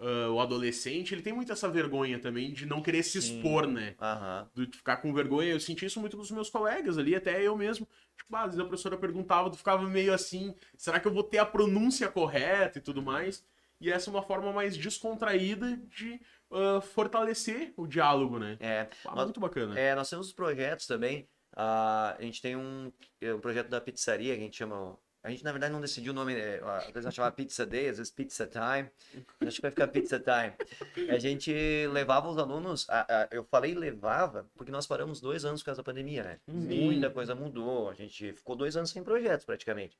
ah, 0.00 0.30
o 0.30 0.40
adolescente, 0.40 1.14
ele 1.14 1.20
tem 1.22 1.32
muito 1.34 1.52
essa 1.52 1.68
vergonha 1.68 2.18
também 2.18 2.52
de 2.52 2.64
não 2.64 2.80
querer 2.82 3.02
se 3.02 3.20
Sim. 3.20 3.36
expor, 3.36 3.66
né? 3.66 3.94
Aham. 4.00 4.48
de 4.54 4.66
ficar 4.76 4.96
com 4.96 5.12
vergonha. 5.12 5.50
Eu 5.52 5.60
senti 5.60 5.84
isso 5.86 6.00
muito 6.00 6.16
dos 6.16 6.30
meus 6.30 6.48
colegas 6.48 6.96
ali, 6.96 7.14
até 7.14 7.42
eu 7.46 7.56
mesmo. 7.56 7.86
Tipo, 8.16 8.36
às 8.36 8.44
vezes 8.46 8.58
a 8.60 8.64
professora 8.64 8.96
perguntava, 8.96 9.50
tu 9.50 9.58
ficava 9.58 9.86
meio 9.88 10.14
assim, 10.14 10.54
será 10.78 10.98
que 10.98 11.06
eu 11.06 11.12
vou 11.12 11.22
ter 11.22 11.38
a 11.38 11.46
pronúncia 11.46 12.08
correta 12.08 12.78
e 12.78 12.82
tudo 12.82 13.02
mais? 13.02 13.44
E 13.80 13.90
essa 13.90 14.08
é 14.08 14.12
uma 14.12 14.22
forma 14.22 14.52
mais 14.52 14.76
descontraída 14.76 15.76
de 15.88 16.20
ah, 16.52 16.80
fortalecer 16.80 17.72
o 17.76 17.86
diálogo, 17.86 18.38
né? 18.38 18.56
É, 18.60 18.88
Ah, 19.04 19.14
Nós- 19.14 19.24
muito 19.24 19.40
bacana. 19.40 19.78
é, 19.78 19.94
nós 19.94 20.08
temos 20.10 20.32
projetos 20.32 20.86
também. 20.86 21.28
ah, 21.56 22.16
a 22.18 22.22
gente 22.22 22.40
tem 22.40 22.56
um, 22.56 22.90
é 23.20 23.34
um 23.34 23.40
projeto 23.40 23.68
da 23.68 23.80
pizzaria 23.80 24.34
que 24.34 24.40
a 24.40 24.44
gente 24.44 24.56
chama 24.56 24.96
A 25.24 25.30
gente, 25.30 25.44
na 25.44 25.52
verdade, 25.52 25.72
não 25.72 25.80
decidiu 25.80 26.10
o 26.12 26.14
nome. 26.16 26.34
é, 26.34 26.60
Às 26.64 26.86
vezes 26.88 27.04
nós 27.04 27.14
chamava 27.14 27.32
Pizza 27.32 27.64
Day, 27.64 27.88
às 27.90 27.98
vezes 27.98 28.10
Pizza 28.12 28.44
Time. 28.44 28.90
Acho 29.46 29.54
que 29.56 29.62
vai 29.62 29.70
ficar 29.70 29.86
Pizza 29.86 30.18
Time. 30.18 31.08
A 31.08 31.16
gente 31.20 31.52
levava 31.92 32.28
os 32.28 32.38
alunos. 32.38 32.90
a- 32.90 33.06
a- 33.08 33.28
eu 33.30 33.44
falei 33.44 33.72
levava, 33.72 34.50
porque 34.56 34.72
nós 34.72 34.84
paramos 34.84 35.20
dois 35.20 35.44
anos 35.44 35.60
por 35.62 35.66
causa 35.66 35.80
da 35.80 35.84
pandemia, 35.84 36.24
né? 36.24 36.40
Muita 36.48 37.08
coisa 37.08 37.36
mudou. 37.36 37.88
A 37.88 37.94
gente 37.94 38.32
ficou 38.32 38.56
dois 38.56 38.76
anos 38.76 38.90
sem 38.90 39.04
projetos, 39.04 39.44
praticamente. 39.46 39.96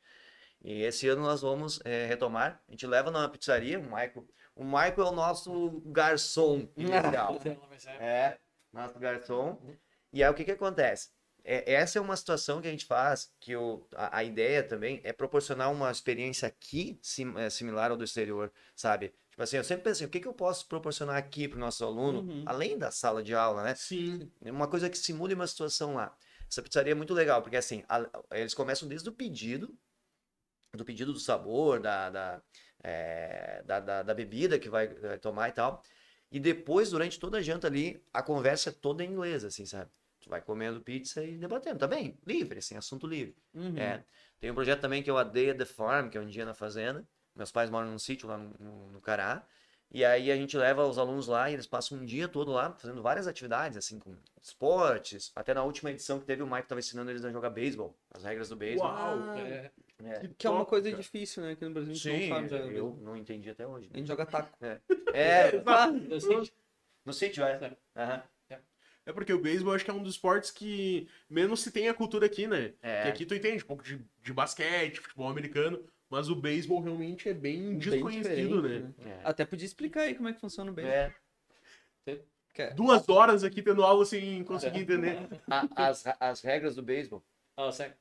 E 0.65 0.83
esse 0.83 1.07
ano 1.09 1.23
nós 1.23 1.41
vamos 1.43 1.81
é, 1.85 2.05
retomar. 2.07 2.61
A 2.69 2.73
gente 2.73 2.85
leva 2.87 3.09
numa 3.13 3.29
pizzaria, 3.29 3.79
o 3.79 3.83
Michael. 3.85 4.27
O 4.55 4.65
Michael 4.65 4.95
é 4.99 5.05
o 5.05 5.13
nosso 5.13 5.83
garçom 5.87 6.69
inicial. 6.77 7.39
É, 7.99 8.39
nosso 8.73 8.99
garçom. 8.99 9.59
E 10.13 10.23
aí 10.23 10.31
o 10.31 10.35
que 10.35 10.45
que 10.45 10.51
acontece? 10.51 11.11
É, 11.45 11.73
essa 11.75 11.99
é 11.99 12.03
uma 12.03 12.17
situação 12.17 12.61
que 12.61 12.69
a 12.69 12.71
gente 12.71 12.85
faz, 12.85 13.33
que 13.41 13.51
eu, 13.53 13.89
a, 13.97 14.19
a 14.19 14.25
ideia 14.25 14.63
também 14.63 15.01
é 15.03 15.13
proporcionar 15.13 15.73
uma 15.73 15.91
experiência 15.91 16.47
aqui 16.47 16.99
sim, 17.03 17.37
é, 17.37 17.51
similar 17.51 17.91
ao 17.91 17.97
do 17.97 18.05
exterior, 18.05 18.53
sabe? 18.77 19.13
Tipo 19.31 19.43
assim, 19.43 19.57
eu 19.57 19.65
sempre 19.65 19.83
pensei, 19.85 20.07
o 20.07 20.11
que 20.11 20.21
que 20.21 20.29
eu 20.29 20.35
posso 20.35 20.69
proporcionar 20.69 21.17
aqui 21.17 21.49
para 21.49 21.57
o 21.57 21.61
nosso 21.61 21.85
aluno, 21.85 22.21
Uhum. 22.21 22.45
além 22.47 22.79
da 22.79 22.91
sala 22.93 23.23
de 23.23 23.35
aula, 23.35 23.65
né? 23.65 23.75
Sim. 23.75 24.31
Uma 24.43 24.69
coisa 24.69 24.89
que 24.91 24.97
simule 24.99 25.35
uma 25.35 25.47
situação 25.47 25.95
lá. 25.95 26.15
Essa 26.49 26.63
pizzaria 26.63 26.93
é 26.93 26.95
muito 26.95 27.15
legal, 27.15 27.41
porque 27.43 27.57
assim, 27.57 27.83
a- 27.89 28.07
eles 28.33 28.55
começam 28.55 28.87
desde 28.87 29.09
o 29.09 29.13
pedido, 29.13 29.75
do 30.77 30.85
pedido 30.85 31.13
do 31.13 31.19
sabor, 31.19 31.81
da, 31.81 32.09
da, 32.11 32.43
é, 32.83 33.63
da, 33.65 33.81
da- 33.81 34.03
da 34.03 34.15
bebida 34.15 34.59
que 34.59 34.69
vai 34.69 34.87
eh, 35.03 35.17
tomar 35.19 35.49
e 35.49 35.53
tal. 35.53 35.83
E 36.31 36.41
depois, 36.41 36.91
durante 36.91 37.19
toda 37.21 37.39
a 37.39 37.43
janta 37.43 37.67
ali, 37.67 38.03
a 38.13 38.23
conversa 38.23 38.71
é 38.71 38.73
toda 38.73 39.05
em 39.05 39.11
inglês, 39.13 39.45
assim, 39.45 39.67
sabe? 39.67 39.91
Tu 40.21 40.31
vai 40.31 40.41
comendo 40.41 40.81
pizza 40.81 41.23
e 41.23 41.37
debatendo. 41.37 41.79
Tá 41.79 41.87
bem, 41.87 42.17
livre, 42.27 42.59
assim, 42.59 42.77
assunto 42.77 43.07
livre. 43.07 43.37
Uhum. 43.55 43.77
É. 43.77 44.03
Tem 44.41 44.51
um 44.51 44.55
projeto 44.55 44.81
também 44.81 45.03
que 45.03 45.11
é 45.11 45.13
o 45.13 45.19
A 45.19 45.25
Day 45.25 45.51
at 45.51 45.59
the 45.59 45.65
Farm, 45.67 46.09
que 46.09 46.17
é 46.17 46.21
um 46.21 46.27
dia 46.27 46.45
na 46.45 46.55
fazenda. 46.55 47.05
Meus 47.35 47.51
pais 47.53 47.69
moram 47.71 47.91
num 47.91 47.99
sítio 47.99 48.29
lá 48.29 48.39
no, 48.39 48.55
no, 48.59 48.91
no 48.93 49.01
Cará. 49.01 49.45
E 49.91 50.05
aí 50.07 50.33
a 50.33 50.37
gente 50.37 50.57
leva 50.57 50.87
os 50.87 50.97
alunos 50.97 51.27
lá 51.27 51.51
e 51.51 51.53
eles 51.53 51.67
passam 51.67 51.99
um 51.99 52.05
dia 52.05 52.27
todo 52.27 52.51
lá 52.51 52.73
fazendo 52.79 53.03
várias 53.03 53.27
atividades, 53.27 53.77
assim, 53.77 53.99
com 53.99 54.17
esportes. 54.41 55.31
Até 55.37 55.53
na 55.53 55.63
última 55.65 55.91
edição 55.91 56.19
que 56.19 56.25
teve, 56.25 56.43
o 56.43 56.47
Mike 56.47 56.63
estava 56.63 56.79
ensinando 56.79 57.11
eles 57.11 57.25
a 57.25 57.31
jogar 57.31 57.51
beisebol, 57.51 57.95
as 58.11 58.23
regras 58.25 58.49
do 58.49 58.57
beisebol. 58.57 58.89
Uau. 58.91 59.19
Ah, 59.31 59.39
É, 59.39 59.71
É. 60.05 60.29
Que 60.37 60.47
é 60.47 60.51
uma 60.51 60.65
coisa 60.67 60.93
difícil, 60.93 61.43
né? 61.43 61.53
Aqui 61.53 61.65
no 61.65 61.71
Brasil 61.73 61.93
a 61.93 61.95
gente 61.95 62.03
Sim, 62.23 62.29
não 62.29 62.37
sabe 62.37 62.49
jogar. 62.49 62.73
eu 62.73 62.99
não 63.03 63.17
entendi 63.17 63.51
até 63.51 63.67
hoje. 63.67 63.89
A 63.93 63.97
gente 63.97 64.07
joga 64.07 64.27
taco. 64.27 64.57
É, 65.13 65.53
eu 66.11 66.21
sei. 66.21 66.53
no 67.05 67.13
sítio, 67.13 67.45
é. 67.45 67.77
Aham. 67.97 68.23
É 69.05 69.13
porque 69.13 69.33
o 69.33 69.41
beisebol 69.41 69.75
acho 69.75 69.85
que 69.85 69.91
é 69.91 69.95
um 69.95 70.03
dos 70.03 70.15
esportes 70.15 70.53
que 70.53 71.09
menos 71.29 71.61
se 71.61 71.73
tem 71.73 71.89
a 71.89 71.95
cultura 71.95 72.27
aqui, 72.27 72.47
né? 72.47 72.73
É. 72.81 72.97
Porque 73.03 73.09
aqui 73.09 73.27
tu 73.27 73.35
entende 73.35 73.65
um 73.65 73.67
pouco 73.67 73.83
de, 73.83 74.01
de 74.23 74.33
basquete, 74.33 75.01
futebol 75.01 75.29
americano, 75.29 75.85
mas 76.09 76.29
o 76.29 76.37
beisebol 76.37 76.81
realmente 76.81 77.29
é 77.29 77.35
bem 77.35 77.71
Bem 77.71 77.79
desconhecido, 77.79 78.63
né? 78.63 78.69
diferente, 78.79 78.95
É. 79.09 79.21
Até 79.25 79.45
podia 79.45 79.67
explicar 79.67 80.03
aí 80.03 80.15
como 80.15 80.29
é 80.29 80.33
que 80.33 80.39
funciona 80.41 80.71
o 80.71 80.75
beisebol. 80.75 80.97
É. 80.97 81.15
Quer? 82.55 82.75
Duas 82.75 83.09
horas 83.09 83.43
aqui 83.43 83.61
tendo 83.61 83.83
aula 83.83 84.05
sem 84.05 84.45
conseguir 84.45 84.83
entender. 84.83 85.19
A- 85.51 85.89
as, 85.89 86.05
as 86.21 86.41
regras 86.43 86.77
do 86.77 86.83
beisebol. 86.83 87.25
Oh, 87.57 87.73
sério? 87.73 87.97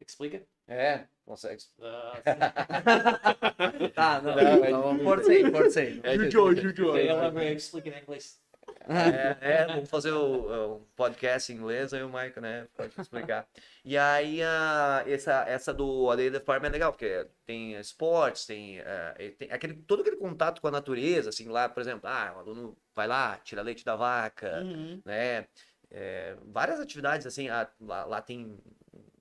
Explica? 0.00 0.46
É, 0.66 1.04
consegue. 1.24 1.62
Ah, 1.80 2.20
Tá, 3.94 4.20
não, 4.22 4.34
Não, 4.70 4.94
não, 4.94 5.04
forcei, 5.04 5.50
forcei. 5.50 6.00
É, 6.02 6.16
Judiou, 6.16 6.54
judiou. 6.54 6.96
ela 6.96 7.44
explica 7.52 7.88
em 7.90 8.02
inglês. 8.02 8.42
É, 8.86 9.36
é, 9.40 9.66
vamos 9.66 9.88
fazer 9.90 10.12
o, 10.12 10.76
o 10.76 10.80
podcast 10.96 11.50
em 11.52 11.56
inglês, 11.56 11.92
aí 11.92 12.02
o 12.02 12.08
Michael, 12.08 12.40
né, 12.40 12.68
pode 12.76 12.92
explicar. 12.98 13.46
E 13.84 13.96
aí, 13.96 14.42
a, 14.42 15.04
essa, 15.06 15.44
essa 15.46 15.72
do 15.72 16.10
A 16.10 16.16
Day 16.16 16.30
the 16.30 16.40
Farm 16.40 16.64
é 16.64 16.68
legal, 16.70 16.92
porque 16.92 17.26
tem 17.46 17.74
esportes, 17.78 18.46
tem, 18.46 18.78
eh, 18.80 19.34
tem 19.38 19.50
aquele, 19.52 19.74
todo 19.74 20.00
aquele 20.00 20.16
contato 20.16 20.60
com 20.60 20.68
a 20.68 20.70
natureza, 20.70 21.28
assim, 21.30 21.48
lá, 21.48 21.68
por 21.68 21.80
exemplo, 21.80 22.08
ah, 22.08 22.32
o 22.36 22.38
aluno 22.40 22.76
vai 22.94 23.06
lá, 23.06 23.38
tira 23.42 23.62
leite 23.62 23.84
da 23.84 23.96
vaca, 23.96 24.60
Uhum. 24.62 25.00
né, 25.04 25.46
é, 25.90 26.36
várias 26.46 26.80
atividades, 26.80 27.26
assim, 27.26 27.48
ah, 27.48 27.68
lá, 27.80 28.04
lá 28.04 28.20
tem 28.22 28.58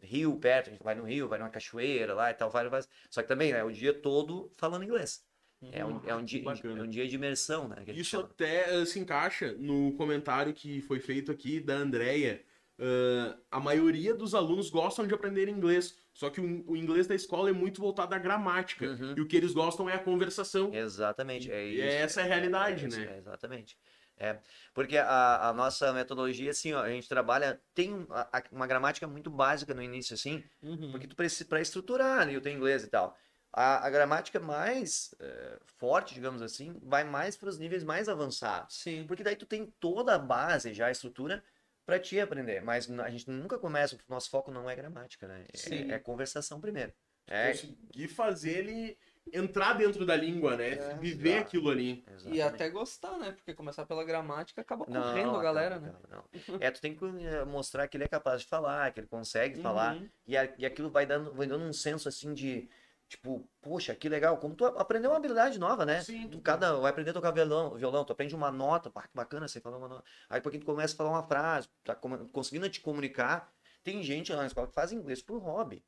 rio 0.06 0.38
perto, 0.38 0.70
a 0.70 0.72
gente 0.74 0.84
vai 0.84 0.96
no 0.96 1.04
rio, 1.04 1.28
vai 1.28 1.40
numa 1.40 1.50
cachoeira 1.50 2.14
lá 2.14 2.32
e 2.32 2.34
tal, 2.34 2.50
várias, 2.50 2.88
só 3.10 3.22
que 3.22 3.28
também, 3.28 3.52
é 3.52 3.64
o 3.64 3.72
dia 3.72 3.94
todo 3.94 4.52
falando 4.58 4.84
inglês. 4.84 5.24
É 5.72 5.86
um, 5.86 6.02
é 6.06 6.14
um, 6.14 6.24
dia, 6.26 6.44
Bacana. 6.44 6.80
é 6.80 6.84
um 6.84 6.90
dia 6.90 7.08
de 7.08 7.16
imersão, 7.16 7.70
né, 7.70 7.78
Isso 7.88 8.10
chama. 8.12 8.26
até 8.26 8.82
eh, 8.82 8.86
se 8.86 9.00
encaixa 9.00 9.54
no 9.54 9.94
comentário 9.94 10.54
que 10.54 10.82
foi 10.82 11.00
feito 11.00 11.32
aqui 11.32 11.62
da 11.62 11.76
Andrea. 11.76 12.44
Ah, 12.80 13.38
a 13.52 13.60
maioria 13.60 14.14
dos 14.14 14.34
alunos 14.36 14.70
gostam 14.70 15.08
de 15.08 15.14
aprender 15.14 15.48
inglês, 15.48 15.98
só 16.14 16.30
que 16.30 16.42
o, 16.42 16.72
o 16.72 16.76
inglês 16.76 17.08
da 17.08 17.16
escola 17.16 17.50
é 17.50 17.54
muito 17.54 17.80
voltado 17.80 18.14
à 18.14 18.18
gramática. 18.18 18.86
Uhum. 18.88 19.14
E 19.16 19.22
o 19.22 19.28
que 19.28 19.38
eles 19.38 19.54
gostam 19.54 19.90
é 19.90 19.94
a 19.96 20.00
conversação. 20.00 20.74
Exatamente, 20.74 21.52
é 21.52 21.66
E 21.66 21.76
isso. 21.76 21.84
essa 21.84 22.22
é 22.22 22.24
a 22.24 22.28
realidade, 22.28 22.84
É 22.84 22.88
isso, 22.88 23.00
né? 23.00 23.14
é, 23.14 23.18
exatamente. 23.20 23.78
É, 24.18 24.40
porque 24.74 24.98
a, 24.98 25.50
a 25.50 25.54
nossa 25.54 25.92
metodologia, 25.92 26.52
assim, 26.52 26.72
ó, 26.74 26.82
a 26.84 26.90
gente 26.90 27.10
trabalha, 27.10 27.60
tem 27.74 27.94
um- 27.94 28.06
a- 28.12 28.30
a- 28.32 28.44
uma 28.52 28.68
gramática 28.68 29.08
muito 29.08 29.30
básica 29.30 29.74
no 29.74 29.82
início, 29.82 30.14
assim, 30.14 30.44
Uhum. 30.62 30.92
porque 30.92 31.08
tu 31.08 31.16
precisa, 31.16 31.46
para 31.46 31.60
estruturar 31.62 32.20
ali 32.22 32.38
o 32.38 32.42
teu 32.42 32.52
inglês 32.52 32.84
e 32.84 32.88
tal. 32.88 33.18
A, 33.52 33.86
a 33.86 33.90
gramática 33.90 34.40
mais 34.40 35.14
eh, 35.20 35.60
forte, 35.78 36.14
digamos 36.14 36.42
assim, 36.42 36.80
vai 36.84 37.04
mais 37.04 37.36
para 37.36 37.50
os 37.50 37.60
níveis 37.60 37.84
mais 37.84 38.08
avançados. 38.10 38.78
Sim. 38.78 39.06
Porque 39.08 39.24
daí 39.24 39.36
tu 39.36 39.46
tem 39.46 39.68
toda 39.80 40.16
a 40.16 40.20
base, 40.20 40.74
já 40.74 40.88
a 40.88 40.92
estrutura, 40.92 41.44
para 41.86 42.00
te 42.00 42.20
aprender. 42.20 42.62
Mas 42.62 42.90
a 42.90 43.10
gente 43.10 43.30
nunca 43.30 43.58
começa, 43.60 43.96
o 43.96 44.00
nosso 44.08 44.30
foco 44.30 44.52
não 44.52 44.70
é 44.70 44.76
gramática, 44.76 45.28
né? 45.28 45.46
É- 45.54 45.58
Sim. 45.58 45.92
É, 45.92 46.00
conversação 46.00 46.60
primeiro. 46.62 46.94
É, 47.28 47.52
Conseguir 47.52 48.08
fazer 48.10 48.58
ele 48.58 48.98
entrar 49.32 49.74
dentro 49.74 50.06
da 50.06 50.16
língua, 50.16 50.56
né? 50.58 50.70
É, 50.72 50.96
Viver 50.98 51.30
exato. 51.30 51.48
aquilo 51.48 51.70
ali. 51.70 52.04
E 52.08 52.12
exatamente. 52.14 52.42
até 52.42 52.70
gostar, 52.70 53.18
né? 53.18 53.32
Porque 53.32 53.54
começar 53.54 53.86
pela 53.86 54.04
gramática 54.04 54.62
acaba 54.62 54.86
Não, 54.88 55.02
correndo 55.02 55.28
a 55.28 55.32
acaba, 55.32 55.44
galera, 55.44 55.80
né? 55.80 55.90
acaba, 55.90 56.08
não. 56.50 56.58
É, 56.60 56.72
tu 56.72 56.82
tem 56.82 56.96
que 56.96 57.06
eh, 57.06 57.46
mostrar 57.46 57.88
que 57.88 57.98
ele 57.98 58.04
é 58.04 58.08
capaz 58.08 58.42
de 58.42 58.48
falar, 58.48 58.92
que 58.92 59.00
ele 59.00 59.08
consegue 59.08 59.62
falar. 59.62 59.96
Uhum. 59.96 60.10
E, 60.28 60.38
a- 60.38 60.54
e 60.58 60.66
aquilo 60.66 60.90
vai 60.90 61.06
dando, 61.06 61.34
vai 61.34 61.48
dando 61.48 61.64
um 61.64 61.74
senso 61.74 62.10
assim 62.10 62.34
de, 62.34 62.70
tipo, 63.08 63.50
poxa, 63.62 63.96
que 63.96 64.10
legal. 64.10 64.38
Como 64.38 64.56
tu 64.56 64.66
a- 64.66 64.82
aprendeu 64.82 65.10
uma 65.12 65.18
habilidade 65.18 65.58
nova, 65.58 65.86
né? 65.86 66.02
Sim. 66.02 66.28
Tu 66.30 66.40
cada, 66.42 66.76
vai 66.78 66.92
aprender 66.92 67.12
a 67.12 67.14
tocar 67.14 67.32
violão, 67.32 67.76
violão, 67.76 68.04
tu 68.04 68.12
aprende 68.14 68.36
uma 68.36 68.52
nota, 68.52 68.90
pá, 68.90 69.04
que 69.04 69.16
bacana 69.16 69.48
você 69.48 69.62
falar 69.62 69.78
uma 69.78 69.88
nota. 69.88 70.04
Aí 70.30 70.42
porque 70.42 70.60
tu 70.60 70.66
começa 70.66 70.94
a 70.94 70.98
falar 70.98 71.10
uma 71.12 71.24
frase, 71.28 71.70
tá 71.84 71.96
conseguindo 72.32 72.70
te 72.70 72.82
comunicar. 72.82 73.52
Tem 73.84 74.02
gente 74.02 74.32
lá 74.32 74.40
na 74.42 74.48
escola 74.48 74.68
que 74.68 74.74
faz 74.74 74.92
inglês 74.94 75.22
por 75.22 75.40
hobby. 75.40 75.84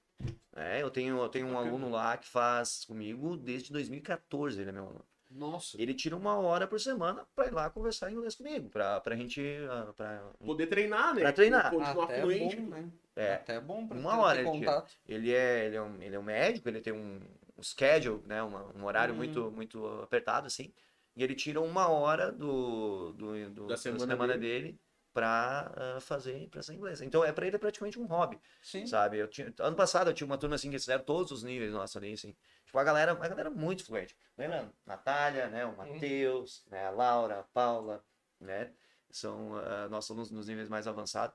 É, 0.55 0.81
eu 0.81 0.89
tenho, 0.89 1.17
eu 1.21 1.29
tenho 1.29 1.47
um 1.47 1.57
aluno 1.57 1.89
lá 1.89 2.15
que 2.17 2.27
faz 2.27 2.85
comigo 2.85 3.35
desde 3.35 3.71
2014, 3.73 4.61
ele 4.61 4.69
é 4.69 4.73
meu 4.73 4.85
aluno. 4.85 5.05
Nossa. 5.29 5.81
Ele 5.81 5.93
tira 5.93 6.15
uma 6.15 6.37
hora 6.37 6.65
por 6.65 6.79
semana 6.79 7.25
pra 7.35 7.47
ir 7.47 7.51
lá 7.51 7.69
conversar 7.69 8.09
inglês 8.11 8.35
comigo, 8.35 8.69
pra, 8.69 9.01
pra 9.01 9.15
gente. 9.17 9.41
ah, 9.69 9.91
Pra, 9.93 10.31
Poder 10.45 10.67
treinar, 10.67 11.13
né? 11.13 11.21
Pra 11.21 11.33
treinar. 11.33 11.71
Continuar 11.71 12.03
Até 12.05 12.17
é 12.19 12.21
fluente. 12.21 12.55
bom, 12.55 12.67
né? 12.69 12.89
é, 13.17 13.33
Até 13.33 13.55
é 13.55 13.59
bom 13.59 13.85
pra 13.87 13.97
Uma 13.97 14.11
ter, 14.11 14.17
hora 14.17 14.39
ele 14.41 14.65
ele, 15.07 15.33
é, 15.33 15.65
ele, 15.65 15.75
é 15.75 15.81
um, 15.81 16.01
ele 16.01 16.15
é 16.15 16.19
um 16.19 16.23
médico, 16.23 16.69
ele 16.69 16.79
tem 16.79 16.93
um, 16.93 17.19
um 17.57 17.63
schedule, 17.63 18.21
né? 18.25 18.41
uma- 18.43 18.71
um 18.77 18.85
horário 18.85 19.11
Uhum. 19.13 19.17
muito, 19.17 19.51
muito 19.51 19.85
apertado, 20.03 20.47
assim. 20.47 20.71
E 21.17 21.23
ele 21.23 21.35
tira 21.35 21.59
uma 21.59 21.89
hora 21.89 22.31
do, 22.31 23.11
do, 23.13 23.49
do- 23.49 23.67
Da 23.67 23.73
da 23.73 23.77
semana 23.77 24.05
semana, 24.13 24.37
dele 24.37 24.79
pra 25.15 25.71
ah, 25.77 25.99
fazer 26.01 26.49
pra 26.49 26.61
ser 26.61 26.73
inglês. 26.73 27.01
Então 27.01 27.23
é 27.23 27.31
pra 27.31 27.47
ele 27.47 27.55
é 27.55 27.59
praticamente 27.59 27.97
um 27.97 28.05
hobby, 28.05 28.37
Sim. 28.61 28.85
sabe? 28.85 29.17
Eu 29.17 29.29
tinha, 29.29 29.51
ano 29.59 29.75
passado 29.75 30.09
eu 30.09 30.13
tinha 30.13 30.27
uma 30.27 30.37
turma 30.37 30.55
assim 30.55 30.67
que 30.67 30.75
eles 30.75 30.83
fizeram 30.83 31.05
todos 31.05 31.31
os 31.31 31.41
níveis 31.41 31.71
nossos 31.71 31.95
ali, 31.95 32.11
assim. 32.11 32.35
Tipo, 32.65 32.77
a 32.77 32.83
galera, 32.83 33.13
a 33.13 33.27
galera 33.27 33.49
muito 33.49 33.85
fluente. 33.85 34.15
Lembra? 34.37 34.69
Natália, 34.85 35.47
né? 35.47 35.65
O 35.65 35.75
Matheus, 35.77 36.65
né? 36.69 36.85
a 36.87 36.89
Laura, 36.89 37.39
a 37.39 37.43
Paula, 37.43 38.03
né? 38.41 38.71
São 39.09 39.55
ah, 39.55 39.87
nossos 39.89 40.11
alunos 40.11 40.29
nos 40.31 40.47
níveis 40.47 40.67
mais 40.67 40.85
avançados. 40.85 41.33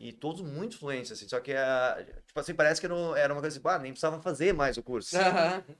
E 0.00 0.10
todos 0.12 0.40
muito 0.40 0.78
fluentes, 0.78 1.12
assim. 1.12 1.28
Só 1.28 1.38
que, 1.40 1.52
ah, 1.52 2.02
tipo 2.24 2.40
assim, 2.40 2.54
parece 2.54 2.80
que 2.80 2.86
era 2.86 2.94
um- 2.94 3.14
era 3.14 3.34
uma 3.34 3.42
coisa 3.42 3.58
assim, 3.58 3.68
ah, 3.68 3.78
nem 3.78 3.92
precisava 3.92 4.22
fazer 4.22 4.54
mais 4.54 4.78
o 4.78 4.82
curso. 4.82 5.16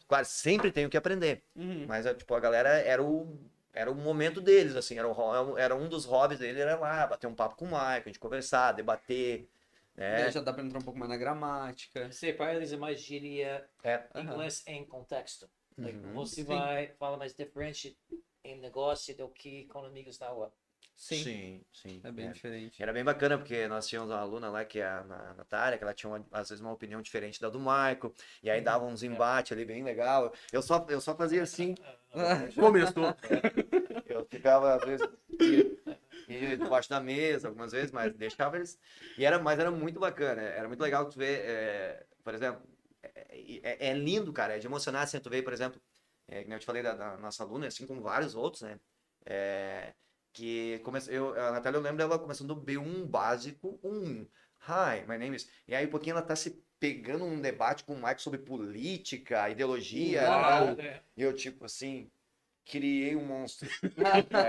Claro, 0.06 0.24
sempre 0.26 0.70
tenho 0.70 0.90
que 0.90 0.96
aprender. 0.98 1.44
Uhum. 1.56 1.86
Mas, 1.86 2.04
tipo, 2.18 2.34
a 2.34 2.40
galera 2.40 2.68
era 2.68 3.02
o, 3.02 3.38
era 3.72 3.90
o 3.90 3.94
momento 3.94 4.40
deles, 4.40 4.76
assim. 4.76 4.98
Era, 4.98 5.08
o, 5.08 5.12
ho- 5.12 5.58
era 5.58 5.74
um 5.74 5.88
dos 5.88 6.04
hobbies 6.04 6.40
dele, 6.40 6.60
era 6.60 6.76
lá, 6.76 7.06
bater 7.06 7.26
um 7.26 7.34
papo 7.34 7.56
com 7.56 7.64
o 7.66 7.68
Michael, 7.68 8.02
a 8.04 8.08
gente 8.08 8.18
conversar, 8.18 8.72
debater, 8.72 9.48
né? 9.96 10.30
Já 10.30 10.40
dá 10.40 10.52
pra 10.52 10.62
entrar 10.62 10.78
um 10.78 10.82
pouco 10.82 10.98
mais 10.98 11.10
na 11.10 11.16
gramática. 11.16 12.10
Sim, 12.12 12.32
para 12.34 12.54
eles 12.54 12.72
é 12.72 12.76
mais 12.76 13.00
gíria 13.00 13.68
É. 13.82 14.02
inglês 14.20 14.62
em 14.66 14.84
contexto. 14.84 15.48
Like, 15.78 15.98
Uhum. 15.98 16.14
Você 16.14 16.36
Sim. 16.36 16.44
vai 16.44 16.88
falar 16.98 17.16
mais 17.16 17.34
diferente 17.34 17.96
em 18.44 18.58
negócio 18.58 19.16
do 19.16 19.28
que 19.28 19.66
com 19.66 19.84
amigos 19.84 20.18
na 20.18 20.28
rua. 20.28 20.52
Sim. 20.98 21.22
sim. 21.22 21.64
sim, 21.72 22.00
É 22.02 22.10
bem 22.10 22.32
diferente. 22.32 22.82
Era 22.82 22.92
bem 22.92 23.04
bacana, 23.04 23.38
porque 23.38 23.68
nós 23.68 23.86
tínhamos 23.86 24.10
uma 24.10 24.18
aluna 24.18 24.50
lá, 24.50 24.64
que 24.64 24.80
é 24.80 24.86
a 24.86 25.04
Na- 25.04 25.34
Natália, 25.34 25.78
que 25.78 25.84
ela 25.84 25.94
tinha, 25.94 26.10
uma- 26.12 26.26
às 26.32 26.48
vezes, 26.48 26.60
uma 26.60 26.72
opinião 26.72 27.00
diferente 27.00 27.40
da 27.40 27.48
do 27.48 27.60
Michael, 27.60 28.12
e 28.42 28.50
aí 28.50 28.60
dava 28.60 28.84
uns 28.84 29.04
embates 29.04 29.52
ali 29.52 29.64
bem 29.64 29.84
legal. 29.84 30.34
Eu 30.52 30.60
só, 30.60 30.84
eu 30.90 31.00
só 31.00 31.14
fazia 31.16 31.42
assim, 31.44 31.74
Começou. 32.58 33.14
eu 34.06 34.26
ficava, 34.26 34.74
às 34.74 34.84
vezes, 34.84 35.06
e- 36.26 36.56
debaixo 36.58 36.88
da 36.90 37.00
mesa, 37.00 37.48
algumas 37.48 37.72
vezes, 37.72 37.90
mas 37.92 38.12
deixava 38.14 38.56
eles... 38.56 38.78
E 39.16 39.24
era, 39.24 39.38
mas 39.38 39.58
era 39.58 39.70
muito 39.70 39.98
bacana, 40.00 40.40
era 40.42 40.68
muito 40.68 40.80
legal 40.80 41.08
tu 41.08 41.18
ver, 41.18 41.40
é, 41.44 42.06
por 42.22 42.34
exemplo, 42.34 42.62
é, 43.02 43.28
é- 43.62 43.88
é 43.90 43.94
lindo, 43.94 44.32
cara, 44.32 44.56
é 44.56 44.58
de 44.58 44.66
emocionar, 44.66 45.02
assim, 45.02 45.18
tu 45.20 45.30
vê, 45.30 45.42
por 45.42 45.52
exemplo, 45.52 45.80
é, 46.28 46.42
que 46.42 46.48
nem 46.48 46.56
eu 46.56 46.60
te 46.60 46.66
falei 46.66 46.82
da, 46.82 46.94
da 46.94 47.16
nossa 47.16 47.42
aluna, 47.42 47.66
assim 47.68 47.86
como 47.86 48.02
vários 48.02 48.34
outros, 48.34 48.62
né, 48.62 48.78
é, 49.26 49.94
que 50.32 50.78
começou, 50.80 51.12
eu, 51.12 51.40
a 51.40 51.52
Natália, 51.52 51.78
eu 51.78 51.82
lembro 51.82 51.98
dela 51.98 52.18
começando 52.18 52.54
do 52.54 52.60
B1 52.60 53.06
básico 53.06 53.78
1, 53.82 54.26
hi, 54.68 55.06
my 55.08 55.18
name 55.18 55.36
is, 55.36 55.48
e 55.66 55.74
aí 55.74 55.86
um 55.86 55.90
pouquinho 55.90 56.14
ela 56.14 56.22
tá 56.22 56.36
se 56.36 56.62
pegando 56.78 57.26
num 57.26 57.40
debate 57.40 57.84
com 57.84 57.94
o 57.94 58.02
Mike 58.02 58.22
sobre 58.22 58.38
política, 58.40 59.50
ideologia, 59.50 60.22
Uau. 60.22 60.68
É. 60.78 61.02
e 61.16 61.22
eu, 61.22 61.34
tipo, 61.34 61.64
assim, 61.64 62.10
criei 62.64 63.16
um 63.16 63.24
monstro. 63.24 63.68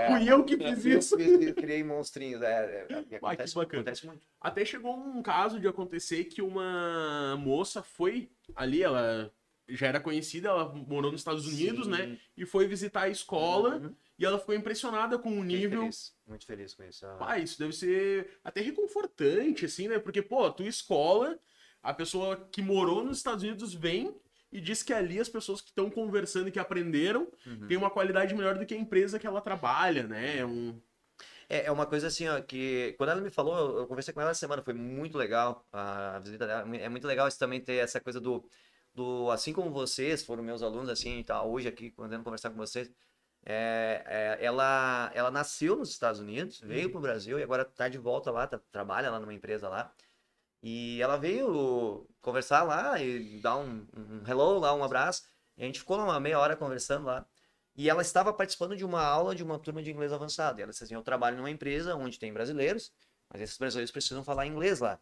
Fui 0.08 0.30
eu 0.30 0.44
que 0.44 0.56
fiz 0.56 0.84
isso. 0.84 1.18
Eu, 1.18 1.42
eu 1.42 1.54
criei 1.54 1.82
monstrinhos, 1.82 2.42
é, 2.42 2.86
é, 2.88 2.92
é, 2.92 3.02
que 3.02 3.14
acontece, 3.16 3.54
bacana. 3.54 3.82
acontece 3.82 4.06
muito. 4.06 4.26
Até 4.40 4.64
chegou 4.64 4.94
um 4.94 5.22
caso 5.22 5.58
de 5.58 5.66
acontecer 5.66 6.24
que 6.24 6.42
uma 6.42 7.36
moça 7.38 7.82
foi 7.82 8.30
ali, 8.54 8.82
ela 8.82 9.32
já 9.76 9.86
era 9.88 10.00
conhecida, 10.00 10.48
ela 10.48 10.72
morou 10.74 11.10
nos 11.12 11.20
Estados 11.20 11.46
Unidos, 11.46 11.86
né? 11.86 12.06
Sim. 12.06 12.18
E 12.36 12.46
foi 12.46 12.66
visitar 12.66 13.02
a 13.02 13.08
escola 13.08 13.76
Uhum. 13.76 13.94
e 14.18 14.24
ela 14.24 14.38
ficou 14.38 14.54
impressionada 14.54 15.18
com 15.18 15.28
o 15.30 15.36
Muito 15.36 15.48
nível. 15.48 15.80
feliz, 15.82 16.14
muito 16.26 16.46
feliz 16.46 16.74
com 16.74 16.82
isso. 16.84 17.06
ah. 17.06 17.14
Pá, 17.16 17.38
isso 17.38 17.58
deve 17.58 17.72
ser 17.72 18.38
até 18.44 18.60
reconfortante, 18.60 19.64
assim, 19.64 19.88
né? 19.88 19.98
Porque, 19.98 20.22
pô, 20.22 20.44
a 20.46 20.52
tua 20.52 20.66
escola, 20.68 21.38
a 21.82 21.94
pessoa 21.94 22.36
que 22.52 22.60
morou 22.62 23.02
nos 23.04 23.18
Estados 23.18 23.42
Unidos 23.42 23.72
vem 23.74 24.14
e 24.52 24.60
diz 24.60 24.82
que 24.82 24.92
ali 24.92 25.20
as 25.20 25.28
pessoas 25.28 25.60
que 25.60 25.68
estão 25.68 25.88
conversando 25.88 26.48
e 26.48 26.52
que 26.52 26.58
aprenderam 26.58 27.28
Uhum. 27.46 27.66
têm 27.68 27.76
uma 27.76 27.90
qualidade 27.90 28.34
melhor 28.34 28.58
do 28.58 28.66
que 28.66 28.74
a 28.74 28.78
empresa 28.78 29.18
que 29.18 29.26
ela 29.26 29.40
trabalha, 29.40 30.02
né? 30.06 30.38
É 30.38 30.44
um... 30.46 30.80
É, 31.48 31.66
é 31.66 31.72
uma 31.72 31.84
coisa 31.84 32.06
assim, 32.06 32.28
ó, 32.28 32.40
que 32.40 32.94
quando 32.96 33.10
ela 33.10 33.20
me 33.20 33.28
falou, 33.30 33.56
eu- 33.58 33.78
eu 33.78 33.86
conversei 33.88 34.14
com 34.14 34.20
ela 34.20 34.30
essa 34.30 34.38
semana, 34.38 34.62
foi 34.62 34.72
muito 34.72 35.18
legal 35.18 35.66
a 35.72 36.20
visita 36.20 36.46
dela. 36.46 36.76
É 36.76 36.88
muito 36.88 37.06
legal 37.08 37.26
isso 37.26 37.38
também 37.40 37.60
ter 37.60 37.74
essa 37.74 38.00
coisa 38.00 38.20
do, 38.20 38.48
do 38.94 39.30
assim 39.30 39.52
como 39.52 39.70
vocês 39.70 40.22
foram 40.24 40.42
meus 40.42 40.62
alunos, 40.62 40.88
assim, 40.88 41.22
tá, 41.22 41.42
hoje 41.42 41.68
aqui, 41.68 41.90
podendo 41.90 42.24
conversar 42.24 42.50
com 42.50 42.56
vocês. 42.56 42.90
é, 43.46 44.38
é, 44.40 44.44
ela, 44.44 45.10
ela 45.14 45.30
nasceu 45.30 45.76
nos 45.76 45.90
Estados 45.90 46.20
Unidos, 46.20 46.60
veio 46.60 46.90
pro 46.90 47.00
Brasil 47.00 47.38
e 47.38 47.42
agora 47.42 47.64
tá 47.64 47.88
de 47.88 47.98
volta 47.98 48.30
lá, 48.30 48.46
tá- 48.46 48.60
trabalha 48.72 49.10
lá 49.10 49.18
numa 49.20 49.34
empresa 49.34 49.68
lá. 49.68 49.92
E 50.62 51.00
ela 51.02 51.16
veio 51.16 52.06
conversar 52.20 52.62
lá 52.64 53.00
e 53.02 53.40
dar 53.40 53.56
um, 53.56 53.86
um 53.96 54.22
hello 54.28 54.58
lá, 54.58 54.74
um 54.74 54.84
abraço. 54.84 55.22
E 55.56 55.62
a 55.62 55.66
gente 55.66 55.78
ficou 55.80 55.96
lá 55.96 56.04
uma 56.04 56.20
meia 56.20 56.38
hora 56.38 56.56
conversando 56.56 57.06
lá. 57.06 57.26
E 57.76 57.88
ela 57.88 58.02
estava 58.02 58.32
participando 58.32 58.76
de 58.76 58.84
uma 58.84 59.02
aula 59.02 59.34
de 59.34 59.42
uma 59.42 59.58
turma 59.58 59.82
de 59.82 59.90
inglês 59.90 60.12
avançado. 60.12 60.58
E 60.60 60.62
ela 60.62 60.70
disse 60.72 60.84
assim: 60.84 60.94
Eu 60.94 61.02
trabalho 61.02 61.36
numa 61.36 61.50
empresa 61.50 61.94
onde 61.96 62.18
tem 62.18 62.32
brasileiros, 62.32 62.92
mas 63.30 63.40
esses 63.40 63.56
brasileiros 63.56 63.90
precisam 63.90 64.22
falar 64.24 64.46
inglês 64.46 64.80
lá. 64.80 65.00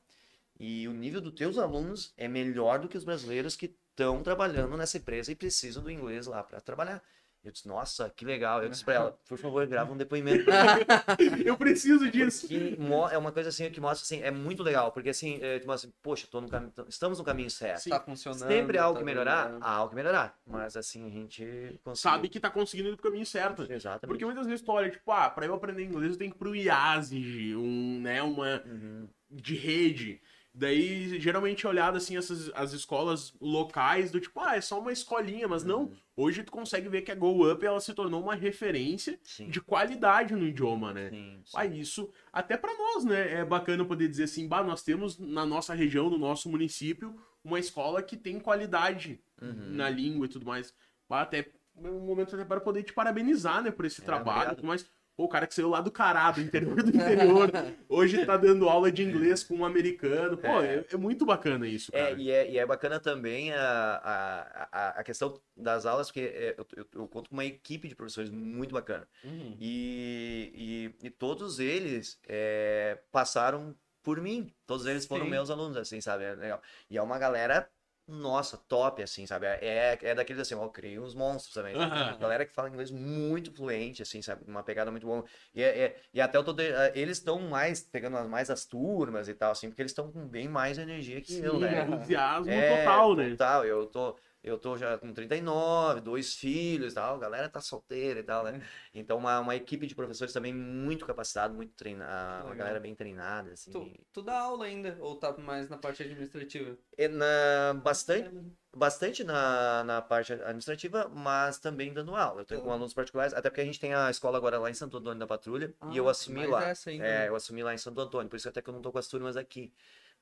E 0.58 0.88
o 0.88 0.92
nível 0.92 1.20
dos 1.20 1.32
teus 1.34 1.56
alunos 1.58 2.12
é 2.16 2.26
melhor 2.28 2.78
do 2.80 2.88
que 2.88 2.96
os 2.98 3.04
brasileiros 3.04 3.54
que 3.56 3.66
estão 3.90 4.22
trabalhando 4.22 4.76
nessa 4.76 4.98
empresa 4.98 5.30
e 5.30 5.34
precisam 5.36 5.82
do 5.82 5.90
inglês 5.90 6.26
lá 6.26 6.42
para 6.42 6.60
trabalhar. 6.60 7.02
Eu 7.44 7.52
disse: 7.52 7.68
Nossa, 7.68 8.10
que 8.10 8.24
legal. 8.24 8.60
Eu 8.64 8.68
disse 8.68 8.84
para 8.84 8.94
ela: 8.94 9.18
Por 9.28 9.38
favor, 9.38 9.64
grava 9.68 9.92
um 9.92 9.96
depoimento. 9.96 10.44
Eu 11.46 11.56
preciso 11.56 12.10
disso. 12.10 12.48
Que 12.48 12.76
mo- 12.76 13.08
é 13.08 13.16
uma 13.16 13.30
coisa 13.30 13.48
assim 13.50 13.70
que 13.70 13.80
mostra 13.80 14.02
assim, 14.04 14.20
é 14.24 14.30
muito 14.32 14.60
legal, 14.62 14.90
porque 14.90 15.10
assim, 15.10 15.38
é, 15.40 15.60
tipo 15.60 15.70
assim, 15.70 15.92
poxa, 16.02 16.26
tô 16.28 16.40
no 16.40 16.48
caminho, 16.48 16.72
estamos 16.88 17.18
no 17.18 17.24
caminho 17.24 17.48
certo. 17.48 17.82
Sim. 17.82 17.90
Tá 17.90 18.00
funcionando. 18.00 18.48
Sempre 18.48 18.76
há 18.76 18.82
algo 18.82 18.94
tá 18.94 19.00
que 19.00 19.06
melhorar, 19.06 19.56
há 19.60 19.70
algo 19.70 19.90
que 19.90 19.94
melhorar. 19.96 20.36
Mas 20.44 20.76
assim, 20.76 21.06
a 21.06 21.10
gente 21.10 21.80
consegue. 21.84 22.02
Sabe 22.14 22.28
que 22.28 22.40
tá 22.40 22.50
conseguindo 22.50 22.88
ir 22.88 22.96
pro 22.96 23.04
caminho 23.08 23.24
certo. 23.24 23.62
Exatamente. 23.70 24.08
Porque 24.08 24.24
muitas 24.24 24.44
vezes 24.46 24.60
tu 24.60 24.72
olha, 24.72 24.90
tipo, 24.90 25.10
ah, 25.12 25.30
pra 25.30 25.46
eu 25.46 25.54
aprender 25.54 25.84
inglês 25.84 26.12
eu 26.12 26.18
tenho 26.18 26.32
que 26.32 26.36
ir 26.36 26.40
pro 26.40 26.56
IASIG, 26.56 27.54
um, 27.54 28.00
né, 28.00 28.20
uma 28.20 28.62
Uhum. 28.66 29.08
de 29.30 29.54
rede. 29.54 30.20
Daí, 30.58 31.20
geralmente 31.20 31.64
é 31.64 31.68
olhado 31.68 31.96
assim, 31.96 32.16
essas, 32.16 32.50
as 32.52 32.72
escolas 32.72 33.32
locais 33.40 34.10
do 34.10 34.18
tipo, 34.20 34.40
ah, 34.40 34.56
é 34.56 34.60
só 34.60 34.80
uma 34.80 34.90
escolinha, 34.92 35.46
mas 35.46 35.62
não. 35.62 35.82
Uhum. 35.82 35.96
Hoje 36.16 36.42
tu 36.42 36.50
consegue 36.50 36.88
ver 36.88 37.02
que 37.02 37.12
a 37.12 37.14
Go 37.14 37.48
Up 37.48 37.64
ela 37.64 37.78
se 37.78 37.94
tornou 37.94 38.20
uma 38.20 38.34
referência 38.34 39.20
Sim. 39.22 39.48
de 39.50 39.60
qualidade 39.60 40.34
no 40.34 40.44
idioma, 40.44 40.92
né? 40.92 41.10
Sim, 41.10 41.40
sim. 41.44 41.56
Ah, 41.56 41.64
isso 41.64 42.12
até 42.32 42.56
pra 42.56 42.74
nós, 42.76 43.04
né? 43.04 43.34
É 43.34 43.44
bacana 43.44 43.84
poder 43.84 44.08
dizer 44.08 44.24
assim, 44.24 44.48
bah, 44.48 44.64
nós 44.64 44.82
temos 44.82 45.16
na 45.16 45.46
nossa 45.46 45.74
região, 45.74 46.10
no 46.10 46.18
nosso 46.18 46.50
município, 46.50 47.14
uma 47.44 47.60
escola 47.60 48.02
que 48.02 48.16
tem 48.16 48.40
qualidade 48.40 49.20
Uhum. 49.40 49.70
na 49.76 49.88
língua 49.88 50.26
e 50.26 50.28
tudo 50.28 50.44
mais. 50.44 50.74
Bah, 51.08 51.20
até 51.22 51.38
é 51.80 51.88
um 51.88 52.00
momento 52.00 52.34
até 52.34 52.44
para 52.44 52.60
poder 52.60 52.82
te 52.82 52.92
parabenizar, 52.92 53.62
né, 53.62 53.70
por 53.70 53.84
esse 53.84 54.00
É, 54.00 54.04
trabalho, 54.04 54.38
obrigado. 54.38 54.56
tudo 54.56 54.66
mais. 54.66 54.84
Pô, 55.18 55.24
o 55.24 55.28
cara 55.28 55.48
que 55.48 55.54
saiu 55.54 55.68
lá 55.68 55.80
do 55.80 55.90
Cará, 55.90 56.30
do 56.30 56.40
interior 56.40 56.80
do 56.80 56.90
interior, 56.90 57.50
hoje 57.88 58.24
tá 58.24 58.36
dando 58.36 58.68
aula 58.68 58.92
de 58.92 59.02
inglês 59.02 59.42
com 59.42 59.56
um 59.56 59.64
americano. 59.64 60.38
Pô, 60.38 60.62
é, 60.62 60.84
é 60.92 60.96
muito 60.96 61.26
bacana 61.26 61.66
isso, 61.66 61.90
É, 61.92 62.10
cara. 62.10 62.22
e 62.22 62.30
é, 62.30 62.48
e 62.52 62.56
é 62.56 62.64
bacana 62.64 63.00
também 63.00 63.52
a, 63.52 63.60
a, 63.60 64.68
a, 64.70 64.88
a 65.00 65.02
questão 65.02 65.40
das 65.56 65.86
aulas, 65.86 66.06
porque 66.06 66.20
é, 66.20 66.54
eu, 66.56 66.64
eu, 66.76 66.86
eu 66.94 67.08
conto 67.08 67.30
com 67.30 67.34
uma 67.34 67.44
equipe 67.44 67.88
de 67.88 67.96
professores 67.96 68.30
muito 68.30 68.72
bacana. 68.72 69.08
Uhum. 69.24 69.56
E, 69.60 70.94
e, 71.02 71.06
e 71.08 71.10
todos 71.10 71.58
eles 71.58 72.20
é, 72.28 72.96
passaram 73.10 73.74
por 74.04 74.20
mim. 74.20 74.54
Todos 74.68 74.86
eles 74.86 75.04
foram 75.04 75.24
Sim. 75.24 75.32
meus 75.32 75.50
alunos, 75.50 75.76
assim, 75.76 76.00
sabe? 76.00 76.22
É 76.22 76.34
legal. 76.36 76.62
E 76.88 76.96
é 76.96 77.02
uma 77.02 77.18
galera, 77.18 77.68
nossa, 78.08 78.56
top, 78.56 79.02
assim, 79.02 79.26
sabe? 79.26 79.46
É, 79.46 79.98
é 80.02 80.14
daqueles 80.14 80.40
assim, 80.40 80.54
ó, 80.54 80.64
eu 80.64 80.70
criei 80.70 80.98
uns 80.98 81.14
monstros 81.14 81.52
também. 81.54 81.74
sabe? 81.74 81.92
Aham. 81.92 82.18
Galera 82.18 82.46
que 82.46 82.54
fala 82.54 82.68
inglês 82.68 82.90
muito 82.90 83.52
fluente, 83.54 84.02
assim, 84.02 84.22
sabe? 84.22 84.44
Uma 84.48 84.62
pegada 84.62 84.90
muito 84.90 85.06
boa. 85.06 85.24
E, 85.54 85.62
é- 85.62 85.78
é- 85.78 85.96
e 86.12 86.20
até 86.20 86.38
eu 86.38 86.44
tô. 86.44 86.52
de- 86.52 86.62
eh, 86.72 86.92
Eles 86.94 87.18
estão 87.18 87.38
mais, 87.40 87.82
pegando 87.82 88.26
mais 88.28 88.50
as 88.50 88.64
turmas 88.64 89.28
e 89.28 89.34
tal, 89.34 89.52
assim, 89.52 89.68
porque 89.68 89.82
eles 89.82 89.92
estão 89.92 90.10
com 90.10 90.26
bem 90.26 90.48
mais 90.48 90.78
energia 90.78 91.20
que 91.20 91.38
eu, 91.38 91.54
Sim, 91.54 91.60
né? 91.60 91.82
entusiasmo 91.82 92.50
É, 92.50 92.76
total, 92.78 93.14
né? 93.16 93.30
Total, 93.30 93.64
eu 93.64 93.86
tô, 93.86 94.16
eu 94.42 94.58
tô 94.58 94.76
já 94.76 94.96
com 94.98 95.12
39, 95.12 96.00
dois 96.00 96.34
filhos 96.34 96.92
e 96.92 96.94
tal, 96.94 97.16
a 97.16 97.18
galera 97.18 97.48
tá 97.48 97.60
solteira 97.60 98.20
e 98.20 98.22
tal, 98.22 98.44
né? 98.44 98.52
Então, 98.94 99.18
uma, 99.18 99.40
uma 99.40 99.56
equipe 99.56 99.86
de 99.86 99.94
professores 99.94 100.32
também 100.32 100.52
muito 100.54 101.06
capacitada, 101.06 101.52
muito 101.54 101.74
treinada, 101.74 102.44
uma 102.46 102.54
galera 102.54 102.80
bem 102.80 102.94
treinada, 102.94 103.52
assim. 103.52 103.72
Tu, 103.72 104.04
tu 104.12 104.22
dá 104.22 104.40
aula 104.40 104.66
ainda? 104.66 104.96
Ou 105.00 105.18
tá 105.18 105.36
mais 105.36 105.68
na 105.68 105.78
parte 105.78 106.02
administrativa? 106.02 106.76
É 106.96 107.06
na, 107.06 107.74
bastante, 107.74 108.28
bastante 108.74 109.22
na, 109.24 109.84
na 109.84 110.02
parte 110.02 110.32
administrativa, 110.32 111.08
mas 111.08 111.58
também 111.60 111.92
dando 111.92 112.14
aula. 112.16 112.40
Eu 112.40 112.44
tenho 112.44 112.60
com 112.60 112.68
Tá. 112.68 112.74
alunos 112.74 112.92
particulares, 112.94 113.32
até 113.34 113.48
porque 113.50 113.60
a 113.60 113.64
gente 113.64 113.78
tem 113.78 113.94
a 113.94 114.10
escola 114.10 114.36
agora 114.36 114.58
lá 114.58 114.68
em 114.70 114.74
Santo 114.74 114.96
Antônio 114.96 115.18
da 115.18 115.26
Patrulha, 115.26 115.72
e 115.88 115.96
eu 115.96 116.08
Ah, 116.08 116.10
assumi 116.10 116.44
lá. 116.46 116.58
ainda, 116.58 116.74
É, 116.98 116.98
né? 117.24 117.28
eu 117.28 117.36
assumi 117.36 117.62
lá 117.62 117.72
em 117.72 117.78
Santo 117.78 118.00
Antônio, 118.00 118.28
por 118.28 118.36
isso 118.36 118.48
até 118.48 118.60
que 118.60 118.68
eu 118.68 118.74
não 118.74 118.82
tô 118.82 118.90
com 118.90 118.98
as 118.98 119.06
turmas 119.06 119.36
aqui. 119.36 119.72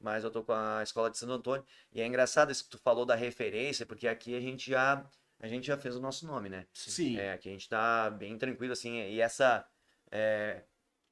Mas 0.01 0.25
eu 0.25 0.31
tô 0.31 0.43
com 0.43 0.53
a 0.53 0.83
escola 0.83 1.11
de 1.11 1.19
Santo 1.19 1.33
Antônio. 1.33 1.65
E 1.93 2.01
é 2.01 2.07
engraçado 2.07 2.53
isso 2.53 2.65
que 2.65 2.71
tu 2.71 2.79
falou 2.79 3.07
da 3.07 3.15
referência, 3.15 3.87
porque 3.87 4.07
aqui 4.07 4.37
a 4.37 4.41
gente 4.41 4.71
já, 4.71 5.05
a 5.41 5.49
gente 5.49 5.67
já 5.67 5.77
fez 5.77 5.97
o 5.97 6.01
nosso 6.01 6.27
nome, 6.27 6.49
né? 6.49 6.67
Sim. 6.73 7.19
É, 7.19 7.33
aqui 7.33 7.49
a 7.49 7.53
gente 7.53 7.69
tá 7.69 8.11
bem 8.11 8.37
tranquilo, 8.37 8.73
assim. 8.73 8.99
E 8.99 9.21
essa 9.21 9.67
é, 10.11 10.63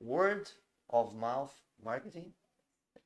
word 0.00 0.50
of 0.88 1.14
mouth 1.14 1.52
marketing, 1.78 2.34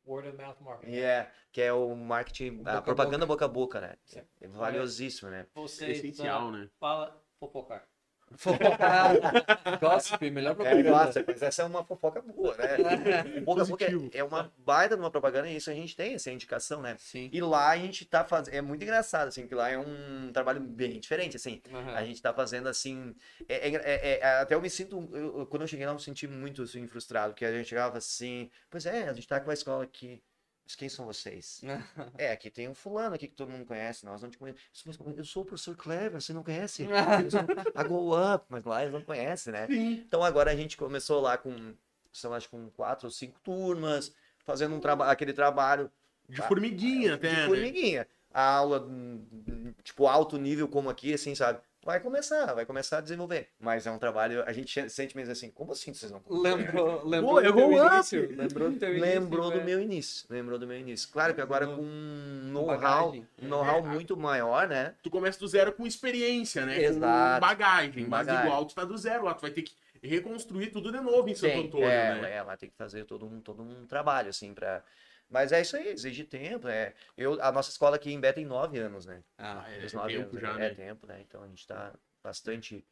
Word 0.05 0.29
of 0.29 0.39
mouth 0.39 0.61
marketing. 0.61 0.97
é, 0.97 1.31
que 1.53 1.61
é 1.61 1.73
o 1.73 1.95
marketing, 1.95 2.59
Boca 2.59 2.71
a 2.71 2.79
a 2.79 2.83
propaganda 2.83 3.27
boca 3.27 3.45
a 3.45 3.49
boca, 3.49 3.81
né? 3.81 3.97
Sim. 4.05 4.23
É 4.41 4.49
valiosíssimo, 4.49 5.31
né? 5.31 5.47
Você 5.55 5.91
Essencial, 5.91 6.49
ah, 6.49 6.53
né? 6.53 6.71
fala 6.81 7.23
fofocar. 7.39 7.87
Gossip, 9.81 10.31
melhor 10.31 10.53
É, 10.53 10.55
propaganda. 10.55 10.91
nossa, 10.91 11.25
mas 11.27 11.43
essa 11.43 11.63
é 11.63 11.65
uma 11.65 11.85
fofoca 11.85 12.21
boa, 12.23 12.57
né? 12.57 13.41
Boca 13.45 13.63
a 13.63 13.65
boca 13.65 13.85
Positivo. 13.87 14.11
é, 14.13 14.19
é 14.19 14.25
uma 14.25 14.53
baita 14.59 14.95
de 14.97 15.03
uma 15.03 15.11
propaganda 15.11 15.49
e 15.49 15.57
isso 15.57 15.71
a 15.71 15.75
gente 15.75 15.97
tem, 15.97 16.15
essa 16.15 16.31
indicação, 16.31 16.81
né? 16.81 16.97
Sim. 16.99 17.29
E 17.33 17.41
lá 17.41 17.71
a 17.71 17.77
gente 17.77 18.05
tá 18.05 18.25
fazendo. 18.25 18.55
É 18.55 18.61
muito 18.61 18.83
engraçado, 18.83 19.29
assim, 19.29 19.47
que 19.47 19.55
lá 19.55 19.69
é 19.71 19.79
um 19.79 20.31
trabalho 20.33 20.61
bem 20.61 21.01
diferente, 21.01 21.37
assim. 21.37 21.61
Aham. 21.73 21.95
A 21.95 22.05
gente 22.05 22.21
tá 22.23 22.33
fazendo 22.33 22.69
assim. 22.69 23.15
é- 23.49 23.69
é- 23.71 23.75
é- 23.75 24.19
é- 24.21 24.41
até 24.41 24.55
eu 24.55 24.61
me 24.61 24.71
sinto. 24.71 25.09
eu- 25.13 25.47
quando 25.47 25.63
eu 25.63 25.69
cheguei 25.69 25.87
lá, 25.87 25.93
eu 25.93 25.97
me 25.97 26.03
senti 26.03 26.27
muito 26.27 26.63
assim, 26.63 26.87
frustrado, 26.87 27.33
porque 27.33 27.45
a 27.45 27.53
gente 27.53 27.69
chegava 27.69 27.99
assim. 27.99 28.51
Pois 28.71 28.87
é, 28.87 29.09
a 29.09 29.13
gente 29.13 29.27
tá 29.27 29.41
com 29.41 29.51
a 29.51 29.55
escola 29.55 29.85
aqui. 29.85 30.23
Mas 30.69 30.77
quem 30.77 30.89
são 30.91 31.07
vocês? 31.07 31.63
É, 32.19 32.31
aqui 32.31 32.51
tem 32.51 32.69
um 32.69 32.75
fulano 32.75 33.15
aqui 33.15 33.27
que 33.27 33.35
todo 33.35 33.49
mundo 33.51 33.65
conhece, 33.65 34.05
nós 34.05 34.21
não 34.21 34.29
te 34.29 34.37
conhecemos. 34.37 34.99
Mas 35.03 35.17
Eu 35.17 35.25
sou 35.25 35.43
o 35.43 35.47
professor 35.47 35.75
Clever, 35.75 36.21
você 36.21 36.33
não 36.35 36.45
conhece? 36.45 36.87
Sou 37.31 37.41
A 37.75 37.83
Go 37.85 38.35
Up, 38.35 38.45
mas 38.51 38.65
lá 38.65 38.83
eles 38.83 38.93
não 38.93 39.01
conhecem, 39.01 39.51
né? 39.51 39.67
Sim. 39.67 40.05
Então 40.07 40.23
agora 40.23 40.51
a 40.51 40.57
gente 40.57 40.77
começou 40.77 41.23
lá 41.23 41.39
com, 41.39 41.75
sei 42.13 42.29
lá, 42.29 42.37
acho 42.37 42.51
que 42.51 42.57
com 42.57 42.69
quatro 42.71 43.07
ou 43.07 43.11
cinco 43.11 43.41
turmas, 43.41 44.13
fazendo 44.45 44.75
um 44.75 44.81
traba 44.81 45.11
aquele 45.11 45.33
trabalho 45.33 45.91
De 46.29 46.43
formiguinha 46.43 47.15
até, 47.15 47.31
de 47.31 47.37
né? 47.37 47.47
formiguinha. 47.47 48.07
A 48.31 48.43
aula, 48.57 48.83
hum, 48.83 49.73
tipo, 49.83 50.07
alto 50.07 50.37
nível 50.37 50.69
como 50.69 50.91
aqui, 50.91 51.15
assim, 51.15 51.35
sabe? 51.35 51.61
Vai 51.85 52.01
começar, 52.01 52.53
vai 52.55 52.67
começar 52.67 52.99
a 52.99 53.01
desenvolver. 53.01 53.49
Mas 53.59 53.87
é 53.87 53.91
um 53.91 53.99
trabalho, 53.99 54.43
a 54.47 54.53
gente 54.53 54.91
sente 54.91 55.17
mesmo 55.17 55.33
assim, 55.33 55.51
como 55.51 55.73
assim 55.73 55.95
vocês 55.95 56.11
não 56.13 56.21
Lembrou, 56.29 57.03
lembrou 57.07 57.35
Pô, 57.35 57.41
do 57.41 57.53
teu 57.55 57.71
up. 57.87 57.95
início. 57.95 58.37
Lembrou 58.37 58.71
do 58.71 58.79
teu 58.79 58.89
início. 58.91 59.07
Lembrou 59.15 59.45
do 59.45 59.51
velho. 59.53 59.65
meu 59.65 59.81
início, 59.81 60.27
lembrou 60.29 60.59
do 60.59 60.67
meu 60.67 60.79
início. 60.79 61.09
Claro 61.11 61.35
que 61.35 61.41
agora 61.41 61.67
com 61.67 61.81
um 61.81 62.51
know-how, 62.53 63.15
know-how 63.41 63.79
É. 63.79 63.83
muito 63.83 64.17
maior, 64.17 64.69
né? 64.69 64.95
Tu 65.03 65.09
começa 65.11 65.39
do 65.39 65.47
zero 65.49 65.73
com 65.73 65.87
experiência, 65.87 66.67
né? 66.67 66.83
Exato. 66.83 67.41
Com 67.41 67.47
bagagem. 67.47 68.07
Mas 68.07 68.27
bagagem. 68.27 68.47
igual 68.47 68.65
tu 68.67 68.75
tá 68.75 68.85
do 68.85 68.99
zero 68.99 69.25
lá, 69.25 69.33
tu 69.35 69.41
vai 69.43 69.51
ter 69.51 69.63
que 69.63 69.73
reconstruir 70.03 70.71
tudo 70.71 70.93
de 70.93 71.01
novo 71.01 71.29
em 71.29 71.35
Santo 71.35 71.53
Tem, 71.53 71.67
Antônio, 71.67 71.89
é, 71.89 72.21
né? 72.21 72.37
é, 72.37 72.43
lá 72.43 72.57
tem 72.57 72.69
que 72.69 72.77
fazer 72.77 73.05
todo 73.05 73.27
um, 73.27 73.41
todo 73.41 73.63
um 73.63 73.87
trabalho, 73.87 74.29
assim, 74.29 74.53
pra, 74.55 74.83
Mas 75.29 75.53
é 75.53 75.61
isso 75.61 75.77
aí, 75.77 75.89
exige 75.89 76.25
tempo. 76.25 76.69
É. 76.69 76.95
Eu, 77.17 77.41
a 77.43 77.53
nossa 77.53 77.71
escola 77.71 77.97
aqui 77.97 78.11
em 78.13 78.21
Bé 78.21 78.33
tem 78.33 78.45
nove 78.47 78.79
anos, 78.79 79.05
né? 79.07 79.23
Ah, 79.37 79.65
É, 79.71 79.85
Os 79.85 79.93
nove 79.93 80.15
tempo 80.15 80.31
anos, 80.31 80.41
já, 80.41 80.55
é, 80.55 80.59
né? 80.59 80.67
é 80.67 80.71
tempo, 80.71 81.07
né? 81.07 81.21
Então 81.21 81.43
a 81.43 81.47
gente 81.49 81.67
tá 81.67 81.95
bastante. 82.23 82.85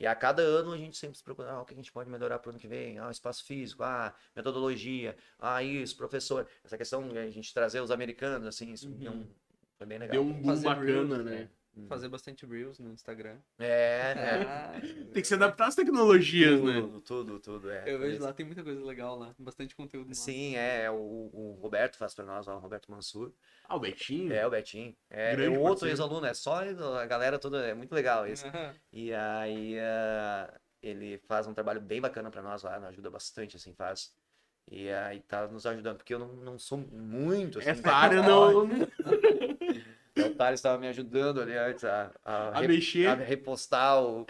E 0.00 0.06
a 0.06 0.14
cada 0.14 0.42
ano 0.42 0.72
a 0.72 0.78
gente 0.78 0.96
sempre 0.96 1.18
se 1.18 1.22
preocupa, 1.22 1.48
ah, 1.50 1.60
o 1.60 1.64
que 1.66 1.74
a 1.74 1.76
gente 1.76 1.92
pode 1.92 2.08
melhorar 2.08 2.38
pro 2.38 2.50
ano 2.50 2.58
que 2.58 2.66
vem? 2.66 2.98
Ah, 2.98 3.10
espaço 3.10 3.44
físico, 3.44 3.82
ah, 3.82 4.14
metodologia, 4.34 5.16
ah, 5.38 5.62
isso, 5.62 5.96
professor. 5.96 6.48
Essa 6.64 6.78
questão 6.78 7.06
de 7.06 7.18
a 7.18 7.30
gente 7.30 7.52
trazer 7.52 7.80
os 7.80 7.90
americanos, 7.90 8.46
assim, 8.48 8.72
isso 8.72 8.88
deu 8.88 9.12
um- 9.12 9.26
foi 9.76 9.86
bem 9.86 9.98
legal. 9.98 10.12
Deu 10.14 10.22
um 10.22 10.32
boom 10.32 10.48
Fazer 10.48 10.64
bacana, 10.64 11.16
reels, 11.16 11.24
né? 11.24 11.50
Fazer 11.88 12.08
bastante 12.08 12.44
reels 12.46 12.78
no 12.78 12.92
Instagram. 12.92 13.38
É, 13.58 14.12
é. 14.16 14.42
Ah, 14.46 14.80
Tem 15.12 15.22
que 15.22 15.24
se 15.26 15.34
adaptar 15.34 15.68
às 15.68 15.74
tecnologias, 15.74 16.60
né? 16.62 16.80
Tudo, 16.80 17.00
tudo, 17.00 17.40
tudo, 17.40 17.70
é. 17.70 17.84
Eu 17.86 17.98
vejo 17.98 18.14
isso. 18.14 18.22
lá, 18.22 18.32
tem 18.32 18.44
muita 18.44 18.62
coisa 18.62 18.84
legal 18.84 19.18
lá. 19.18 19.34
Bastante 19.38 19.74
conteúdo 19.74 20.08
lá. 20.08 20.14
Sim, 20.14 20.56
é, 20.56 20.90
o, 20.90 20.94
o 20.94 21.58
Roberto 21.60 21.96
faz 21.96 22.14
pra 22.14 22.24
nós, 22.24 22.46
ó, 22.46 22.56
o 22.56 22.60
Roberto 22.60 22.90
Mansur. 22.90 23.32
Ah, 23.68 23.76
o 23.76 23.80
Betinho. 23.80 24.32
É, 24.32 24.46
o 24.46 24.50
Betinho. 24.50 24.94
É, 25.08 25.34
Grande 25.34 25.54
é 25.54 25.58
outro 25.58 25.68
parceiro. 25.70 25.92
ex-aluno, 25.94 26.26
é 26.26 26.34
só 26.34 26.62
a 26.62 27.06
galera 27.06 27.38
toda, 27.38 27.66
é 27.66 27.74
muito 27.74 27.94
legal 27.94 28.26
isso. 28.26 28.44
E 28.92 29.12
aí 29.14 29.78
ah, 29.78 30.52
ele 30.82 31.18
faz 31.26 31.46
um 31.46 31.54
trabalho 31.54 31.80
bem 31.80 32.00
bacana 32.00 32.30
pra 32.30 32.42
nós 32.42 32.62
lá, 32.62 32.78
nos 32.78 32.88
ajuda 32.88 33.10
bastante, 33.10 33.56
assim, 33.56 33.72
faz. 33.72 34.12
E 34.70 34.90
aí 34.90 35.20
tá 35.20 35.46
nos 35.48 35.66
ajudando, 35.66 35.96
porque 35.96 36.14
eu 36.14 36.18
não, 36.18 36.28
não 36.36 36.58
sou 36.58 36.78
muito, 36.78 37.58
assim. 37.58 37.70
Essa 37.70 37.90
área 37.90 38.22
não. 38.22 38.68
Então, 40.12 40.30
O 40.30 40.34
Thales 40.34 40.60
estava 40.60 40.78
me 40.78 40.88
ajudando 40.88 41.40
ali 41.40 41.56
antes 41.56 41.84
a, 41.84 42.12
a, 42.24 42.58
A 42.58 42.62
mexer. 42.62 43.06
a 43.06 43.14
repostar 43.14 44.02
o, 44.02 44.26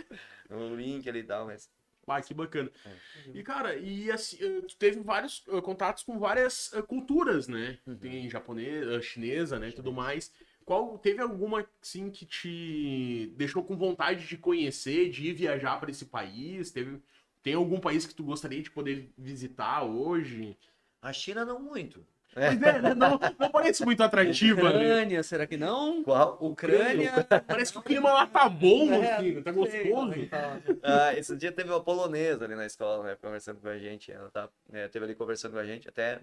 o 0.50 0.74
link 0.76 1.08
ali 1.08 1.20
e 1.20 1.24
tal, 1.24 1.46
mas... 1.46 1.70
Ah, 2.06 2.20
que 2.20 2.34
bacana. 2.34 2.70
É. 2.84 2.90
E, 3.32 3.42
cara, 3.42 3.74
e 3.76 4.10
assim, 4.10 4.36
eh, 4.40 4.60
tu 4.62 4.76
teve 4.76 5.00
vários 5.00 5.44
eh, 5.48 5.60
contatos 5.62 6.02
com 6.02 6.18
várias 6.18 6.70
eh, 6.74 6.82
culturas, 6.82 7.48
né? 7.48 7.78
Uhum. 7.86 7.96
Tem 7.96 8.28
japonesa, 8.28 9.00
chinesa, 9.00 9.58
né? 9.58 9.70
Tudo 9.70 9.92
mais. 9.92 10.30
Qual 10.64 10.98
teve 10.98 11.22
alguma 11.22 11.66
assim 11.80 12.10
que 12.10 12.26
te 12.26 13.32
deixou 13.36 13.64
com 13.64 13.76
vontade 13.76 14.26
de 14.26 14.36
conhecer, 14.36 15.08
de 15.10 15.28
ir 15.28 15.32
viajar 15.32 15.78
para 15.80 15.90
esse 15.90 16.04
país? 16.06 16.70
Teve 16.70 17.00
tem 17.42 17.54
algum 17.54 17.80
país 17.80 18.04
que 18.06 18.14
tu 18.14 18.22
gostaria 18.24 18.62
de 18.62 18.70
poder 18.70 19.10
visitar 19.16 19.82
hoje? 19.84 20.56
A 21.00 21.12
China 21.12 21.44
não 21.44 21.60
muito. 21.60 22.06
Pois 22.34 22.62
é, 22.62 22.80
né? 22.80 22.94
não, 22.94 23.18
não 23.38 23.50
parece 23.50 23.84
muito 23.84 24.02
atrativa, 24.02 24.62
né? 24.62 24.68
Ucrânia, 24.70 25.22
será 25.22 25.46
que 25.46 25.56
não? 25.56 26.02
Qual? 26.02 26.38
Ucrânia. 26.40 27.12
Parece 27.46 27.72
que 27.72 27.78
o 27.78 27.82
clima 27.82 28.12
lá 28.12 28.26
tá 28.26 28.48
bom, 28.48 28.92
É, 28.92 29.12
assim, 29.12 29.42
tá 29.42 29.52
sei 29.52 29.92
gostoso. 29.92 30.12
é 30.12 30.14
que 30.14 30.26
tá. 30.26 30.60
Ah, 30.82 31.14
esse 31.14 31.36
dia 31.36 31.52
teve 31.52 31.70
uma 31.70 31.82
polonesa 31.82 32.44
ali 32.44 32.54
na 32.54 32.64
escola, 32.64 33.04
né, 33.04 33.16
conversando 33.20 33.60
com 33.60 33.68
a 33.68 33.78
gente. 33.78 34.10
Ela 34.10 34.30
tá, 34.30 34.48
né, 34.70 34.88
teve 34.88 35.04
ali 35.04 35.14
conversando 35.14 35.52
com 35.52 35.58
a 35.58 35.66
gente 35.66 35.88
até. 35.88 36.20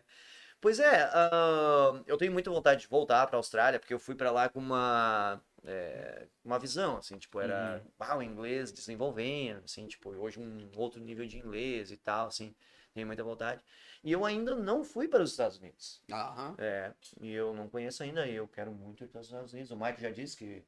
Pois 0.59 0.79
é, 0.79 1.09
ah, 1.13 2.01
eu 2.07 2.17
tenho 2.17 2.31
muita 2.33 2.49
vontade 2.49 2.81
de 2.81 2.87
voltar 2.87 3.25
para 3.27 3.37
a 3.37 3.39
Austrália, 3.39 3.79
porque 3.79 3.93
eu 3.93 3.99
fui 3.99 4.15
para 4.15 4.31
lá 4.31 4.49
com 4.49 4.59
uma 4.59 5.41
é, 5.65 6.27
uma 6.43 6.59
visão, 6.59 6.97
assim, 6.97 7.17
tipo, 7.17 7.39
era 7.39 7.81
ah, 7.99 8.17
o 8.17 8.23
inglês 8.23 8.71
desenvolvendo, 8.71 9.63
assim, 9.63 9.87
tipo, 9.87 10.09
hoje 10.09 10.39
um 10.39 10.69
outro 10.75 10.99
nível 10.99 11.25
de 11.25 11.37
inglês 11.37 11.91
e 11.91 11.97
tal, 11.97 12.27
assim, 12.27 12.53
tenho 12.93 13.07
muita 13.07 13.23
vontade. 13.23 13.63
E 14.03 14.11
eu 14.11 14.23
ainda 14.23 14.55
não 14.55 14.83
fui 14.83 15.07
para 15.07 15.23
os 15.23 15.31
Estados 15.31 15.57
Unidos. 15.57 16.01
Aham. 16.11 16.55
É, 16.57 16.93
e 17.19 17.31
eu 17.31 17.53
não 17.53 17.67
conheço 17.67 18.01
ainda, 18.01 18.25
e 18.25 18.35
eu 18.35 18.47
quero 18.47 18.71
muito 18.71 19.03
ir 19.03 19.07
para 19.07 19.21
os 19.21 19.27
Estados 19.27 19.53
Unidos. 19.53 19.71
O 19.71 19.77
Mike 19.77 20.01
já 20.01 20.09
disse 20.09 20.37
que, 20.37 20.65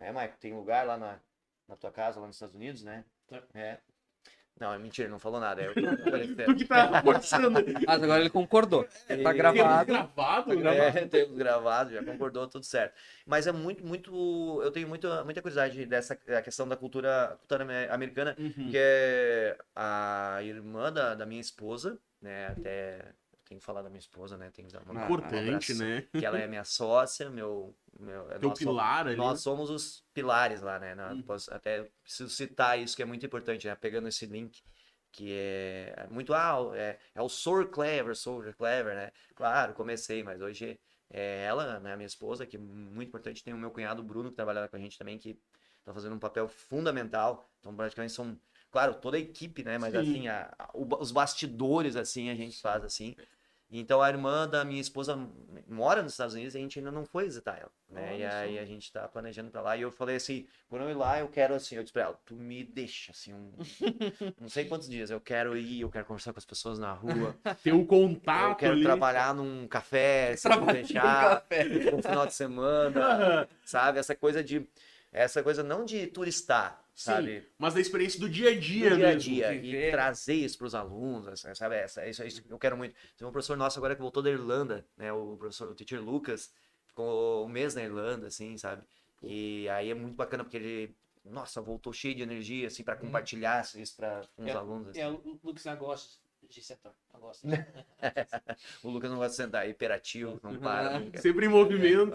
é, 0.00 0.12
Mike, 0.12 0.38
tem 0.38 0.52
lugar 0.52 0.86
lá 0.86 0.96
na, 0.96 1.20
na 1.68 1.76
tua 1.76 1.92
casa, 1.92 2.20
lá 2.20 2.26
nos 2.26 2.36
Estados 2.36 2.54
Unidos, 2.54 2.82
né? 2.82 3.04
É. 3.54 3.80
Não, 4.60 4.72
é 4.72 4.78
mentira, 4.78 5.08
não 5.08 5.18
falou 5.18 5.40
nada. 5.40 5.60
É. 5.62 5.72
Tu 6.46 6.54
que 6.54 6.64
tá 6.64 7.02
forçando. 7.02 7.58
Ah, 7.86 7.94
agora 7.94 8.20
ele 8.20 8.30
concordou. 8.30 8.84
Tá 8.84 9.14
E- 9.14 9.34
gravado. 9.34 9.86
gravado, 9.86 10.54
né? 10.54 10.88
É, 10.88 11.06
temos 11.06 11.36
gravado, 11.36 11.92
já 11.92 12.04
concordou, 12.04 12.46
tudo 12.46 12.64
certo. 12.64 12.94
Mas 13.26 13.46
é 13.46 13.52
muito, 13.52 13.84
muito. 13.84 14.60
Eu 14.62 14.70
tenho 14.70 14.86
muita, 14.86 15.24
muita 15.24 15.42
curiosidade 15.42 15.84
dessa 15.86 16.16
a 16.28 16.42
questão 16.42 16.68
da 16.68 16.76
cultura, 16.76 17.36
cultura 17.40 17.64
ame- 17.64 17.88
americana, 17.90 18.36
Uhum. 18.38 18.70
que 18.70 18.76
é 18.76 19.56
a 19.74 20.38
irmã 20.42 20.92
da, 20.92 21.14
da 21.14 21.26
minha 21.26 21.40
esposa, 21.40 21.98
né? 22.20 22.46
Até. 22.48 23.00
Tenho 23.52 23.60
que 23.60 23.66
falar 23.66 23.82
da 23.82 23.90
minha 23.90 23.98
esposa, 23.98 24.38
né? 24.38 24.50
Tenho 24.50 24.66
que 24.68 24.72
dar 24.74 24.82
uma, 24.82 24.94
um 24.94 25.04
Importante, 25.04 25.74
né? 25.74 26.00
Que 26.18 26.24
ela 26.24 26.38
é 26.38 26.46
minha 26.46 26.64
sócia, 26.64 27.28
meu. 27.28 27.76
meu 28.00 28.30
é 28.32 28.38
Teu 28.38 28.48
nós 28.48 28.58
somos- 28.58 28.58
pilar 28.58 29.06
ali. 29.06 29.16
Nós 29.16 29.40
somos 29.42 29.68
os 29.70 30.02
pilares 30.14 30.62
lá, 30.62 30.78
né? 30.78 30.94
Na- 30.94 31.12
Hum. 31.12 31.22
posso- 31.22 31.52
até 31.52 31.86
preciso 32.02 32.30
citar 32.30 32.78
isso 32.78 32.96
que 32.96 33.02
é 33.02 33.04
muito 33.04 33.26
importante, 33.26 33.66
né? 33.66 33.74
Pegando 33.74 34.08
esse 34.08 34.24
link, 34.24 34.62
que 35.12 35.30
é 35.32 35.92
é 35.98 36.06
muito, 36.08 36.32
ah, 36.32 36.56
é, 36.74 36.98
é 37.14 37.20
o 37.20 37.28
Sor 37.28 37.66
Clever, 37.68 38.16
Sor 38.16 38.54
Clever, 38.54 38.94
né? 38.94 39.12
Claro, 39.34 39.74
comecei, 39.74 40.22
mas 40.22 40.40
hoje 40.40 40.80
é 41.10 41.44
ela, 41.44 41.78
né, 41.78 41.94
minha 41.94 42.06
esposa, 42.06 42.46
que 42.46 42.56
é 42.56 42.58
muito 42.58 43.08
importante. 43.08 43.44
Tem 43.44 43.52
o 43.52 43.58
meu 43.58 43.70
cunhado 43.70 44.02
Bruno, 44.02 44.30
que 44.30 44.36
trabalha 44.36 44.62
lá 44.62 44.68
com 44.68 44.76
a 44.76 44.78
gente 44.78 44.96
também, 44.96 45.18
que 45.18 45.38
tá 45.84 45.92
fazendo 45.92 46.14
um 46.14 46.18
papel 46.18 46.48
fundamental. 46.48 47.46
Então, 47.60 47.74
praticamente 47.76 48.14
são, 48.14 48.38
claro, 48.70 48.94
toda 48.94 49.18
a 49.18 49.20
equipe, 49.20 49.62
né? 49.62 49.76
Mas 49.76 49.92
Sim. 49.92 49.98
assim, 50.00 50.28
a- 50.28 50.54
a- 50.58 50.70
os 50.74 51.12
bastidores, 51.12 51.96
assim, 51.96 52.30
a 52.30 52.34
gente 52.34 52.58
faz 52.62 52.82
assim. 52.82 53.14
Então 53.74 54.02
a 54.02 54.08
irmã 54.10 54.46
da 54.46 54.64
minha 54.66 54.80
esposa 54.80 55.18
mora 55.66 56.02
nos 56.02 56.12
Estados 56.12 56.34
Unidos 56.34 56.54
e 56.54 56.58
a 56.58 56.60
gente 56.60 56.78
ainda 56.78 56.92
não 56.92 57.06
foi 57.06 57.24
visitar 57.24 57.58
ela, 57.58 57.70
né? 57.88 58.18
E 58.18 58.24
aí 58.24 58.56
só. 58.56 58.62
a 58.62 58.64
gente 58.66 58.92
tá 58.92 59.08
planejando 59.08 59.50
pra 59.50 59.62
lá 59.62 59.76
e 59.78 59.80
eu 59.80 59.90
falei 59.90 60.16
assim, 60.16 60.46
quando 60.68 60.82
eu 60.82 60.90
ir 60.90 60.94
lá 60.94 61.18
eu 61.20 61.28
quero 61.28 61.54
assim, 61.54 61.76
eu 61.76 61.82
disse 61.82 61.92
pra 61.92 62.02
ela, 62.02 62.20
tu 62.26 62.34
me 62.34 62.62
deixa 62.64 63.12
assim 63.12 63.32
um 63.32 63.50
não 64.38 64.48
sei 64.50 64.66
quantos 64.66 64.88
dias, 64.88 65.10
eu 65.10 65.20
quero 65.20 65.56
ir, 65.56 65.80
eu 65.80 65.88
quero 65.88 66.04
conversar 66.04 66.34
com 66.34 66.38
as 66.38 66.44
pessoas 66.44 66.78
na 66.78 66.92
rua, 66.92 67.34
Tem 67.64 67.72
um 67.72 67.80
eu 67.80 67.86
contato 67.86 68.58
quero 68.58 68.74
ali. 68.74 68.82
trabalhar 68.82 69.34
num 69.34 69.66
café, 69.66 70.36
se 70.36 70.48
fechar, 70.70 71.40
café. 71.40 71.64
um 71.94 72.02
final 72.02 72.26
de 72.26 72.34
semana, 72.34 73.48
sabe? 73.64 73.98
Essa 73.98 74.14
coisa 74.14 74.44
de 74.44 74.68
essa 75.10 75.42
coisa 75.42 75.62
não 75.62 75.84
de 75.84 76.06
turistar, 76.06 76.81
Sim, 76.94 77.04
sabe? 77.04 77.48
Mas 77.58 77.74
da 77.74 77.80
experiência 77.80 78.20
do 78.20 78.28
dia 78.28 78.50
a 78.50 78.58
dia, 78.58 78.90
do 78.90 78.96
dia 78.96 79.08
a 79.08 79.10
mesmo. 79.14 79.20
dia 79.22 79.54
e 79.54 79.90
trazer 79.90 80.34
isso 80.34 80.58
para 80.58 80.66
os 80.66 80.74
alunos, 80.74 81.26
essa- 81.28 81.54
sabe? 81.54 81.76
Essa, 81.76 82.06
isso, 82.06 82.22
isso 82.24 82.42
eu 82.48 82.58
quero 82.58 82.76
muito. 82.76 82.94
Tem 83.16 83.26
um 83.26 83.32
professor 83.32 83.56
nosso 83.56 83.78
agora 83.78 83.94
que 83.94 84.00
voltou 84.02 84.22
da 84.22 84.30
Irlanda, 84.30 84.86
né? 84.96 85.12
O 85.12 85.36
professor, 85.36 85.70
o 85.70 85.74
teacher 85.74 86.00
Lucas, 86.02 86.52
ficou 86.86 87.46
um 87.46 87.48
mês 87.48 87.74
na 87.74 87.82
Irlanda, 87.82 88.26
assim, 88.26 88.56
sabe? 88.58 88.82
E 89.22 89.68
aí 89.70 89.90
é 89.90 89.94
muito 89.94 90.16
bacana 90.16 90.44
porque 90.44 90.56
ele, 90.56 90.94
nossa, 91.24 91.60
voltou 91.62 91.92
cheio 91.92 92.14
de 92.14 92.22
energia, 92.22 92.66
assim, 92.66 92.82
para 92.84 92.96
compartilhar 92.96 93.64
isso 93.76 93.96
para 93.96 94.20
os 94.36 94.46
É, 94.46 94.52
alunos. 94.52 94.88
assim. 94.88 95.00
É, 95.00 95.08
o 95.08 95.38
Lucas 95.42 95.64
não 95.64 95.76
gosta 95.76 96.20
de 96.48 96.62
sentar. 96.62 96.94
Não 97.12 97.20
gosta. 97.20 97.46
O 98.82 98.90
Lucas 98.90 99.10
não 99.10 99.18
gosta 99.18 99.30
de 99.30 99.36
sentar, 99.36 99.66
é 99.66 99.70
hiperativo, 99.70 100.38
não 100.42 100.58
para. 100.60 100.98
nunca. 101.00 101.20
Sempre 101.20 101.46
em 101.46 101.48
movimento. 101.48 102.12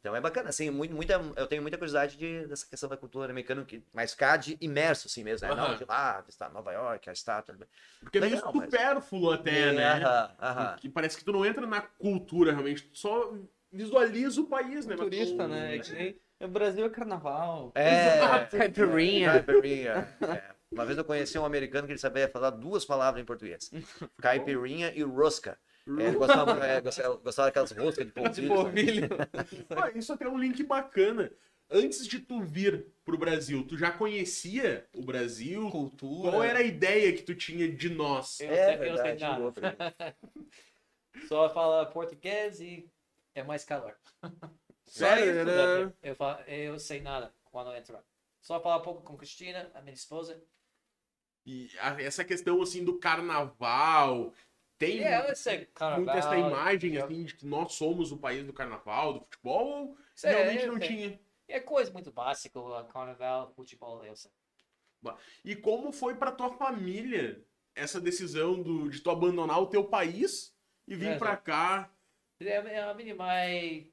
Então 0.00 0.14
é 0.14 0.20
bacana, 0.20 0.48
assim, 0.48 0.70
muito, 0.70 0.94
muita, 0.94 1.14
eu 1.36 1.46
tenho 1.48 1.60
muita 1.60 1.76
curiosidade 1.76 2.16
de, 2.16 2.46
dessa 2.46 2.64
questão 2.66 2.88
da 2.88 2.96
cultura 2.96 3.30
americana, 3.30 3.64
que, 3.64 3.82
mas 3.92 4.12
ficar 4.12 4.36
de 4.36 4.56
imerso, 4.60 5.08
assim 5.08 5.24
mesmo, 5.24 5.48
né? 5.48 5.54
Não 5.54 5.74
de 5.74 5.84
lá, 5.84 6.20
visitar 6.20 6.48
Nova 6.50 6.72
York, 6.72 7.10
a 7.10 7.12
estátua. 7.12 7.56
Porque 8.00 8.18
é 8.18 8.20
meio 8.20 8.34
Legal, 8.36 8.52
mas- 8.54 8.64
supérfluo 8.70 9.32
até, 9.32 9.72
né? 9.72 9.84
Aham, 9.94 10.36
aham. 10.40 10.76
Que 10.76 10.88
parece 10.88 11.18
que 11.18 11.24
tu 11.24 11.32
não 11.32 11.44
entra 11.44 11.66
na 11.66 11.80
cultura 11.80 12.52
realmente, 12.52 12.82
tu 12.84 12.96
só 12.98 13.34
visualiza 13.72 14.40
o 14.40 14.46
país, 14.46 14.86
né? 14.86 14.94
Turista, 14.96 15.42
tu- 15.44 15.48
né? 15.48 15.76
É 15.76 15.78
que 15.80 15.92
nem- 15.92 16.20
O 16.40 16.46
Brasil 16.46 16.84
é 16.86 16.88
carnaval. 16.90 17.72
É, 17.74 18.46
Caipirinha. 18.56 19.42
Caipirinha. 19.42 20.08
é. 20.22 20.54
Uma 20.70 20.84
vez 20.84 20.96
eu 20.96 21.04
conheci 21.04 21.36
um 21.38 21.44
americano 21.44 21.86
que 21.88 21.92
ele 21.94 21.98
sabia 21.98 22.28
falar 22.28 22.50
duas 22.50 22.84
palavras 22.84 23.20
em 23.20 23.26
português. 23.26 23.70
Caipirinha 24.22 24.92
e 24.94 25.02
rosca. 25.02 25.58
É, 25.98 26.08
ele 26.08 26.16
gostava, 26.16 26.52
é, 26.66 26.80
gostava, 26.80 27.16
gostava 27.16 27.48
daquelas 27.48 27.70
roscas 27.72 28.06
de 28.06 28.12
polvilho. 28.12 28.42
De 28.42 28.48
polvilho. 28.48 29.08
Ah, 29.70 29.90
isso 29.94 30.12
até 30.12 30.24
é 30.24 30.28
um 30.28 30.38
link 30.38 30.62
bacana. 30.62 31.30
Antes 31.70 32.06
de 32.06 32.18
tu 32.20 32.40
vir 32.42 32.86
pro 33.04 33.18
Brasil, 33.18 33.66
tu 33.66 33.76
já 33.76 33.90
conhecia 33.90 34.86
o 34.94 35.04
Brasil? 35.04 35.68
Cultura. 35.70 36.30
Qual 36.30 36.42
era 36.42 36.60
a 36.60 36.62
ideia 36.62 37.12
que 37.12 37.22
tu 37.22 37.34
tinha 37.34 37.70
de 37.70 37.90
nós? 37.90 38.40
Eu, 38.40 38.50
É 38.50 38.78
sei, 38.78 38.88
eu 38.88 38.92
não 38.92 39.02
sei 39.02 39.14
nada. 39.18 40.16
Só 41.28 41.52
fala 41.52 41.84
português 41.86 42.60
e 42.60 42.88
é 43.34 43.42
mais 43.42 43.64
calor. 43.64 43.94
Sério? 44.86 45.24
Só 45.24 45.30
isso, 45.30 45.38
Era- 45.50 45.86
né? 45.86 45.92
eu, 46.02 46.14
falo, 46.16 46.40
eu 46.44 46.78
sei 46.78 47.00
nada 47.02 47.34
quando 47.50 47.74
entrar. 47.74 48.02
Só 48.40 48.60
falar 48.60 48.78
um 48.78 48.82
pouco 48.82 49.02
com 49.02 49.16
Cristina, 49.16 49.70
a 49.74 49.82
minha 49.82 49.94
esposa. 49.94 50.42
E 51.44 51.70
essa 51.98 52.24
questão 52.24 52.60
assim 52.62 52.84
do 52.84 52.98
carnaval, 52.98 54.32
tem 54.78 55.00
É, 55.04 55.34
sei 55.34 55.66
carnaval. 55.66 56.04
muito 56.04 56.16
essa 56.16 56.36
imagem 56.36 56.94
eu- 56.94 57.04
assim 57.04 57.24
de 57.24 57.34
que 57.34 57.46
nós 57.46 57.72
somos 57.74 58.12
o 58.12 58.16
país 58.16 58.46
do 58.46 58.52
carnaval, 58.52 59.14
do 59.14 59.20
futebol, 59.20 59.66
ou 59.68 59.98
sei, 60.14 60.30
realmente 60.30 60.64
eu 60.66 60.72
não 60.72 60.78
sei. 60.78 60.88
tinha? 60.88 61.20
É 61.48 61.60
coisa 61.60 61.90
muito 61.92 62.12
básica, 62.12 62.60
carnaval, 62.92 63.52
futebol, 63.54 64.02
sei. 64.14 64.30
E 65.44 65.56
como 65.56 65.92
foi 65.92 66.14
pra 66.16 66.32
tua 66.32 66.50
família 66.52 67.42
essa 67.74 68.00
decisão 68.00 68.60
do, 68.60 68.88
de 68.90 69.00
tu 69.00 69.10
abandonar 69.10 69.60
o 69.60 69.66
teu 69.66 69.84
país 69.84 70.54
e 70.86 70.94
vir 70.94 71.14
É, 71.14 71.18
pra 71.18 71.36
cá? 71.36 71.90
É, 72.40 72.80
A 72.80 72.94
minha 72.94 73.14
mãe 73.14 73.92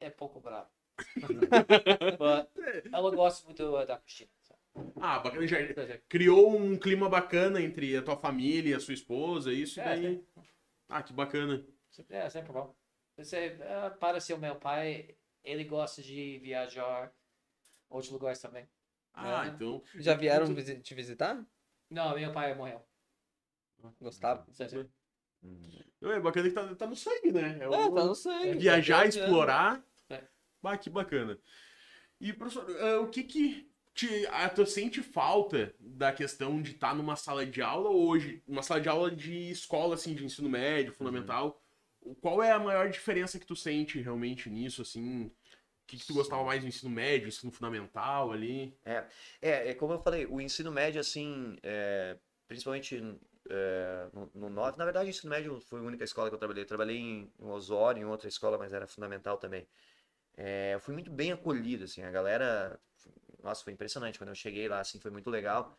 é 0.00 0.10
pouco 0.10 0.40
brava. 0.40 0.70
Ela 2.92 3.10
gosta 3.14 3.44
muito 3.46 3.86
da 3.86 3.98
Cristina. 3.98 4.30
Ah, 5.00 5.18
bacana, 5.18 5.46
já 5.46 5.60
dizer, 5.60 6.02
criou 6.08 6.56
um 6.56 6.76
clima 6.76 7.08
bacana 7.08 7.60
entre 7.60 7.96
a 7.96 8.02
tua 8.02 8.16
família 8.16 8.70
e 8.70 8.74
a 8.74 8.80
sua 8.80 8.94
esposa, 8.94 9.52
isso 9.52 9.78
e 9.78 9.82
É, 9.82 9.84
daí. 9.84 10.24
Ah, 10.88 11.02
que 11.02 11.12
bacana. 11.12 11.64
É, 12.08 12.28
sempre 12.30 12.52
bom. 12.52 12.74
Você, 13.16 13.58
ah, 13.62 13.90
para 13.90 14.20
ser 14.20 14.34
o 14.34 14.38
meu 14.38 14.56
pai, 14.56 15.16
ele 15.42 15.64
gosta 15.64 16.02
de 16.02 16.38
viajar 16.38 17.12
outros 17.88 18.12
lugares 18.12 18.40
também. 18.40 18.68
Ah, 19.12 19.46
É. 19.46 19.48
então. 19.48 19.82
Já 19.96 20.14
vieram 20.14 20.46
visi- 20.54 20.80
te 20.80 20.94
visitar? 20.94 21.44
Não, 21.90 22.14
meu 22.16 22.32
pai 22.32 22.54
morreu. 22.54 22.80
Gostava? 24.00 24.46
Sim, 24.52 24.68
sim. 24.68 24.88
Não, 26.00 26.12
É 26.12 26.20
bacana 26.20 26.48
que 26.48 26.54
tá, 26.54 26.74
tá 26.74 26.86
no 26.86 26.94
sangue, 26.96 27.32
né? 27.32 27.58
É 27.60 27.64
É, 27.64 27.68
o- 27.68 27.94
tá 27.94 28.04
no 28.04 28.14
sangue. 28.14 28.58
viajar, 28.58 29.00
tá 29.00 29.06
explorar. 29.06 29.84
É. 30.08 30.22
Bah, 30.62 30.76
que 30.78 30.88
bacana. 30.90 31.38
E, 32.20 32.32
professor, 32.32 32.66
ah, 32.80 33.00
o 33.00 33.08
que 33.08 33.22
que 33.24 33.69
te, 34.00 34.26
ah, 34.30 34.48
tu 34.48 34.64
sente 34.64 35.02
falta 35.02 35.74
da 35.78 36.10
questão 36.10 36.62
de 36.62 36.72
estar 36.72 36.94
numa 36.94 37.16
sala 37.16 37.44
de 37.44 37.60
aula 37.60 37.90
hoje, 37.90 38.42
uma 38.48 38.62
sala 38.62 38.80
de 38.80 38.88
aula 38.88 39.10
de 39.10 39.50
escola, 39.50 39.94
assim, 39.94 40.14
de 40.14 40.24
ensino 40.24 40.48
médio, 40.48 40.92
fundamental? 40.92 41.62
Qual 42.22 42.42
é 42.42 42.50
a 42.50 42.58
maior 42.58 42.88
diferença 42.88 43.38
que 43.38 43.46
tu 43.46 43.54
sente 43.54 44.00
realmente 44.00 44.48
nisso, 44.48 44.80
assim? 44.80 45.26
O 45.26 45.32
que, 45.86 45.98
que 45.98 46.06
tu 46.06 46.14
gostava 46.14 46.42
mais 46.44 46.62
do 46.62 46.68
ensino 46.68 46.90
médio, 46.90 47.28
ensino 47.28 47.52
fundamental 47.52 48.32
ali? 48.32 48.74
É, 48.84 49.04
é 49.42 49.74
como 49.74 49.92
eu 49.92 50.00
falei, 50.00 50.24
o 50.24 50.40
ensino 50.40 50.72
médio, 50.72 50.98
assim, 50.98 51.58
é, 51.62 52.16
principalmente 52.48 52.96
é, 53.50 54.08
no, 54.14 54.30
no 54.34 54.48
9, 54.48 54.78
na 54.78 54.84
verdade, 54.84 55.08
o 55.08 55.10
ensino 55.10 55.28
médio 55.30 55.60
foi 55.60 55.80
a 55.80 55.82
única 55.82 56.04
escola 56.04 56.30
que 56.30 56.34
eu 56.34 56.38
trabalhei. 56.38 56.62
Eu 56.62 56.68
trabalhei 56.68 56.96
em, 56.96 57.30
em 57.38 57.46
Osório, 57.50 58.00
em 58.00 58.06
outra 58.06 58.28
escola, 58.28 58.56
mas 58.56 58.72
era 58.72 58.86
fundamental 58.86 59.36
também. 59.36 59.66
É, 60.36 60.72
eu 60.74 60.80
fui 60.80 60.94
muito 60.94 61.10
bem 61.10 61.32
acolhido, 61.32 61.84
assim, 61.84 62.02
a 62.02 62.10
galera, 62.10 62.80
nossa, 63.42 63.62
foi 63.64 63.72
impressionante. 63.72 64.18
Quando 64.18 64.28
eu 64.30 64.34
cheguei 64.34 64.68
lá, 64.68 64.80
assim, 64.80 64.98
foi 65.00 65.10
muito 65.10 65.30
legal. 65.30 65.76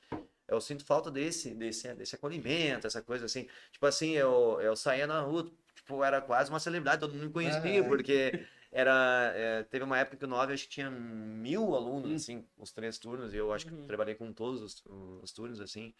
Eu 0.47 0.59
sinto 0.59 0.83
falta 0.85 1.09
desse, 1.09 1.53
desse, 1.55 1.93
desse 1.95 2.15
acolhimento, 2.15 2.85
essa 2.88 3.01
coisa 3.01 3.25
assim. 3.25 3.47
Tipo 3.71 3.85
assim, 3.85 4.11
eu, 4.11 4.59
eu 4.61 4.75
saía 4.75 5.07
na 5.07 5.21
rua, 5.21 5.49
tipo, 5.75 6.03
era 6.03 6.21
quase 6.21 6.49
uma 6.49 6.59
celebridade, 6.59 6.99
todo 6.99 7.13
mundo 7.13 7.27
me 7.27 7.31
conhecia, 7.33 7.81
Ah. 7.81 7.88
porque 7.88 8.45
era, 8.71 9.31
é, 9.35 9.63
teve 9.63 9.83
uma 9.85 9.97
época 9.97 10.17
que 10.17 10.25
o 10.25 10.27
9 10.27 10.53
acho 10.53 10.63
que 10.65 10.69
tinha 10.71 10.89
mil 10.91 11.73
alunos, 11.75 12.11
assim, 12.11 12.45
os 12.57 12.71
três 12.71 12.97
turnos, 12.97 13.33
e 13.33 13.38
eu 13.38 13.53
acho 13.53 13.65
que 13.65 13.73
Uhum. 13.73 13.88
trabalhei 13.88 14.15
com 14.15 14.31
todos 14.33 14.61
os, 14.61 14.83
os 15.21 15.31
turnos, 15.31 15.61
assim. 15.61 15.93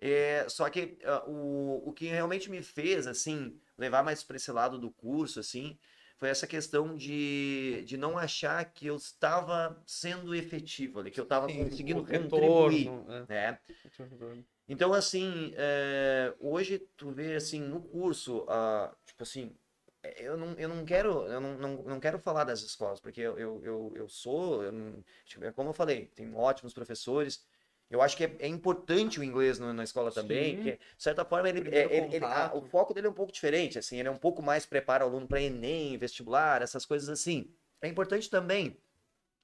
É, 0.00 0.46
só 0.48 0.68
que 0.68 0.98
ah, 1.04 1.24
o, 1.26 1.88
o 1.88 1.92
que 1.92 2.06
realmente 2.06 2.50
me 2.50 2.62
fez, 2.62 3.06
assim, 3.06 3.58
levar 3.78 4.02
mais 4.02 4.22
para 4.22 4.36
esse 4.36 4.50
lado 4.52 4.78
do 4.78 4.90
curso, 4.90 5.40
assim, 5.40 5.78
foi 6.18 6.28
essa 6.28 6.46
questão 6.46 6.96
de, 6.96 7.82
de 7.86 7.96
não 7.96 8.16
achar 8.16 8.64
que 8.64 8.86
eu 8.86 8.96
estava 8.96 9.82
sendo 9.86 10.34
efetivo 10.34 11.00
ali, 11.00 11.10
que 11.10 11.20
eu 11.20 11.24
estava 11.24 11.46
conseguindo 11.46 12.00
contribuir, 12.00 12.84
retorno, 12.84 13.12
é. 13.12 13.26
né? 13.28 13.58
Retorno. 13.98 14.46
Então, 14.68 14.92
assim, 14.92 15.52
é, 15.56 16.34
hoje 16.40 16.78
tu 16.96 17.10
vê, 17.10 17.36
assim, 17.36 17.60
no 17.60 17.80
curso, 17.80 18.44
ah, 18.48 18.92
tipo 19.04 19.22
assim, 19.22 19.54
é, 20.02 20.26
eu 20.26 20.36
não, 20.36 20.52
eu 20.54 20.68
não 20.68 20.84
quero, 20.84 21.26
eu 21.26 21.40
não, 21.40 21.58
não, 21.58 21.82
não 21.82 22.00
quero 22.00 22.18
falar 22.18 22.44
das 22.44 22.62
escolas, 22.62 22.98
porque 22.98 23.20
eu, 23.20 23.38
eu, 23.38 23.64
eu, 23.64 23.92
eu 23.94 24.08
sou, 24.08 24.64
eu 24.64 24.72
não- 24.72 25.04
tipo, 25.24 25.44
é 25.44 25.52
como 25.52 25.70
eu 25.70 25.74
falei, 25.74 26.06
tem 26.06 26.34
ótimos 26.34 26.74
professores, 26.74 27.44
eu 27.90 28.02
acho 28.02 28.16
que 28.16 28.24
é, 28.24 28.36
é 28.40 28.48
importante 28.48 29.20
o 29.20 29.24
inglês 29.24 29.58
no- 29.58 29.72
na 29.72 29.84
escola 29.84 30.10
também, 30.12 30.56
que, 30.56 30.72
de 30.72 31.02
certa 31.02 31.24
forma, 31.24 31.48
ele, 31.48 31.60
ele- 31.70 32.08
ele- 32.16 32.26
a- 32.26 32.52
o 32.54 32.62
foco 32.62 32.92
dele 32.94 33.06
é 33.06 33.10
um 33.10 33.14
pouco 33.14 33.32
diferente, 33.32 33.78
assim, 33.78 33.98
ele 33.98 34.08
é 34.08 34.10
um 34.10 34.16
pouco 34.16 34.42
mais 34.42 34.66
prepara 34.66 35.04
o 35.04 35.08
aluno 35.08 35.26
para 35.28 35.40
Enem, 35.40 35.96
vestibular, 35.98 36.62
essas 36.62 36.84
coisas 36.84 37.08
assim. 37.08 37.50
É 37.80 37.88
importante 37.88 38.28
também, 38.30 38.76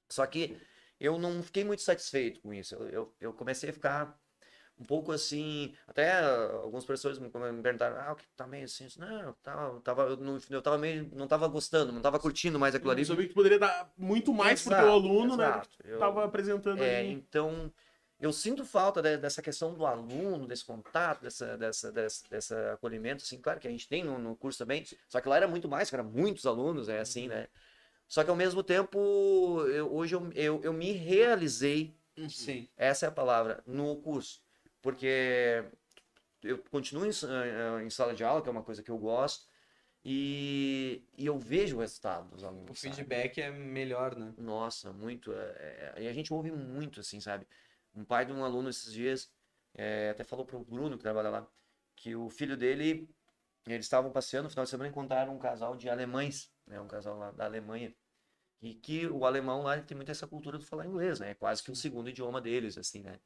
só 0.09 0.25
que 0.25 0.57
eu 0.99 1.17
não 1.19 1.43
fiquei 1.43 1.63
muito 1.63 1.81
satisfeito 1.81 2.41
com 2.41 2.53
isso, 2.53 2.75
eu, 2.75 2.89
eu, 2.89 3.15
eu 3.21 3.33
comecei 3.33 3.69
a 3.69 3.73
ficar 3.73 4.19
um 4.79 4.83
pouco 4.85 5.11
assim, 5.11 5.75
até 5.87 6.19
alguns 6.21 6.85
professores 6.85 7.19
me 7.19 7.29
perguntaram, 7.29 7.95
ah, 7.99 8.13
o 8.13 8.15
que 8.15 8.25
tá 8.35 8.47
meio 8.47 8.65
assim, 8.65 8.87
não, 8.97 9.21
eu 9.21 9.33
tava, 9.83 10.03
eu 10.03 10.17
não, 10.17 10.37
eu 10.49 10.61
tava 10.61 10.77
meio, 10.77 11.09
não 11.13 11.27
tava 11.27 11.47
gostando, 11.47 11.91
não 11.91 12.01
tava 12.01 12.19
curtindo 12.19 12.59
mais 12.59 12.73
aquilo 12.75 12.91
ali. 12.91 13.01
Eu 13.03 13.05
sabia 13.05 13.27
que 13.27 13.33
poderia 13.33 13.59
dar 13.59 13.91
muito 13.97 14.33
mais 14.33 14.61
pro 14.63 14.75
teu 14.75 14.85
Exato, 14.85 14.91
aluno, 14.91 15.37
né? 15.37 15.51
exato. 15.53 15.69
Tu 15.83 15.87
Eu- 15.89 15.99
tava 15.99 16.25
apresentando 16.25 16.81
É, 16.81 17.01
ali. 17.01 17.13
então, 17.13 17.71
eu 18.23 18.31
sinto 18.31 18.63
falta 18.65 19.01
de- 19.01 19.17
dessa 19.17 19.41
questão 19.41 19.73
do 19.73 19.85
aluno, 19.85 20.47
desse 20.47 20.63
contato, 20.65 21.21
dessa, 21.23 21.57
dessa, 21.57 21.91
dessa, 21.91 22.23
dessa 22.29 22.73
acolhimento, 22.73 23.23
assim, 23.23 23.37
claro 23.39 23.59
que 23.59 23.67
a 23.67 23.71
gente 23.71 23.87
tem 23.87 24.03
no, 24.03 24.17
no 24.17 24.35
curso 24.35 24.59
também, 24.59 24.85
só 25.09 25.19
que 25.19 25.27
lá 25.27 25.35
era 25.37 25.47
muito 25.47 25.67
mais, 25.67 25.91
era 25.91 26.03
muitos 26.03 26.45
alunos, 26.45 26.87
é 26.89 26.99
assim, 26.99 27.27
né? 27.27 27.47
Só 28.07 28.23
que 28.23 28.29
ao 28.29 28.35
mesmo 28.35 28.63
tempo, 28.63 28.97
eu- 29.67 29.93
hoje 29.93 30.15
eu, 30.15 30.31
eu, 30.33 30.61
eu 30.63 30.73
me 30.73 30.91
realizei 30.93 31.95
Sim. 32.29 32.67
essa 32.77 33.05
é 33.05 33.09
a 33.09 33.11
palavra, 33.11 33.61
no 33.65 33.95
curso. 33.97 34.41
Porque 34.81 35.63
eu 36.43 36.57
continuo 36.69 37.05
em, 37.05 37.09
eh, 37.09 37.83
em 37.83 37.89
sala 37.89 38.13
de 38.13 38.23
aula, 38.23 38.41
que 38.41 38.49
é 38.49 38.51
uma 38.51 38.63
coisa 38.63 38.83
que 38.83 38.91
eu 38.91 38.97
gosto, 38.97 39.47
e, 40.05 41.01
e 41.17 41.25
eu 41.25 41.37
vejo 41.39 41.77
o 41.77 41.79
resultado 41.79 42.29
dos 42.29 42.43
alunos. 42.43 42.71
O 42.71 42.73
sabe? 42.73 42.95
feedback 42.95 43.41
é 43.41 43.49
melhor, 43.51 44.15
né? 44.15 44.33
Nossa, 44.37 44.91
muito. 44.91 45.31
é, 45.33 45.93
é, 45.95 46.03
e 46.03 46.07
a 46.07 46.13
gente 46.13 46.33
ouve 46.33 46.51
muito, 46.51 46.99
assim, 46.99 47.19
sabe? 47.21 47.47
Um 47.95 48.03
pai 48.03 48.25
de 48.25 48.31
um 48.31 48.43
aluno 48.43 48.69
esses 48.69 48.91
dias 48.91 49.31
é, 49.73 50.09
até 50.11 50.23
falou 50.23 50.45
pro 50.45 50.63
Bruno, 50.63 50.97
que 50.97 51.03
trabalha 51.03 51.29
lá, 51.29 51.47
que 51.95 52.15
o 52.15 52.29
filho 52.29 52.55
dele, 52.57 53.09
eles 53.67 53.85
estavam 53.85 54.11
passeando 54.11 54.45
no 54.45 54.49
final 54.49 54.65
de 54.65 54.69
semana 54.69 54.89
encontraram 54.89 55.35
um 55.35 55.39
casal 55.39 55.75
de 55.75 55.89
alemães, 55.89 56.51
né? 56.65 56.79
Um 56.79 56.87
casal 56.87 57.17
lá 57.17 57.31
da 57.31 57.45
Alemanha. 57.45 57.93
E 58.61 58.73
que 58.75 59.07
o 59.07 59.25
alemão 59.25 59.61
lá 59.63 59.81
tem 59.81 59.95
muito 59.95 60.11
essa 60.11 60.27
cultura 60.27 60.57
de 60.57 60.65
falar 60.65 60.85
inglês, 60.85 61.19
né? 61.19 61.31
É 61.31 61.35
quase 61.35 61.61
que 61.61 61.71
o 61.71 61.75
segundo 61.75 62.09
idioma 62.09 62.39
deles, 62.41 62.77
assim, 62.77 63.03
né? 63.03 63.19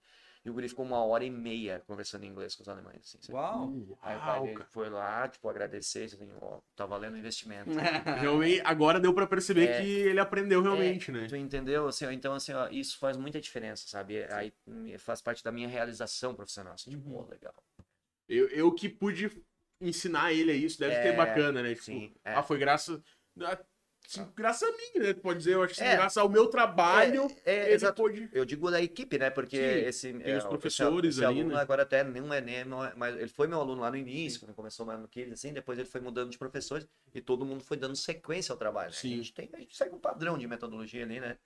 E 0.47 0.49
o 0.49 0.53
guri 0.53 0.69
ficou 0.69 0.85
uma 0.85 1.03
hora 1.03 1.25
e 1.25 1.29
meia 1.29 1.83
conversando 1.85 2.23
em 2.23 2.29
inglês 2.29 2.55
com 2.55 2.61
os 2.61 2.69
alemães, 2.69 3.17
assim? 3.21 3.33
Uau! 3.33 3.73
Aí 4.01 4.15
o 4.15 4.19
pai 4.21 4.41
dele 4.43 4.63
foi 4.71 4.89
lá, 4.89 5.27
tipo, 5.27 5.49
agradecer, 5.49 6.05
assim, 6.05 6.29
ó, 6.41 6.61
tá 6.73 6.85
valendo 6.85 7.15
o 7.15 7.17
investimento. 7.17 7.69
Realmente, 8.23 8.61
agora 8.63 8.97
deu 8.97 9.13
pra 9.13 9.27
perceber 9.27 9.67
É. 9.67 9.81
que 9.83 9.89
ele 9.91 10.21
aprendeu 10.21 10.61
realmente, 10.61 11.11
né? 11.11 11.27
Tu 11.27 11.35
entendeu? 11.35 11.89
Assim, 11.89 12.05
ó, 12.05 12.11
então, 12.11 12.33
assim, 12.33 12.53
ó, 12.53 12.69
isso 12.69 12.97
faz 12.97 13.17
muita 13.17 13.41
diferença, 13.41 13.85
sabe? 13.89 14.23
Aí 14.31 14.53
me- 14.65 14.97
faz 14.97 15.21
parte 15.21 15.43
da 15.43 15.51
minha 15.51 15.67
realização 15.67 16.33
profissional. 16.33 16.75
Assim, 16.75 16.91
tipo, 16.91 17.09
Uhum. 17.09 17.25
pô, 17.25 17.29
legal. 17.29 17.53
Eu, 18.29 18.47
eu 18.47 18.73
que 18.73 18.87
pude 18.87 19.29
ensinar 19.81 20.31
ele 20.31 20.51
a 20.51 20.55
isso, 20.55 20.79
deve 20.79 20.95
É, 20.95 21.01
ser 21.01 21.17
bacana, 21.17 21.61
né? 21.61 21.71
Tipo, 21.71 21.83
sim, 21.83 22.13
é. 22.23 22.35
ah, 22.35 22.43
foi 22.43 22.57
graças. 22.57 23.01
Ah, 24.07 24.23
sim, 24.23 24.27
graças 24.35 24.67
a 24.67 24.71
mim, 24.71 25.03
né? 25.05 25.13
Pode 25.13 25.39
dizer, 25.39 25.55
eu 25.55 25.63
acho 25.63 25.73
que 25.75 25.83
É. 25.83 25.95
graças 25.95 26.17
ao 26.17 26.29
meu 26.29 26.47
trabalho, 26.47 27.27
É, 27.45 27.53
é, 27.55 27.65
ele 27.65 27.73
exato. 27.73 28.01
pôde. 28.01 28.29
Eu 28.31 28.45
digo 28.45 28.71
da 28.71 28.81
equipe, 28.81 29.17
né? 29.17 29.29
Porque 29.29 29.57
Sim, 29.57 29.85
esse. 29.87 30.13
tem 30.13 30.37
os 30.37 30.45
o- 30.45 30.49
professores 30.49 31.09
esse, 31.15 31.19
esse 31.19 31.25
ali, 31.25 31.39
aluno 31.41 31.55
né? 31.55 31.61
agora 31.61 31.83
até 31.83 32.03
não 32.03 32.33
é 32.33 32.39
nem. 32.41 32.63
não 32.65 32.83
é- 32.83 32.93
Mas 32.95 33.15
ele 33.17 33.27
foi 33.27 33.47
meu 33.47 33.59
aluno 33.59 33.81
lá 33.81 33.91
no 33.91 33.97
início, 33.97 34.39
quando 34.39 34.53
começou 34.53 34.85
mais 34.85 34.99
no 34.99 35.07
Kids, 35.07 35.33
assim, 35.33 35.51
depois 35.53 35.77
ele 35.77 35.87
foi 35.87 35.99
mudando 36.01 36.29
de 36.31 36.37
professores 36.37 36.87
e 37.13 37.21
todo 37.21 37.45
mundo 37.45 37.63
foi 37.63 37.75
dando 37.77 37.95
sequência 37.95 38.51
ao 38.53 38.57
trabalho. 38.57 38.89
né? 38.91 38.95
Sim. 38.95 39.13
A, 39.13 39.17
gente 39.17 39.33
tem, 39.33 39.49
a 39.53 39.57
gente 39.59 39.75
segue 39.75 39.93
um 39.93 39.99
padrão 39.99 40.37
de 40.37 40.47
metodologia 40.47 41.03
ali, 41.03 41.19
né? 41.19 41.37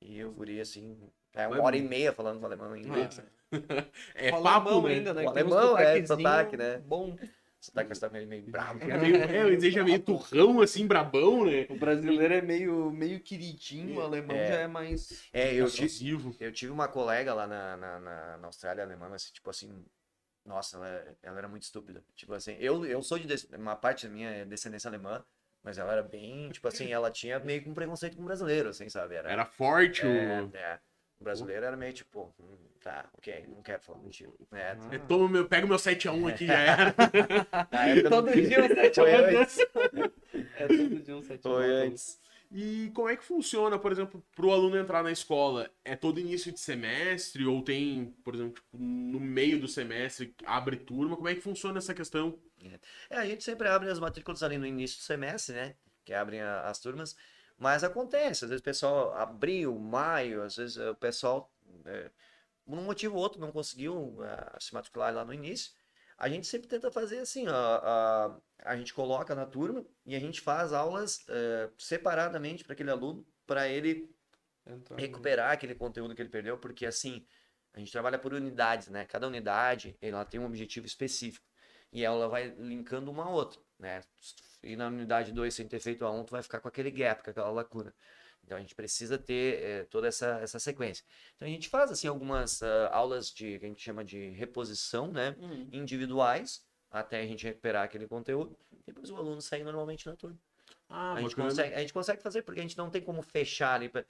E 0.00 0.18
eu 0.18 0.30
guri, 0.32 0.60
assim, 0.60 0.96
é 1.34 1.46
uma 1.48 1.60
hora 1.62 1.76
e 1.76 1.82
meia 1.82 2.12
falando 2.12 2.44
alemão 2.44 2.76
e 2.76 2.80
inglês. 2.80 3.20
É 4.14 4.28
O 4.28 4.42
papo, 4.42 4.68
alemão 4.68 4.82
né? 4.82 4.94
ainda, 4.94 5.14
né? 5.14 5.24
O 5.24 5.28
alemão, 5.30 5.78
é, 5.78 6.04
sotaque, 6.06 6.56
né? 6.56 6.78
Bom. 6.86 7.16
Sotaque 7.60 7.98
tá 7.98 8.08
meio, 8.08 8.26
meio 8.28 8.42
bravo. 8.44 8.78
É 8.82 8.96
meio, 8.96 9.16
é, 9.16 9.42
eu 9.42 9.50
desejo 9.50 9.84
meio 9.84 9.98
turrão, 10.00 10.60
assim, 10.60 10.86
brabão, 10.86 11.44
né? 11.44 11.66
O 11.68 11.76
brasileiro 11.76 12.32
é 12.32 12.40
meio, 12.40 12.90
meio 12.92 13.20
queridinho, 13.20 13.96
o 13.96 14.00
alemão 14.00 14.36
É. 14.36 14.46
já 14.46 14.54
é 14.60 14.66
mais. 14.68 15.24
É, 15.32 15.54
eu 15.54 15.68
tive. 15.68 16.36
Eu 16.38 16.52
tive 16.52 16.70
uma 16.70 16.86
colega 16.86 17.34
lá 17.34 17.46
na, 17.46 17.76
na, 17.76 18.00
na, 18.00 18.36
na 18.38 18.46
Austrália 18.46 18.84
alemã, 18.84 19.08
mas 19.10 19.30
tipo 19.30 19.50
assim, 19.50 19.84
nossa, 20.44 20.76
ela, 20.76 21.16
ela 21.22 21.38
era 21.38 21.48
muito 21.48 21.64
estúpida. 21.64 22.04
Tipo 22.14 22.34
assim, 22.34 22.56
eu, 22.60 22.86
eu 22.86 23.02
sou 23.02 23.18
de 23.18 23.26
uma 23.56 23.74
parte 23.74 24.06
da 24.06 24.12
minha 24.12 24.30
é 24.30 24.44
descendência 24.44 24.88
alemã, 24.88 25.24
mas 25.62 25.78
ela 25.78 25.92
era 25.92 26.02
bem, 26.02 26.50
tipo 26.50 26.68
assim, 26.68 26.92
ela 26.92 27.10
tinha 27.10 27.40
meio 27.40 27.62
que 27.62 27.68
um 27.68 27.74
preconceito 27.74 28.16
com 28.16 28.22
o 28.22 28.26
brasileiro, 28.26 28.68
assim, 28.68 28.88
sabe? 28.88 29.16
Era, 29.16 29.30
Era 29.30 29.44
forte 29.44 30.02
é, 30.02 30.42
o. 30.42 30.56
é. 30.56 30.80
O 31.20 31.24
brasileiro 31.24 31.66
era 31.66 31.76
meio 31.76 31.92
tipo, 31.92 32.32
hum, 32.38 32.56
tá, 32.82 33.08
ok, 33.16 33.46
não 33.48 33.62
quero 33.62 33.82
falar 33.82 33.98
contigo. 34.00 34.34
É, 34.52 34.76
É, 34.92 34.98
toma 34.98 35.28
meu, 35.28 35.46
pega 35.48 35.66
meu 35.66 35.76
7x1 35.76 36.28
aqui, 36.28 36.46
já 36.46 36.58
era. 36.58 36.94
época 37.72 38.10
Todo 38.10 38.26
não- 38.26 38.32
dia 38.34 38.64
um 38.64 38.68
sete 38.68 38.94
Foi 38.96 39.14
a 39.14 39.20
um. 39.20 39.40
antes. 39.40 39.58
É 40.56 40.66
todo 40.66 41.00
dia 41.02 41.16
um 41.16 41.22
sete 41.22 41.46
a 41.46 41.50
um. 41.50 41.54
Foi 41.54 41.70
antes. 41.70 42.20
E 42.50 42.90
como 42.94 43.08
é 43.10 43.16
que 43.16 43.22
funciona, 43.24 43.78
por 43.78 43.92
exemplo, 43.92 44.24
pro 44.34 44.50
aluno 44.52 44.78
entrar 44.78 45.02
na 45.02 45.12
escola? 45.12 45.70
É 45.84 45.94
todo 45.94 46.18
início 46.18 46.50
de 46.50 46.58
semestre 46.58 47.44
ou 47.44 47.60
tem, 47.62 48.06
por 48.24 48.34
exemplo, 48.34 48.54
tipo, 48.54 48.78
no 48.78 49.20
meio 49.20 49.60
do 49.60 49.68
semestre 49.68 50.34
abre 50.46 50.76
turma? 50.78 51.14
Como 51.14 51.28
é 51.28 51.34
que 51.34 51.42
funciona 51.42 51.76
essa 51.76 51.92
questão? 51.92 52.38
É, 53.10 53.16
a 53.18 53.26
gente 53.26 53.44
sempre 53.44 53.68
abre 53.68 53.90
as 53.90 53.98
matrículas 54.00 54.42
ali 54.42 54.56
no 54.56 54.64
início 54.66 54.96
do 54.98 55.02
semestre, 55.02 55.54
né? 55.54 55.74
Que 56.06 56.14
abrem 56.14 56.40
a- 56.40 56.62
as 56.62 56.78
turmas. 56.80 57.14
Mas 57.58 57.84
acontece, 57.84 58.44
às 58.44 58.50
vezes 58.50 58.60
o 58.62 58.64
pessoal 58.64 59.12
abril, 59.14 59.78
maio, 59.78 60.42
às 60.42 60.56
vezes 60.56 60.76
o 60.78 60.94
pessoal, 60.94 61.52
por 61.84 62.10
um 62.76 62.82
motivo 62.84 63.16
ou 63.16 63.22
outro, 63.22 63.40
não 63.40 63.52
conseguiu 63.52 64.18
ah, 64.22 64.56
se 64.60 64.74
matricular 64.74 65.14
lá 65.14 65.24
no 65.24 65.32
início. 65.32 65.72
A 66.16 66.28
gente 66.28 66.46
sempre 66.46 66.68
tenta 66.68 66.90
fazer 66.90 67.18
assim, 67.20 67.46
ó, 67.48 67.52
a, 67.54 68.40
a 68.64 68.76
gente 68.76 68.92
coloca 68.92 69.34
na 69.34 69.46
turma 69.46 69.84
e 70.04 70.16
a 70.16 70.20
gente 70.20 70.40
faz 70.40 70.72
aulas 70.72 71.24
eh, 71.28 71.70
separadamente 71.78 72.64
para 72.64 72.72
aquele 72.72 72.90
aluno, 72.90 73.24
para 73.46 73.68
ele 73.68 74.10
Então, 74.66 74.96
recuperar 74.96 75.52
aquele 75.52 75.74
conteúdo 75.74 76.14
que 76.14 76.22
ele 76.22 76.28
perdeu, 76.28 76.58
porque 76.58 76.84
assim, 76.86 77.24
a 77.72 77.78
gente 77.78 77.92
trabalha 77.92 78.18
por 78.18 78.34
unidades, 78.34 78.88
né? 78.88 79.04
Cada 79.06 79.26
unidade, 79.28 79.96
ela 80.00 80.24
tem 80.24 80.40
um 80.40 80.46
objetivo 80.46 80.86
específico 80.86 81.46
e 81.92 82.04
ela 82.04 82.28
vai 82.28 82.48
linkando 82.58 83.10
uma 83.10 83.24
a 83.24 83.30
outra. 83.30 83.60
né? 83.78 84.02
E 84.62 84.76
na 84.76 84.88
unidade 84.88 85.32
2, 85.32 85.54
sem 85.54 85.68
ter 85.68 85.80
feito 85.80 86.04
a 86.04 86.10
1, 86.10 86.24
tu 86.24 86.32
vai 86.32 86.42
ficar 86.42 86.60
com 86.60 86.68
aquele 86.68 86.90
gap, 86.90 87.22
com 87.22 87.30
aquela 87.30 87.50
lacuna. 87.50 87.94
Então 88.48 88.56
a 88.56 88.60
gente 88.62 88.74
precisa 88.74 89.18
ter 89.18 89.62
eh, 89.62 89.84
toda 89.90 90.08
essa, 90.08 90.38
essa 90.40 90.58
sequência. 90.58 91.04
Então 91.36 91.46
a 91.46 91.50
gente 91.50 91.68
faz 91.68 91.90
assim 91.90 92.08
algumas 92.08 92.62
ah, 92.62 92.88
aulas 92.90 93.30
de 93.30 93.58
que 93.58 93.64
a 93.66 93.68
gente 93.68 93.82
chama 93.82 94.02
de 94.02 94.30
reposição, 94.30 95.12
né? 95.12 95.36
Hum. 95.38 95.68
Individuais, 95.70 96.64
até 96.90 97.20
a 97.20 97.26
gente 97.26 97.44
recuperar 97.44 97.84
aquele 97.84 98.06
conteúdo. 98.08 98.56
Depois 98.86 99.10
o 99.10 99.16
aluno 99.16 99.42
sai 99.42 99.62
normalmente 99.62 100.06
na 100.06 100.16
turma. 100.16 100.38
Ah, 100.88 101.12
a, 101.12 101.20
gente 101.20 101.36
consegue, 101.36 101.74
a 101.74 101.80
gente 101.80 101.92
consegue 101.92 102.22
fazer 102.22 102.40
porque 102.40 102.60
a 102.60 102.62
gente 102.62 102.78
não 102.78 102.88
tem 102.88 103.02
como 103.02 103.20
fechar 103.20 103.74
ali. 103.74 103.90
pra- 103.90 104.02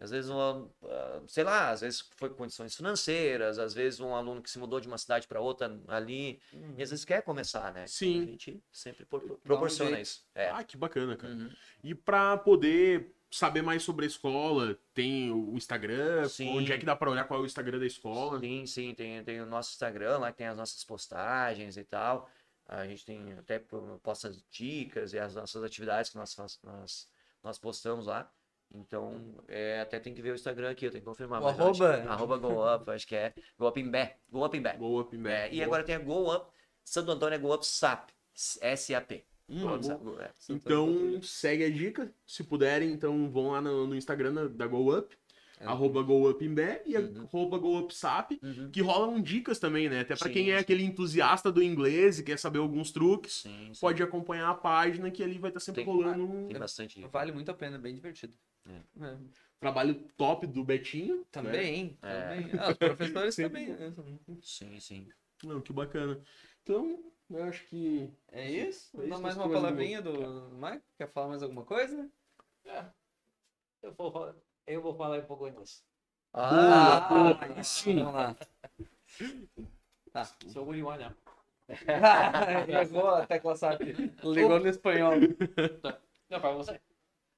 Às 0.00 0.10
vezes, 0.10 0.28
um, 0.28 0.40
aluno, 0.40 0.74
ah, 0.82 1.22
sei 1.28 1.44
lá, 1.44 1.70
às 1.70 1.80
vezes 1.82 2.00
foi 2.16 2.28
condições 2.30 2.74
financeiras, 2.74 3.60
às 3.60 3.72
vezes 3.72 4.00
um 4.00 4.12
aluno 4.12 4.42
que 4.42 4.50
se 4.50 4.58
mudou 4.58 4.80
de 4.80 4.88
uma 4.88 4.98
cidade 4.98 5.28
para 5.28 5.40
outra 5.40 5.80
ali, 5.86 6.40
e 6.76 6.82
às 6.82 6.90
vezes 6.90 7.04
quer 7.04 7.22
começar, 7.22 7.72
né? 7.72 7.86
Sim. 7.86 8.14
Então, 8.14 8.22
a 8.24 8.30
gente 8.32 8.62
sempre 8.72 9.04
por- 9.06 9.20
proporciona 9.44 10.00
isso. 10.00 10.26
É. 10.34 10.50
Ah, 10.50 10.64
que 10.64 10.76
bacana, 10.76 11.16
cara. 11.16 11.32
Uhum. 11.32 11.48
E 11.84 11.94
pra 11.94 12.36
poder 12.36 13.14
saber 13.36 13.62
mais 13.62 13.82
sobre 13.82 14.04
a 14.04 14.08
escola, 14.08 14.78
tem 14.92 15.30
o 15.30 15.54
Instagram, 15.56 16.28
Sim. 16.28 16.56
onde 16.56 16.72
é 16.72 16.78
que 16.78 16.84
dá 16.86 16.94
pra 16.94 17.10
olhar 17.10 17.24
qual 17.24 17.40
é 17.40 17.42
o 17.42 17.46
Instagram 17.46 17.78
da 17.78 17.86
escola? 17.86 18.38
Sim, 18.40 18.66
sim, 18.66 18.94
tem, 18.94 19.22
tem 19.24 19.40
o 19.40 19.46
nosso 19.46 19.72
Instagram 19.72 20.18
lá 20.18 20.30
que 20.32 20.38
tem 20.38 20.46
as 20.46 20.56
nossas 20.56 20.82
postagens 20.84 21.76
e 21.76 21.84
tal. 21.84 22.28
A 22.66 22.86
gente 22.86 23.04
tem 23.04 23.32
até 23.34 23.58
po- 23.58 24.00
posta 24.02 24.32
dicas 24.50 25.12
e 25.12 25.18
as 25.18 25.34
nossas 25.34 25.62
atividades 25.62 26.10
que 26.10 26.16
nós, 26.16 26.34
nós, 26.62 27.08
nós 27.42 27.58
postamos 27.58 28.06
lá. 28.06 28.30
Então, 28.74 29.34
é, 29.46 29.80
até 29.82 30.00
tem 30.00 30.14
que 30.14 30.22
ver 30.22 30.30
o 30.32 30.34
Instagram 30.34 30.70
aqui, 30.70 30.86
eu 30.86 30.90
tenho 30.90 31.02
que 31.02 31.08
confirmar. 31.08 31.40
O 31.40 31.44
eu 31.44 31.48
acho 31.50 31.78
que- 31.78 31.84
arroba? 31.84 32.10
arroba 32.10 32.38
Go 32.38 32.74
Up, 32.74 32.90
acho 32.90 33.06
que 33.06 33.14
é 33.14 33.34
Go 33.58 33.68
Up 33.68 33.78
Imbé. 33.78 34.16
Go 34.30 34.44
Up 34.44 34.56
Imbé. 34.56 34.76
Go 34.76 35.00
Up 35.00 35.14
in 35.14 35.20
É, 35.20 35.22
Back. 35.22 35.54
e 35.54 35.58
Go 35.58 35.64
agora 35.64 35.84
tem 35.84 35.94
a 35.94 35.98
Go 35.98 36.34
Up, 36.34 36.50
Santo 36.82 37.10
Antônio 37.10 37.36
é 37.36 37.38
Go 37.38 37.54
Up 37.54 37.64
SAP. 37.66 38.10
S-A-P. 38.62 39.24
Hum, 39.48 39.60
Go 39.98 40.20
é. 40.20 40.30
Então, 40.48 41.20
segue 41.22 41.64
a 41.64 41.70
dica. 41.70 42.12
Se 42.26 42.42
puderem, 42.44 42.90
então 42.92 43.30
vão 43.30 43.50
lá 43.50 43.60
no, 43.60 43.86
no 43.86 43.94
Instagram 43.94 44.32
da- 44.34 44.48
da 44.48 44.66
Go 44.66 44.96
Up, 44.96 45.14
É. 45.60 45.66
arroba 45.66 46.02
Go 46.02 46.28
Up 46.30 46.42
Imbé 46.44 46.82
e 46.86 46.96
Uhum. 46.96 47.22
arroba 47.22 47.58
Go 47.58 47.78
Up 47.78 47.94
Sap, 47.94 48.32
Uhum. 48.42 48.70
que 48.70 48.80
rolam 48.80 49.20
dicas 49.20 49.58
também, 49.58 49.88
né? 49.88 50.00
Até 50.00 50.16
pra 50.16 50.28
Sim, 50.28 50.32
quem 50.34 50.50
é 50.50 50.58
aquele 50.58 50.82
entusiasta 50.82 51.52
do 51.52 51.62
inglês 51.62 52.18
e 52.18 52.22
quer 52.24 52.38
saber 52.38 52.58
alguns 52.58 52.90
truques, 52.90 53.42
Sim, 53.42 53.70
sim. 53.74 53.80
pode 53.80 54.02
acompanhar 54.02 54.48
a 54.50 54.54
página 54.54 55.10
que 55.10 55.22
ali 55.22 55.38
vai 55.38 55.50
estar 55.50 55.60
sempre 55.60 55.84
Tem- 55.84 55.92
rolando 55.94 56.24
um 56.24 56.48
Tem 56.48 56.58
bastante 56.58 56.96
dica. 56.96 57.08
Vale 57.08 57.30
muito 57.32 57.50
a 57.50 57.54
pena, 57.54 57.78
bem 57.78 57.94
divertido. 57.94 58.32
É. 58.98 59.16
trabalho 59.60 59.94
top 60.16 60.46
do 60.46 60.64
Betinho. 60.64 61.16
né? 61.18 61.24
Também, 61.30 61.98
É. 62.02 62.20
também. 62.36 62.50
Ah, 62.58 62.70
os 62.70 62.76
professores 62.78 63.34
Sempre 63.36 63.66
também. 63.66 63.68
né? 63.90 63.92
Sim, 64.42 64.80
sim. 64.80 65.08
Não, 65.42 65.60
que 65.60 65.72
bacana. 65.72 66.18
Então, 66.62 66.98
eu 67.30 67.44
acho 67.44 67.64
que 67.66 68.12
É 68.32 68.50
isso? 68.50 68.90
É 68.96 69.00
Dá 69.06 69.14
isso, 69.14 69.22
mais 69.22 69.36
uma 69.36 69.48
palavrinha 69.50 70.00
do 70.02 70.12
Mike? 70.52 70.82
Quer 70.98 71.08
falar 71.08 71.28
mais 71.28 71.42
alguma 71.42 71.64
coisa? 71.64 72.08
Eu 73.82 73.92
vou, 73.92 74.10
falar- 74.12 74.34
eu 74.66 74.82
vou 74.82 74.94
falar 74.94 75.18
um 75.18 75.26
pouco 75.26 75.46
inglês. 75.48 75.84
Ah, 76.32 77.38
aí 77.44 77.62
sim. 77.64 77.96
Vamos 77.98 78.14
lá. 78.14 78.36
Tá. 80.12 80.24
So 80.24 80.60
what 80.62 80.72
do 80.72 80.74
you 80.76 80.86
want 80.86 81.00
now? 81.00 81.12
Ligou 82.66 83.08
a 83.08 83.26
tecla 83.26 83.56
SAP. 83.56 83.80
Ligou 84.24 84.58
no 84.60 84.68
espanhol. 84.68 85.12
Não, 86.30 86.40
pra 86.40 86.50
você. 86.52 86.80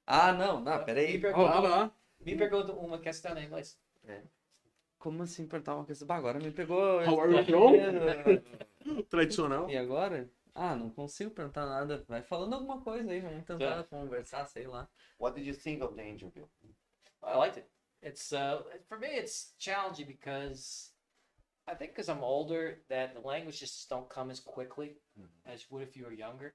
Ah, 0.05 0.31
não. 0.31 0.61
Não, 0.61 0.79
Me 0.79 0.85
peraí. 0.85 1.19
pergunta, 1.19 1.61
Vai 1.61 1.69
lá. 1.69 1.91
me 2.21 2.35
pergunta 2.37 2.71
uma 2.73 2.97
questão 2.99 3.37
em 3.37 3.45
inglês. 3.45 3.77
Como 4.97 5.21
assim 5.23 5.43
apertar 5.45 5.75
uma 5.75 5.85
questão? 5.85 6.07
Bah, 6.07 6.15
Agora 6.15 6.39
me 6.39 6.49
pegou. 6.51 7.01
How 7.05 7.19
are 7.21 7.35
you 7.35 7.43
from? 7.45 7.73
Tradicional. 9.09 9.69
E 9.69 9.77
agora? 9.77 10.29
Ah, 10.53 10.75
não 10.75 10.89
consigo 10.89 11.31
perguntar 11.31 11.65
nada. 11.65 12.03
Vai 12.07 12.21
falando 12.23 12.53
alguma 12.55 12.81
coisa 12.81 13.11
aí, 13.11 13.19
vamos 13.19 13.45
tentar 13.45 13.83
Tá. 13.83 13.89
conversar, 13.89 14.45
sei 14.47 14.65
lá. 14.67 14.89
What 15.19 15.35
did 15.35 15.45
you 15.47 15.53
think 15.55 15.81
of 15.83 15.95
the 15.95 16.03
interview? 16.03 16.47
I 17.23 17.35
liked 17.37 17.57
it. 17.59 17.69
It's 18.01 18.31
uh 18.31 18.63
for 18.87 18.97
me 18.99 19.07
it's 19.07 19.53
challenging 19.57 20.05
because 20.07 20.91
I 21.67 21.75
think 21.75 21.91
because 21.95 22.09
I'm 22.09 22.23
older 22.23 22.79
that 22.89 23.13
the 23.13 23.19
language 23.21 23.59
just 23.59 23.89
don't 23.89 24.07
come 24.09 24.31
as 24.31 24.39
quickly 24.39 24.97
as 25.45 25.65
would 25.69 25.81
if 25.83 25.95
you 25.97 26.05
were 26.05 26.13
younger. 26.13 26.53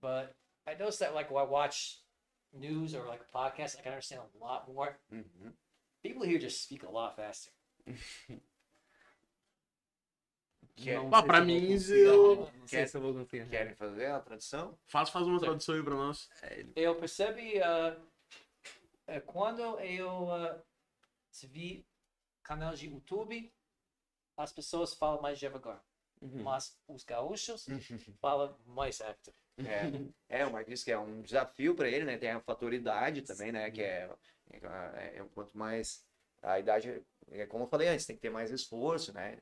But 0.00 0.34
I 0.66 0.74
noticed 0.74 0.98
that 1.00 1.14
like 1.14 1.30
when 1.30 1.42
I 1.44 1.46
watch 1.48 2.00
news 2.52 2.94
or 2.94 3.06
like 3.06 3.20
a 3.22 3.36
podcast, 3.36 3.78
I 3.78 3.82
can 3.82 3.92
understand 3.92 4.20
a 4.22 4.44
lot 4.44 4.66
more. 4.68 4.98
Uhum. 5.12 5.52
People 6.02 6.24
here 6.24 6.38
just 6.38 6.62
speak 6.62 6.82
a 6.82 6.90
lot 6.90 7.16
faster. 7.16 7.50
Não 10.78 11.14
Ah, 11.14 11.22
pra 11.22 11.44
se 11.44 11.50
eu 11.50 12.16
vou 12.16 12.36
mim, 12.36 12.46
eu- 12.46 12.52
Não 12.58 12.66
sei 12.66 12.86
se 12.86 12.96
eu 12.96 13.00
vou 13.00 13.14
conseguir. 13.14 13.48
Querem 13.48 13.74
fazer 13.74 14.06
a 14.06 14.20
tradução? 14.20 14.78
Faz, 14.86 15.10
faz 15.10 15.26
uma 15.26 15.38
tradução 15.38 15.74
aí 15.74 15.82
pra 15.82 15.94
nós. 15.94 16.28
Eu 16.74 16.96
percebi 16.96 17.58
uh, 17.58 19.20
quando 19.26 19.60
eu 19.80 20.24
uh, 20.28 20.62
vi 21.44 21.86
canal 22.42 22.74
de 22.74 22.88
YouTube, 22.88 23.52
as 24.36 24.52
pessoas 24.52 24.94
falam 24.94 25.20
mais 25.20 25.38
devagar. 25.38 25.84
Uhum. 26.20 26.42
Mas 26.42 26.78
os 26.88 27.04
gaúchos 27.04 27.66
falam 28.20 28.56
mais 28.66 28.98
rápido. 29.00 29.34
É, 29.58 30.40
é, 30.40 30.46
o 30.46 30.52
Mark 30.52 30.66
disse 30.66 30.84
que 30.84 30.92
é 30.92 30.98
um 30.98 31.20
desafio 31.20 31.74
para 31.74 31.88
ele, 31.88 32.04
né? 32.04 32.16
Tem 32.16 32.30
a 32.30 32.40
fator 32.40 32.72
idade 32.72 33.22
também, 33.22 33.52
né? 33.52 33.70
Que 33.70 33.82
é, 33.82 34.10
é, 34.50 35.18
é 35.18 35.24
quanto 35.34 35.56
mais 35.56 36.04
a 36.40 36.58
idade, 36.58 37.04
é 37.28 37.46
como 37.46 37.64
eu 37.64 37.68
falei 37.68 37.88
antes, 37.88 38.06
tem 38.06 38.16
que 38.16 38.22
ter 38.22 38.30
mais 38.30 38.50
esforço, 38.50 39.12
né? 39.12 39.38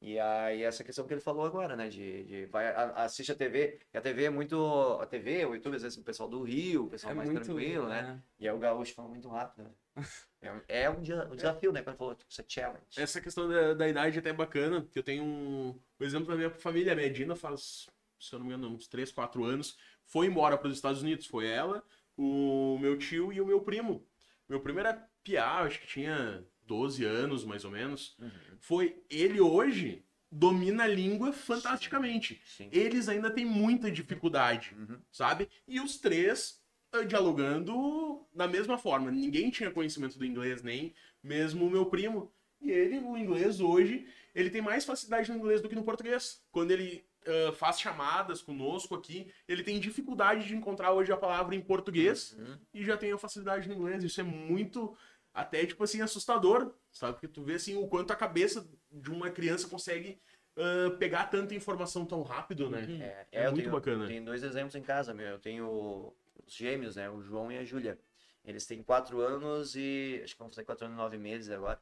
E 0.00 0.18
aí 0.18 0.62
essa 0.62 0.82
questão 0.82 1.06
que 1.06 1.12
ele 1.12 1.20
falou 1.20 1.44
agora, 1.44 1.76
né? 1.76 1.88
De, 1.88 2.24
de 2.24 2.46
vai 2.46 2.68
a- 2.68 3.04
assiste 3.04 3.32
a 3.32 3.34
TV, 3.34 3.78
e 3.92 3.98
a 3.98 4.00
TV 4.00 4.24
é 4.24 4.30
muito 4.30 4.56
a 5.00 5.06
TV, 5.06 5.44
o 5.44 5.54
YouTube 5.54 5.76
às 5.76 5.82
vezes 5.82 5.98
o 5.98 6.02
pessoal 6.02 6.28
do 6.28 6.42
Rio, 6.42 6.86
o 6.86 6.90
pessoal 6.90 7.12
É 7.12 7.14
mais 7.16 7.28
muito, 7.28 7.44
tranquilo, 7.44 7.86
né? 7.86 8.22
E 8.38 8.48
aí 8.48 8.54
o 8.54 8.58
gaúcho 8.58 8.94
fala 8.94 9.08
muito 9.08 9.28
rápido. 9.28 9.64
Né? 9.64 9.70
É, 10.42 10.50
um- 10.50 10.60
é 10.68 10.88
um, 10.88 11.02
dia- 11.02 11.28
um 11.30 11.36
desafio, 11.36 11.70
né? 11.70 11.82
Quando 11.82 11.98
falou, 11.98 12.14
tipo, 12.14 12.30
isso 12.30 12.40
é 12.40 12.44
challenge. 12.48 12.80
Essa 12.96 13.20
questão 13.20 13.46
da, 13.46 13.74
da 13.74 13.86
idade 13.86 14.16
é 14.16 14.20
até 14.20 14.32
bacana, 14.32 14.88
que 14.90 14.98
eu 14.98 15.02
tenho 15.02 15.22
um, 15.22 15.78
um 16.00 16.04
exemplo 16.04 16.28
da 16.28 16.34
minha 16.34 16.48
família. 16.48 16.94
A 16.94 16.96
minha 16.96 17.10
Dina 17.10 17.36
faz, 17.36 17.86
se 18.18 18.34
eu 18.34 18.38
não 18.38 18.46
me 18.46 18.54
engano, 18.54 18.74
uns 18.74 18.88
3, 18.88 19.12
4 19.12 19.44
anos, 19.44 19.76
foi 20.06 20.28
embora 20.28 20.56
para 20.56 20.68
os 20.68 20.74
Estados 20.74 21.02
Unidos. 21.02 21.26
Foi 21.26 21.46
ela, 21.46 21.84
o 22.16 22.78
meu 22.80 22.96
tio 22.96 23.30
e 23.34 23.38
o 23.38 23.44
meu 23.44 23.60
primo. 23.60 24.06
Meu 24.48 24.60
primo 24.62 24.80
era 24.80 24.94
piá, 25.22 25.58
acho 25.58 25.78
que 25.82 25.86
tinha 25.86 26.42
12 26.70 27.04
anos, 27.04 27.44
mais 27.44 27.64
ou 27.64 27.70
menos. 27.72 28.16
Uhum. 28.20 28.30
Foi 28.60 29.02
ele 29.10 29.40
hoje 29.40 30.04
domina 30.30 30.84
a 30.84 30.86
língua 30.86 31.32
fantasticamente. 31.32 32.40
Sim. 32.46 32.68
Eles 32.70 33.08
ainda 33.08 33.28
têm 33.30 33.44
muita 33.44 33.90
dificuldade, 33.90 34.72
Uhum. 34.78 34.98
sabe? 35.10 35.48
E 35.66 35.80
os 35.80 35.96
três 35.98 36.60
ah, 36.92 37.02
dialogando 37.02 38.24
da 38.32 38.46
mesma 38.46 38.78
forma. 38.78 39.10
Ninguém 39.10 39.50
tinha 39.50 39.70
conhecimento 39.72 40.16
do 40.18 40.24
inglês, 40.24 40.62
nem 40.62 40.94
mesmo 41.22 41.66
o 41.66 41.70
meu 41.70 41.86
primo. 41.86 42.32
E 42.60 42.70
ele, 42.70 42.98
o 42.98 43.16
inglês 43.16 43.60
hoje, 43.60 44.06
ele 44.34 44.50
tem 44.50 44.60
mais 44.62 44.84
facilidade 44.84 45.30
no 45.30 45.38
inglês 45.38 45.60
do 45.60 45.68
que 45.68 45.74
no 45.74 45.82
português. 45.82 46.42
Quando 46.52 46.70
ele 46.70 47.04
ah, 47.26 47.52
faz 47.52 47.80
chamadas 47.80 48.40
conosco 48.42 48.94
aqui, 48.94 49.28
ele 49.48 49.62
tem 49.64 49.80
dificuldade 49.80 50.46
de 50.46 50.54
encontrar 50.54 50.92
hoje 50.92 51.10
a 51.12 51.16
palavra 51.16 51.54
em 51.56 51.60
português 51.60 52.36
Uhum. 52.38 52.56
e 52.74 52.84
já 52.84 52.96
tem 52.96 53.10
a 53.12 53.18
facilidade 53.18 53.68
no 53.68 53.74
inglês. 53.74 54.04
Isso 54.04 54.20
é 54.20 54.24
muito, 54.24 54.96
até 55.32 55.64
tipo 55.66 55.84
assim, 55.84 56.00
assustador, 56.00 56.74
sabe? 56.90 57.14
Porque 57.14 57.28
tu 57.28 57.42
vê 57.42 57.54
assim 57.54 57.76
o 57.76 57.86
quanto 57.88 58.12
a 58.12 58.16
cabeça 58.16 58.68
de 58.90 59.10
uma 59.10 59.30
criança 59.30 59.68
consegue 59.68 60.20
ah, 60.56 60.90
pegar 60.98 61.26
tanta 61.26 61.54
informação 61.54 62.04
tão 62.04 62.22
rápido, 62.22 62.68
né? 62.70 62.86
É, 63.00 63.26
É 63.32 63.46
eu 63.46 63.52
muito 63.52 63.62
tenho, 63.64 63.70
bacana. 63.70 64.06
Tenho 64.06 64.24
dois 64.24 64.42
exemplos 64.42 64.74
em 64.74 64.82
casa, 64.82 65.14
meu. 65.14 65.26
Eu 65.26 65.38
tenho 65.38 66.14
os 66.46 66.54
gêmeos, 66.54 66.96
né? 66.96 67.08
O 67.10 67.20
João 67.22 67.50
e 67.50 67.58
a 67.58 67.64
Júlia. 67.64 67.98
Eles 68.44 68.66
têm 68.66 68.82
quatro 68.82 69.20
anos 69.20 69.74
e. 69.76 70.20
Acho 70.24 70.34
que 70.34 70.38
vão 70.38 70.48
fazer 70.50 70.64
quatro 70.64 70.86
anos 70.86 70.96
e 70.96 71.00
nove 71.00 71.18
meses 71.18 71.50
agora. 71.50 71.80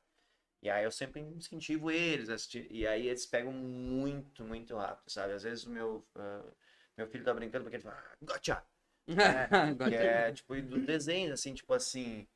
E 0.61 0.69
aí 0.69 0.85
eu 0.85 0.91
sempre 0.91 1.21
incentivo 1.21 1.91
eles 1.91 2.29
a 2.29 2.35
assistir. 2.35 2.67
E 2.71 2.87
aí 2.87 3.07
eles 3.09 3.25
pegam 3.27 3.53
muito, 3.53 4.45
muito 4.45 4.77
rápido, 4.77 5.09
sabe? 5.11 5.33
Às 5.33 5.45
vezes 5.45 5.65
o 5.65 5.71
meu, 5.71 6.05
ah, 6.17 6.43
meu 6.97 7.07
filho 7.07 7.25
tá 7.25 7.33
brincando 7.33 7.65
porque 7.65 7.77
ele 7.77 7.83
fala, 7.85 7.97
"Ah, 7.97 8.17
gotcha! 8.23 8.65
Que 9.89 9.95
é 9.95 10.33
tipo 10.33 10.61
do 10.63 10.85
desenho, 10.85 11.33
assim, 11.33 11.55
tipo 11.55 11.73
assim. 11.73 12.27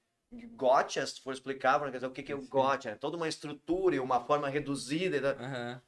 Gotcha, 0.54 1.06
se 1.06 1.20
for 1.20 1.32
explicar 1.32 1.78
dizer 1.90 2.06
o 2.06 2.10
que, 2.10 2.22
que 2.22 2.32
é 2.32 2.34
o 2.34 2.46
gotcha, 2.46 2.90
é 2.90 2.94
toda 2.94 3.16
uma 3.16 3.28
estrutura 3.28 3.96
e 3.96 4.00
uma 4.00 4.20
forma 4.24 4.48
reduzida. 4.48 5.16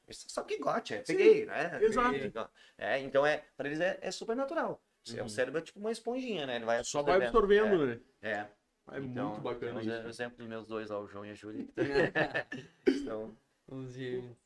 Eles 0.06 0.24
sabem 0.28 0.56
que 0.56 0.62
gotcha, 0.62 0.96
é 0.96 1.02
peguei, 1.02 1.46
né? 1.46 1.78
exato. 1.82 2.12
Peguei, 2.12 2.32
é, 2.76 2.98
então 3.00 3.24
é, 3.24 3.44
pra 3.56 3.66
eles 3.66 3.80
é, 3.80 3.98
é 4.02 4.10
super 4.10 4.36
natural. 4.36 4.82
É 5.10 5.20
Uhum. 5.20 5.24
um 5.26 5.28
cérebro 5.28 5.58
é 5.58 5.62
tipo 5.62 5.78
uma 5.78 5.92
esponjinha, 5.92 6.46
né? 6.46 6.56
Ele 6.56 6.64
vai 6.64 6.82
Só 6.82 7.02
vai 7.02 7.26
absorvendo, 7.26 7.86
né? 7.86 8.00
É, 8.22 8.30
é. 8.30 8.50
É 8.92 8.98
Então, 8.98 9.30
muito 9.30 9.42
bacana 9.42 9.82
isso. 9.82 9.90
um 9.90 10.08
exemplo 10.08 10.36
dos 10.38 10.46
meus 10.46 10.66
dois 10.66 10.90
lá, 10.90 10.98
o 10.98 11.06
João 11.06 11.24
e 11.24 11.30
a 11.30 11.34
Júlia. 11.34 11.66
então, 12.86 13.36
Os 13.66 13.92
gêmeos. 13.94 14.36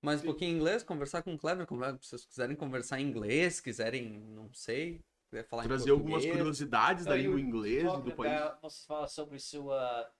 Mais 0.00 0.22
um 0.22 0.26
pouquinho 0.26 0.52
em 0.52 0.56
inglês, 0.56 0.82
conversar 0.82 1.22
com 1.22 1.34
o 1.34 1.38
Clever. 1.38 1.66
Se 1.66 2.08
vocês 2.08 2.24
quiserem 2.24 2.54
conversar 2.54 3.00
em 3.00 3.04
inglês, 3.08 3.60
quiserem, 3.60 4.08
não 4.10 4.52
sei, 4.54 5.00
quiser 5.30 5.44
falar 5.44 5.64
Trazer 5.64 5.90
algumas 5.90 6.24
curiosidades 6.24 7.04
da 7.04 7.16
língua 7.16 7.40
inglesa 7.40 7.96
e 7.98 8.02
do 8.02 8.12
país. 8.12 8.32
você 8.62 8.86
fala 8.86 9.08
sobre 9.08 9.38
sua 9.38 10.10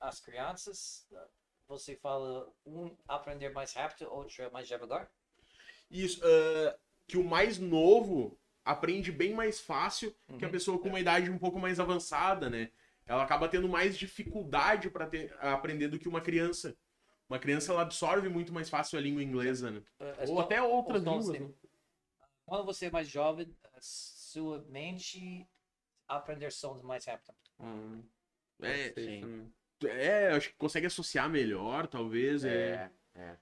as 0.00 0.20
crianças. 0.20 1.06
Você 1.68 1.96
fala 1.96 2.50
um 2.64 2.94
aprender 3.08 3.50
mais 3.50 3.72
rápido, 3.72 4.10
outro 4.10 4.50
mais 4.52 4.66
devagar. 4.68 5.10
Isso. 5.90 6.20
ah, 6.24 6.76
que 7.06 7.18
o 7.18 7.24
mais 7.24 7.58
novo 7.58 8.38
aprende 8.64 9.12
bem 9.12 9.34
mais 9.34 9.60
fácil 9.60 10.14
que 10.38 10.44
a 10.44 10.48
Uhum. 10.48 10.52
pessoa 10.52 10.78
com 10.78 10.88
uma 10.88 11.00
idade 11.00 11.30
um 11.30 11.38
pouco 11.38 11.58
mais 11.58 11.78
avançada, 11.78 12.48
né? 12.48 12.70
Ela 13.06 13.22
acaba 13.22 13.46
tendo 13.48 13.68
mais 13.68 13.96
dificuldade 13.98 14.88
para 14.88 15.10
aprender 15.52 15.88
do 15.88 15.98
que 15.98 16.08
uma 16.08 16.22
criança. 16.22 16.74
Uma 17.28 17.38
criança 17.38 17.72
ela 17.72 17.82
absorve 17.82 18.28
muito 18.30 18.52
mais 18.54 18.70
fácil 18.70 18.98
a 18.98 19.02
língua 19.02 19.22
inglesa, 19.22 19.70
né? 19.70 19.82
Eh, 20.00 20.24
Ou 20.28 20.40
até 20.40 20.62
outras 20.62 21.02
línguas. 21.02 21.28
né? 21.38 21.50
Quando 22.46 22.64
você 22.64 22.86
é 22.86 22.90
mais 22.90 23.08
jovem, 23.08 23.54
a 23.72 23.78
sua 23.80 24.64
mente 24.68 25.48
aprender 26.06 26.52
sons 26.52 26.82
mais 26.82 27.04
rápido. 27.06 27.34
Ah, 27.58 27.98
É, 28.62 28.92
sei 28.92 29.20
sim. 29.20 29.52
É, 29.86 30.28
acho 30.28 30.50
que 30.50 30.56
consegue 30.56 30.86
associar 30.86 31.28
melhor, 31.28 31.86
talvez. 31.86 32.44
É, 32.44 32.90
É, 33.14 33.20
é. 33.20 33.38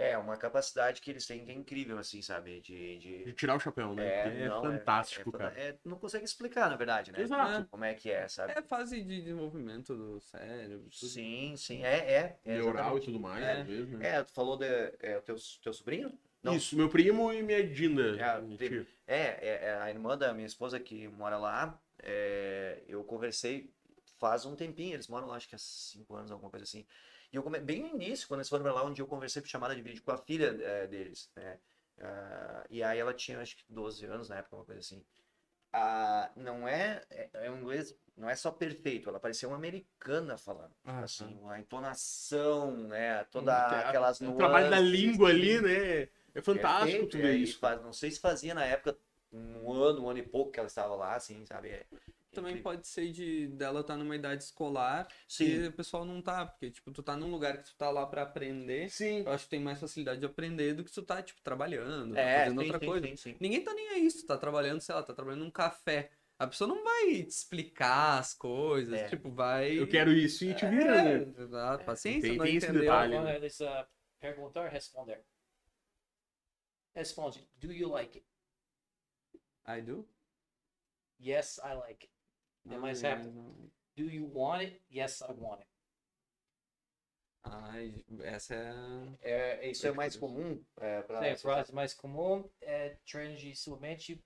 É, 0.00 0.16
uma 0.16 0.36
capacidade 0.36 1.00
que 1.00 1.10
eles 1.10 1.26
têm 1.26 1.44
que 1.44 1.50
é 1.50 1.54
incrível, 1.54 1.98
assim, 1.98 2.22
sabe? 2.22 2.60
De. 2.60 2.98
de... 2.98 3.24
de 3.24 3.32
tirar 3.32 3.56
o 3.56 3.60
chapéu, 3.60 3.94
né? 3.94 4.06
É, 4.06 4.44
É, 4.44 4.48
não, 4.48 4.62
fantástico, 4.62 5.30
é, 5.30 5.34
é, 5.34 5.38
cara. 5.38 5.60
é, 5.60 5.78
não 5.84 5.98
consegue 5.98 6.24
explicar, 6.24 6.70
na 6.70 6.76
verdade, 6.76 7.10
né? 7.10 7.20
Exato. 7.20 7.68
Como 7.68 7.84
é 7.84 7.94
que 7.94 8.08
é, 8.08 8.28
sabe? 8.28 8.52
É 8.52 8.62
fase 8.62 9.02
de 9.02 9.18
desenvolvimento 9.22 9.96
do 9.96 10.20
cérebro. 10.20 10.88
tudo. 10.88 10.94
Sim, 10.94 11.56
sim, 11.56 11.82
é, 11.82 11.96
é. 12.12 12.40
é 12.44 12.54
Neural 12.54 12.96
e 12.96 13.00
tudo 13.00 13.18
mais, 13.18 13.42
É. 13.44 13.56
talvez, 13.56 13.88
né? 13.88 14.08
É, 14.08 14.22
tu 14.22 14.32
falou 14.32 14.56
de 14.56 14.66
é, 15.00 15.18
o 15.18 15.22
teu, 15.22 15.34
teu 15.60 15.72
sobrinho? 15.72 16.16
Não. 16.42 16.54
Isso, 16.54 16.76
meu 16.76 16.88
primo 16.88 17.32
e 17.32 17.42
minha 17.42 17.66
Dinda. 17.66 18.16
É, 18.20 18.40
minha. 18.40 18.86
É, 19.06 19.16
é, 19.16 19.58
é, 19.64 19.78
a 19.80 19.90
irmã 19.90 20.16
da 20.16 20.32
minha 20.32 20.46
esposa 20.46 20.78
que 20.78 21.08
mora 21.08 21.36
lá, 21.36 21.80
é, 22.00 22.82
eu 22.86 23.02
conversei 23.04 23.72
faz 24.18 24.44
um 24.44 24.54
tempinho, 24.54 24.94
eles 24.94 25.08
moram 25.08 25.28
lá 25.28 25.36
acho 25.36 25.48
que 25.48 25.54
há 25.54 25.58
cinco 25.58 26.14
anos, 26.14 26.30
alguma 26.30 26.50
coisa 26.50 26.64
assim. 26.64 26.86
E 27.32 27.36
eu 27.36 27.42
come... 27.42 27.58
bem 27.58 27.82
no 27.82 27.88
início, 27.88 28.26
quando 28.26 28.40
eles 28.40 28.48
foram 28.48 28.64
pra 28.64 28.72
lá, 28.72 28.84
um 28.84 28.92
dia 28.92 29.02
eu 29.02 29.08
conversei 29.08 29.40
por 29.40 29.48
chamada 29.48 29.74
de 29.74 29.82
vídeo 29.82 30.02
com 30.02 30.10
a 30.10 30.18
filha 30.18 30.56
é, 30.60 30.86
deles, 30.86 31.30
né? 31.36 31.58
Ah, 32.00 32.64
e 32.70 32.82
aí 32.82 32.98
ela 32.98 33.12
tinha 33.12 33.40
acho 33.40 33.56
que 33.56 33.64
12 33.68 34.06
anos 34.06 34.28
na 34.28 34.36
época, 34.38 34.56
uma 34.56 34.64
coisa 34.64 34.80
assim. 34.80 35.04
Ah, 35.72 36.30
não 36.34 36.66
é, 36.66 37.02
é, 37.10 37.28
é 37.34 37.50
um 37.50 37.58
inglês, 37.58 37.94
não 38.16 38.28
é 38.30 38.34
só 38.34 38.50
perfeito, 38.50 39.08
ela 39.08 39.20
parecia 39.20 39.48
uma 39.48 39.56
americana 39.56 40.38
falando. 40.38 40.74
Ah, 40.84 41.00
assim, 41.00 41.38
a 41.48 41.58
entonação, 41.58 42.76
né? 42.76 43.24
Toda 43.24 43.52
Hum, 43.52 43.88
aquelas 43.88 44.20
O 44.20 44.36
trabalho 44.36 44.70
da 44.70 44.80
nuances, 44.80 45.00
língua 45.00 45.28
ali, 45.28 45.60
né? 45.60 46.08
É 46.38 46.42
fantástico 46.42 47.06
Perfeito, 47.06 47.08
tu 47.08 47.18
ver 47.18 47.34
é, 47.34 47.36
e 47.36 47.42
isso. 47.42 47.58
faz- 47.58 47.82
não 47.82 47.92
sei 47.92 48.10
se 48.10 48.20
fazia 48.20 48.54
na 48.54 48.64
época, 48.64 48.96
um 49.32 49.72
ano, 49.72 50.04
um 50.04 50.08
ano 50.08 50.18
e 50.20 50.22
pouco 50.22 50.52
que 50.52 50.58
ela 50.60 50.68
estava 50.68 50.94
lá, 50.94 51.14
assim, 51.16 51.44
sabe? 51.44 51.68
É 51.68 51.84
Também 52.32 52.52
incrível. 52.52 52.62
pode 52.62 52.86
ser 52.86 53.10
de 53.10 53.48
dela 53.48 53.80
estar 53.80 53.96
numa 53.96 54.14
idade 54.14 54.44
escolar 54.44 55.08
Sim, 55.26 55.44
e 55.46 55.66
o 55.66 55.72
pessoal 55.72 56.04
não 56.04 56.22
tá, 56.22 56.46
porque 56.46 56.70
tipo, 56.70 56.92
tu 56.92 57.02
tá 57.02 57.16
num 57.16 57.30
lugar 57.30 57.58
que 57.58 57.64
tu 57.64 57.74
tá 57.76 57.90
lá 57.90 58.06
pra 58.06 58.22
aprender. 58.22 58.88
Sim. 58.90 59.20
Eu 59.26 59.32
acho 59.32 59.44
que 59.44 59.50
tem 59.50 59.60
mais 59.60 59.80
facilidade 59.80 60.20
de 60.20 60.26
aprender 60.26 60.74
do 60.74 60.84
que 60.84 60.92
tu 60.92 61.02
tá, 61.02 61.20
tipo, 61.22 61.40
trabalhando, 61.42 62.14
tá 62.14 62.20
é, 62.20 62.44
fazendo 62.44 62.60
sim, 62.60 62.64
outra 62.66 62.78
sim, 62.78 62.86
coisa. 62.86 63.16
sim. 63.16 63.36
Ninguém 63.40 63.64
tá 63.64 63.74
nem 63.74 63.88
aí, 63.88 64.10
se 64.10 64.20
tu 64.22 64.26
tá 64.28 64.38
trabalhando, 64.38 64.80
sei 64.80 64.94
lá, 64.94 65.02
tá 65.02 65.12
trabalhando 65.12 65.42
num 65.44 65.50
café. 65.50 66.10
A 66.38 66.46
pessoa 66.46 66.68
não 66.68 66.84
vai 66.84 67.24
te 67.24 67.30
explicar 67.30 68.20
as 68.20 68.32
coisas, 68.32 68.94
É. 68.94 69.08
tipo, 69.08 69.28
vai. 69.28 69.76
Eu 69.76 69.88
quero 69.88 70.12
isso 70.12 70.44
e 70.44 70.54
te 70.54 70.64
vira, 70.66 70.94
É, 70.96 71.18
né? 71.18 71.34
exato, 71.36 71.84
paciência, 71.84 72.28
Tem- 72.28 72.38
não 72.38 72.44
tem 72.44 72.56
esse 72.56 72.66
entendeu. 72.66 72.82
detalhe. 72.82 73.14
Quando 73.16 73.24
né? 73.24 73.86
perguntar, 74.20 74.68
responder. 74.68 75.24
Responde. 76.98 77.46
Do 77.60 77.72
you 77.72 77.88
like 77.88 78.16
it? 78.16 78.26
I 79.64 79.80
do? 79.80 80.04
Yes, 81.20 81.60
I 81.64 81.74
like 81.74 82.02
it. 82.02 82.10
É 82.68 82.76
mais 82.76 83.04
Ai, 83.04 83.12
rápido. 83.12 83.32
não. 83.32 83.70
Do 83.96 84.10
you 84.10 84.28
want 84.34 84.62
it? 84.62 84.82
Yes, 84.90 85.22
I 85.22 85.32
want 85.32 85.60
it. 85.60 85.68
Ai, 87.44 88.04
essa 88.24 88.54
é. 88.54 88.72
É, 89.22 89.70
isso 89.70 89.86
é 89.86 89.92
mais 89.92 90.16
comum 90.16 90.60
é, 90.80 91.02
para 91.02 91.20
Sim, 91.20 91.30
a 91.30 91.36
frase 91.36 91.72
mais 91.72 91.94
comum 91.94 92.50
é 92.60 92.96
treino 93.08 93.36
de 93.36 93.54
sua 93.54 93.78
mente 93.78 94.20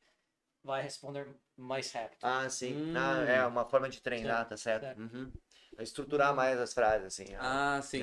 vai 0.64 0.82
responder 0.82 1.28
mais 1.54 1.92
rápido. 1.92 2.20
Ah, 2.22 2.48
sim. 2.48 2.74
Hum. 2.74 2.94
Ah, 2.96 3.22
é 3.30 3.46
uma 3.46 3.66
forma 3.66 3.90
de 3.90 4.00
treinar, 4.00 4.48
tá 4.48 4.56
certo? 4.56 4.84
certo. 4.84 4.98
Uhum. 4.98 5.30
Estruturar 5.78 6.34
mais 6.34 6.58
as 6.58 6.72
frases, 6.72 7.06
assim. 7.06 7.34
Ah, 7.38 7.80
sim. 7.82 8.02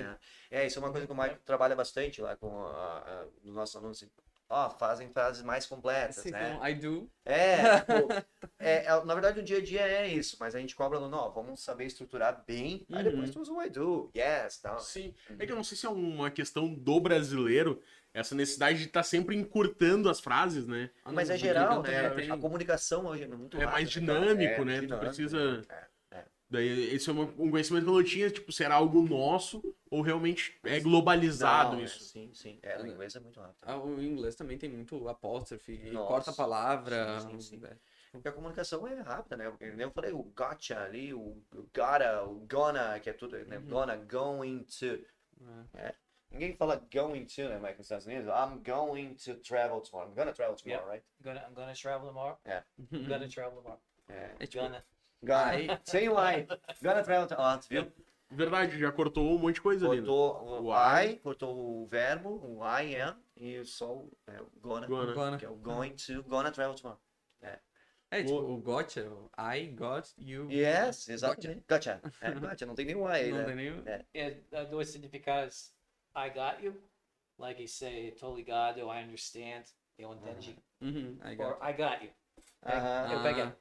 É. 0.52 0.62
É, 0.62 0.66
isso 0.68 0.78
é 0.78 0.82
uma 0.82 0.92
coisa 0.92 1.08
que 1.08 1.14
o 1.14 1.16
Michael 1.16 1.40
trabalha 1.44 1.76
bastante 1.76 2.22
lá 2.22 2.36
com 2.38 2.66
a, 2.66 3.00
a, 3.00 3.28
os 3.44 3.52
nossos 3.52 3.76
alunos. 3.76 4.04
Ó, 4.50 4.70
fazem 4.72 5.10
frases 5.10 5.44
mais 5.44 5.68
completas, 5.68 6.18
Assim, 6.18 6.32
né? 6.32 6.60
I 6.72 6.74
do. 6.74 7.08
É, 7.24 7.80
tipo, 7.80 7.94
é, 8.60 8.86
é, 8.86 9.06
na 9.06 9.14
verdade 9.14 9.40
o 9.40 9.44
dia 9.44 9.60
a 9.60 9.62
dia 9.62 9.82
é 9.82 10.08
isso, 10.08 10.38
mas 10.40 10.56
a 10.56 10.60
gente 10.60 10.76
cobra 10.76 10.98
aluno, 10.98 11.16
ó, 11.16 11.30
vamos 11.30 11.62
saber 11.62 11.86
estruturar 11.86 12.44
bem, 12.48 12.84
aí 12.92 12.98
Uhum. 13.04 13.12
depois 13.12 13.30
tu 13.30 13.42
usa 13.42 13.52
o 13.54 13.62
I 13.62 13.70
do, 13.70 14.12
yes, 14.16 14.58
tal. 14.58 14.80
Sim. 14.80 15.14
É 15.38 15.46
que 15.46 15.52
eu 15.52 15.56
não 15.56 15.64
sei 15.64 15.78
se 15.78 15.86
é 15.86 15.90
uma 15.90 16.32
questão 16.32 16.74
do 16.74 17.00
brasileiro, 17.00 17.80
essa 18.12 18.34
necessidade 18.34 18.80
de 18.80 18.86
estar 18.86 19.04
sempre 19.04 19.36
encurtando 19.36 20.10
as 20.10 20.20
frases, 20.20 20.66
né? 20.66 20.90
Mas 21.06 21.30
não, 21.30 21.36
é 21.36 21.38
no 21.38 21.44
geral, 21.44 21.76
Booking 21.84 21.92
né? 21.92 22.34
A 22.34 22.38
comunicação 22.38 23.06
hoje 23.06 23.24
é 23.24 23.28
muito 23.28 23.56
É 23.62 23.66
mais 23.68 23.84
né? 23.84 23.92
dinâmico, 23.92 24.62
É, 24.62 24.66
né? 24.66 24.76
Tu 24.78 24.82
dinâmico, 24.82 25.06
precisa- 25.06 25.62
é. 25.70 25.89
Daí, 26.50 26.96
esse 26.96 27.08
é 27.10 27.14
uma- 27.14 27.32
um 27.38 27.52
conhecimento 27.52 27.84
que 27.84 27.90
eu 27.90 27.94
não 27.94 28.04
tinha, 28.04 28.30
tipo, 28.32 28.52
será 28.52 28.76
algo 28.76 29.02
nosso 29.04 29.62
ou 29.92 30.02
realmente 30.02 30.58
é 30.64 30.80
globalizado 30.80 31.74
Não, 31.76 31.82
é, 31.82 31.84
isso? 31.84 32.00
sim, 32.04 32.32
sim. 32.34 32.58
É, 32.64 32.82
o 32.82 32.88
inglês 32.88 33.16
é 33.16 33.20
muito 33.20 33.40
rápido. 33.40 33.58
Ah, 33.62 33.78
o 33.78 34.02
inglês 34.02 34.36
também 34.36 34.58
tem 34.58 34.70
muito 34.70 35.08
apóstrofe, 35.08 35.78
Nossa. 35.92 36.08
corta 36.08 36.32
a 36.32 36.34
palavra. 36.34 37.20
Sim, 37.22 37.40
sim, 37.40 37.60
sim. 37.60 37.66
é. 37.66 37.78
Porque 38.12 38.28
a 38.28 38.32
comunicação 38.32 38.88
é 38.88 38.96
rápida, 39.02 39.38
né? 39.38 39.54
Eu 39.78 39.92
falei 39.92 40.12
o 40.12 40.24
gotcha 40.36 40.80
ali, 40.82 41.14
o 41.14 41.40
gotta, 41.76 42.24
o 42.24 42.40
gonna, 42.50 43.00
que 43.00 43.12
é 43.12 43.14
tudo, 43.14 43.38
né? 43.46 43.58
Uhum. 43.60 43.68
Gonna, 43.68 43.96
going 43.98 44.64
to. 44.64 45.06
É. 45.76 45.94
Ninguém 46.32 46.56
fala 46.56 46.76
going 46.92 47.26
to, 47.26 47.42
né, 47.50 47.60
Mike, 47.60 47.78
nos 47.78 47.86
Estados 47.86 48.06
Unidos? 48.08 48.28
I'm 48.28 48.64
going 48.64 49.14
to 49.16 49.36
travel 49.36 49.82
tomorrow. 49.82 50.10
I'm 50.10 50.16
gonna 50.16 50.34
travel 50.34 50.56
tomorrow, 50.56 50.88
right? 50.88 51.04
I'm 51.20 51.24
gonna, 51.24 51.46
I'm 51.48 51.54
gonna 51.54 51.74
travel 51.76 52.08
tomorrow. 52.08 52.38
É. 52.46 52.64
I'm 52.92 53.08
gonna 53.08 53.28
travel 53.28 53.58
tomorrow. 53.62 53.82
É. 54.08 54.32
É 54.40 54.48
tipo, 54.48 54.64
Gonna. 54.64 54.84
Gonna. 55.24 55.82
Sem 55.86 56.10
o 56.10 56.14
I. 56.14 56.46
Gonna 56.82 57.04
travel 57.04 57.28
tomorrow. 57.28 57.56
Ó, 57.56 57.58
tu 57.58 57.68
viu? 57.70 57.92
Verdade, 58.32 58.78
já 58.80 58.92
cortou 58.92 59.26
um 59.36 59.40
monte 59.40 59.56
de 59.56 59.62
coisa 59.62 59.88
ali. 59.88 60.02
né? 60.02 60.08
Cortou 60.08 60.62
o 60.62 60.66
O 60.68 60.74
I, 61.02 61.16
cortou 61.18 61.82
o 61.84 61.88
verbo, 61.88 62.30
o 62.30 62.60
I 62.64 62.96
am, 63.02 63.18
e 63.36 63.66
só 63.66 63.92
o, 63.92 64.12
é, 64.28 64.40
o 64.40 64.50
gonna, 64.62 64.86
Gonna. 64.88 65.14
Gonna. 65.14 65.38
que 65.38 65.46
é 65.46 65.50
o 65.50 65.56
going 65.56 65.94
to, 65.96 66.22
gonna 66.24 66.52
travel 66.52 66.76
tomorrow. 66.76 67.02
É, 68.12 68.24
tipo, 68.24 68.40
o 68.40 68.58
gotcha, 68.58 69.08
o 69.08 69.30
I 69.38 69.68
got 69.68 70.12
you. 70.18 70.50
Yes, 70.50 71.08
exatamente. 71.10 71.64
Gotcha. 71.70 72.02
É, 72.22 72.32
gotcha, 72.32 72.66
não 72.66 72.74
tem 72.74 72.86
nenhum 72.86 73.08
I 73.08 73.12
aí, 73.12 73.32
Não 73.32 73.38
né? 73.40 73.46
tem 73.46 73.56
nenhum. 73.56 73.84
É. 73.86 74.06
É, 74.16 74.66
dois 74.66 74.90
significados. 74.90 75.72
I 76.16 76.30
got 76.32 76.64
you. 76.64 76.82
Like 77.38 77.62
you 77.62 77.68
say, 77.68 78.12
tô 78.14 78.36
ligado, 78.36 78.80
I 78.80 79.04
understand. 79.04 79.64
Eu 79.98 80.14
entendi. 80.14 80.58
Uhum, 80.82 81.20
I 81.24 81.36
Or 81.40 81.58
got 81.58 81.64
I 81.64 81.74
got 81.74 82.04
you. 82.04 82.12
Aham. 82.66 83.14
Eu 83.14 83.22
peguei. 83.24 83.54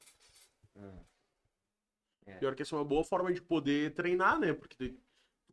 Ah. 2.32 2.36
Hum. 2.36 2.38
Pior 2.40 2.54
que 2.54 2.62
essa 2.62 2.74
é 2.74 2.78
uma 2.78 2.84
boa 2.84 3.04
forma 3.04 3.32
de 3.32 3.40
poder 3.40 3.94
treinar, 3.94 4.38
né? 4.38 4.52
Porque 4.52 4.76
tu 4.76 4.94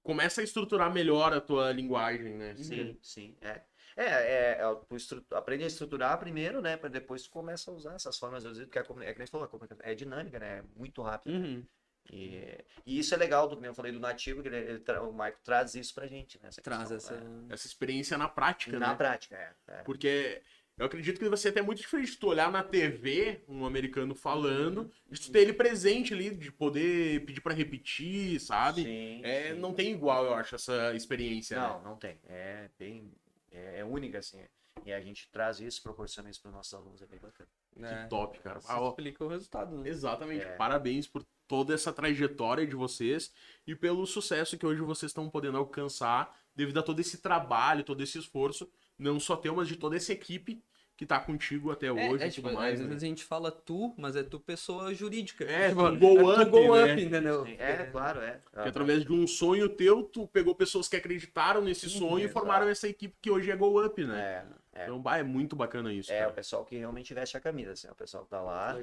começa 0.04 0.42
a 0.42 0.44
estruturar 0.44 0.94
melhor 0.94 1.34
a 1.34 1.42
tua 1.42 1.72
linguagem, 1.72 2.36
né? 2.36 2.56
Sim, 2.58 2.98
sim. 3.02 3.36
É, 3.42 3.62
é, 3.98 4.06
é, 4.06 4.52
é 4.62 4.76
tu 4.88 4.96
estru- 4.96 5.26
aprende 5.32 5.64
a 5.64 5.68
estruturar 5.68 6.18
primeiro, 6.20 6.62
né? 6.62 6.78
Para 6.78 6.90
depois 6.90 7.24
tu 7.24 7.30
começa 7.30 7.72
a 7.72 7.74
usar 7.74 7.96
essas 7.96 8.18
formas 8.18 8.44
de 8.44 8.50
dizer, 8.50 8.66
porque 8.66 8.80
a 8.80 8.84
comuni- 8.84 9.06
é 9.06 9.14
que 9.14 9.20
nem 9.20 9.26
você 9.26 9.32
falou, 9.32 9.46
a 9.46 9.50
comunicação 9.50 9.86
é 9.86 9.96
dinâmica, 9.96 10.38
né? 10.40 10.60
É 10.60 10.64
muito 10.78 11.02
rápido. 11.02 11.34
Uhum. 11.34 11.66
E, 12.12 12.64
e 12.86 13.00
isso 13.00 13.16
é 13.16 13.18
legal, 13.18 13.48
do 13.48 13.58
que 13.58 13.66
eu 13.66 13.74
falei 13.74 13.92
do 13.92 14.00
nativo, 14.00 14.44
que 14.44 14.48
ele, 14.48 14.58
ele 14.58 14.80
tra- 14.80 15.02
o 15.02 15.12
Michael 15.12 15.38
traz 15.44 15.74
isso 15.74 15.92
pra 15.94 16.06
gente, 16.06 16.40
né? 16.40 16.50
Essa 16.50 16.62
Traz 16.62 16.92
questão, 16.92 17.18
essa. 17.18 17.54
Essa 17.54 17.66
experiência 17.66 18.16
na 18.16 18.30
prática, 18.30 18.76
é. 18.76 18.80
Na 18.80 18.90
né? 18.90 18.96
prática, 18.96 19.36
é. 19.36 19.56
é. 19.70 19.82
Porque 19.82 20.44
eu 20.78 20.86
acredito 20.86 21.18
que 21.20 21.30
vai 21.30 21.38
ser 21.38 21.50
até 21.50 21.62
muito 21.62 21.80
diferente 21.80 22.12
de 22.12 22.18
tu 22.18 22.28
olhar 22.28 22.52
na 22.52 22.62
TV 22.64 23.42
um 23.48 23.66
americano 23.66 24.14
falando, 24.14 24.92
de 25.10 25.20
tu 25.22 25.32
ter 25.32 25.40
ele 25.40 25.54
presente 25.54 26.14
ali, 26.14 26.30
de 26.36 26.52
poder 26.52 27.24
pedir 27.26 27.42
pra 27.42 27.54
repetir, 27.54 28.40
sabe? 28.40 28.84
Sim, 28.84 29.22
É, 29.24 29.54
sim. 29.54 29.60
não 29.60 29.74
tem 29.74 29.92
igual, 29.92 30.26
eu 30.26 30.34
acho, 30.34 30.56
essa 30.56 30.94
experiência. 30.94 31.58
Não, 31.60 31.78
né? 31.78 31.84
não 31.86 31.96
tem. 31.96 32.18
É 32.28 32.70
bem. 32.78 33.12
É, 33.52 33.80
é 33.80 33.86
única, 33.86 34.20
assim. 34.20 34.40
E 34.86 34.92
a 34.92 35.00
gente 35.00 35.30
traz 35.32 35.60
isso, 35.60 35.82
proporciona 35.82 36.30
isso 36.30 36.42
para 36.42 36.50
os 36.50 36.56
nossos 36.56 36.74
alunos, 36.74 37.02
é 37.02 37.06
bem 37.06 37.20
bacana. 37.20 37.50
É. 37.82 38.04
Que 38.04 38.10
top, 38.10 38.40
cara. 38.40 38.60
Isso 38.60 38.68
Ah, 38.70 38.82
ó, 38.82 38.90
explica 38.90 39.24
o 39.24 39.28
resultado, 39.30 39.76
né? 39.78 39.90
Exatamente. 39.90 40.44
É. 40.46 40.56
Parabéns 40.58 41.08
por 41.08 41.26
toda 41.48 41.74
essa 41.74 41.94
trajetória 41.94 42.66
de 42.68 42.76
vocês 42.76 43.32
e 43.66 43.76
pelo 43.76 44.06
sucesso 44.06 44.58
que 44.58 44.66
hoje 44.66 44.82
vocês 44.82 45.10
estão 45.12 45.30
podendo 45.30 45.58
alcançar 45.58 46.38
devido 46.56 46.80
a 46.80 46.84
todo 46.84 47.00
esse 47.00 47.20
trabalho, 47.20 47.84
todo 47.84 48.02
esse 48.02 48.18
esforço, 48.18 48.70
não 48.98 49.20
só 49.20 49.36
teu, 49.36 49.56
mas 49.56 49.68
de 49.68 49.76
toda 49.76 49.96
essa 49.96 50.14
equipe 50.14 50.64
que 50.98 51.06
tá 51.06 51.20
contigo 51.20 51.72
até 51.72 51.88
É, 51.88 51.92
hoje 51.92 52.24
é, 52.24 52.28
e 52.28 52.32
tipo, 52.32 52.48
tudo 52.48 52.58
às 52.58 52.64
mais. 52.64 52.80
vezes 52.80 53.02
né? 53.02 53.08
a 53.08 53.10
gente 53.10 53.24
fala 53.24 53.52
tu, 53.52 53.94
mas 53.98 54.16
é 54.16 54.24
tu 54.24 54.40
pessoa 54.40 54.94
jurídica. 54.94 55.44
É, 55.44 55.70
tipo, 55.70 55.82
go 55.98 56.32
é 56.32 56.42
up, 56.42 56.46
tu 56.46 56.52
go 56.52 56.76
né? 56.76 56.94
up, 56.94 57.02
entendeu? 57.02 57.46
É, 57.46 57.86
claro, 57.86 58.22
é. 58.22 58.40
Que 58.54 58.70
através 58.70 59.04
de 59.04 59.12
um 59.12 59.28
sonho 59.28 59.68
teu, 59.68 60.04
tu 60.04 60.28
pegou 60.28 60.56
pessoas 60.56 60.88
que 60.88 60.96
acreditaram 60.96 61.62
nesse 61.62 61.90
Sim, 61.90 62.00
sonho 62.00 62.26
e 62.26 62.30
formaram 62.30 62.68
essa 62.68 62.88
equipe 62.88 63.16
que 63.22 63.30
hoje 63.30 63.52
é 63.52 63.56
Go 63.58 63.86
Up, 63.86 64.04
né? 64.06 64.46
É, 64.74 64.80
é. 64.80 64.84
Então, 64.84 65.02
bah, 65.02 65.18
é 65.18 65.24
muito 65.24 65.56
bacana 65.56 65.94
isso. 65.94 66.12
É, 66.12 66.20
o 66.20 66.20
cara. 66.22 66.34
pessoal 66.34 66.64
que 66.64 66.78
realmente 66.78 67.14
veste 67.14 67.36
a 67.36 67.42
camisa, 67.42 67.74
assim, 67.74 67.90
o 67.90 67.96
pessoal 67.96 68.24
que 68.24 68.30
tá 68.30 68.42
lá, 68.42 68.78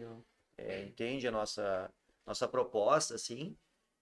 é, 0.59 0.83
entende 0.83 1.27
a 1.27 1.31
nossa, 1.31 1.91
nossa 2.27 2.47
proposta, 2.47 3.15
assim, 3.15 3.57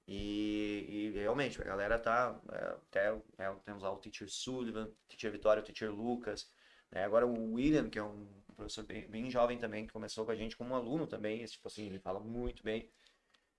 e, 0.06 1.12
e 1.14 1.18
realmente, 1.18 1.60
a 1.60 1.64
galera 1.64 1.98
tá, 1.98 2.40
é, 2.52 2.56
até 2.56 3.08
é, 3.38 3.54
temos 3.64 3.82
lá 3.82 3.92
o 3.92 3.98
Teacher 3.98 4.28
Sullivan, 4.28 4.90
Teacher 5.08 5.30
Vitória, 5.32 5.62
o 5.62 5.64
Teacher 5.64 5.90
Lucas, 5.92 6.50
né? 6.90 7.04
Agora 7.04 7.26
o 7.26 7.54
William, 7.54 7.88
que 7.88 7.98
é 7.98 8.02
um 8.02 8.26
professor 8.56 8.84
bem, 8.84 9.08
bem 9.08 9.30
jovem 9.30 9.58
também, 9.58 9.86
que 9.86 9.92
começou 9.92 10.24
com 10.24 10.32
a 10.32 10.36
gente 10.36 10.56
como 10.56 10.74
aluno 10.74 11.06
também, 11.06 11.44
tipo 11.44 11.68
assim, 11.68 11.86
ele 11.86 11.98
fala 12.00 12.20
muito 12.20 12.62
bem. 12.62 12.90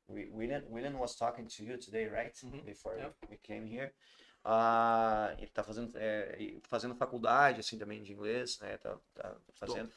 Wi- 0.09 0.29
William, 0.33 0.63
William 0.69 0.97
was 0.97 1.15
talking 1.15 1.45
to 1.47 1.63
you 1.63 1.77
today, 1.77 2.07
right? 2.09 2.33
Uhum. 2.43 2.61
Before 2.65 2.95
Yeah. 2.97 3.13
we 3.29 3.37
came 3.37 3.67
here. 3.67 3.93
Ah, 4.43 5.35
ele 5.37 5.47
tá 5.51 5.63
fazendo, 5.63 5.95
é, 5.97 6.57
fazendo 6.67 6.95
faculdade, 6.95 7.59
assim, 7.59 7.77
também 7.77 8.01
de 8.01 8.11
inglês, 8.11 8.59
né? 8.59 8.77
Tá, 8.77 8.97
tá 9.13 9.37
fazendo. 9.53 9.91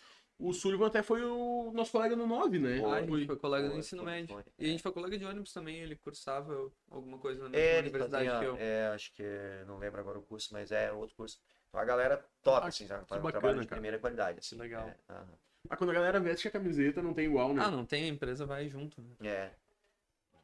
O 0.47 0.53
Sullivan 0.53 0.87
até 0.89 1.03
foi 1.03 1.23
o 1.25 1.73
nosso 1.73 1.93
colega 1.93 2.15
no 2.16 2.27
9, 2.27 2.59
né? 2.59 2.79
Foi. 2.81 2.91
Ah, 2.91 2.95
a 2.95 3.01
gente 3.01 3.09
Foi. 3.11 3.27
foi 3.27 3.37
colega 3.37 3.69
do 3.69 3.79
ensino 3.79 4.03
médio. 4.05 4.35
foi. 4.35 4.45
E 4.59 4.65
a 4.66 4.69
gente 4.69 4.83
foi 4.83 4.93
colega 4.93 5.16
de 5.19 5.25
ônibus 5.25 5.53
também, 5.53 5.77
ele 5.79 5.97
cursava 5.97 6.71
alguma 6.91 7.19
coisa 7.19 7.43
na 7.45 7.49
mesma 7.49 7.65
É, 7.66 7.79
universidade 7.81 8.29
fazia, 8.29 8.41
que 8.41 8.45
eu. 8.47 8.57
é, 8.59 8.87
acho 8.89 9.12
que 9.15 9.23
é, 9.23 9.65
não 9.66 9.79
lembro 9.79 10.01
agora 10.01 10.19
o 10.19 10.23
curso, 10.23 10.49
mas 10.53 10.71
é 10.73 10.93
outro 10.93 11.15
curso. 11.16 11.39
Então 11.69 11.81
a 11.81 11.85
galera 11.85 12.25
top, 12.43 12.65
Ah, 12.66 12.69
assim, 12.69 12.87
sabe? 12.87 13.03
que 13.05 13.09
Faz 13.09 13.21
um 13.21 13.25
bacana, 13.25 13.41
trabalho 13.41 13.61
de 13.62 13.66
cara. 13.69 13.79
primeira 13.81 13.99
qualidade, 13.99 14.39
assim. 14.41 14.57
legal. 14.57 14.87
É, 14.89 14.97
aham. 15.09 15.29
Ah, 15.71 15.77
quando 15.77 15.91
a 15.91 15.95
galera 15.95 16.21
veste 16.21 16.47
a 16.47 16.51
camiseta, 16.51 17.03
não 17.03 17.15
tem 17.15 17.25
igual, 17.25 17.55
né? 17.55 17.62
Ah, 17.65 17.71
não 17.71 17.87
tem, 17.87 18.05
a 18.05 18.09
empresa 18.09 18.45
vai 18.45 18.69
junto, 18.69 19.01
né? 19.01 19.09
é. 19.23 19.51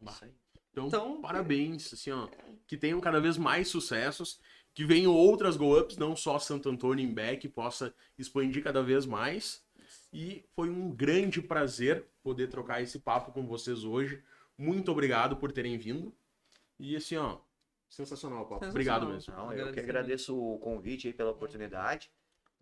Bah. 0.00 0.12
Isso 0.12 0.24
aí. 0.24 0.30
Então, 0.72 0.86
Então- 0.86 1.20
parabéns, 1.20 1.92
assim, 1.92 2.10
ó. 2.10 2.28
Que 2.66 2.76
tenham 2.76 3.00
cada 3.00 3.20
vez 3.20 3.36
mais 3.36 3.68
sucessos, 3.68 4.40
que 4.72 4.84
venham 4.84 5.12
outras 5.12 5.56
go-ups, 5.56 5.96
não 5.98 6.14
só 6.16 6.38
Santo 6.38 6.68
Antônio 6.70 7.04
em 7.04 7.12
Beck, 7.12 7.48
possa 7.48 7.92
expandir 8.16 8.62
cada 8.62 8.82
vez 8.82 9.04
mais. 9.04 9.62
E 10.12 10.44
foi 10.54 10.68
um 10.68 10.90
grande 10.90 11.40
prazer 11.40 12.04
poder 12.22 12.48
trocar 12.48 12.82
esse 12.82 12.98
papo 12.98 13.32
com 13.32 13.46
vocês 13.46 13.84
hoje. 13.84 14.22
Muito 14.58 14.90
obrigado 14.90 15.36
por 15.36 15.52
terem 15.52 15.78
vindo. 15.78 16.12
E 16.78 16.96
assim, 16.96 17.16
ó, 17.16 17.38
sensacional, 17.88 18.46
papo. 18.46 18.60
Obrigado 18.70 19.06
mesmo. 19.14 19.34
Não, 19.34 19.52
eu 19.52 19.72
que 19.72 19.80
agradeço 19.80 20.36
o 20.36 20.58
convite 20.58 21.06
aí 21.06 21.12
pela 21.14 21.30
oportunidade. 21.30 22.10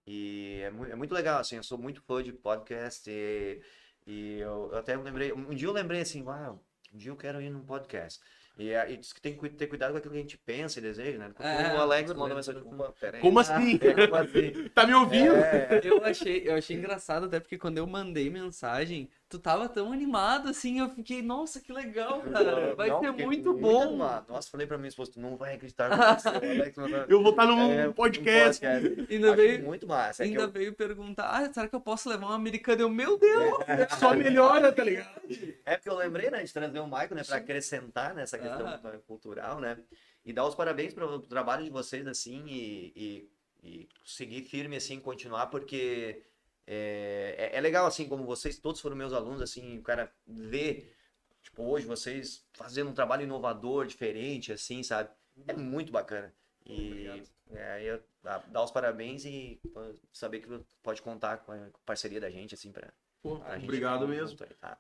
E 0.07 0.61
é, 0.63 0.71
mu- 0.71 0.87
é 0.87 0.95
muito 0.95 1.13
legal, 1.15 1.41
assim, 1.41 1.57
eu 1.57 1.63
sou 1.63 1.77
muito 1.79 2.01
fã 2.03 2.23
de 2.23 2.33
podcast 2.33 3.11
e, 3.11 3.61
e 4.07 4.39
eu, 4.41 4.71
eu 4.73 4.79
até 4.79 4.97
lembrei, 4.97 5.33
um 5.33 5.51
dia 5.55 5.69
eu 5.69 5.73
lembrei 5.73 6.01
assim, 6.01 6.23
uau, 6.23 6.65
um 6.93 6.97
dia 6.97 7.11
eu 7.11 7.17
quero 7.17 7.43
ir 7.43 7.51
num 7.51 7.65
podcast. 7.65 8.19
E, 8.59 8.75
aí 8.75 8.97
diz 8.97 9.13
que 9.13 9.21
tem 9.21 9.37
que 9.37 9.49
ter 9.51 9.69
cuidado 9.69 9.93
com 9.93 9.99
aquilo 9.99 10.13
que 10.13 10.19
a 10.19 10.23
gente 10.23 10.37
pensa 10.39 10.79
e 10.81 10.83
deseja, 10.83 11.17
né? 11.17 11.29
Porque 11.29 11.43
É, 11.45 11.75
o 11.75 11.81
Alex 11.81 12.09
verdade, 12.09 12.19
mandou 12.19 12.37
mensagem, 12.37 12.61
verdade. 12.61 12.83
opa, 12.83 12.93
pera 13.01 13.17
aí. 13.19 13.23
Como 13.23 13.39
assim? 13.39 13.79
É, 13.81 14.07
como 14.07 14.17
assim? 14.17 14.69
Tá 14.75 14.87
me 14.87 14.95
ouvindo? 14.95 15.37
É, 15.37 15.81
Eu 15.85 16.05
achei, 16.05 16.43
eu 16.49 16.55
achei 16.57 16.77
engraçado 16.77 17.27
até 17.27 17.39
porque 17.39 17.57
quando 17.57 17.79
eu 17.79 17.87
mandei 17.87 18.29
mensagem, 18.29 19.09
tu 19.29 19.39
tava 19.39 19.69
tão 19.69 19.93
animado 19.93 20.49
assim, 20.49 20.81
eu 20.81 20.89
fiquei, 20.89 21.21
nossa, 21.23 21.61
que 21.61 21.73
legal, 21.73 22.21
cara. 22.33 22.75
Vai 22.75 22.89
não, 22.89 23.01
ser 23.01 23.13
muito 23.13 23.53
bom. 23.55 23.83
animado. 23.83 24.29
Nossa, 24.31 24.51
falei 24.51 24.67
pra 24.67 24.79
minha 24.79 24.89
esposa, 24.89 25.13
tu 25.13 25.21
não 25.21 25.37
vai 25.37 25.55
acreditar 25.55 25.91
Eu 27.09 27.23
vou 27.23 27.31
estar 27.31 27.47
num 27.47 27.73
É, 27.73 27.89
um 27.89 27.93
podcast. 27.93 28.65
Ainda 28.67 29.37
veio, 29.37 29.65
muito 29.65 29.87
massa. 29.87 30.23
É 30.23 30.27
ainda 30.27 30.43
eu- 30.43 30.51
veio 30.51 30.73
perguntar, 30.75 31.29
ah, 31.29 31.53
será 31.53 31.69
que 31.69 31.75
eu 31.75 31.81
posso 31.81 32.09
levar 32.09 32.27
um 32.29 32.33
americano? 32.33 32.83
Eu, 32.83 32.89
meu 32.91 33.19
Deus! 33.19 33.55
Só 33.99 34.15
melhora, 34.15 34.73
tá 34.73 34.83
ligado? 34.85 35.21
É 35.67 35.77
porque 35.77 35.89
eu 35.89 35.97
lembrei, 35.97 36.31
né, 36.31 36.43
de 36.43 36.53
trazer 36.53 36.79
o 36.81 36.87
Michael, 36.87 37.15
né, 37.17 37.25
para 37.25 37.37
acrescentar 37.37 38.15
nessa 38.15 38.39
questão 38.39 38.67
Ah. 38.67 38.81
cultural, 39.07 39.61
né? 39.61 39.77
E 40.25 40.33
dar 40.33 40.47
os 40.47 40.55
parabéns 40.55 40.93
pelo 40.95 41.21
trabalho 41.21 41.65
de 41.65 41.71
vocês, 41.71 42.07
assim, 42.07 42.45
e, 42.47 42.93
e, 42.97 43.29
e 43.63 43.89
seguir 44.05 44.45
firme, 44.45 44.77
assim, 44.77 45.01
continuar, 45.01 45.47
porque 45.47 46.23
é, 46.71 47.35
é, 47.39 47.57
é 47.57 47.61
legal, 47.63 47.87
assim, 47.87 48.07
como 48.07 48.27
vocês 48.27 48.59
todos 48.59 48.79
foram 48.79 48.95
meus 48.95 49.15
alunos, 49.15 49.41
assim, 49.41 49.79
o 49.79 49.83
cara 49.83 50.13
vê, 50.27 50.93
tipo, 51.43 51.63
hoje 51.63 51.87
vocês 51.87 52.47
fazendo 52.53 52.91
um 52.91 52.95
trabalho 52.95 53.23
inovador, 53.23 53.87
diferente, 53.87 54.53
assim, 54.53 54.83
sabe? 54.83 55.09
É 55.47 55.55
muito 55.55 55.91
bacana. 55.91 56.31
E 56.67 57.23
é, 57.53 57.73
aí 57.73 57.87
eu 57.87 58.03
dar 58.23 58.63
os 58.63 58.71
parabéns 58.71 59.25
e 59.25 59.59
saber 60.13 60.41
que 60.41 60.61
pode 60.83 61.01
contar 61.01 61.39
com 61.39 61.53
a 61.53 61.71
parceria 61.87 62.21
da 62.21 62.29
gente, 62.29 62.55
assim, 62.55 62.71
pra, 62.71 62.93
Pô, 63.23 63.39
gente 63.55 63.65
obrigado 63.65 64.01
junto 64.01 64.11
mesmo. 64.11 64.39
aí, 64.43 64.55
tá? 64.61 64.77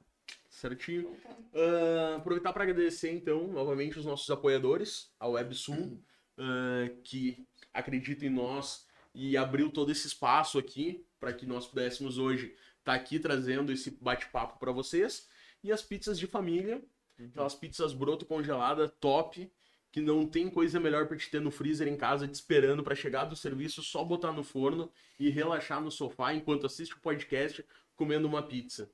Certinho. 0.51 1.16
Ah, 1.55 2.16
aproveitar 2.16 2.52
para 2.52 2.65
agradecer, 2.65 3.10
então, 3.10 3.48
novamente 3.48 3.98
os 3.98 4.05
nossos 4.05 4.28
apoiadores, 4.31 5.10
a 5.19 5.27
WebSul, 5.27 5.98
ah, 6.36 6.90
que 7.02 7.48
acredita 7.73 8.27
em 8.27 8.31
nós 8.31 8.88
e 9.19 9.36
abriu 9.36 9.69
todo 9.69 9.90
esse 9.90 10.07
espaço 10.07 10.61
aqui 10.61 11.05
para 11.19 11.32
que 11.32 11.45
nós 11.45 11.66
pudéssemos 11.66 12.19
hoje 12.19 12.55
estar 12.78 12.95
aqui 12.95 13.19
trazendo 13.19 13.73
esse 13.73 13.90
bate-papo 13.90 14.61
para 14.61 14.70
vocês. 14.70 15.28
E 15.61 15.73
as 15.73 15.82
pizzas 15.82 16.16
de 16.16 16.28
família, 16.28 16.81
aquelas 17.19 17.57
pizzas 17.57 17.93
broto 17.93 18.24
congelada 18.24 18.89
top, 18.89 19.51
que 19.90 20.01
não 20.01 20.24
tem 20.24 20.49
coisa 20.49 20.78
melhor 20.78 21.09
para 21.09 21.16
te 21.16 21.28
ter 21.28 21.40
no 21.40 21.51
freezer 21.51 21.89
em 21.89 21.97
casa 21.97 22.28
te 22.28 22.35
esperando 22.35 22.85
para 22.85 22.95
chegar 22.95 23.24
do 23.24 23.35
serviço, 23.35 23.82
só 23.82 24.05
botar 24.05 24.31
no 24.31 24.45
forno 24.45 24.89
e 25.19 25.31
relaxar 25.31 25.81
no 25.81 25.90
sofá 25.90 26.32
enquanto 26.32 26.66
assiste 26.66 26.95
o 26.95 27.01
podcast 27.01 27.65
comendo 27.97 28.28
uma 28.28 28.45
pizza. 28.45 28.89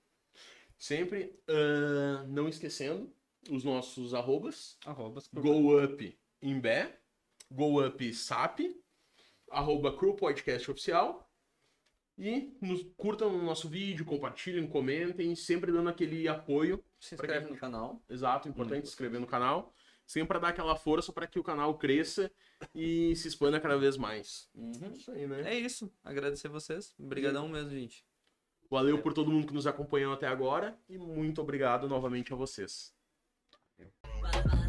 Sempre 0.78 1.38
ah, 1.46 2.24
não 2.26 2.48
esquecendo 2.48 3.12
os 3.50 3.62
nossos 3.62 4.14
arrobas. 4.14 4.78
Arrobas. 4.86 5.28
GoUp 5.34 6.18
Imbé, 6.40 6.98
GoUp 7.50 8.14
SAP, 8.14 8.60
arroba 9.54 9.96
Crew 9.96 10.14
Podcast 10.14 10.70
Oficial. 10.70 11.30
E 12.16 12.56
nos 12.60 12.86
curtam 12.96 13.34
o 13.34 13.42
nosso 13.42 13.68
vídeo, 13.68 14.04
compartilhem, 14.04 14.66
comentem, 14.68 15.34
sempre 15.34 15.72
dando 15.72 15.88
aquele 15.88 16.28
apoio. 16.28 16.82
Se 17.00 17.14
inscreve 17.14 17.50
no 17.50 17.56
canal. 17.56 18.00
Exato, 18.08 18.48
importante 18.48 18.86
se 18.86 18.92
inscrever 18.92 19.20
no 19.20 19.26
canal. 19.26 19.74
Sempre 20.06 20.28
para 20.28 20.38
dar 20.38 20.48
aquela 20.48 20.76
força 20.76 21.12
para 21.12 21.26
que 21.26 21.38
o 21.38 21.42
canal 21.42 21.76
cresça 21.78 22.30
e 22.74 23.16
se 23.16 23.26
expanda 23.26 23.58
cada 23.58 23.76
vez 23.76 23.96
mais. 23.96 24.48
Isso 24.94 25.10
aí, 25.10 25.26
né? 25.26 25.42
É 25.44 25.58
isso. 25.58 25.90
Agradecer 26.04 26.48
vocês. 26.48 26.94
Obrigadão 26.98 27.48
mesmo, 27.48 27.70
gente. 27.70 28.04
Valeu 28.70 29.00
por 29.00 29.12
todo 29.12 29.30
mundo 29.30 29.46
que 29.46 29.54
nos 29.54 29.66
acompanhou 29.66 30.12
até 30.12 30.26
agora 30.26 30.78
e 30.88 30.98
muito 30.98 31.40
obrigado 31.40 31.88
novamente 31.88 32.32
a 32.32 32.36
vocês. 32.36 32.94
Bye. 33.78 34.63